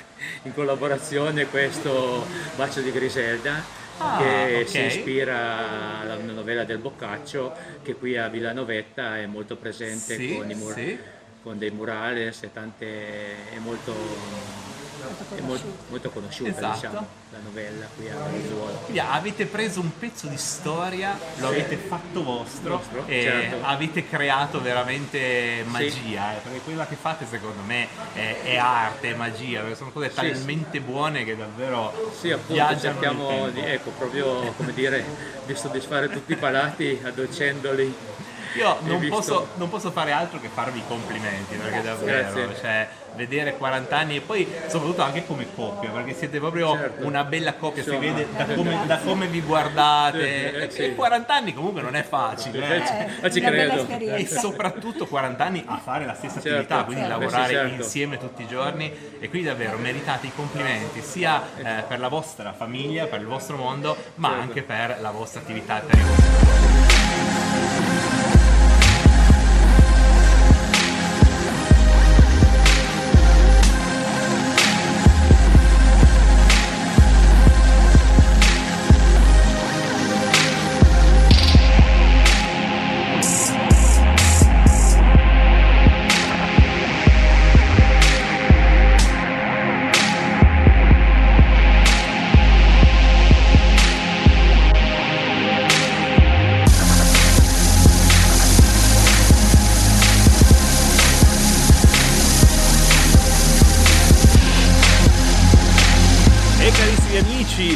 in 0.43 0.53
collaborazione 0.53 1.45
questo 1.47 2.25
bacio 2.55 2.79
di 2.81 2.91
Griselda 2.91 3.79
Ah, 3.97 4.17
che 4.17 4.59
ok. 4.61 4.67
si 4.67 4.79
ispira 4.81 5.99
alla 5.99 6.15
novella 6.15 6.63
del 6.63 6.79
Boccaccio 6.79 7.53
che 7.83 7.95
qui 7.95 8.17
a 8.17 8.27
Villanovetta 8.29 9.17
è 9.17 9.25
molto 9.27 9.55
presente 9.55 10.15
Sì, 10.15 10.33
con, 10.35 10.47
mur- 10.47 10.73
sì. 10.73 10.97
con 11.43 11.57
dei 11.57 11.69
murales 11.71 12.43
e 12.43 12.51
tante, 12.51 12.85
è 13.53 13.57
molto, 13.59 13.93
è 15.35 15.41
mol- 15.41 15.59
molto 15.89 16.09
conosciuta 16.09 16.49
Esatto. 16.49 16.73
diciamo, 16.75 17.07
la 17.31 17.37
novella 17.43 17.85
qui 17.95 18.09
a 18.09 18.15
Verzuolo. 18.15 18.71
Quindi 18.83 18.99
avete 18.99 19.45
preso 19.45 19.79
un 19.79 19.97
pezzo 19.97 20.27
di 20.27 20.37
storia, 20.37 21.17
lo 21.37 21.47
Sì. 21.47 21.53
avete 21.53 21.77
fatto 21.77 22.23
vostro 22.23 22.77
Vostro, 22.77 23.03
e 23.07 23.21
certo. 23.21 23.65
avete 23.65 24.07
creato 24.07 24.61
veramente 24.61 25.63
magia, 25.65 26.33
eh, 26.35 26.39
perché 26.41 26.59
quella 26.61 26.85
che 26.87 26.95
fate 26.95 27.25
secondo 27.25 27.61
me 27.65 27.87
è, 28.13 28.41
è 28.43 28.57
arte, 28.57 29.11
è 29.11 29.15
magia, 29.15 29.61
perché 29.61 29.75
sono 29.75 29.91
cose 29.91 30.09
Sì, 30.09 30.15
talmente 30.15 30.81
buone 30.81 31.23
che 31.23 31.35
davvero 31.37 32.11
Sì, 32.17 32.31
appunto, 32.31 32.79
cerchiamo 32.79 33.49
di, 33.49 33.61
ecco, 33.61 33.91
proprio 33.91 34.51
come 34.57 34.73
dire, 34.73 35.03
di 35.45 35.55
soddisfare 35.55 36.09
tutti 36.09 36.33
i 36.33 36.35
palati 36.37 36.99
addolcendoli. 37.03 37.95
Io 38.55 38.79
E 38.79 38.83
non 38.87 39.07
posso, 39.07 39.47
non 39.55 39.69
posso 39.69 39.91
fare 39.91 40.11
altro 40.11 40.39
che 40.39 40.49
farvi 40.53 40.79
i 40.79 40.83
complimenti, 40.87 41.55
perché 41.55 41.81
Grazie. 41.81 41.89
davvero, 41.89 42.33
Grazie. 42.47 42.61
cioè, 42.61 42.87
vedere 43.15 43.57
40 43.57 43.97
anni 43.97 44.15
e 44.17 44.21
poi 44.21 44.47
soprattutto 44.67 45.01
anche 45.01 45.25
come 45.25 45.45
coppia, 45.55 45.89
perché 45.89 46.13
siete 46.13 46.39
proprio 46.39 46.73
Certo. 46.75 47.05
una 47.05 47.23
bella 47.23 47.53
coppia, 47.55 47.83
si 47.83 47.89
Insomma. 47.93 48.13
vede 48.13 48.27
da 48.35 48.45
come, 48.53 48.79
da 48.85 48.97
come 48.99 49.27
vi 49.27 49.41
guardate. 49.41 50.53
Eh, 50.53 50.63
E 50.65 50.69
sì. 50.69 50.95
40 50.95 51.33
anni 51.33 51.53
comunque 51.53 51.81
non 51.81 51.95
è 51.95 52.03
facile, 52.03 52.67
eh. 52.67 52.75
Eh, 52.77 53.07
ma 53.21 53.29
ci 53.31 53.41
credo. 53.41 53.87
E 53.87 54.27
soprattutto 54.27 55.05
40 55.07 55.43
anni 55.43 55.63
a 55.65 55.77
fare 55.77 56.05
la 56.05 56.13
stessa 56.13 56.39
Certo, 56.41 56.49
attività, 56.49 56.83
quindi 56.83 57.03
certo. 57.03 57.19
lavorare 57.19 57.43
Eh 57.43 57.47
sì, 57.47 57.53
certo. 57.67 57.83
insieme 57.83 58.17
tutti 58.17 58.41
i 58.43 58.47
giorni 58.47 58.91
e 59.19 59.29
quindi 59.29 59.47
davvero 59.47 59.77
meritate 59.77 60.27
i 60.27 60.31
complimenti 60.35 61.01
sia 61.01 61.41
eh, 61.57 61.83
per 61.87 61.99
la 61.99 62.07
vostra 62.09 62.53
famiglia, 62.53 63.05
per 63.05 63.19
il 63.21 63.27
vostro 63.27 63.55
mondo, 63.57 63.95
ma 64.15 64.27
Certo. 64.29 64.41
anche 64.43 64.61
per 64.63 64.97
la 65.01 65.11
vostra 65.11 65.41
attività 65.41 65.79
per 65.85 65.97
i 65.97 66.01
vostri 66.01 67.30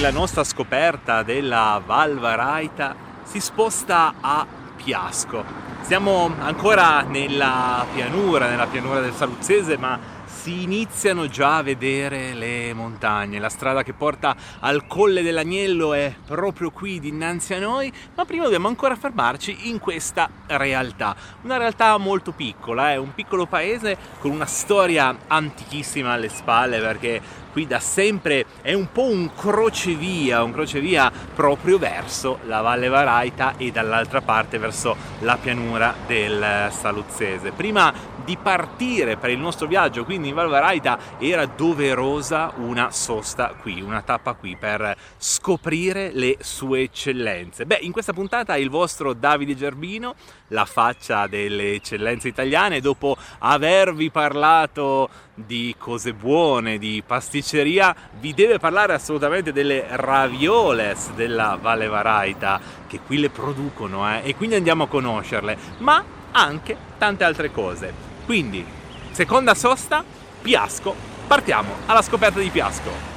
la 0.06 0.12
nostra 0.12 0.44
scoperta 0.44 1.24
della 1.24 1.82
Val 1.84 2.20
Varaita 2.20 2.96
si 3.24 3.40
sposta 3.40 4.14
a 4.22 4.46
Piasco. 4.76 5.44
Siamo 5.82 6.32
ancora 6.42 7.02
nella 7.02 7.84
pianura, 7.92 8.48
nella 8.48 8.68
pianura 8.68 9.00
del 9.00 9.14
Saluzzese, 9.14 9.80
ma 9.80 9.98
si 10.26 10.62
iniziano 10.62 11.28
già 11.28 11.58
a 11.58 11.64
vedere 11.64 12.36
le 12.36 12.72
montagne. 12.76 13.40
La 13.40 13.50
strada 13.50 13.82
che 13.82 13.94
porta 13.94 14.36
al 14.60 14.86
Colle 14.86 15.24
dell'Agnello 15.24 15.96
è 15.96 16.14
proprio 16.28 16.70
qui 16.70 17.00
dinanzi 17.00 17.56
a 17.56 17.60
noi, 17.60 17.92
ma 18.14 18.26
prima 18.26 18.44
dobbiamo 18.44 18.68
ancora 18.68 18.96
fermarci 18.96 19.70
in 19.70 19.80
questa 19.80 20.30
realtà. 20.46 21.16
Una 21.42 21.58
realtà 21.58 21.98
molto 21.98 22.32
piccola, 22.32 22.92
è 22.92 22.98
un 22.98 23.16
piccolo 23.16 23.48
paese 23.48 23.98
con 24.20 24.30
una 24.30 24.46
storia 24.46 25.18
antichissima 25.26 26.14
alle 26.14 26.30
spalle 26.30 26.80
perché 26.80 27.45
qui 27.56 27.66
da 27.66 27.80
sempre 27.80 28.46
è 28.62 28.74
un 28.74 28.92
po' 28.92 29.06
un 29.06 29.34
crocevia, 29.34 30.44
un 30.44 30.52
crocevia 30.52 31.10
proprio 31.34 31.78
verso 31.78 32.40
la 32.48 32.60
Valle 32.60 32.90
Varaita 32.90 33.54
e 33.56 33.72
dall'altra 33.72 34.20
parte 34.20 34.58
verso 34.58 34.94
la 35.20 35.38
pianura 35.38 35.96
del 36.06 36.68
Saluzzese. 36.70 37.52
Prima 37.52 37.94
di 38.26 38.36
partire 38.36 39.16
per 39.16 39.30
il 39.30 39.38
nostro 39.38 39.68
viaggio, 39.68 40.04
quindi 40.04 40.30
in 40.30 40.34
Val 40.34 40.50
Varaita, 40.50 41.00
era 41.18 41.46
doverosa 41.46 42.52
una 42.58 42.92
sosta 42.92 43.54
qui, 43.62 43.82
una 43.82 44.02
tappa 44.02 44.34
qui 44.34 44.58
per 44.58 44.94
scoprire 45.16 46.10
le 46.12 46.38
sue 46.42 46.82
eccellenze. 46.82 47.66
Beh, 47.66 47.80
in 47.82 47.94
questa 47.94 48.12
puntata 48.12 48.58
il 48.58 48.70
vostro 48.70 49.14
Davide 49.14 49.56
Gerbino, 49.56 50.16
la 50.50 50.66
faccia 50.66 51.28
delle 51.28 51.76
eccellenze 51.76 52.28
italiane, 52.28 52.82
dopo 52.82 53.16
avervi 53.40 54.10
parlato 54.10 55.10
di 55.36 55.76
cose 55.78 56.14
buone, 56.14 56.78
di 56.78 57.04
pasticceria, 57.06 57.94
vi 58.20 58.34
deve 58.34 58.58
parlare 58.58 58.94
assolutamente 58.94 59.52
delle 59.52 59.86
ravioles 59.90 61.12
della 61.12 61.58
Valle 61.62 61.88
Varaita, 61.88 62.60
che 62.88 63.00
qui 63.06 63.20
le 63.20 63.30
producono, 63.30 64.10
eh, 64.10 64.22
e 64.24 64.36
quindi 64.36 64.56
andiamo 64.56 64.84
a 64.84 64.88
conoscerle, 64.88 65.58
ma 65.80 66.04
anche 66.32 66.76
tante 66.98 67.24
altre 67.24 67.52
cose. 67.52 67.94
Quindi, 68.26 68.66
seconda 69.12 69.54
sosta, 69.54 70.04
Piasco, 70.42 70.96
partiamo 71.28 71.74
alla 71.86 72.02
scoperta 72.02 72.40
di 72.40 72.50
Piasco. 72.50 73.15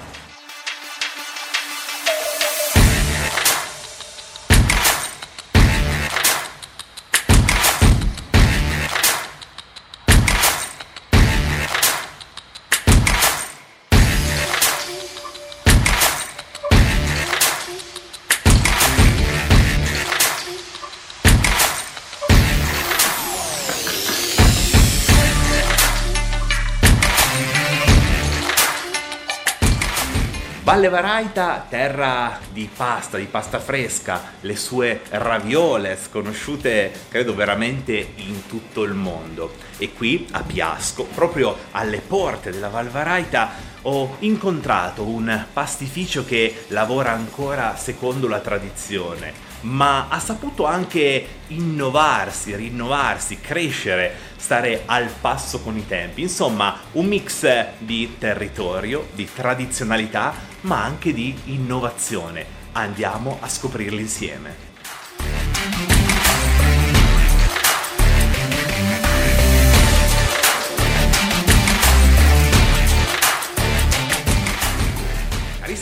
Valle 30.69 30.91
Varaita, 30.91 31.65
terra 31.67 32.39
di 32.53 32.69
pasta, 32.71 33.17
di 33.17 33.25
pasta 33.25 33.59
fresca, 33.59 34.33
le 34.43 34.55
sue 34.55 35.01
ravioles 35.09 36.11
conosciute 36.11 36.93
credo 37.09 37.35
veramente 37.35 38.13
in 38.17 38.47
tutto 38.47 38.83
il 38.83 38.93
mondo. 38.93 39.55
E 39.79 39.95
qui 39.95 40.29
a 40.33 40.43
Piasco, 40.43 41.05
proprio 41.05 41.57
alle 41.71 42.03
porte 42.07 42.51
della 42.51 42.69
Val 42.69 42.89
Varaita, 42.89 43.51
ho 43.81 44.17
incontrato 44.19 45.05
un 45.05 45.47
pastificio 45.51 46.27
che 46.27 46.65
lavora 46.69 47.13
ancora 47.13 47.75
secondo 47.75 48.29
la 48.29 48.41
tradizione, 48.41 49.48
ma 49.63 50.09
ha 50.09 50.19
saputo 50.19 50.65
anche 50.65 51.27
innovarsi, 51.49 52.55
rinnovarsi, 52.55 53.41
crescere, 53.41 54.15
stare 54.37 54.83
al 54.87 55.09
passo 55.21 55.61
con 55.61 55.77
i 55.77 55.87
tempi. 55.87 56.23
Insomma, 56.23 56.81
un 56.93 57.07
mix 57.07 57.67
di 57.79 58.17
territorio, 58.19 59.09
di 59.15 59.29
tradizionalità, 59.33 60.35
ma 60.63 60.83
anche 60.83 61.13
di 61.13 61.35
innovazione. 61.47 62.57
Andiamo 62.73 63.39
a 63.41 63.49
scoprirli 63.49 64.01
insieme. 64.01 64.68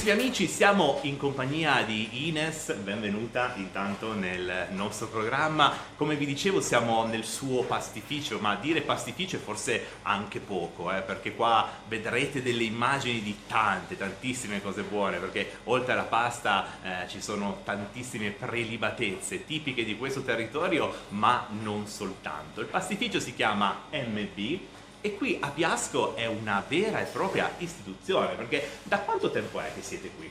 Carissimi 0.07 0.29
amici, 0.29 0.47
siamo 0.47 0.99
in 1.03 1.17
compagnia 1.17 1.83
di 1.83 2.29
Ines, 2.29 2.73
benvenuta 2.75 3.55
intanto 3.57 4.15
nel 4.15 4.69
nostro 4.71 5.09
programma. 5.09 5.73
Come 5.97 6.15
vi 6.15 6.27
dicevo 6.27 6.61
siamo 6.61 7.05
nel 7.07 7.25
suo 7.25 7.65
pastificio, 7.65 8.39
ma 8.39 8.55
dire 8.55 8.83
pastificio 8.83 9.35
è 9.35 9.41
forse 9.41 9.85
anche 10.03 10.39
poco, 10.39 10.93
eh, 10.93 11.01
perché 11.01 11.35
qua 11.35 11.69
vedrete 11.89 12.41
delle 12.41 12.63
immagini 12.63 13.21
di 13.21 13.37
tante, 13.49 13.97
tantissime 13.97 14.63
cose 14.63 14.83
buone, 14.83 15.19
perché 15.19 15.59
oltre 15.65 15.95
alla 15.95 16.05
pasta 16.05 16.67
eh, 16.83 17.09
ci 17.09 17.21
sono 17.21 17.63
tantissime 17.65 18.31
prelibatezze 18.31 19.45
tipiche 19.45 19.85
di 19.85 19.97
questo 19.97 20.23
territorio, 20.23 20.95
ma 21.09 21.49
non 21.63 21.89
soltanto. 21.89 22.61
Il 22.61 22.69
pastificio 22.69 23.19
si 23.19 23.35
chiama 23.35 23.87
MB 23.91 24.59
e 25.07 25.17
qui 25.17 25.39
a 25.41 25.49
Piasco 25.51 26.17
è 26.17 26.27
una 26.27 26.65
vera 26.67 27.01
e 27.01 27.05
propria 27.05 27.49
istituzione, 27.59 28.35
perché 28.35 28.79
da 28.83 28.99
quanto 28.99 29.31
tempo 29.31 29.61
è 29.61 29.71
che 29.73 29.81
siete 29.81 30.11
qui? 30.17 30.29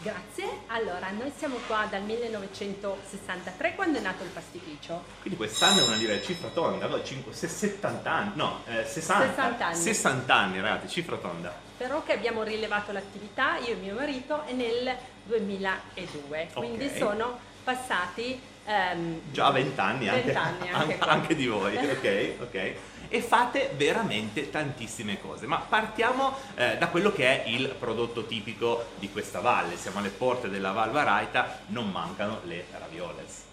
Grazie, 0.00 0.48
allora 0.66 1.10
noi 1.10 1.32
siamo 1.36 1.56
qua 1.66 1.86
dal 1.88 2.02
1963 2.02 3.74
quando 3.76 3.98
è 3.98 4.00
nato 4.00 4.24
il 4.24 4.30
pastificio. 4.30 5.02
Quindi 5.20 5.36
quest'anno 5.38 5.80
è 5.80 5.86
una 5.86 5.96
direi 5.96 6.22
cifra 6.22 6.48
tonda, 6.48 6.86
no? 6.86 7.02
5, 7.02 7.32
70 7.32 8.10
anni, 8.10 8.30
no, 8.34 8.62
eh, 8.66 8.84
60, 8.84 9.26
60 9.26 9.66
anni. 9.66 9.76
60 9.76 10.34
anni 10.34 10.60
ragazzi, 10.60 10.88
cifra 10.88 11.16
tonda. 11.16 11.52
Però 11.76 12.02
che 12.02 12.12
abbiamo 12.12 12.42
rilevato 12.42 12.90
l'attività, 12.90 13.58
io 13.58 13.72
e 13.72 13.74
mio 13.74 13.94
marito, 13.94 14.44
è 14.44 14.52
nel 14.52 14.96
2002, 15.24 16.48
quindi 16.54 16.86
Ok. 16.86 16.96
sono 16.96 17.38
passati 17.62 18.40
ehm, 18.66 19.20
Già 19.30 19.50
20 19.50 19.80
anni 19.80 20.08
anche, 20.08 20.22
20 20.32 20.36
anni 20.38 20.58
anche 20.68 20.74
anche, 20.74 20.96
qua. 20.96 21.06
anche 21.08 21.34
di 21.36 21.46
voi, 21.46 21.76
ok, 21.76 22.32
ok. 22.40 22.72
E 23.10 23.22
fate 23.22 23.70
veramente 23.74 24.50
tantissime 24.50 25.18
cose, 25.18 25.46
ma 25.46 25.56
partiamo 25.58 26.36
eh, 26.54 26.76
da 26.76 26.88
quello 26.88 27.10
che 27.10 27.42
è 27.42 27.48
il 27.48 27.68
prodotto 27.68 28.26
tipico 28.26 28.84
di 28.96 29.10
questa 29.10 29.40
valle. 29.40 29.76
Siamo 29.76 30.00
alle 30.00 30.10
porte 30.10 30.50
della 30.50 30.72
Val 30.72 30.90
Varaita, 30.90 31.60
non 31.68 31.90
mancano 31.90 32.40
le 32.44 32.66
ravioles. 32.70 33.44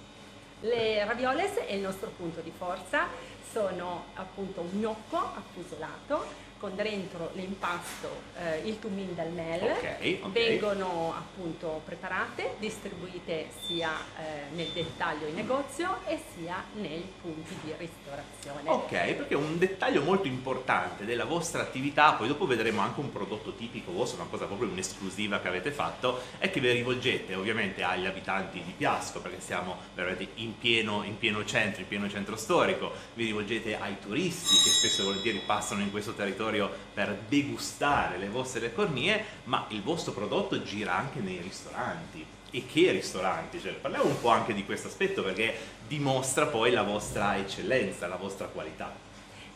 Le 0.60 1.06
ravioles 1.06 1.54
è 1.54 1.74
il 1.74 1.82
nostro 1.82 2.12
punto 2.18 2.42
di 2.42 2.52
forza, 2.56 3.08
sono 3.50 4.06
appunto 4.16 4.62
un 4.62 4.78
gnocco 4.78 5.18
affusolato 5.18 6.26
con 6.60 6.76
dentro 6.76 7.32
l'impasto, 7.34 8.10
eh, 8.38 8.68
il 8.68 8.80
tumin 8.80 9.14
dal 9.14 9.30
mel, 9.32 9.62
Ok, 9.64 10.18
ok. 10.24 10.32
vengono 10.32 11.14
appunto 11.16 11.82
preparate, 11.86 12.56
distribuite 12.60 13.50
sia 13.66 13.92
eh, 14.18 14.56
nel 14.56 14.68
dettaglio 14.68 15.28
in 15.28 15.36
negozio 15.36 16.00
e 16.08 16.20
sia 16.34 16.64
nei 16.76 17.06
punti 17.22 17.56
di 17.62 17.74
ristorazione. 17.78 18.70
Ok, 18.70 18.90
perché 19.14 19.36
un 19.36 19.58
dettaglio 19.58 20.02
molto 20.02 20.28
importante 20.28 21.06
della 21.06 21.26
vostra 21.26 21.62
attività, 21.62 22.14
poi 22.14 22.28
dopo 22.28 22.46
vedremo 22.48 22.82
anche 22.82 23.00
un 23.00 23.12
prodotto 23.12 23.54
tipico 23.54 23.92
vostro, 23.92 24.22
una 24.22 24.30
cosa 24.30 24.46
proprio 24.46 24.70
un'esclusiva 24.70 25.40
che 25.40 25.48
avete 25.48 25.72
fatto, 25.72 26.22
è 26.38 26.50
che 26.50 26.60
vi 26.60 26.72
rivolgete 26.72 27.36
ovviamente 27.36 27.84
agli 27.84 28.06
abitanti 28.06 28.64
di 28.64 28.74
Piasco, 28.76 29.22
perché 29.22 29.42
siamo 29.42 29.78
veramente 29.94 30.28
in 30.36 30.58
pieno, 30.58 31.04
in 31.04 31.18
pieno 31.18 31.44
centro, 31.46 31.82
in 31.82 31.88
pieno 31.88 32.10
centro 32.10 32.38
storico, 32.38 32.92
vi 33.14 33.26
rivolgete 33.26 33.78
ai 33.78 34.00
turisti 34.00 34.56
che 34.64 34.70
spesso 34.70 35.02
e 35.02 35.06
volentieri 35.06 35.42
passano 35.46 35.82
in 35.82 35.92
questo 35.92 36.14
territorio 36.14 36.44
per 36.94 37.18
degustare 37.28 38.18
le 38.18 38.30
vostre 38.30 38.74
cornie, 38.74 39.24
ma 39.46 39.66
il 39.70 39.82
vostro 39.82 40.12
prodotto 40.12 40.62
gira 40.64 40.96
anche 40.96 41.20
nei 41.20 41.40
ristoranti. 41.42 42.26
E 42.52 42.66
che 42.66 42.92
ristoranti? 42.92 43.60
Cioè, 43.60 43.74
parliamo 43.74 44.06
un 44.06 44.20
po' 44.22 44.30
anche 44.30 44.54
di 44.54 44.64
questo 44.64 44.88
aspetto 44.88 45.24
perché 45.24 45.56
dimostra 45.88 46.46
poi 46.48 46.72
la 46.72 46.84
vostra 46.84 47.38
eccellenza, 47.38 48.08
la 48.08 48.16
vostra 48.16 48.48
qualità. 48.48 48.94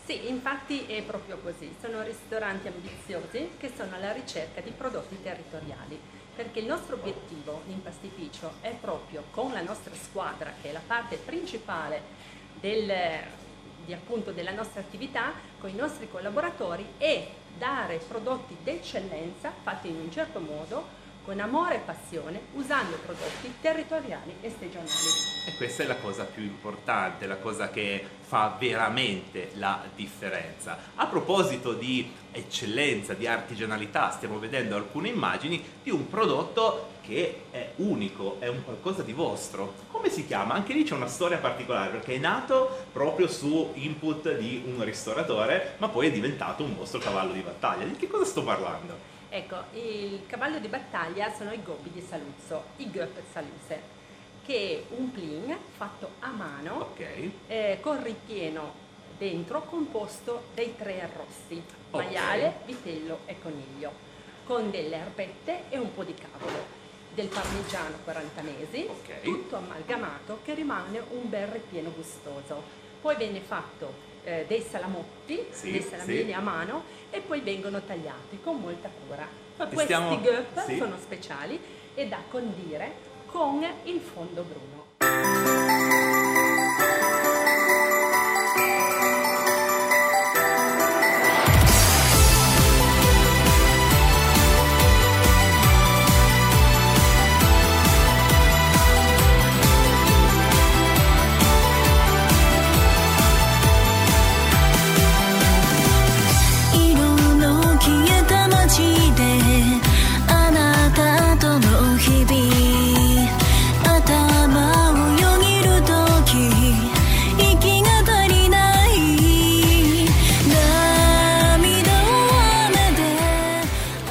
Sì, 0.06 0.28
infatti 0.28 0.88
è 0.88 1.04
proprio 1.04 1.38
così, 1.38 1.74
sono 1.80 2.02
ristoranti 2.02 2.68
ambiziosi 2.68 3.52
che 3.60 3.72
sono 3.78 3.96
alla 3.96 4.12
ricerca 4.12 4.60
di 4.60 4.72
prodotti 4.72 5.22
territoriali, 5.22 6.00
perché 6.36 6.60
il 6.60 6.66
nostro 6.66 6.96
obiettivo 6.96 7.62
in 7.68 7.82
pastificio 7.84 8.54
è 8.62 8.72
proprio 8.72 9.26
con 9.30 9.54
la 9.54 9.62
nostra 9.62 9.94
squadra, 9.94 10.52
che 10.62 10.70
è 10.70 10.72
la 10.72 10.82
parte 10.86 11.18
principale 11.18 12.02
del, 12.60 12.92
di, 13.90 13.94
appunto, 13.96 14.32
della 14.32 14.52
nostra 14.52 14.82
attività, 14.82 15.34
con 15.60 15.72
i 15.72 15.74
nostri 15.74 16.08
collaboratori, 16.12 16.86
è 16.98 17.28
dare 17.58 18.00
prodotti 18.08 18.56
d'eccellenza 18.64 19.52
fatti 19.64 19.88
in 19.88 19.96
un 19.96 20.12
certo 20.12 20.40
modo, 20.40 20.98
con 21.26 21.40
amore 21.40 21.78
e 21.78 21.80
passione, 21.80 22.40
usando 22.54 22.98
prodotti 22.98 23.52
territoriali 23.60 24.36
e 24.42 24.50
stagionali. 24.50 24.92
E 25.48 25.56
questa 25.58 25.84
è 25.84 25.88
la 25.88 25.98
cosa 25.98 26.24
più 26.24 26.44
importante, 26.44 27.26
la 27.26 27.38
cosa 27.38 27.72
che 27.72 28.06
fa 28.20 28.56
veramente 28.60 29.52
la 29.56 29.84
differenza. 29.96 30.78
A 30.96 31.08
proposito 31.08 31.74
di 31.74 32.12
eccellenza, 32.32 33.16
di 33.16 33.26
artigianalità, 33.26 34.12
stiamo 34.12 34.38
vedendo 34.38 34.76
alcune 34.76 35.10
immagini 35.10 35.64
di 35.82 35.90
un 35.90 36.08
prodotto 36.08 36.89
che 37.10 37.42
è 37.50 37.72
unico, 37.78 38.36
è 38.40 38.48
un 38.48 38.64
qualcosa 38.64 39.02
di 39.02 39.14
vostro. 39.14 39.74
Come 39.92 40.10
si 40.12 40.28
chiama? 40.28 40.54
Anche 40.54 40.74
lì 40.74 40.84
c'è 40.84 40.94
una 40.94 41.08
storia 41.08 41.40
particolare 41.40 41.90
perché 41.90 42.14
è 42.14 42.18
nato 42.20 42.86
proprio 42.94 43.28
su 43.28 43.72
input 43.74 44.38
di 44.38 44.62
un 44.68 44.84
ristoratore, 44.84 45.74
ma 45.80 45.90
poi 45.90 46.08
è 46.08 46.12
diventato 46.12 46.64
un 46.64 46.76
vostro 46.78 47.00
cavallo 47.00 47.34
di 47.34 47.40
battaglia. 47.42 47.86
Di 47.86 47.96
che 47.96 48.08
cosa 48.08 48.26
sto 48.26 48.44
parlando? 48.44 48.94
Ecco, 49.30 49.56
il 49.74 50.22
cavallo 50.28 50.60
di 50.60 50.68
battaglia 50.68 51.34
sono 51.34 51.52
i 51.52 51.62
gobbi 51.64 51.90
di 51.92 52.02
Saluzzo, 52.08 52.64
i 52.78 52.90
Göpp 52.92 53.18
Saluse, 53.34 53.82
che 54.46 54.86
è 54.88 54.94
un 54.96 55.12
plin 55.12 55.56
fatto 55.78 56.12
a 56.20 56.30
mano 56.30 56.90
Ok. 56.92 57.06
eh, 57.48 57.78
con 57.82 58.04
ripieno 58.04 58.88
dentro 59.18 59.64
composto 59.64 60.44
dei 60.54 60.76
tre 60.78 61.02
arrosti, 61.02 61.62
Ok. 61.92 62.04
maiale, 62.04 62.60
vitello 62.66 63.20
e 63.26 63.36
coniglio, 63.42 63.92
con 64.46 64.70
delle 64.72 64.96
erbette 64.96 65.64
e 65.70 65.78
un 65.78 65.94
po' 65.94 66.04
di 66.04 66.14
cavolo, 66.16 66.78
del 67.20 67.28
parmigiano 67.28 67.98
40 68.06 68.42
mesi, 68.44 68.88
Ok. 68.90 69.22
tutto 69.24 69.58
amalgamato 69.58 70.40
che 70.44 70.54
rimane 70.54 71.02
un 71.10 71.30
bel 71.30 71.48
ripieno 71.48 71.92
gustoso. 71.94 72.64
Poi 73.02 73.18
viene 73.18 73.42
fatto 73.42 74.08
eh, 74.24 74.46
dei 74.48 74.62
salamotti, 74.62 75.46
Sì, 75.50 75.72
dei 75.72 75.82
salamini 75.82 76.26
sì. 76.28 76.32
a 76.32 76.40
mano 76.40 76.84
e 77.10 77.20
poi 77.20 77.42
vengono 77.42 77.82
tagliati 77.82 78.40
con 78.42 78.58
molta 78.62 78.90
cura. 79.06 79.28
Questi 79.58 79.80
stiamo- 79.84 80.18
göpp 80.22 80.58
sì. 80.60 80.78
sono 80.78 80.96
speciali 80.98 81.60
e 81.94 82.08
da 82.08 82.20
condire 82.30 82.94
con 83.26 83.66
il 83.84 84.00
fondo 84.00 84.44
bruno.「 84.44 84.90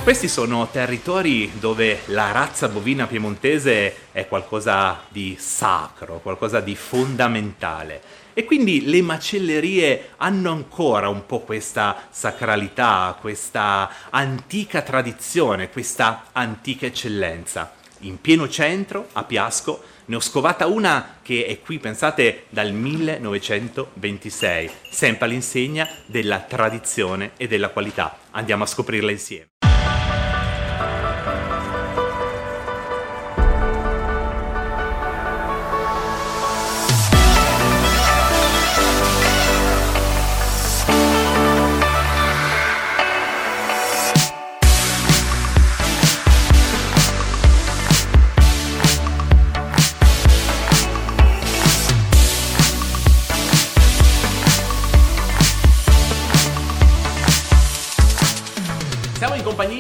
Questi 0.09 0.27
sono 0.27 0.67
territori 0.73 1.53
dove 1.61 2.01
la 2.07 2.33
razza 2.33 2.69
bovina 2.69 3.07
piemontese 3.07 3.95
è 4.11 4.27
qualcosa 4.27 5.03
di 5.11 5.37
sacro, 5.39 6.21
qualcosa 6.21 6.61
di 6.61 6.75
fondamentale. 6.75 8.01
E 8.33 8.45
quindi 8.45 8.87
le 8.87 9.03
macellerie 9.03 10.13
hanno 10.17 10.51
ancora 10.51 11.11
un 11.11 11.27
po' 11.27 11.41
questa 11.41 12.07
sacralità, 12.09 13.19
questa 13.21 13.91
antica 14.09 14.81
tradizione, 14.81 15.69
questa 15.69 16.29
antica 16.33 16.87
eccellenza. 16.87 17.75
In 17.99 18.19
pieno 18.19 18.49
centro, 18.49 19.09
a 19.13 19.25
Piasco, 19.25 19.83
ne 20.07 20.17
ho 20.17 20.21
scovata 20.21 20.65
una 20.69 21.19
che 21.21 21.45
è 21.45 21.61
qui, 21.61 21.79
pensate, 21.79 22.45
dal 22.49 22.73
1926, 22.73 24.71
sempre 24.91 25.27
all'insegna 25.27 25.87
della 26.07 26.39
tradizione 26.39 27.33
e 27.37 27.47
della 27.47 27.69
qualità. 27.69 28.17
Andiamo 28.31 28.63
a 28.63 28.67
scoprirla 28.67 29.11
insieme. 29.11 29.49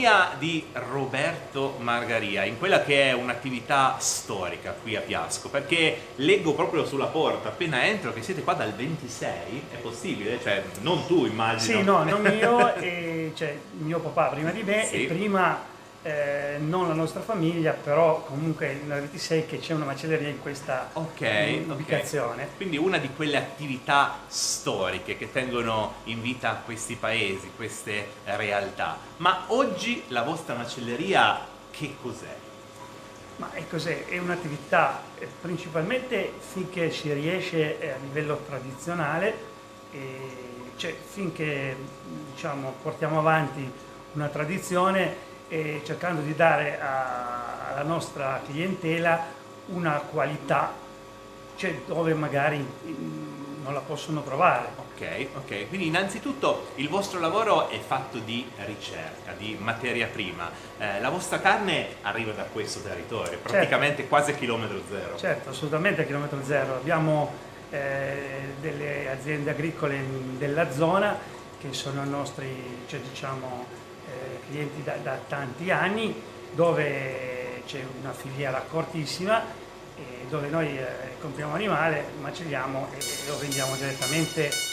Compagnia 0.09 0.37
di 0.39 0.65
Roberto 0.73 1.77
Margaria, 1.81 2.45
in 2.45 2.59
quella 2.59 2.83
che 2.83 3.11
è 3.11 3.13
un'attività 3.13 3.97
storica 3.99 4.73
qui 4.81 4.97
a 4.97 5.01
Piasco, 5.01 5.49
perché 5.49 6.01
leggo 6.17 6.55
proprio 6.55 6.85
sulla 6.87 7.07
porta, 7.07 7.49
appena 7.49 7.85
entro, 7.85 8.13
che 8.13 8.23
siete 8.23 8.43
qua 8.43 8.55
dal 8.55 8.73
26, 8.73 9.63
è 9.73 9.77
possibile? 9.77 10.39
Cioè, 10.43 10.63
non 10.81 11.07
tu 11.07 11.27
immagino. 11.27 11.79
Sì, 11.79 11.85
no, 11.85 12.03
non 12.05 12.25
io, 12.39 12.75
e, 12.77 13.33
cioè 13.37 13.57
mio 13.79 13.99
papà 14.01 14.29
prima 14.29 14.51
di 14.51 14.63
me 14.63 14.85
Sì. 14.85 15.05
e 15.05 15.07
prima 15.07 15.77
eh, 16.09 16.57
non 16.59 16.89
la 16.89 16.95
nostra 16.95 17.21
famiglia, 17.21 17.73
però 17.73 18.23
comunque 18.23 18.81
nel 18.87 19.01
26 19.01 19.45
che 19.45 19.59
c'è 19.59 19.75
una 19.75 19.85
macelleria 19.85 20.29
in 20.29 20.41
questa 20.41 20.89
Ok, 20.95 21.21
eh, 21.21 21.65
ok. 21.67 21.75
ubicazione. 21.75 22.49
Quindi 22.57 22.79
una 22.79 22.97
di 22.97 23.11
quelle 23.15 23.37
attività 23.37 24.21
storiche 24.27 25.19
che 25.19 25.31
tengono 25.31 25.97
in 26.05 26.23
vita 26.23 26.63
questi 26.65 26.95
paesi, 26.95 27.51
queste 27.55 28.07
realtà. 28.25 28.97
Ma 29.19 29.45
oggi 29.49 30.05
la 30.09 30.23
vostra 30.23 30.55
macelleria 30.55 31.39
che 31.71 31.95
cos'è? 32.01 32.37
Ma 33.37 33.53
è 33.53 33.69
cos'è? 33.69 34.07
È 34.07 34.19
un'attività 34.19 35.03
eh, 35.19 35.29
principalmente 35.43 36.33
finché 36.39 36.91
si 36.91 37.13
riesce 37.13 37.79
eh, 37.79 37.91
a 37.91 37.97
livello 38.01 38.41
tradizionale, 38.49 39.57
cioè 40.77 40.95
finché 40.95 41.77
diciamo, 42.33 42.75
portiamo 42.83 43.19
avanti 43.19 43.71
una 44.15 44.29
tradizione 44.29 45.27
e 45.49 45.83
cercando 45.85 46.21
di 46.21 46.35
dare 46.35 46.79
a- 46.81 47.71
alla 47.73 47.83
nostra 47.83 48.41
clientela 48.47 49.25
una 49.67 49.95
qualità 50.11 50.73
cioè, 51.57 51.81
dove 51.87 52.15
magari 52.15 52.65
non 53.63 53.75
la 53.75 53.81
possono 53.81 54.23
trovare. 54.23 54.69
Ok, 54.77 55.27
ok. 55.35 55.69
Quindi 55.69 55.87
innanzitutto 55.89 56.69
il 56.77 56.89
vostro 56.89 57.19
lavoro 57.21 57.69
è 57.69 57.79
fatto 57.81 58.19
di 58.19 58.49
ricerca, 58.65 59.33
di 59.37 59.57
materia 59.61 60.07
prima. 60.07 60.51
Eh, 60.79 61.01
la 61.01 61.11
vostra 61.11 61.41
carne 61.41 61.97
arriva 62.03 62.33
da 62.33 62.45
questo 62.45 62.81
territorio, 62.81 63.39
praticamente 63.43 64.07
quasi 64.09 64.31
a 64.31 64.35
chilometro 64.35 64.81
zero. 64.89 65.17
Certo, 65.17 65.51
assolutamente 65.51 66.03
a 66.03 66.05
chilometro 66.05 66.39
zero. 66.45 66.77
Abbiamo 66.77 67.33
eh, 67.71 68.55
delle 68.61 69.11
aziende 69.11 69.51
agricole 69.51 70.03
della 70.39 70.71
zona 70.73 71.17
che 71.61 71.73
sono 71.73 72.05
i 72.05 72.09
nostri 72.09 72.85
cioè, 72.87 73.01
diciamo, 73.01 73.67
clienti 74.49 74.83
da, 74.83 74.97
da 75.03 75.19
tanti 75.29 75.71
anni, 75.71 76.15
dove 76.53 77.63
c'è 77.67 77.85
una 78.01 78.13
filiera 78.13 78.65
cortissima, 78.69 79.43
e 79.97 80.27
dove 80.29 80.49
noi 80.49 80.79
eh, 80.79 80.87
compriamo 81.21 81.55
animale, 81.55 82.05
macelliamo 82.21 82.89
e, 82.93 82.99
e 82.99 83.29
lo 83.29 83.39
vendiamo 83.39 83.75
direttamente 83.77 84.68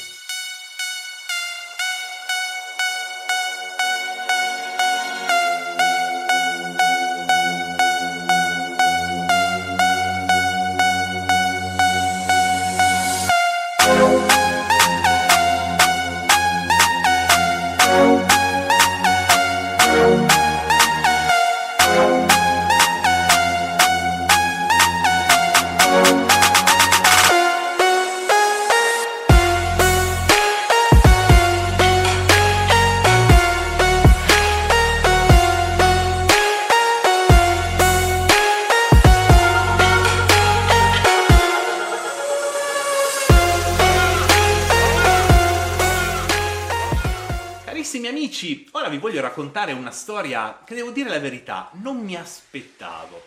storia 50.06 50.62
che 50.64 50.76
devo 50.76 50.92
dire 50.92 51.10
la 51.10 51.18
verità, 51.18 51.72
non 51.82 51.98
mi 51.98 52.16
aspettavo. 52.16 53.20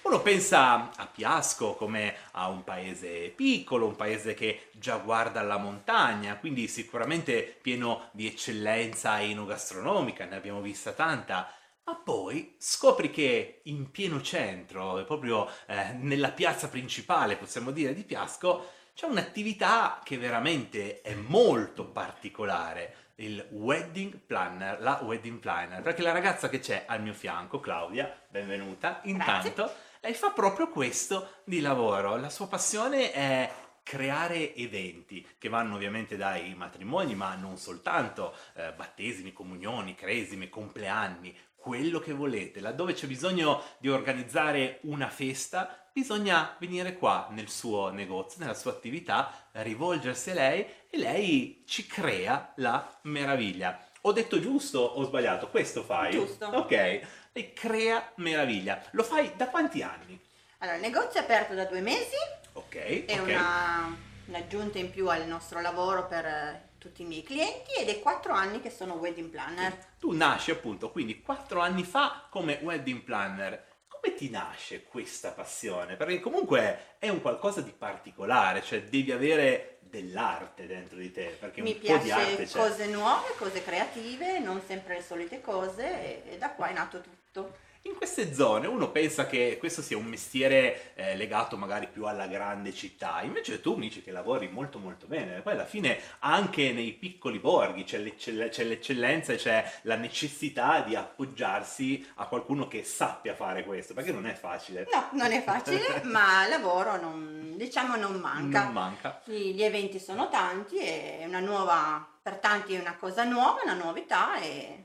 Uno 0.00 0.22
pensa 0.22 0.88
a 0.96 1.06
Piasco 1.06 1.74
come 1.74 2.14
a 2.30 2.48
un 2.48 2.64
paese 2.64 3.28
piccolo, 3.36 3.86
un 3.86 3.96
paese 3.96 4.32
che 4.32 4.70
già 4.72 4.96
guarda 4.96 5.40
alla 5.40 5.58
montagna, 5.58 6.38
quindi 6.38 6.68
sicuramente 6.68 7.58
pieno 7.60 8.08
di 8.12 8.26
eccellenza 8.26 9.20
enogastronomica, 9.20 10.24
ne 10.24 10.36
abbiamo 10.36 10.62
vista 10.62 10.92
tanta. 10.92 11.52
Ma 11.84 11.96
poi 11.96 12.54
scopri 12.56 13.10
che 13.10 13.60
in 13.64 13.90
pieno 13.90 14.22
centro, 14.22 15.04
proprio 15.04 15.46
eh, 15.66 15.92
nella 16.00 16.30
piazza 16.30 16.70
principale, 16.70 17.36
possiamo 17.36 17.72
dire, 17.72 17.92
di 17.92 18.04
Piasco, 18.04 18.70
c'è 18.94 19.04
un'attività 19.04 20.00
che 20.02 20.16
veramente 20.16 21.02
è 21.02 21.14
molto 21.14 21.84
particolare, 21.84 23.01
il 23.22 23.46
wedding 23.50 24.18
planner, 24.18 24.80
la 24.80 25.00
wedding 25.02 25.38
planner, 25.38 25.80
perché 25.80 26.02
la 26.02 26.12
ragazza 26.12 26.48
che 26.48 26.58
c'è 26.58 26.84
al 26.86 27.02
mio 27.02 27.12
fianco, 27.12 27.60
Claudia, 27.60 28.12
benvenuta, 28.28 29.00
intanto, 29.04 29.72
lei 30.00 30.14
fa 30.14 30.30
proprio 30.30 30.68
questo 30.68 31.40
di 31.44 31.60
lavoro, 31.60 32.16
la 32.16 32.30
sua 32.30 32.48
passione 32.48 33.12
è 33.12 33.52
creare 33.84 34.54
eventi 34.54 35.26
che 35.38 35.48
vanno 35.48 35.76
ovviamente 35.76 36.16
dai 36.16 36.54
matrimoni, 36.54 37.14
ma 37.14 37.34
non 37.36 37.56
soltanto, 37.56 38.34
eh, 38.54 38.72
battesimi, 38.72 39.32
comunioni, 39.32 39.94
cresime, 39.94 40.48
compleanni, 40.48 41.36
quello 41.62 42.00
che 42.00 42.12
volete, 42.12 42.60
laddove 42.60 42.92
c'è 42.92 43.06
bisogno 43.06 43.62
di 43.78 43.88
organizzare 43.88 44.80
una 44.82 45.08
festa, 45.08 45.86
bisogna 45.92 46.56
venire 46.58 46.96
qua 46.96 47.28
nel 47.30 47.48
suo 47.48 47.90
negozio, 47.90 48.40
nella 48.40 48.54
sua 48.54 48.72
attività, 48.72 49.48
rivolgersi 49.52 50.30
a 50.30 50.34
lei 50.34 50.66
e 50.90 50.98
lei 50.98 51.62
ci 51.66 51.86
crea 51.86 52.52
la 52.56 52.98
meraviglia. 53.02 53.78
Ho 54.02 54.12
detto 54.12 54.40
giusto 54.40 54.80
o 54.80 55.00
ho 55.00 55.04
sbagliato? 55.04 55.48
Questo 55.48 55.84
fai? 55.84 56.10
Giusto. 56.12 56.46
Ok, 56.46 57.00
lei 57.32 57.52
crea 57.52 58.12
meraviglia. 58.16 58.82
Lo 58.90 59.04
fai 59.04 59.32
da 59.36 59.46
quanti 59.48 59.82
anni? 59.82 60.18
Allora, 60.58 60.76
il 60.76 60.82
negozio 60.82 61.20
è 61.20 61.22
aperto 61.22 61.54
da 61.54 61.64
due 61.66 61.80
mesi, 61.80 62.16
Ok, 62.54 63.04
è 63.06 63.20
ok. 63.20 63.26
una, 63.28 63.96
un'aggiunta 64.26 64.78
in 64.78 64.90
più 64.90 65.08
al 65.08 65.26
nostro 65.26 65.60
lavoro 65.60 66.06
per 66.06 66.24
eh, 66.24 66.68
tutti 66.82 67.02
i 67.02 67.04
miei 67.04 67.22
clienti 67.22 67.74
ed 67.78 67.88
è 67.88 68.00
quattro 68.00 68.32
anni 68.32 68.60
che 68.60 68.68
sono 68.68 68.94
wedding 68.94 69.30
planner. 69.30 69.72
Tu 70.00 70.10
nasci 70.10 70.50
appunto 70.50 70.90
quindi 70.90 71.20
quattro 71.22 71.60
anni 71.60 71.84
fa 71.84 72.26
come 72.28 72.58
wedding 72.60 73.02
planner. 73.02 73.70
Come 73.86 74.16
ti 74.16 74.28
nasce 74.30 74.82
questa 74.82 75.30
passione? 75.30 75.94
Perché 75.94 76.18
comunque 76.18 76.96
è 76.98 77.08
un 77.08 77.20
qualcosa 77.20 77.60
di 77.60 77.70
particolare, 77.70 78.62
cioè 78.64 78.82
devi 78.82 79.12
avere 79.12 79.78
dell'arte 79.78 80.66
dentro 80.66 80.98
di 80.98 81.12
te, 81.12 81.36
perché 81.38 81.62
Mi 81.62 81.78
un 81.80 81.80
po' 81.84 81.98
di 81.98 82.10
arte 82.10 82.34
piace 82.34 82.46
c'è. 82.46 82.58
cose 82.58 82.86
nuove, 82.86 83.28
cose 83.38 83.62
creative, 83.62 84.40
non 84.40 84.60
sempre 84.66 84.96
le 84.96 85.02
solite 85.02 85.40
cose 85.40 86.24
e, 86.26 86.32
e 86.34 86.38
da 86.38 86.50
qua 86.50 86.66
è 86.68 86.72
nato 86.72 87.00
tutto. 87.00 87.58
In 87.84 87.96
queste 87.96 88.32
zone 88.32 88.68
uno 88.68 88.90
pensa 88.90 89.26
che 89.26 89.56
questo 89.58 89.82
sia 89.82 89.96
un 89.96 90.04
mestiere 90.04 90.94
eh, 90.94 91.16
legato 91.16 91.56
magari 91.56 91.88
più 91.88 92.06
alla 92.06 92.28
grande 92.28 92.72
città, 92.72 93.22
invece 93.22 93.60
tu 93.60 93.74
mi 93.74 93.88
dici 93.88 94.02
che 94.02 94.12
lavori 94.12 94.48
molto 94.48 94.78
molto 94.78 95.06
bene, 95.06 95.40
poi 95.40 95.54
alla 95.54 95.64
fine 95.64 95.98
anche 96.20 96.72
nei 96.72 96.92
piccoli 96.92 97.40
borghi 97.40 97.82
c'è, 97.82 97.98
l'eccell- 97.98 98.50
c'è 98.50 98.64
l'eccellenza 98.64 99.32
e 99.32 99.36
c'è 99.36 99.72
la 99.82 99.96
necessità 99.96 100.80
di 100.82 100.94
appoggiarsi 100.94 102.06
a 102.16 102.26
qualcuno 102.26 102.68
che 102.68 102.84
sappia 102.84 103.34
fare 103.34 103.64
questo, 103.64 103.94
perché 103.94 104.12
non 104.12 104.26
è 104.26 104.34
facile. 104.34 104.86
No, 104.92 105.08
non 105.12 105.32
è 105.32 105.42
facile, 105.42 106.02
ma 106.06 106.46
lavoro 106.46 107.00
non, 107.00 107.54
diciamo 107.56 107.96
non 107.96 108.14
manca. 108.20 108.64
Non 108.64 108.72
manca. 108.72 109.20
Gli 109.24 109.54
gli 109.54 109.62
eventi 109.62 109.98
sono 109.98 110.28
tanti, 110.28 110.78
è 110.78 111.24
una 111.26 111.40
nuova, 111.40 112.06
per 112.22 112.38
tanti 112.38 112.74
è 112.74 112.80
una 112.80 112.96
cosa 112.96 113.24
nuova, 113.24 113.60
una 113.64 113.74
novità 113.74 114.36
e 114.40 114.84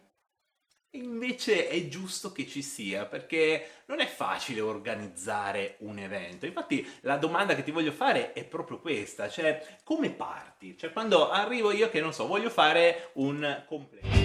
Invece 0.98 1.68
è 1.68 1.88
giusto 1.88 2.32
che 2.32 2.48
ci 2.48 2.64
sia 2.64 3.06
perché 3.06 3.84
non 3.86 4.00
è 4.00 4.08
facile 4.08 4.62
organizzare 4.62 5.76
un 5.80 6.00
evento. 6.00 6.48
Infatti 6.48 6.88
la 7.02 7.18
domanda 7.18 7.54
che 7.54 7.64
ti 7.64 7.70
voglio 7.70 7.92
fare 7.92 8.34
è 8.34 8.44
proprio 8.44 8.80
questa, 8.80 9.30
cioè 9.30 9.64
come 9.84 10.10
parti? 10.10 10.76
Cioè 10.76 10.92
quando 10.92 11.30
arrivo 11.30 11.72
io 11.72 11.90
che 11.90 12.02
non 12.02 12.14
so, 12.14 12.26
voglio 12.26 12.50
fare 12.50 13.12
un 13.14 13.64
compleanno. 13.68 14.16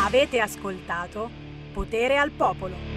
Avete 0.00 0.40
ascoltato 0.40 1.30
Potere 1.72 2.16
al 2.16 2.30
Popolo. 2.30 2.95